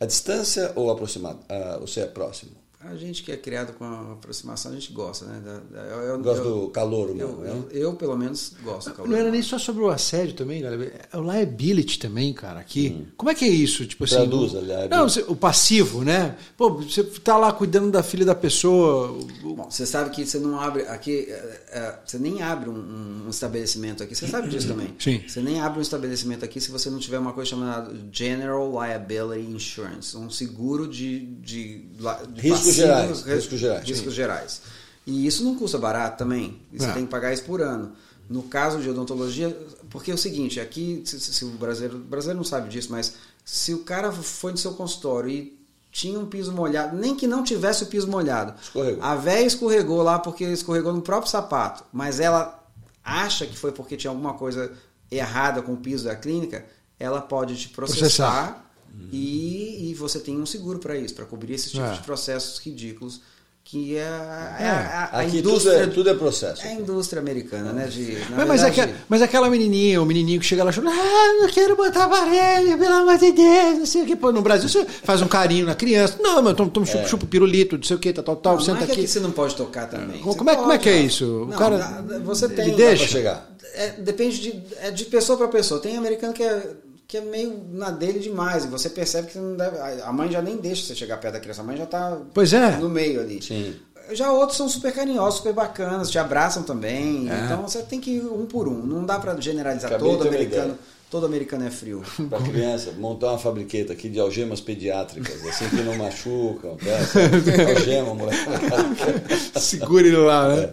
A 0.00 0.06
distância 0.06 0.72
ou 0.74 0.90
aproximado? 0.90 1.38
Ah, 1.48 1.78
você 1.80 2.00
é 2.00 2.06
próximo? 2.06 2.50
A 2.90 2.96
gente 2.96 3.22
que 3.22 3.32
é 3.32 3.36
criado 3.36 3.72
com 3.74 3.84
a 3.84 4.12
aproximação, 4.12 4.70
a 4.72 4.74
gente 4.74 4.92
gosta, 4.92 5.24
né? 5.26 5.40
Da- 5.44 5.58
da- 5.82 5.86
eu, 5.88 6.00
eu- 6.02 6.22
Gosta 6.22 6.44
eu- 6.44 6.60
do 6.62 6.68
calor 6.68 7.08
eu, 7.08 7.28
humano, 7.28 7.40
né? 7.42 7.62
eu, 7.72 7.80
eu, 7.80 7.94
pelo 7.94 8.16
menos, 8.16 8.52
gosto 8.62 8.90
do 8.90 8.94
calor. 8.96 9.10
Não 9.10 9.16
era 9.16 9.30
nem 9.30 9.42
só 9.42 9.58
sobre 9.58 9.82
o 9.82 9.88
assédio 9.88 10.34
também, 10.34 10.60
galera. 10.62 11.08
É 11.12 11.16
o 11.16 11.22
liability 11.22 11.98
também, 11.98 12.32
cara, 12.32 12.60
aqui. 12.60 13.06
Como 13.16 13.30
é 13.30 13.34
que 13.34 13.44
é 13.44 13.48
isso? 13.48 13.86
Tipo 13.86 14.04
assim. 14.04 14.16
Traduza, 14.16 14.58
o- 14.58 14.60
liability. 14.60 14.90
Não, 14.90 15.08
você- 15.08 15.24
o 15.26 15.34
passivo, 15.36 16.04
né? 16.04 16.36
Pô, 16.56 16.74
você 16.74 17.02
tá 17.02 17.36
lá 17.36 17.52
cuidando 17.52 17.90
da 17.90 18.02
filha 18.02 18.24
da 18.24 18.34
pessoa. 18.34 19.18
Bom, 19.42 19.68
você 19.70 19.86
sabe 19.86 20.10
que 20.10 20.26
você 20.26 20.38
não 20.38 20.58
abre 20.60 20.82
aqui, 20.82 21.26
é, 21.28 21.62
é, 21.72 21.98
você 22.04 22.18
nem 22.18 22.42
abre 22.42 22.68
um, 22.70 23.24
um 23.26 23.30
estabelecimento 23.30 24.02
aqui. 24.02 24.14
Você 24.14 24.26
sabe 24.26 24.48
disso 24.48 24.68
também? 24.68 24.94
Sim. 24.98 25.22
Você 25.26 25.40
nem 25.40 25.60
abre 25.60 25.78
um 25.78 25.82
estabelecimento 25.82 26.44
aqui 26.44 26.60
se 26.60 26.70
você 26.70 26.90
não 26.90 26.98
tiver 26.98 27.18
uma 27.18 27.32
coisa 27.32 27.50
chamada 27.50 27.92
General 28.12 28.70
Liability 28.70 29.50
Insurance, 29.50 30.16
um 30.16 30.28
seguro 30.30 30.86
de, 30.86 31.20
de, 31.20 31.78
de 31.78 32.40
Riscos 32.74 32.86
gerais, 32.86 33.08
ris- 33.22 33.34
riscos 33.34 33.58
gerais, 33.60 33.84
riscos 33.88 34.12
sim. 34.12 34.16
gerais. 34.16 34.62
E 35.06 35.26
isso 35.26 35.44
não 35.44 35.54
custa 35.54 35.78
barato 35.78 36.18
também. 36.18 36.60
Você 36.72 36.86
É. 36.86 36.92
tem 36.92 37.04
que 37.04 37.10
pagar 37.10 37.32
isso 37.32 37.44
por 37.44 37.60
ano. 37.60 37.92
No 38.28 38.42
caso 38.44 38.80
de 38.80 38.88
odontologia, 38.88 39.54
porque 39.90 40.10
é 40.10 40.14
o 40.14 40.18
seguinte, 40.18 40.58
aqui, 40.58 41.02
se, 41.04 41.20
se- 41.20 41.32
se 41.34 41.44
o 41.44 41.48
brasileiro, 41.50 41.96
o 41.96 42.00
brasileiro 42.00 42.38
não 42.38 42.44
sabe 42.44 42.70
disso, 42.70 42.88
mas 42.90 43.12
se 43.44 43.74
o 43.74 43.80
cara 43.80 44.10
foi 44.10 44.52
no 44.52 44.56
seu 44.58 44.72
consultório 44.72 45.28
e 45.30 45.58
tinha 45.92 46.18
um 46.18 46.24
piso 46.26 46.50
molhado, 46.52 46.96
nem 46.96 47.14
que 47.14 47.26
não 47.26 47.44
tivesse 47.44 47.84
o 47.84 47.86
piso 47.86 48.08
molhado, 48.08 48.54
Escorregou. 48.60 49.04
a 49.04 49.14
véia 49.14 49.44
escorregou 49.46 50.02
lá 50.02 50.18
porque 50.18 50.42
escorregou 50.44 50.92
no 50.92 51.02
próprio 51.02 51.30
sapato, 51.30 51.84
mas 51.92 52.18
ela 52.18 52.64
acha 53.04 53.46
que 53.46 53.56
foi 53.56 53.70
porque 53.72 53.96
tinha 53.96 54.10
alguma 54.10 54.32
coisa 54.34 54.72
errada 55.10 55.60
com 55.60 55.74
o 55.74 55.76
piso 55.76 56.04
da 56.04 56.16
clínica, 56.16 56.64
ela 56.98 57.20
pode 57.20 57.54
te 57.56 57.68
processar, 57.68 57.98
Processar. 58.00 58.63
E, 59.12 59.90
e 59.90 59.94
você 59.94 60.18
tem 60.18 60.36
um 60.40 60.46
seguro 60.46 60.78
para 60.78 60.96
isso, 60.96 61.14
para 61.14 61.24
cobrir 61.24 61.54
esses 61.54 61.70
tipos 61.70 61.88
É. 61.90 61.92
de 61.94 62.00
processos 62.00 62.58
ridículos 62.58 63.20
que 63.66 63.96
é, 63.96 64.02
a- 64.06 64.56
É. 64.60 64.66
a, 64.68 65.18
a 65.20 65.24
indústria 65.24 65.72
tudo 65.72 65.82
é, 65.82 65.86
tudo 65.94 66.10
é 66.10 66.14
processo. 66.14 66.62
é 66.66 66.68
a 66.68 66.74
indústria 66.74 67.18
americana, 67.22 67.72
né? 67.72 67.86
De, 67.86 68.12
na 68.28 68.36
Mas, 68.36 68.48
mas, 68.48 68.60
verdade, 68.60 68.80
aquela, 68.82 68.98
mas 69.08 69.22
aquela 69.22 69.48
menininha, 69.48 70.02
o 70.02 70.04
menininho 70.04 70.38
que 70.38 70.44
chega 70.44 70.62
lá 70.62 70.70
chorando, 70.70 70.92
ah, 70.92 71.40
não 71.40 71.48
quero 71.48 71.74
botar 71.74 72.04
aparelho, 72.04 72.76
pelo 72.76 72.92
amor 72.94 73.16
de 73.16 73.32
Deus, 73.32 73.78
não 73.78 73.86
sei 73.86 74.02
o 74.02 74.06
que. 74.06 74.16
Pô, 74.16 74.30
no 74.32 74.42
Brasil 74.42 74.68
você 74.68 74.84
faz 74.84 75.22
um 75.22 75.28
carinho 75.28 75.64
na 75.64 75.74
criança. 75.74 76.18
Não, 76.20 76.42
mas 76.42 76.54
toma, 76.54 76.68
toma 76.70 76.84
chupa, 76.84 77.06
chupa 77.08 77.26
pirulito, 77.26 77.76
não 77.78 77.84
sei 77.84 77.96
o 77.96 77.98
que, 77.98 78.12
tal, 78.12 78.22
tal, 78.22 78.36
tal, 78.36 78.52
não, 78.52 78.58
não 78.58 78.66
senta 78.66 78.82
é 78.84 78.86
que 78.86 78.92
aqui. 79.00 79.08
você 79.08 79.18
não 79.20 79.30
pode 79.30 79.56
tocar 79.56 79.88
também. 79.88 80.20
Como- 80.20 80.36
como 80.36 80.50
é- 80.50 80.56
como 80.56 80.72
é 80.72 80.76
que 80.78 80.88
é 80.90 80.94
pode, 80.96 81.06
isso? 81.06 81.24
O 81.24 81.46
Não, 81.46 81.56
cara- 81.56 82.04
você 82.22 82.44
ele 82.44 82.54
tem. 82.56 82.76
deixa? 82.76 83.04
Pra 83.04 83.12
chegar. 83.12 83.50
É, 83.76 83.88
depende 83.92 84.40
de, 84.40 84.62
é 84.82 84.90
de 84.90 85.06
pessoa 85.06 85.38
para 85.38 85.48
pessoa. 85.48 85.80
Tem 85.80 85.96
americano 85.96 86.34
que 86.34 86.42
é, 86.42 86.70
que 87.06 87.16
é 87.16 87.20
meio 87.20 87.64
na 87.70 87.90
dele 87.90 88.18
demais. 88.18 88.64
E 88.64 88.68
você 88.68 88.88
percebe 88.88 89.28
que 89.28 89.38
deve. 89.38 89.78
A 90.02 90.12
mãe 90.12 90.30
já 90.30 90.42
nem 90.42 90.56
deixa 90.56 90.86
você 90.86 90.94
chegar 90.94 91.18
perto 91.18 91.34
da 91.34 91.40
criança. 91.40 91.60
A 91.62 91.64
mãe 91.64 91.76
já 91.76 91.86
tá 91.86 92.18
Pois 92.32 92.52
é. 92.52 92.76
no 92.78 92.88
meio 92.88 93.20
ali. 93.20 93.42
Sim. 93.42 93.74
Já 94.12 94.30
outros 94.30 94.58
são 94.58 94.68
super 94.68 94.92
carinhosos, 94.92 95.38
super 95.38 95.54
bacanas, 95.54 96.10
te 96.10 96.18
abraçam 96.18 96.62
também. 96.62 97.30
É. 97.30 97.44
Então 97.44 97.62
você 97.62 97.82
tem 97.82 98.00
que 98.00 98.10
ir 98.16 98.26
um 98.26 98.46
por 98.46 98.68
um. 98.68 98.84
Não 98.84 99.04
dá 99.04 99.18
para 99.18 99.38
generalizar 99.40 99.90
Acabei 99.90 100.10
todo 100.10 100.28
americano. 100.28 100.78
Todo 101.10 101.26
americano 101.26 101.64
é 101.64 101.70
frio. 101.70 102.02
Para 102.28 102.42
criança, 102.42 102.90
montar 102.98 103.28
uma 103.28 103.38
fabriqueta 103.38 103.92
aqui 103.92 104.08
de 104.08 104.18
algemas 104.18 104.60
pediátricas, 104.60 105.46
assim 105.46 105.68
que 105.68 105.76
não 105.76 105.94
machucam. 105.96 106.76
Tá? 106.76 107.70
Algema, 107.70 108.14
moleque. 108.14 109.60
Segura 109.60 110.04
ele 110.04 110.16
lá, 110.16 110.48
né? 110.48 110.72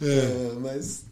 É, 0.00 0.52
mas 0.60 1.02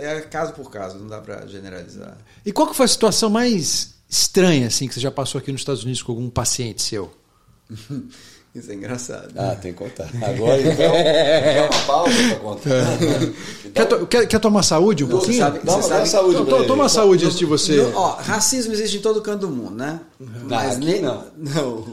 é, 0.00 0.16
é 0.16 0.20
caso 0.22 0.52
por 0.52 0.70
caso, 0.70 0.98
não 0.98 1.08
dá 1.08 1.20
para 1.20 1.46
generalizar. 1.46 2.16
E 2.44 2.52
qual 2.52 2.68
que 2.68 2.76
foi 2.76 2.86
a 2.86 2.88
situação 2.88 3.28
mais 3.30 3.94
estranha, 4.08 4.66
assim, 4.66 4.86
que 4.88 4.94
você 4.94 5.00
já 5.00 5.10
passou 5.10 5.38
aqui 5.38 5.50
nos 5.52 5.60
Estados 5.62 5.82
Unidos 5.84 6.02
com 6.02 6.12
algum 6.12 6.28
paciente 6.30 6.82
seu? 6.82 7.12
Isso 8.54 8.70
é 8.70 8.74
engraçado. 8.74 9.32
Ah, 9.34 9.56
tem 9.56 9.72
que 9.72 9.78
contar. 9.78 10.10
Agora 10.22 10.60
então, 10.60 10.76
dá 10.76 11.62
uma 11.74 11.86
pausa 11.86 12.14
para 12.28 12.36
contar. 12.36 12.98
Quer, 13.72 13.86
to- 13.86 14.06
quer, 14.06 14.26
quer 14.28 14.38
tomar 14.38 14.62
saúde 14.62 15.02
um 15.04 15.06
Você 15.06 15.16
pouquinho? 15.16 15.38
sabe- 15.38 15.60
Dá 15.64 15.72
uma, 15.72 15.82
sabe- 15.82 16.06
saúde 16.10 16.36
To- 16.36 16.44
pra 16.44 16.50
to- 16.56 16.58
ele. 16.58 16.66
Toma 16.68 16.88
saúde 16.90 17.24
antes 17.24 17.38
de 17.38 17.46
você. 17.46 17.76
No- 17.80 17.96
ó, 17.96 18.16
racismo 18.16 18.74
existe 18.74 18.98
em 18.98 19.00
todo 19.00 19.22
canto 19.22 19.46
do 19.46 19.48
mundo, 19.48 19.76
né? 19.76 20.00
Mas 20.44 20.76
aqui 20.76 20.84
nem- 20.84 21.00
não. 21.00 21.24
Não, 21.38 21.84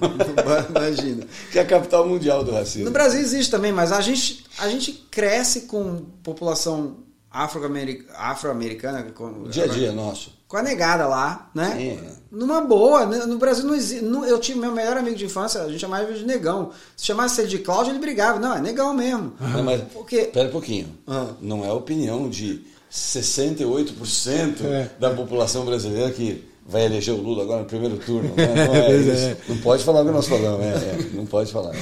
imagina. 0.70 1.26
Que 1.50 1.60
é 1.60 1.62
a 1.62 1.66
capital 1.66 2.06
mundial 2.06 2.44
do 2.44 2.52
racismo. 2.52 2.84
No 2.84 2.92
Brasil 2.92 3.22
existe 3.22 3.50
também, 3.50 3.72
mas 3.72 3.94
a 3.94 4.02
gente, 4.02 4.44
a 4.58 4.68
gente 4.68 4.92
cresce 5.10 5.62
com 5.62 6.02
população 6.22 6.98
afro-americana, 7.32 9.04
com, 9.16 9.44
Dia 9.50 9.66
a 9.66 9.68
dia 9.68 9.92
nosso. 9.92 10.34
com 10.48 10.58
a 10.58 10.62
negada 10.64 11.08
lá, 11.08 11.50
né? 11.54 11.76
Sim. 11.78 12.00
Numa 12.32 12.62
boa, 12.62 13.06
né? 13.06 13.26
no 13.26 13.38
Brasil 13.38 13.66
não 13.66 13.76
existe. 13.76 14.04
Eu 14.06 14.40
tive 14.40 14.60
meu 14.60 14.72
melhor 14.72 14.98
amigo 14.98 15.16
de 15.16 15.26
infância, 15.26 15.62
a 15.62 15.70
gente 15.70 15.80
chamava 15.80 16.04
ele 16.04 16.20
de 16.20 16.26
negão. 16.26 16.72
Se 16.96 17.06
chamasse 17.06 17.42
ele 17.42 17.48
de 17.50 17.60
Cláudio, 17.60 17.92
ele 17.92 18.00
brigava. 18.00 18.40
Não, 18.40 18.56
é 18.56 18.62
negão 18.62 18.94
mesmo. 18.94 19.34
Não, 19.40 19.64
mas, 19.64 19.82
Porque 19.94 20.26
Pera 20.26 20.48
um 20.48 20.52
pouquinho. 20.52 20.88
Ah. 21.08 21.28
Não 21.42 21.64
é 21.64 21.70
a 21.70 21.74
opinião 21.74 22.30
de 22.30 22.64
68% 22.92 24.64
É. 24.66 24.90
da 25.00 25.12
população 25.12 25.66
brasileira 25.66 26.12
que 26.12 26.48
vai 26.66 26.86
eleger 26.86 27.14
o 27.14 27.18
Lula 27.22 27.44
agora 27.44 27.62
no 27.62 27.66
primeiro 27.68 27.98
turno. 27.98 28.34
né? 28.36 28.46
Não, 28.68 28.76
é 28.76 28.86
Pois 28.88 29.06
isso. 29.08 29.26
é. 29.26 29.38
não 29.48 29.58
pode 29.58 29.84
falar 29.84 30.02
o 30.02 30.06
que 30.06 30.12
nós 30.12 30.28
falamos. 30.28 30.62
É, 30.66 30.70
é, 30.70 31.10
não 31.14 31.26
pode 31.26 31.52
falar. 31.52 31.76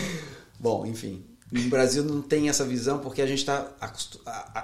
Bom, 0.59 0.85
enfim. 0.85 1.23
No 1.49 1.69
Brasil 1.69 2.03
não 2.03 2.21
tem 2.21 2.49
essa 2.49 2.65
visão 2.65 2.99
porque 2.99 3.21
a 3.21 3.25
gente 3.25 3.39
está. 3.39 3.67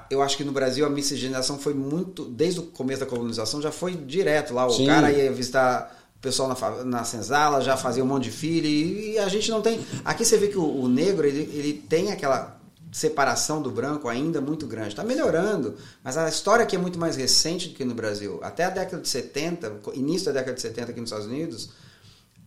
Eu 0.09 0.21
acho 0.21 0.35
que 0.35 0.43
no 0.43 0.51
Brasil 0.51 0.85
a 0.85 0.89
miscigenação 0.89 1.57
foi 1.57 1.73
muito. 1.73 2.25
Desde 2.25 2.59
o 2.59 2.63
começo 2.63 2.99
da 2.99 3.05
colonização 3.05 3.61
já 3.61 3.71
foi 3.71 3.95
direto 3.95 4.53
lá. 4.53 4.65
O 4.65 4.71
Sim. 4.71 4.87
cara 4.87 5.09
ia 5.11 5.31
visitar 5.31 5.97
o 6.17 6.19
pessoal 6.19 6.49
na, 6.49 6.83
na 6.83 7.03
senzala, 7.05 7.61
já 7.61 7.77
fazia 7.77 8.03
um 8.03 8.07
monte 8.07 8.23
de 8.23 8.31
filho. 8.31 8.67
E, 8.67 9.13
e 9.13 9.19
a 9.19 9.29
gente 9.29 9.49
não 9.49 9.61
tem. 9.61 9.79
Aqui 10.03 10.25
você 10.25 10.37
vê 10.37 10.47
que 10.49 10.57
o, 10.57 10.81
o 10.81 10.89
negro 10.89 11.25
ele, 11.25 11.49
ele 11.53 11.73
tem 11.73 12.11
aquela 12.11 12.59
separação 12.93 13.61
do 13.61 13.71
branco 13.71 14.07
ainda 14.07 14.39
muito 14.39 14.67
grande. 14.67 14.89
Está 14.89 15.03
melhorando, 15.03 15.75
mas 16.03 16.15
a 16.15 16.29
história 16.29 16.63
aqui 16.63 16.75
é 16.75 16.79
muito 16.79 16.99
mais 16.99 17.15
recente 17.15 17.69
do 17.69 17.75
que 17.75 17.83
no 17.83 17.95
Brasil. 17.95 18.39
Até 18.43 18.65
a 18.65 18.69
década 18.69 19.01
de 19.01 19.09
70, 19.09 19.73
início 19.93 20.25
da 20.27 20.33
década 20.33 20.53
de 20.53 20.61
70 20.61 20.91
aqui 20.91 20.99
nos 20.99 21.09
Estados 21.09 21.27
Unidos, 21.27 21.69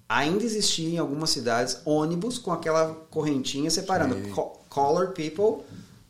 ainda 0.09 0.45
existia 0.45 0.89
em 0.89 0.99
algumas 0.99 1.31
cidades 1.31 1.79
ônibus 1.85 2.39
com 2.39 2.53
aquela 2.53 2.95
correntinha 3.11 3.71
separando 3.71 4.17
co- 4.31 4.53
colored 4.69 5.13
people, 5.15 5.65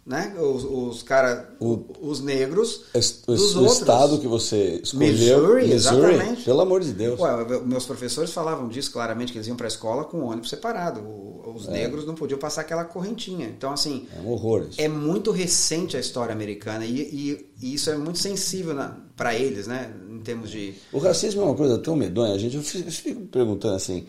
né? 0.05 0.35
Os, 0.39 0.65
os 0.65 1.03
cara, 1.03 1.51
os 1.59 2.21
negros 2.21 2.83
Es- 2.95 3.23
O, 3.27 3.33
dos 3.35 3.57
o 3.57 3.61
outros. 3.61 3.79
estado 3.79 4.19
que 4.21 4.29
você 4.29 4.81
escolheu, 4.83 5.13
Missouri, 5.41 5.73
exatamente. 5.73 6.43
pelo 6.45 6.61
amor 6.61 6.81
de 6.81 6.93
Deus. 6.93 7.19
Ué, 7.19 7.61
meus 7.65 7.87
professores 7.87 8.31
falavam 8.33 8.69
disso 8.69 8.93
claramente, 8.93 9.33
que 9.33 9.39
eles 9.39 9.49
iam 9.49 9.57
para 9.57 9.67
a 9.67 9.69
escola 9.69 10.05
com 10.05 10.19
o 10.19 10.27
ônibus 10.27 10.51
separado. 10.51 11.01
O- 11.01 11.35
Os 11.57 11.67
negros 11.69 12.05
não 12.05 12.15
podiam 12.15 12.39
passar 12.39 12.61
aquela 12.61 12.85
correntinha. 12.85 13.47
Então, 13.49 13.73
assim, 13.73 14.07
É 14.15 14.21
um 14.21 14.29
horror 14.31 14.67
isso. 14.69 14.79
é 14.81 14.89
muito 14.89 15.31
recente 15.31 15.97
a 15.97 16.01
história 16.01 16.33
americana 16.35 16.85
e, 16.85 17.01
e- 17.01 17.51
e 17.63 17.75
isso 17.75 17.89
é 17.89 17.97
muito 17.97 18.19
sensível 18.19 18.75
para 19.17 19.35
eles, 19.35 19.67
né? 19.67 19.93
Em 20.11 20.19
termos 20.19 20.51
de. 20.51 20.75
O 20.93 20.99
racismo 20.99 21.43
é 21.43 21.45
uma 21.45 21.55
coisa 21.55 21.79
tão 21.79 21.97
medonha. 21.97 22.39
gente, 22.39 22.57
eu 22.57 22.63
fico 22.63 23.23
perguntando 23.23 23.75
assim, 23.75 24.07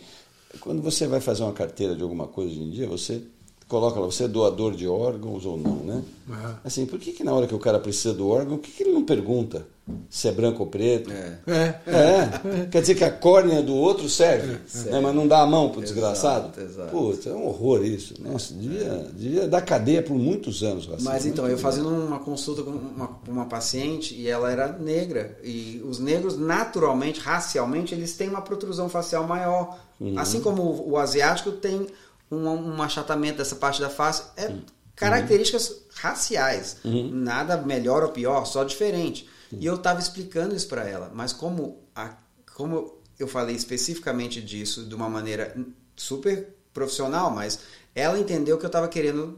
quando 0.60 0.82
você 0.82 1.08
vai 1.08 1.22
fazer 1.22 1.44
uma 1.44 1.54
carteira 1.54 1.96
de 1.96 2.04
alguma 2.04 2.28
coisa 2.28 2.52
hoje 2.52 2.62
em 2.62 2.70
dia, 2.70 2.88
você 2.88 3.24
coloca 3.68 4.00
lá, 4.00 4.06
você 4.06 4.26
é 4.26 4.28
doador 4.28 4.76
de 4.76 4.88
órgãos 4.88 5.46
ou 5.46 5.58
não, 5.58 5.78
né? 5.78 6.04
Uhum. 6.28 6.56
Assim, 6.64 6.86
por 6.86 7.00
que, 7.00 7.12
que 7.12 7.24
na 7.24 7.34
hora 7.34 7.48
que 7.48 7.56
o 7.56 7.60
cara 7.60 7.80
precisa 7.80 8.14
do 8.14 8.28
órgão, 8.28 8.58
por 8.58 8.66
que, 8.66 8.72
que 8.72 8.84
ele 8.84 8.94
não 8.94 9.06
pergunta 9.06 9.66
se 10.10 10.28
é 10.28 10.32
branco 10.32 10.64
ou 10.64 10.68
preto? 10.68 11.12
É. 11.12 11.40
É. 11.48 11.80
É, 11.88 12.66
quer 12.70 12.82
dizer 12.82 12.96
que 12.96 13.04
a 13.04 13.12
córnea 13.12 13.62
do 13.62 13.76
outro 13.76 14.10
serve, 14.10 14.58
né, 14.86 15.00
mas 15.00 15.16
não 15.16 15.28
dá 15.28 15.42
a 15.42 15.46
mão 15.46 15.70
pro 15.70 15.82
Exato, 15.82 15.94
desgraçado? 15.94 16.62
exato. 16.62 16.90
Puta, 16.90 17.30
é 17.30 17.34
um 17.34 17.48
horror 17.48 17.86
isso. 17.86 18.14
Nossa, 18.22 18.54
devia, 18.54 19.08
devia 19.14 19.48
dar 19.48 19.62
cadeia 19.62 20.04
por 20.04 20.16
muitos 20.16 20.64
anos. 20.64 20.86
racismo. 20.86 21.10
Mas 21.10 21.26
então, 21.26 21.48
eu 21.48 21.58
fazendo 21.58 21.90
uma 21.90 22.20
consulta 22.20 22.64
com 22.64 22.72
uma, 22.72 23.20
uma 23.28 23.46
paciente 23.46 24.14
e 24.14 24.28
ela 24.28 24.52
era 24.52 24.72
negra. 24.74 25.38
E 25.44 25.82
os 25.86 26.00
negros, 26.00 26.38
naturalmente, 26.38 27.20
racialmente, 27.20 27.94
eles 27.94 28.16
têm 28.16 28.30
uma 28.30 28.42
protrusão 28.42 28.90
facial 28.90 29.26
maior. 29.26 29.80
Assim 30.16 30.42
como 30.42 30.62
o, 30.62 30.92
o 30.92 30.98
asiático 30.98 31.52
tem 31.52 31.88
um, 32.30 32.48
um 32.48 32.82
achatamento 32.82 33.38
dessa 33.38 33.56
parte 33.56 33.82
da 33.82 33.90
face. 33.90 34.24
É 34.36 34.52
características 34.98 35.84
raciais. 35.96 36.78
Nada 36.84 37.56
melhor 37.58 38.04
ou 38.04 38.10
pior, 38.10 38.46
só 38.46 38.64
diferente. 38.64 39.30
E 39.52 39.66
eu 39.66 39.76
estava 39.76 40.00
explicando 40.00 40.56
isso 40.56 40.68
para 40.68 40.88
ela. 40.88 41.12
Mas 41.14 41.34
como, 41.34 41.84
a, 41.96 42.16
como 42.56 42.98
eu 43.20 43.28
falei 43.28 43.56
especificamente 43.56 44.42
disso 44.42 44.86
de 44.86 44.94
uma 44.96 45.10
maneira 45.10 45.56
super 45.96 46.56
profissional, 46.74 47.32
mas 47.32 47.60
ela 47.96 48.20
entendeu 48.20 48.58
que 48.58 48.66
eu 48.66 48.68
estava 48.68 48.88
querendo 48.88 49.38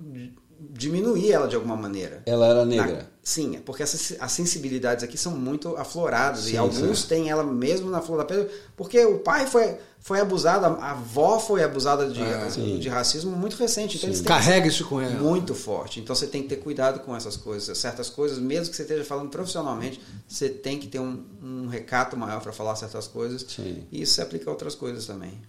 diminuir 0.59 1.31
ela 1.31 1.47
de 1.47 1.55
alguma 1.55 1.75
maneira. 1.77 2.21
Ela 2.25 2.47
era 2.47 2.65
Na- 2.65 2.65
negra. 2.65 3.09
sim, 3.23 3.55
é 3.55 3.59
porque 3.61 3.81
essas, 3.81 4.17
as 4.19 4.31
sensibilidades 4.33 5.03
aqui 5.03 5.17
são 5.17 5.31
muito 5.31 5.75
afloradas 5.77 6.41
Sim, 6.45 6.53
e 6.53 6.57
alguns 6.57 7.01
sim. 7.03 7.07
têm 7.07 7.29
ela 7.29 7.43
mesmo 7.43 7.89
na 7.89 8.01
flor 8.01 8.17
da 8.17 8.25
pele, 8.25 8.49
porque 8.75 9.03
o 9.05 9.19
pai 9.19 9.47
foi, 9.47 9.77
foi 10.01 10.19
abusado, 10.19 10.65
a 10.65 10.91
avó 10.91 11.39
foi 11.39 11.63
abusada 11.63 12.09
de, 12.09 12.21
Ah, 12.21 12.47
de 12.79 12.87
racismo 12.89 13.31
muito 13.35 13.55
recente. 13.57 13.97
Então 13.97 14.09
eles 14.09 14.21
Carrega 14.21 14.67
isso 14.67 14.85
com 14.85 14.99
ela. 14.99 15.13
muito 15.19 15.53
forte. 15.53 15.99
Então 15.99 16.15
você 16.15 16.25
tem 16.25 16.41
que 16.41 16.47
ter 16.49 16.55
cuidado 16.57 17.01
com 17.01 17.15
essas 17.15 17.35
coisas. 17.35 17.77
Certas 17.77 18.09
coisas, 18.09 18.39
mesmo 18.39 18.69
que 18.69 18.75
você 18.75 18.83
esteja 18.83 19.03
falando 19.03 19.29
profissionalmente, 19.29 20.01
você 20.27 20.47
tem 20.49 20.79
que 20.79 20.87
ter 20.87 20.99
um, 20.99 21.23
um 21.43 21.67
recato 21.67 22.15
maior 22.17 22.41
para 22.41 22.51
falar 22.53 22.75
certas 22.75 23.07
coisas. 23.07 23.45
Sim. 23.47 23.83
E 23.91 24.01
isso 24.01 24.13
se 24.13 24.21
aplica 24.21 24.49
a 24.49 24.53
outras 24.53 24.73
coisas 24.73 25.05
também. 25.05 25.39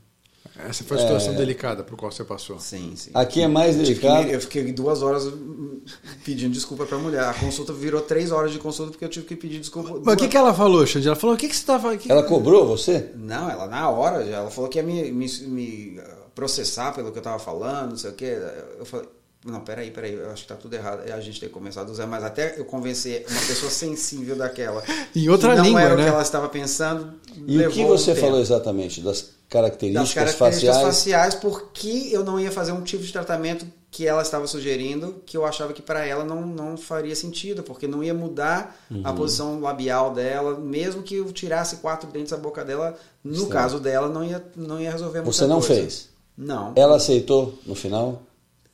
Essa 0.69 0.85
foi 0.85 0.97
a 0.97 1.01
situação 1.01 1.35
delicada 1.35 1.83
por 1.83 1.97
qual 1.97 2.11
você 2.11 2.25
passou. 2.25 2.59
Sim, 2.59 2.95
sim. 2.97 3.11
Aqui 3.15 3.41
é 3.43 3.49
mais 3.49 3.77
delicado. 3.77 4.29
eu 4.29 4.41
fiquei 4.41 4.73
duas 4.73 5.03
horas 5.03 5.27
hum, 5.27 5.81
pedindo 6.25 6.53
desculpa 6.53 6.87
pra 6.87 6.99
mulher. 6.99 7.25
A 7.25 7.35
consulta 7.35 7.73
virou 7.73 8.01
três 8.01 8.31
horas 8.31 8.53
de 8.53 8.59
consulta 8.59 8.93
porque 8.93 9.05
eu 9.05 9.09
tive 9.09 9.27
que 9.27 9.37
pedir 9.37 9.61
desculpa. 9.61 10.01
Mas 10.05 10.15
o 10.15 10.17
que, 10.19 10.29
que 10.29 10.37
ela 10.37 10.55
falou, 10.55 10.87
Xande? 10.87 11.07
Ela 11.07 11.17
falou: 11.17 11.35
o 11.35 11.39
que, 11.39 11.49
que 11.49 11.57
você 11.57 11.65
tava. 11.65 11.97
que- 11.97 12.11
Ela 12.11 12.23
cobrou 12.23 12.67
você? 12.67 13.11
Não, 13.17 13.51
ela 13.51 13.67
na 13.67 13.89
hora, 13.91 14.25
já, 14.25 14.39
ela 14.39 14.51
falou 14.51 14.69
que 14.69 14.79
ia 14.79 14.83
me, 14.83 15.11
me, 15.11 15.27
me, 15.43 15.99
uh, 15.99 16.31
processar 16.35 16.93
pelo 16.93 17.13
que 17.13 17.19
eu 17.19 17.23
tava 17.23 17.39
falando, 17.39 17.91
não 17.91 17.97
sei 17.97 18.11
o 18.11 18.15
quê. 18.15 18.39
Eu 18.79 18.85
falei, 18.85 19.07
não, 19.45 19.61
peraí, 19.61 19.91
peraí, 19.91 20.13
eu 20.13 20.31
acho 20.31 20.43
que 20.43 20.49
tá 20.49 20.55
tudo 20.55 20.75
errado. 20.75 21.11
A 21.11 21.21
gente 21.21 21.41
tem 21.41 21.49
que 21.49 21.55
começar 21.55 21.83
do 21.85 21.95
zero. 21.95 22.09
Mas 22.09 22.23
até 22.23 22.59
eu 22.59 22.65
convencer 22.65 23.25
uma 23.29 23.41
pessoa 23.41 23.71
sensível 23.71 24.37
daquela. 24.37 24.83
Em 25.17 25.29
outra 25.29 25.53
que 25.53 25.57
não 25.57 25.65
língua, 25.65 25.81
era 25.81 25.97
né? 25.97 26.03
o 26.03 26.05
que 26.05 26.11
ela 26.11 26.23
estava 26.23 26.49
pensando. 26.49 27.15
E 27.47 27.59
o 27.65 27.71
que 27.71 27.85
você 27.85 28.13
um 28.13 28.17
falou 28.17 28.41
exatamente? 28.41 29.01
Das 29.01 29.40
características, 29.51 30.15
características 30.15 30.77
faciais? 30.77 30.83
faciais, 30.83 31.35
porque 31.35 32.09
eu 32.13 32.25
não 32.25 32.39
ia 32.41 32.51
fazer 32.53 32.73
um 32.73 32.83
tipo 32.83 33.03
de 33.03 33.13
tratamento 33.13 33.67
que 33.91 34.07
ela 34.07 34.23
estava 34.23 34.47
sugerindo, 34.47 35.17
que 35.27 35.37
eu 35.37 35.45
achava 35.45 35.73
que 35.73 35.83
para 35.83 36.07
ela 36.07 36.25
não, 36.25 36.47
não 36.47 36.77
faria 36.77 37.15
sentido, 37.17 37.63
porque 37.65 37.89
não 37.89 38.05
ia 38.05 38.15
mudar 38.15 38.81
Uhum. 38.89 39.03
a 39.05 39.13
posição 39.13 39.61
labial 39.61 40.15
dela, 40.15 40.57
mesmo 40.59 41.03
que 41.03 41.17
eu 41.17 41.31
tirasse 41.33 41.77
quatro 41.79 42.09
dentes 42.09 42.31
da 42.31 42.37
boca 42.37 42.65
dela, 42.65 42.97
no 43.25 43.35
Certo. 43.41 43.51
caso 43.51 43.81
dela 43.81 44.09
não 44.09 44.25
ia, 44.25 44.43
não 44.57 44.81
ia 44.81 44.93
resolver 44.93 45.19
muita 45.19 45.33
Você 45.33 45.47
não 45.47 45.61
coisa. 45.61 45.75
fez? 45.75 46.09
Não. 46.39 46.73
Ela 46.77 46.97
aceitou 46.97 47.59
no 47.67 47.75
final? 47.75 48.23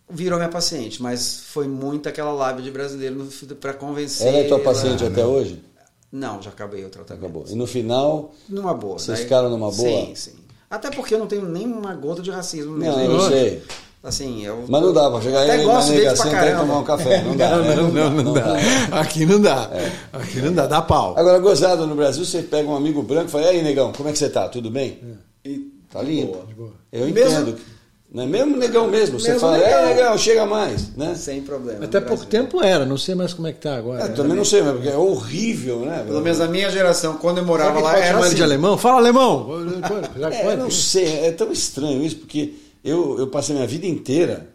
Virou 0.09 0.39
minha 0.39 0.51
paciente, 0.51 1.03
mas 1.03 1.41
foi 1.49 1.66
muito 1.66 2.09
aquela 2.09 2.33
lábia 2.33 2.62
de 2.62 2.70
brasileiro 2.70 3.27
para 3.61 3.72
convencer. 3.72 4.27
Ela 4.29 4.39
é 4.39 4.45
tua 4.45 4.61
paciente 4.61 5.03
até 5.05 5.24
hoje? 5.27 5.64
Não, 6.12 6.41
já 6.41 6.51
acabei 6.51 6.85
o 6.85 6.89
tratamento. 6.91 7.24
Acabou. 7.24 7.45
E 7.49 7.55
no 7.57 7.66
final, 7.66 8.33
Numa 8.49 8.72
boa. 8.72 8.99
Vocês 8.99 9.16
Daí- 9.18 9.24
ficaram 9.24 9.51
numa 9.51 9.70
boa? 9.72 10.07
Sim, 10.07 10.14
sim. 10.14 10.33
Até 10.71 10.91
porque 10.91 11.14
eu 11.14 11.19
não 11.19 11.27
tenho 11.27 11.45
nenhuma 11.47 11.95
gota 11.95 12.23
de 12.23 12.31
racismo. 12.31 12.73
não, 12.73 12.79
mesmo. 12.79 13.01
eu 13.01 13.09
não 13.12 13.29
sei. 13.29 13.62
Assim, 14.03 14.45
eu, 14.45 14.64
Mas 14.69 14.83
não 14.83 14.93
dá 14.93 15.11
pra 15.11 15.21
chegar 15.21 15.43
Até 15.43 15.53
aí 15.53 15.59
na 15.67 15.73
gosto 15.73 15.89
pra 15.89 15.97
negação 15.97 16.27
e 16.31 16.57
tomar 16.57 16.79
um 16.79 16.85
café. 16.85 17.23
Não 17.23 17.37
dá. 17.37 17.57
Não, 17.75 17.91
não, 17.91 18.11
não, 18.11 18.33
dá. 18.35 18.57
Aqui 19.01 19.27
não 19.27 19.41
dá. 19.41 19.69
Aqui 20.12 20.41
não 20.41 20.53
dá, 20.53 20.67
dá 20.67 20.81
pau. 20.83 21.14
Agora, 21.19 21.39
gozado 21.41 21.87
no 21.89 21.97
Brasil, 21.97 22.25
você 22.25 22.41
pega 22.43 22.69
um 22.69 22.77
amigo 22.77 23.03
branco 23.03 23.27
e 23.27 23.31
fala, 23.33 23.45
e 23.47 23.49
aí, 23.49 23.62
negão, 23.62 23.93
como 23.93 24.09
é 24.09 24.12
que 24.12 24.19
você 24.19 24.29
tá? 24.31 24.49
Tudo 24.49 24.71
bem? 24.71 25.01
E- 25.45 25.73
Tá 25.91 26.03
limpo. 26.03 26.33
Boa, 26.35 26.47
de 26.47 26.55
boa. 26.55 26.73
Eu 26.93 27.07
Mesmo- 27.07 27.41
entendo. 27.41 27.59
Não 28.17 28.23
é 28.23 28.27
mesmo 28.27 28.57
negão 28.57 28.89
mesmo. 28.89 29.21
Você 29.21 29.33
Mesmo 29.33 29.41
fala, 29.43 29.59
negão. 29.59 29.79
é 29.79 29.95
negão, 29.95 30.17
chega 30.17 30.47
mais. 30.47 30.97
Né? 30.97 31.14
Sem 31.14 31.43
problema. 31.43 31.85
Até 31.85 32.01
pouco 32.01 32.25
Brasil. 32.25 32.31
tempo 32.31 32.64
era, 32.64 32.87
não 32.87 32.97
sei 32.97 33.14
mais 33.14 33.35
como 33.35 33.47
é 33.47 33.53
que 33.53 33.61
tá 33.61 33.77
agora. 33.77 34.05
É, 34.05 34.09
também 34.09 34.35
não 34.35 34.45
sei, 34.45 34.62
mas 34.62 34.73
porque 34.73 34.89
é 34.89 34.97
horrível, 34.97 35.81
né? 35.81 36.03
Pelo 36.07 36.23
menos 36.23 36.41
a 36.41 36.49
minha 36.49 36.71
geração, 36.71 37.19
quando 37.19 37.39
eu 37.39 37.45
morava 37.45 37.79
lá, 37.79 37.95
era 37.99 38.19
assim. 38.19 38.35
de 38.35 38.43
alemão? 38.43 38.79
Fala 38.79 38.97
alemão! 38.97 39.51
É, 40.33 40.53
eu 40.55 40.57
não 40.57 40.71
sei, 40.71 41.27
é 41.27 41.31
tão 41.31 41.53
estranho 41.53 42.03
isso, 42.03 42.17
porque 42.17 42.55
eu, 42.83 43.19
eu 43.19 43.27
passei 43.27 43.55
minha 43.55 43.67
vida 43.67 43.87
inteira 43.87 44.49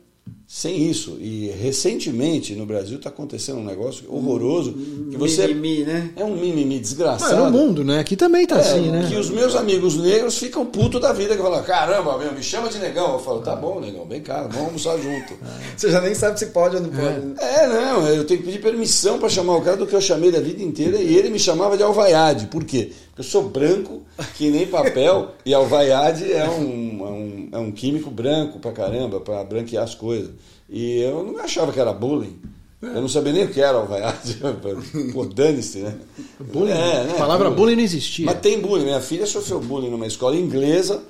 sem 0.53 0.89
isso. 0.89 1.17
E 1.21 1.49
recentemente 1.61 2.53
no 2.55 2.65
Brasil 2.65 2.97
está 2.97 3.07
acontecendo 3.07 3.59
um 3.59 3.63
negócio 3.63 4.03
horroroso 4.13 4.73
que 5.09 5.15
você 5.15 5.47
Mimimi, 5.47 5.85
né? 5.85 6.11
é 6.13 6.25
um 6.25 6.35
mimimi 6.35 6.75
Mas 6.75 6.81
desgraçado. 6.81 7.45
no 7.45 7.49
mundo, 7.49 7.85
né? 7.85 7.99
Aqui 8.01 8.17
também 8.17 8.45
tá 8.45 8.57
É, 8.57 8.59
assim, 8.59 8.91
né? 8.91 9.07
Que 9.09 9.15
os 9.15 9.29
meus 9.29 9.55
amigos 9.55 9.95
negros 9.95 10.37
ficam 10.37 10.65
puto 10.65 10.99
da 10.99 11.13
vida, 11.13 11.37
que 11.37 11.41
falam, 11.41 11.63
caramba, 11.63 12.17
meu, 12.17 12.33
me 12.33 12.43
chama 12.43 12.67
de 12.67 12.79
negão. 12.79 13.13
Eu 13.13 13.19
falo, 13.19 13.39
tá 13.39 13.55
bom, 13.55 13.79
negão, 13.79 14.05
vem 14.05 14.19
cá, 14.19 14.41
vamos 14.41 14.57
almoçar 14.85 14.97
junto. 14.97 15.35
Você 15.77 15.89
já 15.89 16.01
nem 16.01 16.13
sabe 16.13 16.37
se 16.37 16.47
pode 16.47 16.75
ou 16.75 16.81
não 16.81 16.89
pode. 16.89 17.41
É, 17.41 17.67
não, 17.69 18.05
eu 18.09 18.25
tenho 18.25 18.41
que 18.41 18.45
pedir 18.47 18.61
permissão 18.61 19.19
para 19.19 19.29
chamar 19.29 19.55
o 19.55 19.61
cara 19.61 19.77
do 19.77 19.87
que 19.87 19.95
eu 19.95 20.01
chamei 20.01 20.33
da 20.33 20.41
vida 20.41 20.61
inteira 20.61 20.97
e 20.97 21.15
ele 21.15 21.29
me 21.29 21.39
chamava 21.39 21.77
de 21.77 21.83
alvaiade. 21.83 22.47
Por 22.47 22.65
quê? 22.65 22.91
Eu 23.17 23.23
sou 23.23 23.49
branco, 23.49 24.01
que 24.35 24.49
nem 24.49 24.65
papel, 24.67 25.31
e 25.45 25.53
alvaiade 25.53 26.31
é 26.31 26.49
um, 26.49 27.05
é 27.05 27.09
um, 27.11 27.49
é 27.51 27.57
um 27.59 27.71
químico 27.71 28.09
branco 28.09 28.59
pra 28.59 28.71
caramba, 28.71 29.19
para 29.19 29.43
branquear 29.43 29.83
as 29.83 29.93
coisas. 29.95 30.31
E 30.69 30.99
eu 31.01 31.23
não 31.23 31.37
achava 31.39 31.71
que 31.73 31.79
era 31.79 31.91
bullying. 31.93 32.39
Eu 32.81 33.01
não 33.01 33.07
sabia 33.09 33.31
nem 33.33 33.43
o 33.43 33.49
que 33.49 33.61
era 33.61 33.77
alvaiade. 33.77 34.39
Pô, 35.13 35.25
dane-se, 35.25 35.79
né? 35.79 35.95
Bullying, 36.39 36.71
É, 36.71 37.03
né? 37.03 37.11
a 37.13 37.17
palavra 37.17 37.51
bullying 37.51 37.75
não 37.75 37.83
existia. 37.83 38.25
Mas 38.25 38.39
tem 38.39 38.59
bullying. 38.59 38.85
Minha 38.85 39.01
filha 39.01 39.27
sofreu 39.27 39.59
bullying 39.59 39.89
numa 39.91 40.07
escola 40.07 40.35
inglesa, 40.35 41.03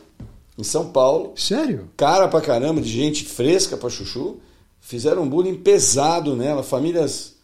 em 0.58 0.64
São 0.64 0.90
Paulo 0.92 1.32
Sério? 1.36 1.88
cara 1.96 2.28
pra 2.28 2.42
caramba, 2.42 2.82
de 2.82 2.90
gente 2.90 3.24
fresca 3.24 3.78
pra 3.78 3.90
chuchu, 3.90 4.38
fizeram 4.82 5.22
um 5.24 5.30
bullying 5.30 5.56
pesado 5.56 6.36
nela, 6.36 6.62
famílias 6.62 7.36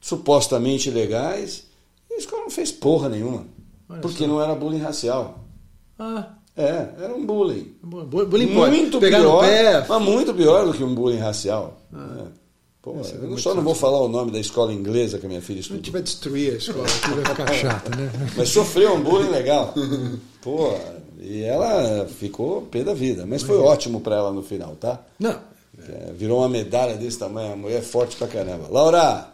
supostamente 0.00 0.90
legais, 0.90 1.64
e 2.10 2.14
a 2.14 2.18
escola 2.18 2.42
não 2.44 2.50
fez 2.50 2.70
porra 2.72 3.08
nenhuma. 3.08 3.46
Olha 3.88 4.00
porque 4.00 4.24
só. 4.24 4.26
não 4.28 4.40
era 4.42 4.54
bullying 4.54 4.80
racial. 4.80 5.44
Ah, 5.98 6.30
É, 6.56 6.88
era 7.00 7.14
um 7.14 7.24
bullying. 7.26 7.74
bu- 7.82 8.04
bu- 8.04 8.26
bullying 8.26 8.54
pode. 8.54 8.76
Muito 8.76 8.98
Pegar 8.98 9.18
pior, 9.20 9.44
mas 9.88 10.02
muito 10.02 10.32
pior 10.34 10.66
do 10.66 10.72
que 10.72 10.82
um 10.82 10.94
bullying 10.94 11.18
racial. 11.18 11.80
É. 11.94 12.24
Pô, 12.82 12.92
é 13.04 13.24
eu 13.24 13.36
só 13.38 13.52
não 13.54 13.62
vou 13.64 13.74
falar 13.74 14.00
o 14.00 14.08
nome 14.08 14.30
da 14.30 14.38
escola 14.38 14.72
inglesa 14.72 15.18
que 15.18 15.26
a 15.26 15.28
minha 15.28 15.42
filha 15.42 15.60
Se 15.62 15.72
a 15.72 15.76
gente 15.76 15.86
estudou. 15.86 15.92
vai 15.92 16.02
destruir 16.02 16.54
a 16.54 16.56
escola, 16.56 16.84
aqui 16.86 17.10
vai 17.10 17.24
ficar 17.24 17.52
chato, 17.54 17.96
né? 17.96 18.10
Mas 18.36 18.48
sofreu 18.48 18.94
um 18.94 19.00
bullying 19.02 19.28
legal. 19.30 19.74
Pô, 20.40 20.72
e 21.18 21.42
ela 21.42 22.06
ficou 22.06 22.62
pé 22.62 22.84
da 22.84 22.94
vida. 22.94 23.26
Mas 23.26 23.42
foi 23.42 23.58
ótimo 23.58 24.00
pra 24.00 24.16
ela 24.16 24.32
no 24.32 24.42
final, 24.42 24.76
tá? 24.76 25.00
Não. 25.18 25.36
É, 25.78 26.12
virou 26.12 26.38
uma 26.38 26.48
medalha 26.48 26.94
desse 26.96 27.18
tamanho, 27.18 27.52
a 27.52 27.56
mulher 27.56 27.78
é 27.78 27.82
forte 27.82 28.16
pra 28.16 28.28
caramba. 28.28 28.66
Laura, 28.70 29.28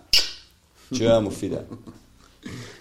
te 0.93 1.05
amo, 1.05 1.31
filha. 1.31 1.65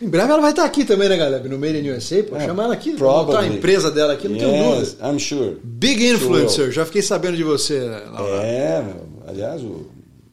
Em 0.01 0.07
breve 0.09 0.31
ela 0.31 0.41
vai 0.41 0.49
estar 0.51 0.65
aqui 0.65 0.83
também, 0.83 1.07
né, 1.07 1.15
galera? 1.15 1.43
No 1.47 1.59
Made 1.59 1.77
in 1.79 1.91
USA, 1.91 2.23
pô. 2.23 2.35
É, 2.35 2.45
Chama 2.45 2.63
ela 2.63 2.73
aqui, 2.73 2.93
probably. 2.93 3.25
montar 3.35 3.39
a 3.41 3.47
empresa 3.47 3.91
dela 3.91 4.13
aqui, 4.13 4.27
não 4.27 4.37
tenho 4.37 4.51
yes, 4.79 4.93
dúvida. 4.93 5.07
I'm 5.09 5.19
sure. 5.19 5.57
Big 5.63 6.03
influencer, 6.07 6.71
já 6.71 6.85
fiquei 6.85 7.01
sabendo 7.03 7.37
de 7.37 7.43
você, 7.43 7.79
Laura. 8.11 8.43
É, 8.43 8.83
aliás, 9.27 9.61
o, 9.61 9.85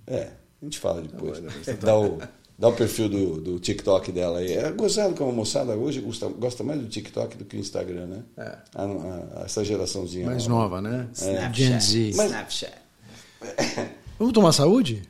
é, 0.06 0.28
a 0.62 0.64
gente 0.64 0.78
fala 0.78 1.02
depois. 1.02 1.38
Dá 1.80 1.98
o, 1.98 2.18
dá 2.58 2.68
o 2.68 2.72
perfil 2.72 3.08
do, 3.10 3.40
do 3.40 3.58
TikTok 3.60 4.10
dela 4.10 4.38
aí. 4.38 4.52
É 4.54 4.72
gozado 4.72 5.12
que 5.14 5.22
a 5.22 5.26
moçada 5.26 5.74
hoje 5.76 6.00
gosta, 6.00 6.26
gosta 6.28 6.64
mais 6.64 6.80
do 6.80 6.88
TikTok 6.88 7.36
do 7.36 7.44
que 7.44 7.56
o 7.56 7.60
Instagram, 7.60 8.06
né? 8.06 8.22
É. 8.38 8.56
A- 8.74 8.84
a- 8.84 9.42
essa 9.44 9.62
geraçãozinha. 9.64 10.26
Mais 10.26 10.46
nova. 10.46 10.80
nova, 10.80 10.96
né? 10.96 11.06
Snapchat. 11.12 11.54
Gen 11.54 11.80
Z. 11.80 12.12
Mas- 12.16 12.26
Snapchat. 12.30 12.72
Vamos 14.18 14.32
tomar 14.32 14.52
saúde? 14.52 15.02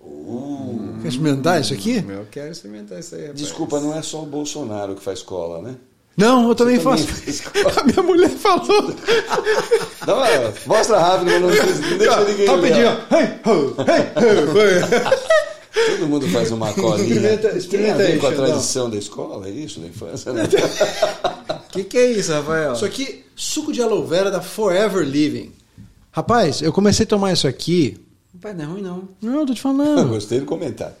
Uh. 0.00 0.93
Quer 1.04 1.08
experimentar 1.08 1.60
isso 1.60 1.74
aqui? 1.74 2.02
Eu 2.08 2.26
quero 2.30 2.50
experimentar 2.50 2.98
isso 2.98 3.14
aí, 3.14 3.20
rapaz. 3.22 3.38
Desculpa, 3.38 3.78
não 3.78 3.94
é 3.94 4.00
só 4.00 4.22
o 4.22 4.26
Bolsonaro 4.26 4.94
que 4.94 5.02
faz 5.02 5.20
cola, 5.22 5.60
né? 5.60 5.76
Não, 6.16 6.48
eu 6.48 6.54
também 6.54 6.78
também 6.78 6.98
faço. 7.04 7.50
A 7.78 7.84
minha 7.84 8.02
mulher 8.02 8.30
falou. 8.30 8.94
Dá 10.06 10.14
uma, 10.14 10.26
mostra 10.66 10.98
rápido, 10.98 11.30
mas 11.30 11.42
não, 11.42 11.50
não 11.90 11.98
deixa 11.98 12.24
ninguém 12.24 12.46
Rapidinho. 12.46 12.86
Hey, 12.86 13.40
ho, 13.44 13.74
hey, 13.80 14.04
ho. 14.16 15.34
Todo 15.98 16.06
mundo 16.08 16.26
faz 16.28 16.50
uma 16.52 16.72
colinha. 16.72 17.02
Experimenta- 17.04 17.48
Tem 17.48 17.58
experimenta 17.58 17.94
a 17.94 17.98
ver 17.98 18.12
aí, 18.12 18.18
com 18.18 18.26
a 18.28 18.32
tradição 18.32 18.88
da 18.88 18.96
escola, 18.96 19.46
é 19.46 19.50
isso, 19.50 19.80
da 19.80 19.88
infância, 19.88 20.32
né? 20.32 20.44
O 20.44 21.72
que, 21.72 21.84
que 21.84 21.98
é 21.98 22.12
isso, 22.12 22.32
Rafael? 22.32 22.72
Isso 22.72 22.84
aqui, 22.84 23.24
suco 23.36 23.72
de 23.72 23.82
aloe 23.82 24.06
vera 24.06 24.30
da 24.30 24.40
Forever 24.40 25.04
Living. 25.04 25.52
Rapaz, 26.12 26.62
eu 26.62 26.72
comecei 26.72 27.04
a 27.04 27.08
tomar 27.08 27.32
isso 27.32 27.48
aqui. 27.48 27.98
Rapaz, 28.34 28.56
não 28.56 28.64
é 28.64 28.66
ruim, 28.66 28.82
não. 28.82 29.08
Não, 29.22 29.46
tô 29.46 29.54
te 29.54 29.58
Eu 29.58 29.62
falando. 29.62 30.08
gostei 30.10 30.40
do 30.40 30.46
comentário. 30.46 30.94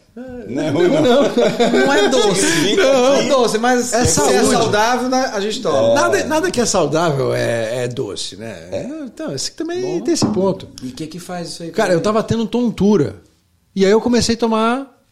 Não 0.48 0.62
é 0.62 0.70
ruim, 0.70 0.88
não. 0.88 1.02
Não 1.02 1.92
é 1.92 2.08
doce. 2.08 2.76
Não 2.76 3.14
é 3.14 3.28
doce, 3.28 3.58
mas 3.58 3.92
É 3.92 4.04
se 4.04 4.20
é 4.20 4.44
saudável, 4.44 5.08
né, 5.08 5.30
a 5.34 5.40
gente 5.40 5.60
toma. 5.60 5.94
Nada, 5.94 6.24
nada 6.24 6.50
que 6.50 6.60
é 6.60 6.66
saudável 6.66 7.34
é, 7.34 7.84
é 7.84 7.88
doce, 7.88 8.36
né? 8.36 8.88
Então, 9.04 9.34
esse 9.34 9.48
aqui 9.48 9.56
também 9.56 10.00
tem 10.02 10.14
esse 10.14 10.26
ponto. 10.26 10.68
E 10.82 10.88
o 10.88 10.92
que 10.92 11.06
que 11.08 11.18
faz 11.18 11.48
isso 11.48 11.64
aí? 11.64 11.70
Cara, 11.70 11.92
eu 11.92 12.00
tava 12.00 12.22
tendo 12.22 12.46
tontura. 12.46 13.16
E 13.74 13.84
aí 13.84 13.90
eu 13.90 14.00
comecei 14.00 14.36
a 14.36 14.38
tomar 14.38 15.02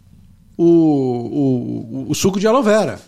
o, 0.57 0.64
o, 0.64 2.07
o 2.11 2.14
suco 2.14 2.39
de 2.39 2.47
aloe 2.47 2.62
vera. 2.62 3.01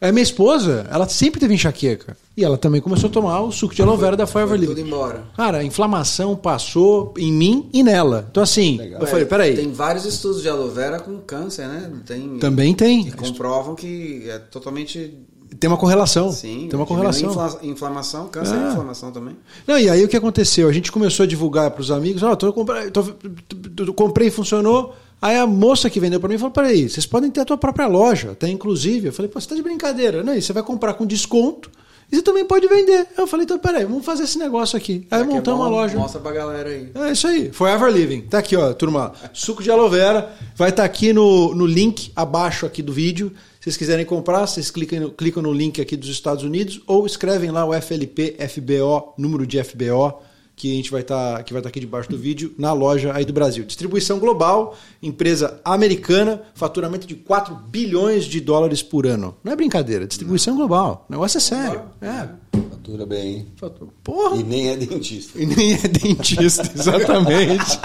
Aí 0.00 0.12
minha 0.12 0.22
esposa, 0.22 0.86
ela 0.92 1.08
sempre 1.08 1.40
teve 1.40 1.54
enxaqueca. 1.54 2.16
E 2.36 2.44
ela 2.44 2.56
também 2.56 2.80
começou 2.80 3.10
a 3.10 3.12
tomar 3.12 3.40
o 3.40 3.50
suco 3.50 3.74
de 3.74 3.82
aloe 3.82 3.96
vera 3.96 4.16
da 4.16 4.28
Forever 4.28 4.56
Foi 4.56 4.66
tudo 4.68 4.76
Living. 4.76 4.88
embora. 4.88 5.24
Cara, 5.36 5.58
a 5.58 5.64
inflamação 5.64 6.36
passou 6.36 7.12
em 7.18 7.32
mim 7.32 7.68
e 7.72 7.82
nela. 7.82 8.24
Então 8.30 8.40
assim, 8.40 8.76
Legal. 8.78 9.00
eu 9.00 9.06
falei, 9.08 9.24
peraí. 9.24 9.56
Tem 9.56 9.72
vários 9.72 10.04
estudos 10.04 10.40
de 10.42 10.48
aloe 10.48 10.70
vera 10.70 11.00
com 11.00 11.18
câncer, 11.18 11.66
né? 11.66 11.90
Tem, 12.06 12.38
Também 12.38 12.74
tem. 12.74 13.04
Que 13.06 13.10
comprovam 13.16 13.74
que 13.74 14.22
é 14.30 14.38
totalmente. 14.38 15.18
Tem 15.58 15.66
uma 15.68 15.78
correlação. 15.78 16.30
Sim, 16.30 16.68
tem 16.70 16.78
uma 16.78 16.86
correlação. 16.86 17.30
infla- 17.30 17.58
inflamação, 17.62 18.28
câncer 18.28 18.54
e 18.54 18.70
inflamação 18.70 19.10
também. 19.10 19.34
Não, 19.66 19.78
e 19.78 19.88
aí 19.90 20.04
o 20.04 20.08
que 20.08 20.16
aconteceu? 20.16 20.68
A 20.68 20.72
gente 20.72 20.92
começou 20.92 21.24
a 21.24 21.26
divulgar 21.26 21.70
para 21.72 21.80
os 21.80 21.90
amigos, 21.90 22.22
ó, 22.22 22.36
comprei, 22.36 22.90
tô- 22.92 23.02
tô- 23.02 23.84
tô- 23.86 23.94
comprei 23.94 24.28
e 24.28 24.30
funcionou. 24.30 24.94
Aí 25.20 25.36
a 25.36 25.46
moça 25.46 25.90
que 25.90 26.00
vendeu 26.00 26.20
para 26.20 26.28
mim 26.28 26.38
falou: 26.38 26.52
peraí, 26.52 26.88
vocês 26.88 27.06
podem 27.06 27.30
ter 27.30 27.40
a 27.40 27.44
tua 27.44 27.58
própria 27.58 27.86
loja, 27.86 28.32
até 28.32 28.48
inclusive. 28.48 29.08
Eu 29.08 29.12
falei, 29.12 29.30
pô, 29.30 29.40
você 29.40 29.48
tá 29.48 29.54
de 29.54 29.62
brincadeira. 29.62 30.22
Não, 30.22 30.34
e 30.34 30.42
você 30.42 30.52
vai 30.52 30.62
comprar 30.62 30.94
com 30.94 31.04
desconto 31.04 31.70
e 32.10 32.16
você 32.16 32.22
também 32.22 32.44
pode 32.44 32.66
vender. 32.66 33.06
Eu 33.16 33.26
falei, 33.26 33.44
então 33.44 33.58
peraí, 33.58 33.84
vamos 33.84 34.04
fazer 34.04 34.24
esse 34.24 34.38
negócio 34.38 34.76
aqui. 34.76 35.06
Aí 35.10 35.20
é 35.20 35.24
montamos 35.24 35.60
bom, 35.60 35.66
uma 35.66 35.68
loja. 35.68 35.98
Mostra 35.98 36.20
pra 36.20 36.32
galera 36.32 36.70
aí. 36.70 36.90
É 36.94 37.12
isso 37.12 37.26
aí, 37.26 37.52
Forever 37.52 37.92
Living. 37.92 38.22
Tá 38.22 38.38
aqui, 38.38 38.56
ó, 38.56 38.72
turma. 38.72 39.12
Suco 39.32 39.62
de 39.62 39.70
aloe 39.70 39.90
vera. 39.90 40.32
Vai 40.56 40.70
estar 40.70 40.84
aqui 40.84 41.12
no, 41.12 41.54
no 41.54 41.66
link 41.66 42.10
abaixo 42.16 42.64
aqui 42.64 42.82
do 42.82 42.92
vídeo. 42.92 43.32
Se 43.60 43.64
vocês 43.64 43.76
quiserem 43.76 44.06
comprar, 44.06 44.46
vocês 44.46 44.70
clicam 44.70 45.00
no, 45.00 45.10
clicam 45.10 45.42
no 45.42 45.52
link 45.52 45.80
aqui 45.82 45.96
dos 45.96 46.08
Estados 46.08 46.44
Unidos 46.44 46.80
ou 46.86 47.04
escrevem 47.04 47.50
lá 47.50 47.66
o 47.66 47.74
FLP 47.74 48.36
FBO, 48.48 49.12
número 49.18 49.46
de 49.46 49.62
FBO, 49.62 50.22
que 50.58 50.72
a 50.72 50.74
gente 50.74 50.90
vai 50.90 51.00
estar 51.02 51.42
que 51.44 51.52
vai 51.52 51.60
estar 51.60 51.68
aqui 51.68 51.78
debaixo 51.78 52.10
do 52.10 52.18
vídeo 52.18 52.52
na 52.58 52.72
loja 52.72 53.12
aí 53.14 53.24
do 53.24 53.32
Brasil. 53.32 53.64
Distribuição 53.64 54.18
global, 54.18 54.76
empresa 55.00 55.60
americana, 55.64 56.42
faturamento 56.54 57.06
de 57.06 57.14
4 57.14 57.54
bilhões 57.54 58.24
de 58.24 58.40
dólares 58.40 58.82
por 58.82 59.06
ano. 59.06 59.36
Não 59.44 59.52
é 59.52 59.56
brincadeira, 59.56 60.06
distribuição 60.06 60.56
global. 60.56 61.06
O 61.08 61.12
negócio 61.12 61.38
é 61.38 61.40
sério. 61.40 61.82
É. 62.02 62.28
Fatura 62.70 63.06
bem, 63.06 63.28
hein? 63.36 63.46
Fatura- 63.56 63.90
Porra. 64.02 64.36
E 64.36 64.42
nem 64.42 64.70
é 64.70 64.76
dentista. 64.76 65.40
E 65.40 65.46
nem 65.46 65.74
é 65.74 65.78
dentista, 65.88 66.62
exatamente. 66.74 67.78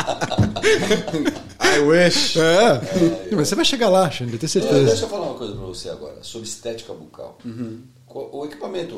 I 1.61 1.79
wish. 1.79 2.39
É. 2.39 2.81
Mas 3.35 3.47
você 3.49 3.55
vai 3.55 3.65
chegar 3.65 3.89
lá, 3.89 4.09
Xande, 4.09 4.33
eu 4.33 4.39
tenho 4.39 4.47
É, 4.47 4.51
certeza. 4.51 4.83
deixa 4.85 5.05
eu 5.05 5.09
falar 5.09 5.25
uma 5.27 5.35
coisa 5.37 5.53
pra 5.53 5.65
você 5.65 5.89
agora, 5.89 6.17
sobre 6.21 6.47
estética 6.47 6.93
bucal. 6.93 7.37
Co- 8.02 8.02
O 8.13 8.45
equipamento, 8.45 8.95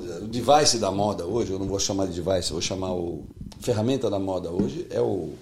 dizer, 0.00 0.22
o 0.22 0.26
device 0.26 0.78
da 0.78 0.90
moda 0.90 1.24
hoje, 1.24 1.52
eu 1.52 1.58
não 1.58 1.66
vou 1.66 1.78
chamar 1.78 2.06
de 2.06 2.20
device, 2.20 2.50
eu 2.50 2.54
vou 2.54 2.60
chamar 2.62 2.92
o 2.92 3.24
ferramenta 3.60 4.10
da 4.10 4.18
moda 4.18 4.50
hoje, 4.50 4.86
é 4.90 5.00
o 5.00 5.34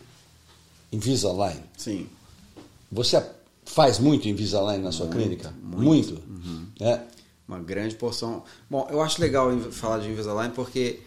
Invisalign. 0.92 1.60
Sim. 1.76 2.06
Você 2.90 3.24
faz 3.64 3.98
muito 3.98 4.28
Invisalign 4.28 4.82
na 4.82 4.92
sua 4.92 5.06
clínica? 5.08 5.52
Muito. 5.62 6.20
É. 6.80 7.00
Uma 7.46 7.58
grande 7.60 7.94
porção. 7.94 8.42
Bom, 8.68 8.86
eu 8.90 9.00
acho 9.00 9.20
legal 9.20 9.50
falar 9.70 9.98
de 10.00 10.08
Invisalign 10.10 10.52
porque 10.54 11.00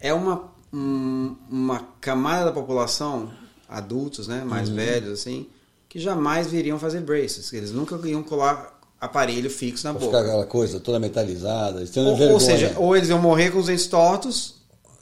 é 0.00 0.12
uma, 0.12 0.50
um- 0.72 1.36
uma 1.50 1.80
camada 2.00 2.46
da 2.46 2.52
população, 2.52 3.30
adultos, 3.68 4.26
né, 4.28 4.44
mais 4.44 4.68
velhos, 4.68 5.10
assim, 5.20 5.46
que 5.88 5.98
jamais 6.00 6.48
viriam 6.48 6.78
fazer 6.78 7.00
braces. 7.02 7.52
Eles 7.52 7.70
nunca 7.72 7.96
iam 8.08 8.22
colar 8.22 8.75
aparelho 9.00 9.50
fixo 9.50 9.86
na 9.86 9.92
Pra 9.92 10.00
boca. 10.00 10.16
ficar 10.18 10.26
aquela 10.28 10.46
coisa 10.46 10.80
toda 10.80 10.98
metalizada, 10.98 11.84
têm 11.86 12.04
Ou, 12.04 12.32
ou 12.32 12.40
seja, 12.40 12.74
ou 12.76 12.96
eles 12.96 13.08
iam 13.08 13.20
morrer 13.20 13.50
com 13.50 13.58
os 13.58 13.66
dentes 13.66 13.86
tortos. 13.86 14.54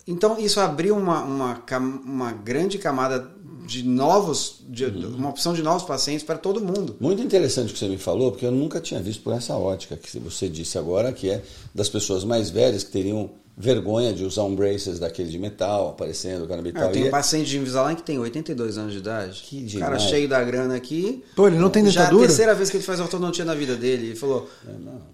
Então 0.06 0.38
isso 0.38 0.60
abriu 0.60 0.96
uma, 0.96 1.22
uma, 1.22 1.62
uma 2.04 2.32
grande 2.32 2.78
camada 2.78 3.30
de 3.66 3.82
novos, 3.82 4.56
de, 4.68 4.84
uma 4.84 5.30
opção 5.30 5.54
de 5.54 5.62
novos 5.62 5.84
pacientes 5.84 6.22
para 6.22 6.36
todo 6.36 6.60
mundo. 6.60 6.96
Muito 7.00 7.22
interessante 7.22 7.70
o 7.70 7.72
que 7.72 7.78
você 7.78 7.88
me 7.88 7.96
falou, 7.96 8.30
porque 8.30 8.44
eu 8.44 8.52
nunca 8.52 8.80
tinha 8.80 9.00
visto 9.00 9.22
por 9.22 9.32
essa 9.32 9.56
ótica 9.56 9.96
que 9.96 10.18
você 10.18 10.48
disse 10.48 10.76
agora, 10.76 11.12
que 11.12 11.30
é 11.30 11.42
das 11.74 11.88
pessoas 11.88 12.24
mais 12.24 12.50
velhas 12.50 12.84
que 12.84 12.90
teriam 12.90 13.30
vergonha 13.56 14.12
de 14.12 14.24
usar 14.24 14.42
um 14.42 14.54
braces 14.54 14.98
daquele 14.98 15.28
de 15.30 15.38
metal, 15.38 15.90
aparecendo, 15.90 16.46
cara 16.46 16.60
Ah, 16.60 16.62
metal. 16.64 16.82
eu 16.84 16.92
tenho 16.92 17.02
E 17.02 17.06
um 17.06 17.08
é- 17.08 17.10
paciente 17.10 17.48
de 17.50 17.58
Invisalign 17.58 17.96
que 17.96 18.02
tem 18.02 18.18
82 18.18 18.76
anos 18.76 18.92
de 18.92 18.98
idade. 18.98 19.42
Que 19.46 19.58
O 19.58 19.66
demais. 19.66 19.88
cara 19.88 19.98
cheio 20.00 20.28
da 20.28 20.42
grana 20.42 20.74
aqui. 20.74 21.22
Pô, 21.36 21.46
ele 21.46 21.58
não 21.58 21.70
tem 21.70 21.84
Já 21.86 21.88
é 21.88 22.02
a 22.02 22.06
dentadura? 22.06 22.26
terceira 22.26 22.54
vez 22.54 22.68
que 22.70 22.76
ele 22.76 22.84
faz 22.84 22.98
ortodontia 23.00 23.44
na 23.44 23.54
vida 23.54 23.76
dele. 23.76 24.08
Ele 24.08 24.16
falou: 24.16 24.48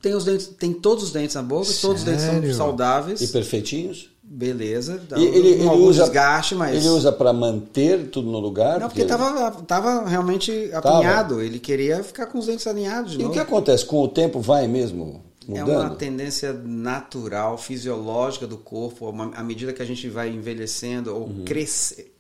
tem, 0.00 0.14
os 0.14 0.24
dentes, 0.24 0.46
tem 0.46 0.72
todos 0.72 1.04
os 1.04 1.10
dentes 1.12 1.34
na 1.34 1.42
boca, 1.42 1.66
todos 1.80 2.00
os 2.00 2.04
dentes 2.04 2.22
são 2.22 2.34
Sério? 2.34 2.54
saudáveis. 2.54 3.20
E 3.20 3.28
perfeitinhos? 3.28 4.08
Beleza. 4.32 5.00
Dá 5.08 5.18
E 5.18 5.24
ele, 5.26 5.48
ele 5.48 5.64
usa, 5.66 6.04
desgaste, 6.04 6.54
mas. 6.54 6.76
ele 6.76 6.88
usa 6.88 7.10
para 7.10 7.32
manter 7.32 8.08
tudo 8.10 8.30
no 8.30 8.38
lugar? 8.38 8.78
Não, 8.78 8.88
porque 8.88 9.04
tava, 9.04 9.50
tava 9.66 10.08
realmente 10.08 10.70
apinhado. 10.72 11.40
Ele 11.42 11.58
queria 11.58 12.02
ficar 12.04 12.26
com 12.26 12.38
os 12.38 12.46
dentes 12.46 12.64
alinhados 12.66 13.10
de 13.12 13.16
E 13.18 13.20
o 13.20 13.22
novo. 13.22 13.32
que 13.34 13.40
acontece? 13.40 13.84
Com 13.84 14.00
o 14.02 14.06
tempo 14.08 14.38
vai 14.40 14.68
mesmo 14.68 15.20
É 15.48 15.60
mudando? 15.60 15.68
uma 15.70 15.90
tendência 15.90 16.52
natural, 16.52 17.56
fisiológica 17.58 18.46
do 18.46 18.58
corpo, 18.58 19.08
uma- 19.08 19.34
à 19.34 19.42
medida 19.42 19.72
que 19.72 19.82
a 19.82 19.86
gente 19.86 20.08
vai 20.08 20.28
envelhecendo 20.30 21.14
ou 21.14 21.26
Uhum. 21.28 21.44
crescer. 21.44 22.14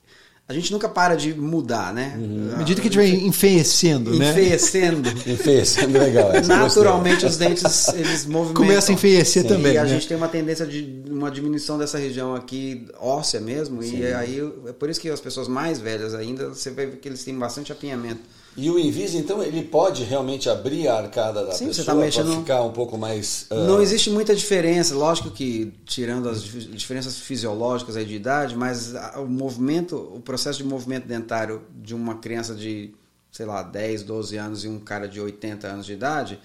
A 0.48 0.52
gente 0.52 0.72
nunca 0.72 0.88
para 0.88 1.14
de 1.14 1.32
mudar, 1.32 1.94
né? 1.94 2.16
Uhum. 2.18 2.50
À 2.54 2.58
medida 2.58 2.80
que 2.80 2.88
a 2.88 2.90
gente 2.90 2.96
vai 2.98 3.08
enfeiecendo, 3.08 4.18
né? 4.18 4.30
Enfeiecendo. 4.32 5.08
Enfeiecendo, 5.30 5.96
legal. 5.96 6.32
essa, 6.32 6.48
Naturalmente 6.56 7.24
os 7.24 7.36
dentes 7.36 7.86
eles 7.88 8.26
movimentam. 8.26 8.54
Começa 8.66 8.90
a 8.90 8.94
enfeiecer 8.94 9.42
Sim, 9.42 9.48
também, 9.48 9.74
E 9.74 9.78
a 9.78 9.84
né? 9.84 9.88
gente 9.88 10.08
tem 10.08 10.16
uma 10.16 10.26
tendência 10.26 10.66
de 10.66 11.02
uma 11.08 11.30
diminuição 11.30 11.78
dessa 11.78 11.98
região 11.98 12.34
aqui 12.34 12.84
óssea 12.98 13.38
mesmo. 13.40 13.80
E 13.80 14.04
aí 14.12 14.40
é 14.66 14.72
por 14.72 14.90
isso 14.90 15.00
que 15.00 15.08
as 15.08 15.20
pessoas 15.20 15.46
mais 15.46 15.78
velhas 15.78 16.14
ainda, 16.14 16.48
você 16.48 16.70
vai 16.70 16.86
ver 16.86 16.96
que 16.96 17.08
eles 17.08 17.22
têm 17.22 17.38
bastante 17.38 17.70
apinhamento. 17.70 18.20
E 18.56 18.68
o 18.68 18.78
Invis, 18.78 19.14
então, 19.14 19.42
ele 19.42 19.62
pode 19.62 20.02
realmente 20.02 20.48
abrir 20.50 20.88
a 20.88 20.96
arcada 20.98 21.44
da 21.46 21.52
Sim, 21.52 21.68
pessoa 21.68 21.84
tá 21.86 21.94
mexendo- 21.94 22.26
para 22.32 22.40
ficar 22.40 22.62
um 22.62 22.72
pouco 22.72 22.98
mais... 22.98 23.46
ah, 23.50 23.54
Não 23.54 23.80
existe 23.80 24.10
muita 24.10 24.34
diferença, 24.34 24.94
lógico 24.94 25.30
que 25.30 25.72
tirando 25.86 26.28
as 26.28 26.42
dif- 26.42 26.66
diferenças 26.72 27.16
fisiológicas 27.18 27.96
aí 27.96 28.04
de 28.04 28.14
idade, 28.16 28.56
mas 28.56 28.92
o 29.16 29.24
movimento, 29.26 29.96
o 29.96 30.20
processo 30.20 30.58
de 30.58 30.64
movimento 30.64 31.06
dentário 31.06 31.62
de 31.80 31.94
uma 31.94 32.16
criança 32.16 32.54
de, 32.54 32.92
sei 33.30 33.46
lá, 33.46 33.62
10, 33.62 34.02
12 34.02 34.36
anos 34.36 34.64
e 34.64 34.68
um 34.68 34.80
cara 34.80 35.06
de 35.08 35.20
80 35.20 35.66
anos 35.68 35.86
de 35.86 35.92
idade, 35.92 36.38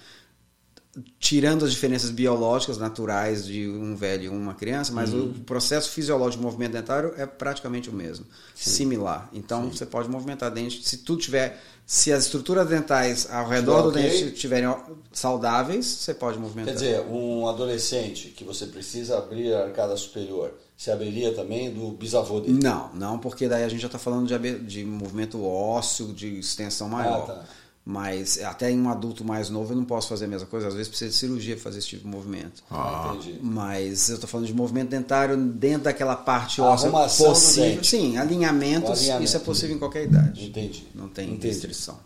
tirando 1.18 1.64
as 1.64 1.72
diferenças 1.72 2.10
biológicas 2.10 2.78
naturais 2.78 3.44
de 3.44 3.68
um 3.68 3.94
velho 3.94 4.24
e 4.24 4.28
uma 4.28 4.54
criança, 4.54 4.92
mas 4.92 5.12
o 5.12 5.28
processo 5.44 5.90
fisiológico 5.90 6.40
de 6.40 6.46
movimento 6.46 6.72
dentário 6.72 7.12
é 7.16 7.26
praticamente 7.26 7.90
o 7.90 7.92
mesmo, 7.92 8.24
similar. 8.54 9.28
Então 9.32 9.70
você 9.70 9.84
pode 9.84 10.08
movimentar 10.08 10.50
dente 10.50 10.86
se 10.86 10.98
tudo 10.98 11.20
tiver, 11.20 11.60
se 11.84 12.12
as 12.12 12.24
estruturas 12.24 12.68
dentais 12.68 13.28
ao 13.30 13.48
redor 13.48 13.82
do 13.82 13.92
dente 13.92 14.32
estiverem 14.32 14.74
saudáveis, 15.12 15.84
você 15.84 16.14
pode 16.14 16.38
movimentar. 16.38 16.74
Quer 16.74 16.80
dizer, 16.80 17.00
um 17.10 17.46
adolescente 17.46 18.28
que 18.28 18.44
você 18.44 18.66
precisa 18.66 19.18
abrir 19.18 19.52
a 19.52 19.64
arcada 19.64 19.96
superior, 19.96 20.54
se 20.76 20.90
abriria 20.90 21.34
também 21.34 21.72
do 21.72 21.90
bisavô 21.90 22.40
dele? 22.40 22.58
Não, 22.62 22.90
não, 22.94 23.18
porque 23.18 23.48
daí 23.48 23.64
a 23.64 23.68
gente 23.68 23.80
já 23.80 23.86
está 23.86 23.98
falando 23.98 24.26
de, 24.26 24.58
de 24.60 24.84
movimento 24.84 25.44
ósseo, 25.44 26.12
de 26.12 26.38
extensão 26.38 26.88
maior. 26.88 27.24
Ah, 27.28 27.34
tá. 27.34 27.44
Mas 27.88 28.42
até 28.42 28.68
em 28.68 28.80
um 28.80 28.90
adulto 28.90 29.24
mais 29.24 29.48
novo 29.48 29.72
eu 29.72 29.76
não 29.76 29.84
posso 29.84 30.08
fazer 30.08 30.24
a 30.24 30.28
mesma 30.28 30.48
coisa. 30.48 30.66
Às 30.66 30.74
vezes 30.74 30.88
precisa 30.88 31.08
de 31.08 31.16
cirurgia 31.16 31.54
para 31.54 31.62
fazer 31.62 31.78
esse 31.78 31.86
tipo 31.86 32.02
de 32.02 32.08
movimento. 32.08 32.64
Ah, 32.68 33.14
entendi. 33.14 33.38
Mas 33.40 34.08
eu 34.08 34.16
estou 34.16 34.28
falando 34.28 34.48
de 34.48 34.52
movimento 34.52 34.88
dentário 34.88 35.36
dentro 35.36 35.84
daquela 35.84 36.16
parte 36.16 36.60
óssea 36.60 36.90
possível. 36.90 37.84
Sim, 37.84 38.18
alinhamentos, 38.18 38.90
alinhamento. 38.90 39.24
isso 39.24 39.36
é 39.36 39.38
possível 39.38 39.76
em 39.76 39.78
qualquer 39.78 40.02
idade. 40.02 40.46
Entendi. 40.46 40.88
Não 40.92 41.08
tem 41.08 41.28
Entendi. 41.28 41.46
restrição. 41.46 41.96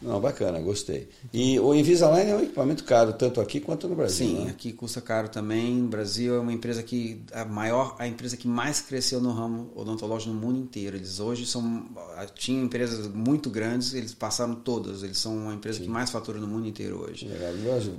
Não, 0.00 0.20
bacana, 0.20 0.60
gostei. 0.60 1.08
E 1.32 1.58
o 1.58 1.74
Invisalign 1.74 2.30
é 2.30 2.36
um 2.36 2.42
equipamento 2.42 2.84
caro, 2.84 3.12
tanto 3.12 3.40
aqui 3.40 3.58
quanto 3.60 3.88
no 3.88 3.96
Brasil, 3.96 4.26
Sim, 4.26 4.44
né? 4.44 4.50
aqui 4.50 4.72
custa 4.72 5.00
caro 5.00 5.28
também. 5.28 5.74
No 5.74 5.88
Brasil 5.88 6.36
é 6.36 6.38
uma 6.38 6.52
empresa 6.52 6.82
que 6.82 7.22
a 7.32 7.44
maior, 7.44 7.96
a 7.98 8.06
empresa 8.06 8.36
que 8.36 8.46
mais 8.46 8.80
cresceu 8.80 9.20
no 9.20 9.32
ramo 9.32 9.72
odontológico 9.74 10.32
no 10.32 10.40
mundo 10.40 10.58
inteiro. 10.58 10.96
Eles 10.96 11.18
hoje 11.18 11.46
são 11.46 11.86
tinham 12.34 12.64
empresas 12.64 13.08
muito 13.08 13.50
grandes, 13.50 13.92
eles 13.92 14.14
passaram 14.14 14.54
todas. 14.54 15.02
Eles 15.02 15.18
são 15.18 15.36
uma 15.36 15.54
empresa 15.54 15.80
que 15.80 15.88
mais 15.88 16.10
fatura 16.10 16.38
no 16.38 16.46
mundo 16.46 16.68
inteiro 16.68 17.00
hoje. 17.02 17.26
Legal. 17.26 17.52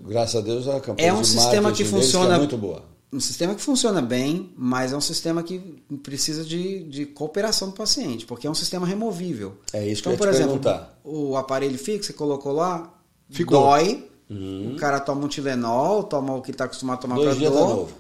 Graças 0.08 0.36
a 0.36 0.42
Deus 0.42 0.68
a 0.68 0.80
campanha 0.80 1.10
É 1.10 1.14
um 1.14 1.22
de 1.22 1.28
sistema 1.28 1.72
que 1.72 1.84
deles 1.84 1.92
funciona 1.92 2.36
é 2.36 2.38
muito 2.38 2.58
boa. 2.58 2.99
Um 3.12 3.20
sistema 3.20 3.56
que 3.56 3.62
funciona 3.62 4.02
bem, 4.04 4.52
mas 4.56 4.94
é 4.94 4.98
um 4.98 5.02
sistema 5.02 5.42
que 5.42 5.60
precisa 6.04 6.44
de, 6.46 6.84
de 6.84 7.06
cooperação 7.08 7.70
do 7.70 7.74
paciente, 7.76 8.24
porque 8.26 8.46
é 8.46 8.50
um 8.50 8.54
sistema 8.56 8.86
removível. 8.86 9.58
É 9.74 9.88
isso 9.88 10.04
que 10.04 10.10
então, 10.10 10.12
eu 10.12 10.14
ia 10.14 10.18
por 10.18 10.28
te 10.28 10.36
exemplo, 10.36 10.60
perguntar. 10.60 11.00
o 11.04 11.36
aparelho 11.36 11.78
fixo 11.80 12.08
você 12.08 12.14
colocou 12.14 12.52
lá, 12.54 12.94
Ficou. 13.30 13.62
dói, 13.62 14.06
Uhum. 14.30 14.74
o 14.74 14.76
cara 14.76 15.00
toma 15.00 15.26
um 15.26 15.28
Tilenol, 15.28 16.04
toma 16.04 16.36
o 16.36 16.42
que 16.44 16.52
está 16.52 16.66
acostumado 16.66 17.00
a 17.00 17.02
tomar 17.02 17.16
para 17.20 17.34
dias 17.34 17.52
dor, 17.52 17.60
tá 17.68 17.74
novo. 17.74 17.92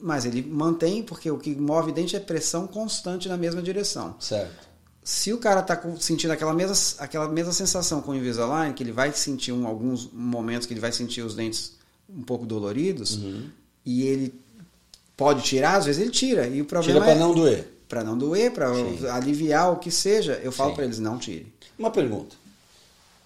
mas 0.00 0.24
ele 0.24 0.40
mantém, 0.40 1.02
porque 1.02 1.28
o 1.28 1.36
que 1.38 1.56
move 1.56 1.90
o 1.90 1.92
dente 1.94 2.14
é 2.14 2.20
pressão 2.20 2.68
constante 2.68 3.28
na 3.28 3.36
mesma 3.36 3.60
direção. 3.60 4.14
Certo. 4.20 4.68
Se 5.02 5.32
o 5.32 5.38
cara 5.38 5.58
está 5.58 5.82
sentindo 5.98 6.30
aquela 6.30 6.54
mesma, 6.54 6.76
aquela 6.98 7.26
mesma 7.28 7.52
sensação 7.52 8.00
com 8.00 8.12
o 8.12 8.14
Invisalign, 8.14 8.72
que 8.74 8.84
ele 8.84 8.92
vai 8.92 9.12
sentir 9.12 9.50
um, 9.50 9.66
alguns 9.66 10.08
momentos 10.12 10.68
que 10.68 10.72
ele 10.72 10.78
vai 10.80 10.92
sentir 10.92 11.22
os 11.22 11.34
dentes 11.34 11.72
um 12.08 12.22
pouco 12.22 12.46
doloridos, 12.46 13.16
Uhum. 13.16 13.48
e 13.84 14.02
ele 14.06 14.40
pode 15.22 15.42
tirar, 15.42 15.76
às 15.76 15.86
vezes 15.86 16.00
ele 16.00 16.10
tira. 16.10 16.46
E 16.46 16.60
o 16.60 16.64
Tira 16.64 16.66
problema 16.66 17.00
para 17.00 17.12
é 17.12 17.18
não 17.18 17.34
doer. 17.34 17.68
para 17.88 18.04
não 18.04 18.18
doer, 18.18 18.52
para 18.52 18.70
aliviar 19.14 19.72
o 19.72 19.76
que 19.76 19.90
seja. 19.90 20.40
Eu 20.42 20.50
falo 20.52 20.74
para 20.74 20.84
eles 20.84 20.98
não 20.98 21.18
tire. 21.18 21.52
Uma 21.78 21.90
pergunta. 21.90 22.34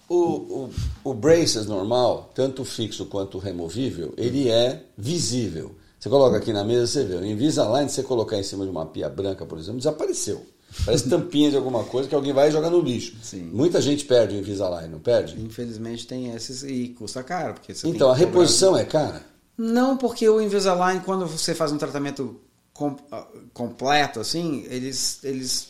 O, 0.09 0.15
o, 0.15 0.69
o 1.03 1.13
braces 1.13 1.65
normal, 1.65 2.31
tanto 2.33 2.63
fixo 2.63 3.05
quanto 3.07 3.37
removível, 3.39 4.13
ele 4.17 4.49
é 4.49 4.83
visível. 4.97 5.75
Você 5.99 6.09
coloca 6.09 6.37
aqui 6.37 6.53
na 6.53 6.63
mesa, 6.63 6.87
você 6.87 7.03
vê. 7.03 7.15
O 7.15 7.25
Invisalign, 7.25 7.89
se 7.89 7.95
você 7.95 8.03
colocar 8.03 8.37
em 8.37 8.43
cima 8.43 8.63
de 8.63 8.71
uma 8.71 8.85
pia 8.85 9.09
branca, 9.09 9.45
por 9.45 9.57
exemplo, 9.57 9.79
desapareceu. 9.79 10.45
Parece 10.85 11.07
tampinha 11.09 11.49
de 11.49 11.57
alguma 11.57 11.83
coisa 11.83 12.07
que 12.07 12.15
alguém 12.15 12.31
vai 12.33 12.51
jogar 12.51 12.69
no 12.69 12.79
lixo. 12.79 13.15
Sim. 13.21 13.49
Muita 13.51 13.81
gente 13.81 14.05
perde 14.05 14.35
o 14.35 14.39
Invisalign, 14.39 14.87
não 14.89 14.99
perde? 14.99 15.37
Infelizmente 15.41 16.05
tem 16.07 16.33
esses 16.33 16.63
e 16.63 16.89
custa 16.89 17.23
caro, 17.23 17.55
porque 17.55 17.73
Então, 17.85 18.09
a 18.09 18.15
reposição 18.15 18.77
é 18.77 18.85
cara? 18.85 19.21
Não, 19.57 19.97
porque 19.97 20.27
o 20.29 20.39
Invisalign, 20.39 21.01
quando 21.01 21.25
você 21.25 21.55
faz 21.55 21.71
um 21.71 21.77
tratamento 21.77 22.39
com- 22.73 22.95
ah, 23.11 23.25
completo, 23.53 24.19
assim, 24.19 24.63
eles, 24.69 25.19
eles, 25.23 25.69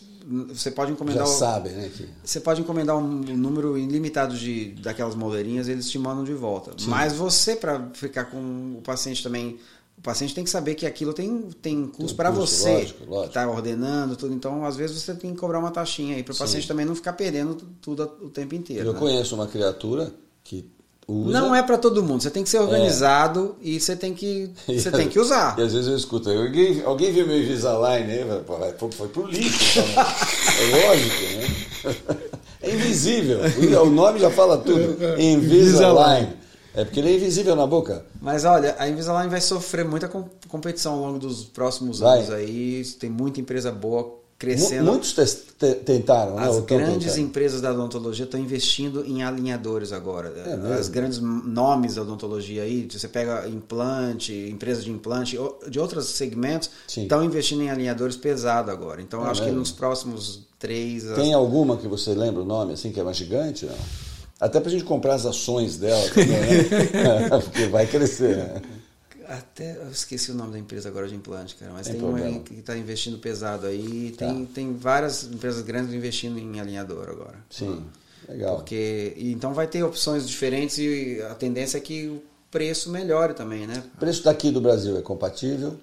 você 0.49 0.69
pode 0.69 0.89
Já 0.89 0.95
encomendar, 0.95 1.23
o- 1.23 1.27
sabem, 1.27 1.71
né? 1.71 1.89
Que... 1.95 2.05
você 2.21 2.41
pode 2.41 2.61
encomendar 2.61 2.97
um 2.97 3.07
número 3.07 3.77
ilimitado 3.77 4.37
de 4.37 4.71
daquelas 4.81 5.15
moleirinhas, 5.15 5.69
eles 5.69 5.89
te 5.89 5.97
mandam 5.97 6.25
de 6.25 6.33
volta. 6.33 6.71
Mas 6.85 7.13
você 7.13 7.55
para 7.55 7.89
ficar 7.93 8.25
com 8.25 8.75
o 8.77 8.81
paciente 8.83 9.23
também, 9.23 9.57
o 9.97 10.01
paciente 10.01 10.35
tem 10.35 10.43
que 10.43 10.49
saber 10.49 10.75
que 10.75 10.85
aquilo 10.85 11.13
tem 11.13 11.43
tem 11.61 11.87
custo 11.87 12.15
para 12.15 12.29
você 12.29 12.73
lógico, 12.73 13.05
lógico. 13.05 13.21
que 13.21 13.27
está 13.29 13.49
ordenando 13.49 14.17
tudo. 14.17 14.33
Então, 14.33 14.65
às 14.65 14.75
vezes 14.75 15.01
você 15.01 15.15
tem 15.15 15.33
que 15.33 15.39
cobrar 15.39 15.59
uma 15.59 15.71
taxinha 15.71 16.17
aí 16.17 16.23
para 16.23 16.33
o 16.33 16.37
paciente 16.37 16.67
também 16.67 16.85
não 16.85 16.93
ficar 16.93 17.13
perdendo 17.13 17.55
tudo 17.81 18.03
o 18.21 18.29
tempo 18.29 18.53
inteiro. 18.53 18.89
Eu 18.89 18.93
né? 18.93 18.99
conheço 18.99 19.33
uma 19.33 19.47
criatura 19.47 20.13
que 20.43 20.69
Usa. 21.07 21.39
Não 21.39 21.55
é 21.55 21.63
para 21.63 21.77
todo 21.77 22.03
mundo. 22.03 22.21
Você 22.21 22.29
tem 22.29 22.43
que 22.43 22.49
ser 22.49 22.59
organizado 22.59 23.55
e 23.61 23.79
você 23.79 23.95
tem 23.95 24.13
que 24.13 24.51
você 24.67 24.91
tem 24.91 25.07
que 25.07 25.17
usar. 25.19 25.57
E 25.57 25.61
às 25.61 25.71
vezes 25.71 25.87
eu 25.87 25.95
escuto, 25.95 26.29
alguém, 26.29 26.81
alguém 26.83 27.13
viu 27.13 27.25
meu 27.25 27.37
Invisalign 27.41 28.25
vai- 28.45 28.73
Foi, 28.77 28.91
foi 28.91 29.07
pro 29.07 29.25
lixo. 29.25 29.79
então, 29.79 29.87
né? 30.03 30.05
é 30.83 30.87
lógico, 30.87 31.23
né? 31.37 32.17
É 32.59 32.73
invisível. 32.73 33.39
O 33.81 33.85
o 33.87 33.89
nome 33.89 34.19
já 34.19 34.29
fala 34.31 34.57
tudo. 34.57 34.97
Invisalign. 35.17 36.27
É 36.73 36.83
porque 36.83 36.99
ele 36.99 37.11
é 37.11 37.15
invisível 37.15 37.55
na 37.55 37.65
boca. 37.65 38.05
Mas 38.21 38.43
olha, 38.45 38.75
a 38.77 38.89
Invisalign 38.89 39.29
vai 39.29 39.39
sofrer 39.39 39.85
muita 39.85 40.07
com- 40.07 40.25
competição 40.49 40.93
ao 40.93 40.99
longo 40.99 41.19
dos 41.19 41.43
próximos 41.45 41.99
Vai. 41.99 42.17
anos 42.19 42.31
aí. 42.31 42.83
Tem 42.99 43.09
muita 43.09 43.39
empresa 43.39 43.71
boa 43.71 44.19
crescendo. 44.37 44.91
Muitos 44.91 45.13
tentaram, 45.83 46.35
né? 46.35 46.47
As 46.47 46.55
tão 46.57 46.65
grandes 46.65 47.17
empresas 47.17 47.61
da 47.61 47.71
odontologia 47.71 48.25
estão 48.25 48.39
investindo 48.39 49.03
em 49.05 49.23
alinhadores 49.23 49.91
agora. 49.91 50.29
É? 50.29 50.73
As 50.73 50.87
grandes 50.87 51.19
nomes 51.19 51.95
da 51.95 52.03
odontologia 52.03 52.61
aí, 52.63 52.87
você 52.89 53.07
pega 53.07 53.47
implante, 53.47 54.33
empresas 54.51 54.83
de 54.83 54.91
implante, 54.91 55.37
de 55.69 55.79
outros 55.79 56.05
segmentos, 56.09 56.69
Sim. 56.87 57.03
estão 57.03 57.23
investindo 57.23 57.63
em 57.63 57.69
alinhadores 57.69 58.15
pesados 58.15 58.71
agora. 58.71 59.01
Então, 59.01 59.25
É 59.25 59.29
acho 59.31 59.41
que 59.41 59.47
mesmo? 59.47 59.59
nos 59.61 59.71
próximos 59.71 60.41
três. 60.59 61.03
Tem 61.15 61.33
alguma 61.33 61.77
que 61.77 61.87
você 61.87 62.13
lembra 62.13 62.43
o 62.43 62.45
nome, 62.45 62.73
assim, 62.73 62.91
que 62.91 62.99
é 62.99 63.03
mais 63.03 63.17
gigante? 63.17 63.65
Não? 63.65 63.75
Até 64.39 64.59
pra 64.59 64.69
gente 64.69 64.83
comprar 64.83 65.15
as 65.15 65.25
ações 65.25 65.77
dela 65.77 66.07
também, 66.09 66.27
né? 66.29 67.29
Porque 67.43 67.65
vai 67.65 67.87
crescer, 67.87 68.37
né? 68.37 68.61
Até 69.27 69.75
eu 69.75 69.89
esqueci 69.89 70.31
o 70.31 70.33
nome 70.33 70.53
da 70.53 70.59
empresa 70.59 70.87
agora 70.87 71.07
de 71.07 71.15
implante, 71.15 71.55
cara. 71.55 71.73
Mas 71.73 71.87
Tem 71.87 71.99
tem, 71.99 72.03
uma 72.03 72.39
que 72.39 72.53
está 72.55 72.77
investindo 72.77 73.17
pesado 73.17 73.67
aí. 73.67 74.15
Tá. 74.17 74.25
Tem, 74.25 74.45
tem 74.45 74.73
várias 74.73 75.23
empresas 75.23 75.61
grandes 75.63 75.93
investindo 75.93 76.39
em 76.39 76.59
alinhador 76.59 77.09
agora. 77.09 77.37
Sim, 77.49 77.83
legal. 78.27 78.55
Porque 78.55 79.13
então 79.17 79.53
vai 79.53 79.67
ter 79.67 79.83
opções 79.83 80.27
diferentes 80.27 80.77
e 80.77 81.21
a 81.29 81.35
tendência 81.35 81.77
é 81.77 81.81
que 81.81 82.07
o 82.07 82.21
preço 82.49 82.89
melhore 82.89 83.33
também, 83.33 83.67
né? 83.67 83.83
O 83.95 83.99
preço 83.99 84.23
daqui 84.23 84.49
do 84.49 84.61
Brasil 84.61 84.97
é 84.97 85.01
compatível? 85.01 85.75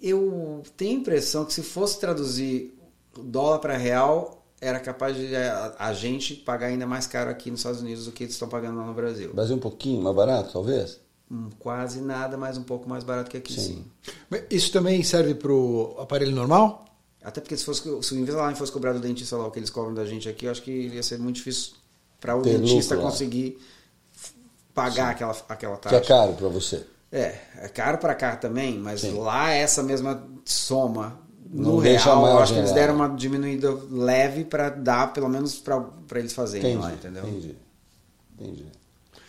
Eu 0.00 0.62
tenho 0.76 0.98
a 0.98 1.00
impressão 1.00 1.44
que 1.44 1.52
se 1.52 1.62
fosse 1.62 2.00
traduzir 2.00 2.74
dólar 3.22 3.58
para 3.58 3.76
real, 3.76 4.46
era 4.60 4.80
capaz 4.80 5.16
de 5.16 5.34
a, 5.36 5.74
a 5.78 5.92
gente 5.92 6.34
pagar 6.34 6.68
ainda 6.68 6.86
mais 6.86 7.06
caro 7.06 7.30
aqui 7.30 7.50
nos 7.50 7.60
Estados 7.60 7.80
Unidos 7.80 8.06
do 8.06 8.12
que 8.12 8.24
eles 8.24 8.34
estão 8.34 8.48
pagando 8.48 8.78
lá 8.78 8.86
no 8.86 8.94
Brasil. 8.94 9.32
Brasil 9.34 9.54
é 9.54 9.56
um 9.58 9.60
pouquinho 9.60 10.02
mais 10.02 10.16
barato, 10.16 10.52
talvez? 10.52 11.00
Hum, 11.30 11.50
Quase 11.58 12.00
nada, 12.00 12.36
mas 12.36 12.56
um 12.56 12.62
pouco 12.62 12.88
mais 12.88 13.02
barato 13.02 13.30
que 13.30 13.36
aqui, 13.36 13.52
Sim. 13.54 13.84
sim. 14.04 14.12
Mas 14.30 14.44
Isso 14.50 14.70
também 14.72 15.02
serve 15.02 15.34
pro 15.34 15.96
aparelho 15.98 16.32
normal? 16.34 16.84
Até 17.22 17.40
porque 17.40 17.56
se, 17.56 17.64
fosse, 17.64 17.82
se 18.02 18.14
o 18.14 18.18
Invisalign 18.18 18.54
fosse 18.56 18.70
cobrar 18.70 18.92
do 18.92 19.00
dentista 19.00 19.36
lá 19.36 19.46
o 19.46 19.50
que 19.50 19.58
eles 19.58 19.70
cobram 19.70 19.92
da 19.92 20.04
gente 20.04 20.28
aqui, 20.28 20.46
eu 20.46 20.52
acho 20.52 20.62
que 20.62 20.70
ia 20.70 21.02
ser 21.02 21.18
muito 21.18 21.36
difícil 21.36 21.72
para 22.20 22.36
o 22.36 22.42
Ter 22.42 22.58
dentista 22.58 22.94
lucro 22.94 23.06
lá. 23.06 23.10
conseguir 23.10 23.58
f- 24.14 24.34
pagar 24.72 25.10
aquela, 25.10 25.36
aquela 25.48 25.76
Que 25.76 25.82
taxa. 25.82 25.96
é 25.96 26.00
caro 26.00 26.32
pra 26.34 26.48
você. 26.48 26.86
É, 27.10 27.38
é 27.56 27.68
caro 27.68 27.98
para 27.98 28.14
cá 28.14 28.36
também, 28.36 28.78
mas 28.78 29.00
Sim. 29.00 29.18
lá 29.18 29.50
essa 29.50 29.82
mesma 29.82 30.24
soma 30.44 31.18
Não 31.50 31.76
no 31.76 31.82
deixa 31.82 32.04
real, 32.04 32.26
eu 32.28 32.38
acho 32.38 32.52
que 32.52 32.58
eles 32.60 32.70
lá. 32.70 32.76
deram 32.76 32.94
uma 32.94 33.08
diminuída 33.08 33.72
leve 33.90 34.44
para 34.44 34.68
dar, 34.70 35.12
pelo 35.12 35.28
menos 35.28 35.58
para 35.58 35.84
eles 36.14 36.32
fazerem 36.32 36.72
Entendi, 36.74 36.86
lá, 36.86 36.92
entendeu? 36.92 37.26
entendi. 37.28 37.56
Entendi. 38.38 38.66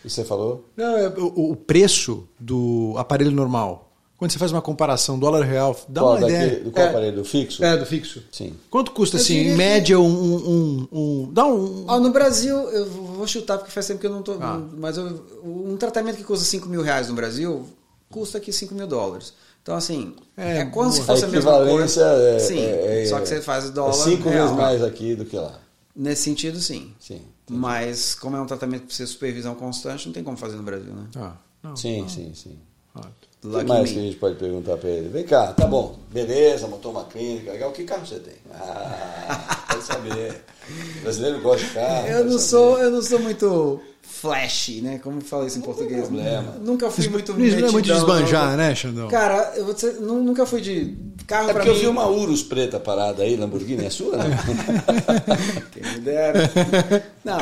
E 0.08 0.10
você 0.10 0.24
falou? 0.24 0.64
Não, 0.74 0.96
é 0.96 1.08
o, 1.08 1.52
o 1.52 1.56
preço 1.56 2.26
do 2.40 2.94
aparelho 2.96 3.30
normal. 3.30 3.84
Quando 4.16 4.32
você 4.32 4.38
faz 4.38 4.50
uma 4.50 4.62
comparação 4.62 5.16
dólar 5.18 5.42
real, 5.44 5.76
dá 5.88 6.00
Qual 6.00 6.12
uma 6.14 6.20
daqui- 6.22 6.32
ideia. 6.32 6.60
do 6.64 6.70
qual 6.72 6.86
é, 6.86 6.88
aparelho? 6.88 7.16
Do 7.18 7.24
fixo? 7.24 7.62
É, 7.62 7.76
do 7.76 7.86
fixo. 7.86 8.22
Sim. 8.32 8.54
Quanto 8.70 8.90
custa, 8.90 9.16
Eu 9.16 9.20
assim, 9.20 9.34
diria 9.34 9.48
em 9.50 9.52
que- 9.52 9.58
média, 9.58 10.00
um, 10.00 10.06
um, 10.08 10.88
um- 10.90 11.30
Dá 11.32 11.46
um. 11.46 11.84
Ó, 11.86 12.00
no 12.00 12.10
Brasil, 12.10 12.56
eu 12.56 12.86
vou 12.90 13.26
chutar 13.28 13.58
porque 13.58 13.70
faz 13.70 13.86
tempo 13.86 14.00
que 14.00 14.06
eu 14.06 14.10
não 14.10 14.22
tô. 14.22 14.32
Ah. 14.40 14.60
Mas 14.76 14.96
eu- 14.96 15.22
um 15.44 15.76
tratamento 15.76 16.16
que 16.16 16.24
custa 16.24 16.44
5 16.44 16.68
mil 16.68 16.82
reais 16.82 17.08
no 17.08 17.14
Brasil 17.14 17.64
custa 18.10 18.38
aqui 18.38 18.52
5 18.52 18.74
mil 18.74 18.86
dólares. 18.88 19.34
Então, 19.62 19.76
assim, 19.76 20.14
É, 20.36 20.60
é, 20.60 20.64
como 20.64 20.90
se 20.90 21.02
fosse 21.02 21.24
a 21.24 21.28
a, 21.28 21.30
mesma 21.30 21.50
equivalência 21.50 22.02
coisa. 22.02 22.28
é, 22.30 22.38
sim, 22.38 22.58
é- 22.58 23.02
é- 23.02 23.06
só 23.06 23.20
que 23.20 23.28
você 23.28 23.40
faz 23.42 23.68
dólar. 23.70 23.90
É 23.90 23.92
cinco 23.92 24.28
real. 24.30 24.44
vezes 24.46 24.56
mais 24.56 24.82
aqui 24.82 25.14
do 25.14 25.26
que 25.26 25.36
lá. 25.36 25.60
Nesse 25.94 26.22
sentido, 26.22 26.58
sim. 26.58 26.92
Sim. 26.98 27.20
Mas, 27.50 28.14
como 28.14 28.36
é 28.36 28.40
um 28.40 28.46
tratamento 28.46 28.82
que 28.82 28.86
precisa 28.88 29.06
de 29.06 29.12
supervisão 29.12 29.54
constante, 29.54 30.06
não 30.06 30.12
tem 30.12 30.22
como 30.24 30.36
fazer 30.36 30.56
no 30.56 30.62
Brasil, 30.62 30.92
né? 30.92 31.06
Ah, 31.16 31.36
não, 31.62 31.76
Sim, 31.76 32.08
sim, 32.08 32.32
sim. 32.34 32.58
ah. 32.94 33.06
O 33.44 33.50
que 33.50 33.64
mais 33.64 33.82
me. 33.84 33.94
que 33.94 33.98
a 34.00 34.02
gente 34.02 34.16
pode 34.16 34.34
perguntar 34.34 34.76
pra 34.78 34.88
ele? 34.90 35.08
Vem 35.08 35.24
cá, 35.24 35.52
tá 35.52 35.64
bom, 35.64 35.96
beleza, 36.10 36.66
montou 36.66 36.90
uma 36.90 37.04
clínica, 37.04 37.52
legal. 37.52 37.70
Que 37.70 37.84
carro 37.84 38.04
você 38.04 38.18
tem? 38.18 38.34
Ah, 38.52 39.64
pode 39.78 39.84
saber. 39.84 40.42
O 40.98 41.02
brasileiro 41.02 41.40
gosta 41.40 41.66
de 41.66 41.72
carro. 41.72 42.06
Eu 42.08 42.24
não 42.24 42.32
saber. 42.32 42.42
sou, 42.42 42.78
eu 42.78 42.90
não 42.90 43.02
sou 43.02 43.18
muito 43.20 43.80
flashy, 44.02 44.80
né? 44.80 44.98
Como 45.02 45.20
fala 45.20 45.46
isso 45.46 45.58
em 45.58 45.62
português? 45.62 46.00
problema. 46.06 46.56
Nunca 46.60 46.90
fui 46.90 47.08
muito 47.08 47.32
Não 47.32 47.44
é 47.46 47.70
muito 47.70 47.84
de 47.84 47.92
esbanjar, 47.92 48.50
não. 48.50 48.56
né, 48.56 48.74
Xandão? 48.74 49.08
Cara, 49.08 49.52
eu 49.56 49.64
vou 49.64 49.74
dizer, 49.74 49.94
nu- 50.00 50.22
nunca 50.22 50.44
fui 50.44 50.60
de 50.60 50.96
carro 51.26 51.50
É 51.50 51.52
pra 51.52 51.62
porque 51.62 51.70
mim. 51.70 51.76
eu 51.76 51.80
vi 51.82 51.86
uma 51.86 52.06
Urus 52.08 52.42
preta 52.42 52.80
parada 52.80 53.22
aí, 53.22 53.36
Lamborghini, 53.36 53.84
é 53.86 53.90
sua, 53.90 54.16
né? 54.16 54.24
Quem 55.72 55.82
me 55.92 56.00
dera. 56.00 56.50
Não, 57.24 57.38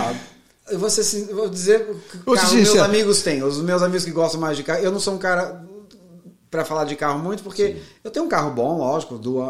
eu 0.71 0.79
vou, 0.79 0.91
ser, 0.91 1.25
vou 1.33 1.49
dizer 1.49 1.87
que 2.11 2.19
Vou 2.27 2.37
ser 2.37 2.43
carro 2.43 2.55
meus 2.57 2.77
amigos 2.79 3.23
têm. 3.23 3.43
Os 3.43 3.61
meus 3.63 3.83
amigos 3.83 4.05
que 4.05 4.11
gostam 4.11 4.41
mais 4.41 4.57
de 4.57 4.63
carro. 4.63 4.81
Eu 4.83 4.93
não 4.93 5.01
sou 5.01 5.15
um 5.15 5.19
cara 5.19 5.65
pra 6.51 6.65
falar 6.65 6.85
de 6.85 6.97
carro 6.97 7.19
muito, 7.19 7.43
porque 7.43 7.77
eu 8.05 8.11
tenho 8.11 8.25
um 8.25 8.29
carro 8.29 8.51
bom, 8.53 8.79
lógico, 8.79 9.19
do, 9.19 9.41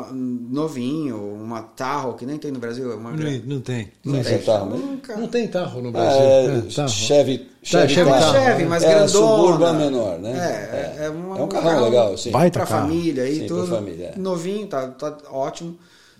novinho, 0.50 1.16
uma 1.16 1.62
Tahoe, 1.62 2.14
que 2.16 2.26
nem 2.26 2.38
tem 2.38 2.50
no 2.50 2.58
Brasil. 2.58 2.96
Uma, 2.96 3.10
Não, 3.12 3.30
não 3.44 3.60
tem. 3.60 3.92
Não 4.04 4.14
Não, 4.14 4.22
tem 4.22 4.36
tem. 4.38 4.42
carro, 4.46 4.66
né? 4.70 4.78
Nunca. 4.78 5.16
Não 5.16 5.28
tem 5.28 5.48
carro 5.48 5.82
no 5.82 5.88
Ah, 5.90 5.92
Brasil. 5.92 6.20
é, 6.22 6.44
É, 6.58 6.62
carro. 6.74 6.88
Chevy, 6.88 7.48
Chevy 7.62 7.94
Chevy, 7.94 8.08
Uma 8.10 8.18
carro. 8.18 8.32
Chevy, 8.34 8.64
mais 8.64 8.82
é, 8.82 8.88
grandona. 8.88 9.08
Suburban 9.08 9.72
menor, 9.74 10.18
né? 10.18 10.32
É, 10.32 11.02
é, 11.02 11.06
é, 11.06 11.10
uma- 11.10 11.38
É 11.38 11.42
um 11.42 11.48
carrão 11.48 11.84
legal, 11.84 12.16
sim. 12.18 12.30
Vai. 12.30 12.50
Pra 12.50 12.66
carro. 12.66 12.82
família 12.88 13.26
Sim, 13.32 13.46
tudo. 13.46 13.66
família, 13.68 14.12
é. 14.16 14.18
Novinho, 14.18 14.66
tá, 14.66 14.86
tá 14.88 15.16
ótimo. 15.30 15.76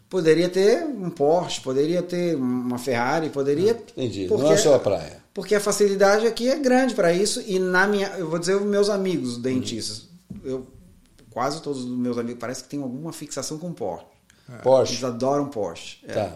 Poderia 0.08 0.48
ter 0.48 0.84
um 0.84 1.10
Porsche, 1.10 1.60
poderia 1.60 2.00
ter 2.00 2.36
uma 2.36 2.78
Ferrari, 2.78 3.28
poderia. 3.28 3.72
Entendi, 3.96 4.26
porque- 4.28 4.42
não 4.44 4.50
é 4.52 4.54
a 4.54 4.58
sua 4.58 4.78
praia. 4.78 5.24
Porque 5.34 5.54
a 5.54 5.60
facilidade 5.60 6.26
aqui 6.26 6.48
é 6.48 6.56
grande 6.56 6.94
para 6.94 7.12
isso 7.12 7.42
e 7.46 7.58
na 7.58 7.86
minha, 7.86 8.06
eu 8.16 8.30
vou 8.30 8.38
dizer 8.38 8.54
os 8.54 8.62
meus 8.62 8.88
amigos 8.88 9.36
dentistas, 9.36 10.05
eu 10.46 10.66
quase 11.30 11.60
todos 11.60 11.84
os 11.84 11.90
meus 11.90 12.16
amigos 12.18 12.38
parece 12.40 12.62
que 12.64 12.68
tem 12.70 12.82
alguma 12.82 13.12
fixação 13.12 13.58
com 13.58 13.72
Porsche. 13.72 14.06
Eles 14.48 14.62
Porsche. 14.62 15.04
adoram 15.04 15.46
Porsche. 15.48 15.98
É. 16.08 16.12
Tá. 16.12 16.32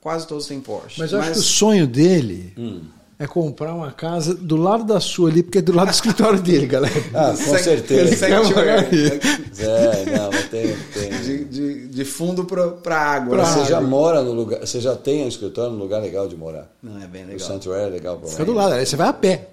Quase 0.00 0.26
todos 0.26 0.46
têm 0.46 0.60
Porsche. 0.60 1.00
Mas 1.00 1.12
eu 1.12 1.20
acho 1.20 1.32
que 1.32 1.38
o 1.38 1.42
sonho 1.42 1.86
dele 1.86 2.52
Hum. 2.58 2.82
é 3.18 3.26
comprar 3.26 3.72
uma 3.74 3.90
casa 3.90 4.34
do 4.34 4.56
lado 4.56 4.84
da 4.84 5.00
sua 5.00 5.30
ali, 5.30 5.42
porque 5.42 5.58
é 5.58 5.62
do 5.62 5.72
lado 5.72 5.86
do 5.88 5.94
escritório 5.94 6.42
dele, 6.42 6.66
galera. 6.66 6.94
Ah, 7.14 7.30
com 7.30 7.36
Sec- 7.36 7.62
certeza. 7.64 8.16
Sanctuary. 8.16 9.20
É, 9.58 10.16
não, 10.18 10.30
mas 10.30 10.48
tem, 10.50 10.76
tem. 10.92 11.20
de, 11.22 11.44
de, 11.44 11.88
de 11.88 12.04
fundo 12.04 12.44
para 12.44 12.96
água. 12.98 13.36
Pra 13.38 13.44
né? 13.48 13.54
Você 13.64 13.70
já 13.70 13.78
água. 13.78 13.88
mora 13.88 14.22
no 14.22 14.32
lugar, 14.32 14.60
você 14.60 14.78
já 14.80 14.94
tem 14.94 15.24
um 15.24 15.28
escritório 15.28 15.72
num 15.72 15.78
lugar 15.78 16.02
legal 16.02 16.28
de 16.28 16.36
morar. 16.36 16.70
Não, 16.82 17.00
é 17.02 17.06
bem 17.06 17.24
O 17.24 17.28
legal. 17.28 17.46
Sanctuary 17.48 17.84
é 17.84 17.88
legal 17.88 18.18
pra 18.18 18.28
Fica 18.28 18.44
morar. 18.44 18.52
do 18.52 18.58
lado, 18.58 18.72
aí 18.80 18.84
você 18.84 18.96
vai 18.96 19.08
a 19.08 19.12
pé. 19.14 19.48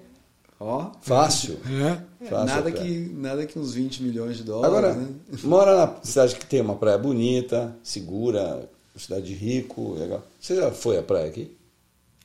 Ó, 0.64 0.92
Fácil. 1.02 1.58
É. 1.66 2.28
Fácil 2.28 2.46
nada, 2.46 2.68
a 2.68 2.72
que, 2.72 3.10
nada 3.16 3.46
que 3.46 3.58
uns 3.58 3.74
20 3.74 4.00
milhões 4.04 4.36
de 4.36 4.44
dólares. 4.44 4.76
Agora, 4.76 4.94
né? 4.94 5.08
mora 5.42 5.76
na 5.76 5.94
cidade 6.04 6.36
que 6.36 6.46
tem 6.46 6.60
uma 6.60 6.76
praia 6.76 6.96
bonita, 6.96 7.74
segura, 7.82 8.70
cidade 8.96 9.26
de 9.26 9.34
rico, 9.34 9.94
legal. 9.94 10.22
Você 10.40 10.54
já 10.54 10.70
foi 10.70 10.98
à 10.98 11.02
praia 11.02 11.26
aqui? 11.26 11.50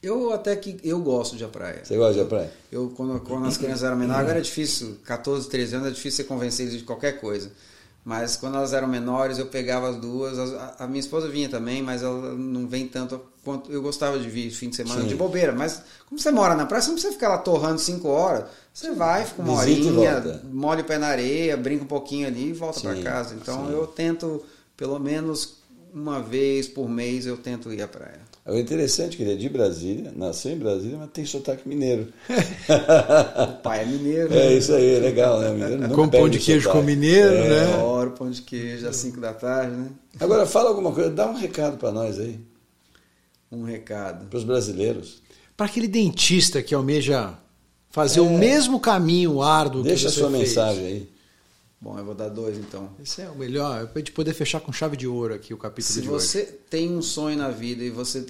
Eu 0.03 0.31
até 0.31 0.55
que 0.55 0.77
eu 0.83 0.99
gosto 0.99 1.35
de 1.35 1.43
à 1.43 1.47
praia. 1.47 1.83
Você 1.83 1.97
gosta 1.97 2.13
de 2.13 2.19
à 2.19 2.25
praia? 2.25 2.53
Eu, 2.71 2.93
quando, 2.95 3.19
quando 3.21 3.47
as 3.47 3.57
crianças 3.57 3.83
eram 3.83 3.97
menores, 3.97 4.21
agora 4.21 4.37
é 4.37 4.41
difícil, 4.41 4.99
14, 5.03 5.49
13 5.49 5.75
anos, 5.75 5.87
é 5.87 5.91
difícil 5.91 6.17
você 6.17 6.23
convencer 6.25 6.67
eles 6.67 6.77
de 6.77 6.85
qualquer 6.85 7.19
coisa. 7.19 7.51
Mas 8.05 8.37
quando 8.37 8.55
elas 8.55 8.71
eram 8.71 8.87
menores, 8.87 9.39
eu 9.39 9.47
pegava 9.47 9.89
as 9.89 9.95
duas. 9.95 10.37
A, 10.37 10.75
a 10.79 10.87
minha 10.87 10.99
esposa 10.99 11.27
vinha 11.27 11.49
também, 11.49 11.81
mas 11.81 12.03
ela 12.03 12.35
não 12.35 12.67
vem 12.67 12.87
tanto 12.87 13.19
eu 13.69 13.81
gostava 13.81 14.17
de 14.19 14.29
vir 14.29 14.49
fim 14.51 14.69
de 14.69 14.75
semana 14.75 15.01
Sim. 15.01 15.07
de 15.07 15.15
bobeira. 15.15 15.51
Mas 15.53 15.81
como 16.07 16.19
você 16.19 16.31
mora 16.31 16.55
na 16.55 16.65
praia, 16.65 16.81
você 16.81 16.87
não 16.89 16.95
precisa 16.95 17.13
ficar 17.13 17.29
lá 17.29 17.37
torrando 17.37 17.79
5 17.79 18.07
horas. 18.07 18.45
Você 18.73 18.91
vai, 18.91 19.25
fica 19.25 19.41
uma 19.41 19.63
Visita 19.63 19.87
horinha, 19.89 20.41
molha 20.51 20.81
o 20.81 20.85
pé 20.85 20.97
na 20.97 21.07
areia, 21.07 21.57
brinca 21.57 21.83
um 21.83 21.87
pouquinho 21.87 22.27
ali 22.27 22.49
e 22.49 22.53
volta 22.53 22.79
para 22.81 22.95
casa. 23.01 23.35
Então 23.39 23.67
sim. 23.67 23.73
eu 23.73 23.87
tento, 23.87 24.43
pelo 24.75 24.99
menos 24.99 25.57
uma 25.93 26.21
vez 26.21 26.67
por 26.67 26.87
mês, 26.89 27.25
eu 27.25 27.37
tento 27.37 27.73
ir 27.73 27.81
à 27.81 27.87
praia. 27.87 28.27
É 28.45 28.57
interessante 28.57 29.17
que 29.17 29.23
ele 29.23 29.33
é 29.33 29.35
de 29.35 29.49
Brasília, 29.49 30.13
nasceu 30.15 30.53
em 30.53 30.57
Brasília, 30.57 30.97
mas 30.97 31.09
tem 31.11 31.25
sotaque 31.25 31.67
mineiro. 31.67 32.07
O 33.49 33.61
pai 33.61 33.81
é 33.81 33.85
mineiro. 33.85 34.33
é 34.33 34.35
né? 34.37 34.53
isso 34.53 34.73
aí, 34.73 34.95
é 34.95 34.99
legal, 34.99 35.39
né? 35.39 35.51
Mineiro 35.51 35.81
nunca 35.81 35.95
Com 35.95 36.07
pão 36.09 36.29
de 36.29 36.37
o 36.37 36.41
queijo 36.41 36.63
sotaque. 36.63 36.79
com 36.79 36.85
mineiro, 36.85 37.33
É. 37.35 37.49
né? 37.49 37.73
Adoro 37.73 38.11
pão 38.11 38.29
de 38.29 38.41
queijo 38.41 38.87
às 38.87 38.95
5 38.95 39.19
da 39.19 39.33
tarde, 39.33 39.71
né? 39.75 39.87
Agora 40.19 40.45
fala 40.45 40.69
alguma 40.69 40.91
coisa, 40.93 41.09
dá 41.09 41.27
um 41.27 41.35
recado 41.35 41.77
pra 41.77 41.91
nós 41.91 42.19
aí, 42.19 42.39
Um 43.51 43.63
recado. 43.63 44.27
pros 44.27 44.43
brasileiros. 44.43 45.21
Para 45.55 45.65
aquele 45.65 45.87
dentista 45.87 46.61
que 46.61 46.75
almeja 46.75 47.37
fazer 47.89 48.19
o 48.19 48.29
mesmo 48.37 48.79
caminho 48.79 49.41
árduo 49.41 49.81
É. 49.81 49.85
Deixa 49.85 50.07
a 50.07 50.11
que 50.11 50.15
você 50.15 50.21
sua 50.21 50.29
fez. 50.31 50.49
mensagem 50.49 50.85
aí. 50.85 51.09
Bom, 51.79 51.97
eu 51.97 52.03
vou 52.05 52.15
dar 52.15 52.29
dois 52.29 52.57
então. 52.57 52.89
Esse 53.01 53.21
é 53.21 53.29
o 53.29 53.35
melhor, 53.35 53.83
é 53.83 53.85
pra 53.85 53.99
gente 53.99 54.11
poder 54.11 54.33
fechar 54.33 54.59
com 54.59 54.71
chave 54.73 54.97
de 54.97 55.07
ouro 55.07 55.33
aqui 55.33 55.53
o 55.53 55.57
capítulo 55.57 55.93
Se 55.93 56.01
de 56.01 56.07
você 56.07 56.39
hoje. 56.39 56.51
tem 56.69 56.89
um 56.95 57.01
sonho 57.01 57.37
na 57.37 57.49
vida 57.49 57.83
e 57.83 57.89
você 57.91 58.25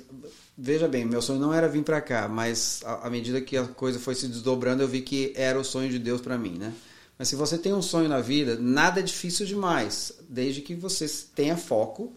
veja 0.57 0.87
bem, 0.87 1.05
meu 1.05 1.21
sonho 1.21 1.39
não 1.39 1.53
era 1.53 1.67
vir 1.67 1.83
para 1.83 2.01
cá, 2.01 2.27
mas 2.27 2.81
à 2.85 3.09
medida 3.09 3.39
que 3.39 3.55
a 3.55 3.63
coisa 3.65 3.99
foi 3.99 4.15
se 4.15 4.27
desdobrando, 4.27 4.83
eu 4.83 4.87
vi 4.87 5.01
que 5.01 5.31
era 5.35 5.57
o 5.59 5.63
sonho 5.63 5.89
de 5.89 5.97
Deus 5.97 6.19
para 6.19 6.37
mim, 6.37 6.57
né? 6.57 6.73
Mas 7.17 7.29
se 7.29 7.35
você 7.35 7.57
tem 7.57 7.73
um 7.73 7.81
sonho 7.81 8.09
na 8.09 8.19
vida, 8.19 8.57
nada 8.59 8.99
é 8.99 9.03
difícil 9.03 9.45
demais, 9.45 10.11
desde 10.29 10.61
que 10.61 10.75
você 10.75 11.07
tenha 11.33 11.55
foco. 11.57 12.13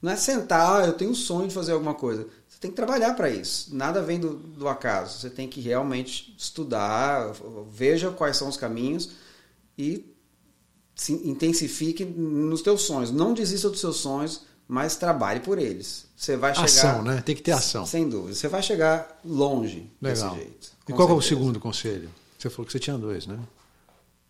Não 0.00 0.12
é 0.12 0.16
sentar, 0.16 0.82
ah, 0.82 0.86
eu 0.86 0.92
tenho 0.92 1.10
um 1.10 1.14
sonho 1.14 1.48
de 1.48 1.54
fazer 1.54 1.72
alguma 1.72 1.94
coisa. 1.94 2.26
Você 2.56 2.60
tem 2.62 2.70
que 2.70 2.76
trabalhar 2.76 3.12
para 3.12 3.28
isso. 3.28 3.76
Nada 3.76 4.00
vem 4.00 4.18
do, 4.18 4.32
do 4.32 4.66
acaso. 4.66 5.18
Você 5.18 5.28
tem 5.28 5.46
que 5.46 5.60
realmente 5.60 6.34
estudar, 6.38 7.30
veja 7.70 8.10
quais 8.10 8.38
são 8.38 8.48
os 8.48 8.56
caminhos 8.56 9.10
e 9.76 10.10
se 10.94 11.12
intensifique 11.12 12.02
nos 12.02 12.62
teus 12.62 12.80
sonhos. 12.80 13.10
Não 13.10 13.34
desista 13.34 13.68
dos 13.68 13.78
seus 13.78 13.98
sonhos, 13.98 14.40
mas 14.66 14.96
trabalhe 14.96 15.40
por 15.40 15.58
eles. 15.58 16.06
Você 16.16 16.34
vai 16.34 16.54
chegar. 16.54 16.64
Ação, 16.64 17.02
né? 17.02 17.20
Tem 17.20 17.36
que 17.36 17.42
ter 17.42 17.52
ação. 17.52 17.84
Sem 17.84 18.08
dúvida. 18.08 18.34
Você 18.34 18.48
vai 18.48 18.62
chegar 18.62 19.20
longe 19.22 19.90
Legal. 20.00 20.30
desse 20.30 20.42
jeito. 20.42 20.72
E 20.88 20.94
qual 20.94 21.10
é 21.10 21.12
o 21.12 21.20
segundo 21.20 21.60
conselho? 21.60 22.08
Você 22.38 22.48
falou 22.48 22.64
que 22.64 22.72
você 22.72 22.78
tinha 22.78 22.96
dois, 22.96 23.26
né? 23.26 23.38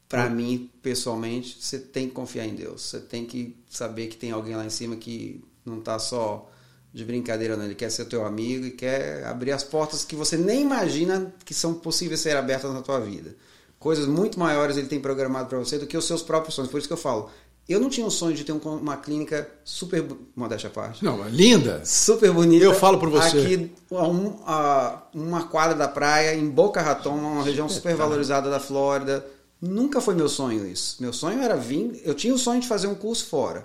Para 0.09 0.29
mim, 0.29 0.69
pessoalmente, 0.83 1.59
você 1.61 1.79
tem 1.79 2.09
que 2.09 2.15
confiar 2.15 2.45
em 2.45 2.57
Deus. 2.57 2.83
Você 2.83 2.99
tem 2.99 3.25
que 3.25 3.57
saber 3.71 4.09
que 4.09 4.17
tem 4.17 4.33
alguém 4.33 4.57
lá 4.57 4.67
em 4.67 4.71
cima 4.71 4.97
que 4.97 5.45
não 5.65 5.79
está 5.79 5.97
só 6.01 6.51
de 6.97 7.05
brincadeira, 7.05 7.59
não. 7.59 7.67
Ele 7.67 7.75
quer 7.75 7.91
ser 7.91 8.07
teu 8.07 8.25
amigo 8.25 8.65
e 8.65 8.71
quer 8.71 9.23
abrir 9.27 9.53
as 9.53 9.63
portas 9.63 10.03
que 10.03 10.17
você 10.17 10.35
nem 10.35 10.63
imagina 10.63 11.31
que 11.45 11.53
são 11.53 11.75
possíveis 11.75 12.21
ser 12.21 12.35
abertas 12.35 12.73
na 12.73 12.81
tua 12.81 12.99
vida. 12.99 13.37
Coisas 13.79 14.07
muito 14.07 14.41
maiores 14.41 14.79
ele 14.79 14.87
tem 14.87 14.99
programado 14.99 15.47
para 15.47 15.59
você 15.59 15.79
do 15.79 15.87
que 15.87 15.95
os 15.95 16.07
seus 16.07 16.23
próprios 16.23 16.55
sonhos. 16.55 16.71
Por 16.71 16.79
isso 16.79 16.87
que 16.87 16.95
eu 16.95 16.97
falo, 16.97 17.29
eu 17.69 17.79
não 17.79 17.91
tinha 17.91 18.07
o 18.07 18.11
sonho 18.11 18.35
de 18.35 18.45
ter 18.45 18.53
uma 18.53 18.97
clínica 18.97 19.47
super. 19.63 20.07
Modéstia 20.35 20.71
à 20.71 20.73
parte. 20.73 21.05
Não, 21.05 21.29
linda. 21.29 21.83
Super 21.85 22.33
bonita. 22.33 22.65
Eu 22.65 22.73
falo 22.73 22.99
por 22.99 23.11
você. 23.11 23.41
Aqui, 23.41 23.73
um, 23.91 24.39
a, 24.47 25.03
uma 25.13 25.45
quadra 25.49 25.77
da 25.77 25.87
praia, 25.87 26.35
em 26.35 26.49
Boca 26.49 26.81
Raton, 26.81 27.15
uma 27.15 27.45
região 27.45 27.69
super 27.69 27.95
valorizada 27.95 28.49
da 28.49 28.59
Flórida. 28.59 29.23
Nunca 29.61 30.01
foi 30.01 30.15
meu 30.15 30.31
sonho 30.31 30.67
isso. 30.67 30.97
Meu 30.99 31.13
sonho 31.13 31.43
era 31.43 31.57
vir. 31.57 32.01
Eu 32.07 32.15
tinha 32.15 32.35
o 32.35 32.39
sonho 32.39 32.63
de 32.63 32.67
fazer 32.67 32.87
um 32.87 32.95
curso 32.95 33.27
fora, 33.27 33.65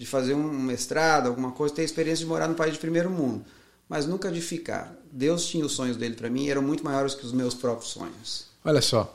de 0.00 0.06
fazer 0.06 0.32
um 0.32 0.50
mestrado, 0.50 1.26
alguma 1.26 1.52
coisa, 1.52 1.74
ter 1.74 1.82
a 1.82 1.84
experiência 1.84 2.24
de 2.24 2.28
morar 2.30 2.48
no 2.48 2.54
país 2.54 2.72
de 2.72 2.78
primeiro 2.78 3.10
mundo. 3.10 3.44
Mas 3.86 4.06
nunca 4.06 4.32
de 4.32 4.40
ficar. 4.40 4.98
Deus 5.12 5.44
tinha 5.44 5.62
os 5.62 5.72
sonhos 5.72 5.94
dele 5.98 6.14
para 6.14 6.30
mim 6.30 6.46
e 6.46 6.50
eram 6.50 6.62
muito 6.62 6.82
maiores 6.82 7.14
que 7.14 7.26
os 7.26 7.32
meus 7.32 7.52
próprios 7.52 7.92
sonhos. 7.92 8.46
Olha 8.64 8.80
só. 8.80 9.14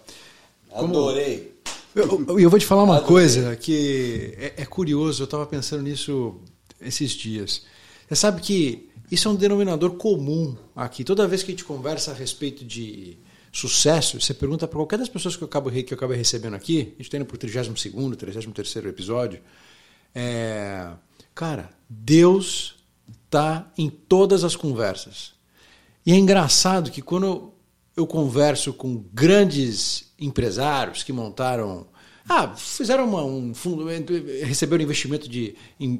Adorei. 0.71 1.55
Eu, 1.95 2.23
eu, 2.37 2.49
vou 2.51 2.59
te 2.59 2.67
falar 2.67 2.83
uma 2.83 2.97
Adorei. 2.97 3.07
coisa 3.07 3.55
que 3.55 4.35
é, 4.37 4.53
é 4.57 4.65
curioso, 4.67 5.23
eu 5.23 5.25
estava 5.25 5.47
pensando 5.47 5.81
nisso 5.81 6.35
esses 6.79 7.13
dias. 7.13 7.63
Você 8.07 8.15
sabe 8.15 8.39
que 8.39 8.87
isso 9.09 9.27
é 9.27 9.31
um 9.31 9.35
denominador 9.35 9.95
comum 9.95 10.55
aqui. 10.75 11.03
Toda 11.03 11.27
vez 11.27 11.41
que 11.41 11.49
a 11.49 11.53
gente 11.53 11.65
conversa 11.65 12.11
a 12.11 12.13
respeito 12.13 12.63
de 12.63 13.17
sucesso, 13.51 14.21
você 14.21 14.35
pergunta 14.35 14.67
para 14.67 14.77
qualquer 14.77 14.99
das 14.99 15.09
pessoas 15.09 15.35
que 15.35 15.41
eu 15.41 15.47
acabo, 15.47 15.71
que 15.71 15.91
eu 15.91 15.97
acabo 15.97 16.13
recebendo 16.13 16.53
aqui, 16.53 16.79
a 16.79 16.83
gente 16.83 17.01
está 17.01 17.17
indo 17.17 17.25
para 17.25 17.35
o 17.35 17.39
32º, 17.39 18.15
33º 18.15 18.85
episódio, 18.87 19.41
é, 20.15 20.87
cara, 21.35 21.69
Deus 21.89 22.75
está 23.25 23.71
em 23.77 23.89
todas 23.89 24.43
as 24.43 24.55
conversas. 24.55 25.33
E 26.05 26.13
é 26.13 26.15
engraçado 26.15 26.89
que 26.89 27.01
quando 27.01 27.51
eu 27.95 28.05
converso 28.05 28.73
com 28.73 29.03
grandes 29.13 30.11
empresários 30.19 31.03
que 31.03 31.13
montaram. 31.13 31.87
Ah, 32.27 32.55
fizeram 32.55 33.05
uma, 33.05 33.23
um 33.23 33.53
fundo, 33.53 33.85
receberam 34.43 34.83
investimento 34.83 35.29
de 35.29 35.53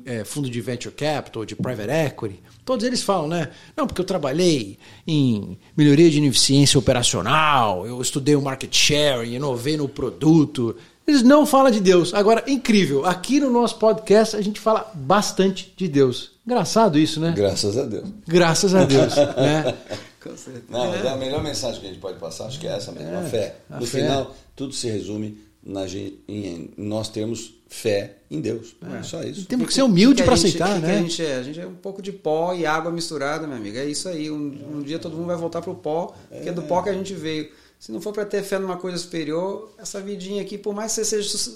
é, 0.06 0.24
fundo 0.24 0.50
de 0.50 0.60
venture 0.60 0.94
capital, 0.94 1.46
de 1.46 1.56
private 1.56 1.92
equity. 1.92 2.40
Todos 2.66 2.84
eles 2.84 3.04
falam, 3.04 3.28
né? 3.28 3.52
Não, 3.78 3.86
porque 3.86 4.02
eu 4.02 4.06
trabalhei 4.06 4.80
em 5.06 5.56
melhoria 5.78 6.10
de 6.10 6.26
eficiência 6.26 6.80
operacional, 6.80 7.86
eu 7.86 8.02
estudei 8.02 8.36
o 8.36 8.42
market 8.42 8.76
share, 8.76 9.32
inovei 9.32 9.78
no 9.78 9.88
produto. 9.88 10.76
Eles 11.08 11.22
não 11.22 11.46
falam 11.46 11.72
de 11.72 11.80
Deus. 11.80 12.14
Agora, 12.14 12.44
incrível, 12.48 13.06
aqui 13.06 13.40
no 13.40 13.50
nosso 13.52 13.78
podcast 13.78 14.36
a 14.36 14.42
gente 14.42 14.60
fala 14.60 14.92
bastante 14.94 15.74
de 15.78 15.88
Deus. 15.88 16.32
Engraçado 16.46 16.98
isso, 16.98 17.20
né? 17.20 17.34
Graças 17.36 17.78
a 17.78 17.84
Deus. 17.84 18.06
Graças 18.28 18.76
a 18.76 18.86
Deus. 18.86 19.16
né? 19.38 19.76
Com 20.22 20.36
certeza. 20.36 20.66
Não, 20.70 20.90
mas 20.90 21.06
é 21.06 21.10
a 21.10 21.16
melhor 21.16 21.44
mensagem 21.44 21.80
que 21.80 21.86
a 21.86 21.90
gente 21.90 22.02
pode 22.02 22.18
passar, 22.18 22.46
acho 22.48 22.60
que 22.60 22.68
é 22.68 22.72
essa 22.76 22.92
mesmo, 22.92 23.10
é, 23.10 23.18
a 23.18 23.24
fé. 23.24 23.56
A 23.70 23.80
no 23.80 23.86
fé. 23.86 24.02
final, 24.02 24.36
tudo 24.56 24.74
se 24.74 24.90
resume 24.90 25.38
na 25.64 25.88
gente, 25.88 26.20
em, 26.28 26.72
nós 26.78 27.10
temos 27.10 27.54
fé 27.68 28.18
em 28.30 28.40
Deus. 28.40 28.76
É, 28.82 29.00
é 29.00 29.04
só 29.04 29.24
isso. 29.24 29.46
temos 29.46 29.68
que 29.68 29.74
ser 29.74 29.82
humilde 29.82 30.24
para 30.24 30.34
aceitar, 30.34 30.80
né? 30.80 30.98
a, 30.98 31.02
gente 31.02 31.26
é? 31.26 31.36
a 31.36 31.44
gente 31.44 31.60
é 31.60 31.66
um 31.66 31.76
pouco 31.76 32.02
de 32.02 32.12
pó 32.12 32.54
e 32.54 32.66
água 32.66 32.92
misturada, 32.92 33.48
meu 33.48 33.58
amigo. 33.58 33.78
É 33.78 33.86
isso 33.86 34.08
aí. 34.08 34.30
Um, 34.30 34.78
um 34.78 34.82
dia 34.82 35.00
todo 35.00 35.16
mundo 35.16 35.28
vai 35.28 35.38
voltar 35.38 35.62
pro 35.62 35.76
pó, 35.76 36.16
porque 36.30 36.50
é 36.50 36.54
do 36.54 36.62
pó 36.64 36.82
que 36.82 36.90
a 36.90 36.94
gente 36.94 37.14
veio. 37.14 37.50
Se 37.86 37.92
não 37.92 38.02
for 38.02 38.12
para 38.12 38.26
ter 38.26 38.42
fé 38.42 38.58
numa 38.58 38.78
coisa 38.78 38.98
superior, 38.98 39.72
essa 39.78 40.02
vidinha 40.02 40.42
aqui, 40.42 40.58
por 40.58 40.74
mais 40.74 40.96
que 40.96 41.06
você 41.06 41.22
seja, 41.22 41.52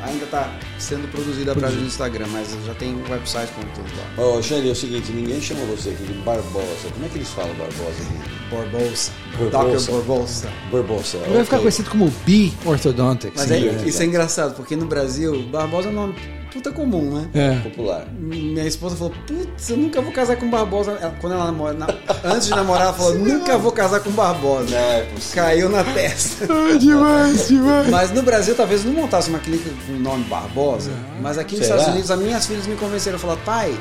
Ainda 0.10 0.26
está 0.26 0.52
sendo 0.80 1.08
produzida 1.12 1.52
a 1.52 1.56
página 1.56 1.82
do 1.82 1.88
Instagram, 1.88 2.26
mas 2.32 2.50
já 2.66 2.74
tem 2.74 2.96
um 2.96 3.12
website 3.12 3.52
com 3.54 3.62
tudo 3.62 3.90
lá. 3.96 4.24
Ô, 4.24 4.38
oh, 4.38 4.42
Xande, 4.42 4.70
é 4.70 4.72
o 4.72 4.76
seguinte, 4.76 5.12
ninguém 5.12 5.40
chama 5.40 5.64
você 5.66 5.90
aqui 5.90 6.04
de 6.04 6.14
Barbosa. 6.14 6.90
Como 6.92 7.06
é 7.06 7.10
que 7.10 7.18
eles 7.20 7.30
falam 7.30 7.54
Barbosa 7.56 8.02
aqui? 8.02 8.56
Barbosa. 8.56 9.12
Dr. 9.38 9.92
Barbosa. 9.92 10.50
Barbosa. 10.72 11.18
Ele 11.18 11.24
okay. 11.26 11.36
vai 11.36 11.44
ficar 11.44 11.60
conhecido 11.60 11.90
como 11.92 12.12
B 12.26 12.52
Orthodontics. 12.66 13.36
Mas 13.36 13.52
é, 13.52 13.60
isso 13.86 14.02
é 14.02 14.06
engraçado, 14.06 14.56
porque 14.56 14.76
no 14.76 14.88
Brasil, 14.88 15.44
Barbosa 15.44 15.90
é 15.90 15.92
um 15.92 15.96
nome 15.96 16.39
puta 16.52 16.72
comum, 16.72 17.16
né? 17.16 17.30
É. 17.34 17.70
Popular. 17.70 18.08
Minha 18.18 18.66
esposa 18.66 18.96
falou, 18.96 19.14
putz, 19.26 19.70
eu 19.70 19.78
nunca 19.78 20.02
vou 20.02 20.12
casar 20.12 20.36
com 20.36 20.50
Barbosa. 20.50 20.94
Quando 21.22 21.34
ela 21.34 21.46
namora, 21.46 21.74
na... 21.74 21.88
antes 22.24 22.48
de 22.48 22.56
namorar, 22.56 22.84
ela 22.88 22.94
falou, 22.94 23.16
nunca 23.16 23.58
vou 23.58 23.72
casar 23.72 24.00
com 24.02 24.12
Barbosa. 24.12 24.76
É, 24.76 25.08
Caiu 25.34 25.70
na 25.70 25.84
testa. 25.84 26.48
demais, 26.80 27.48
demais. 27.48 27.90
Mas 27.90 28.12
no 28.12 28.22
Brasil, 28.22 28.56
talvez 28.56 28.84
não 28.84 28.94
montasse 28.94 29.30
uma 29.30 29.40
clínica 29.40 29.70
com 29.86 29.94
o 29.94 30.00
nome 30.00 30.24
Barbosa. 30.26 30.92
Mas 31.22 31.38
aqui 31.38 31.56
nos 31.56 31.66
Estados 31.66 31.88
Unidos, 31.88 32.12
as 32.12 32.20
minhas 32.20 32.46
filhas 32.46 32.68
me 32.68 32.76
convenceram. 32.76 33.20
Falaram, 33.20 33.42
pai, 33.42 33.78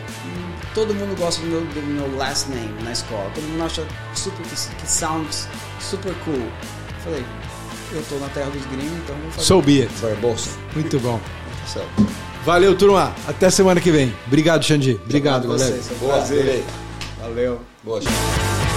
todo 0.74 0.94
mundo 0.94 1.18
gosta 1.18 1.40
do 1.42 1.48
meu, 1.48 1.60
do 1.60 1.82
meu 1.82 2.16
last 2.16 2.50
name 2.50 2.82
na 2.82 2.92
escola. 2.92 3.30
Todo 3.34 3.44
mundo 3.44 3.64
acha 3.64 3.84
super, 4.14 4.42
que, 4.42 4.54
que 4.54 4.90
sounds 4.90 5.48
super 5.80 6.14
cool. 6.24 6.34
Eu 6.34 7.02
falei, 7.04 7.24
eu 7.92 8.02
tô 8.08 8.16
na 8.16 8.28
terra 8.28 8.50
dos 8.50 8.64
gringos, 8.66 8.98
então 9.04 9.16
vou 9.16 9.30
fazer. 9.32 9.46
So 9.46 9.62
be 9.62 9.82
it. 9.82 9.92
Barbosa. 10.00 10.50
Muito 10.74 11.00
bom. 11.00 11.20
Valeu, 12.48 12.74
turma. 12.74 13.14
Até 13.26 13.50
semana 13.50 13.78
que 13.78 13.90
vem. 13.90 14.10
Obrigado, 14.26 14.64
Xandi. 14.64 14.98
Obrigado, 15.04 15.48
galera. 15.48 15.78
Boa, 16.00 16.24
Valeu. 17.20 17.60
Boa, 17.84 18.00
Xandi. 18.00 18.67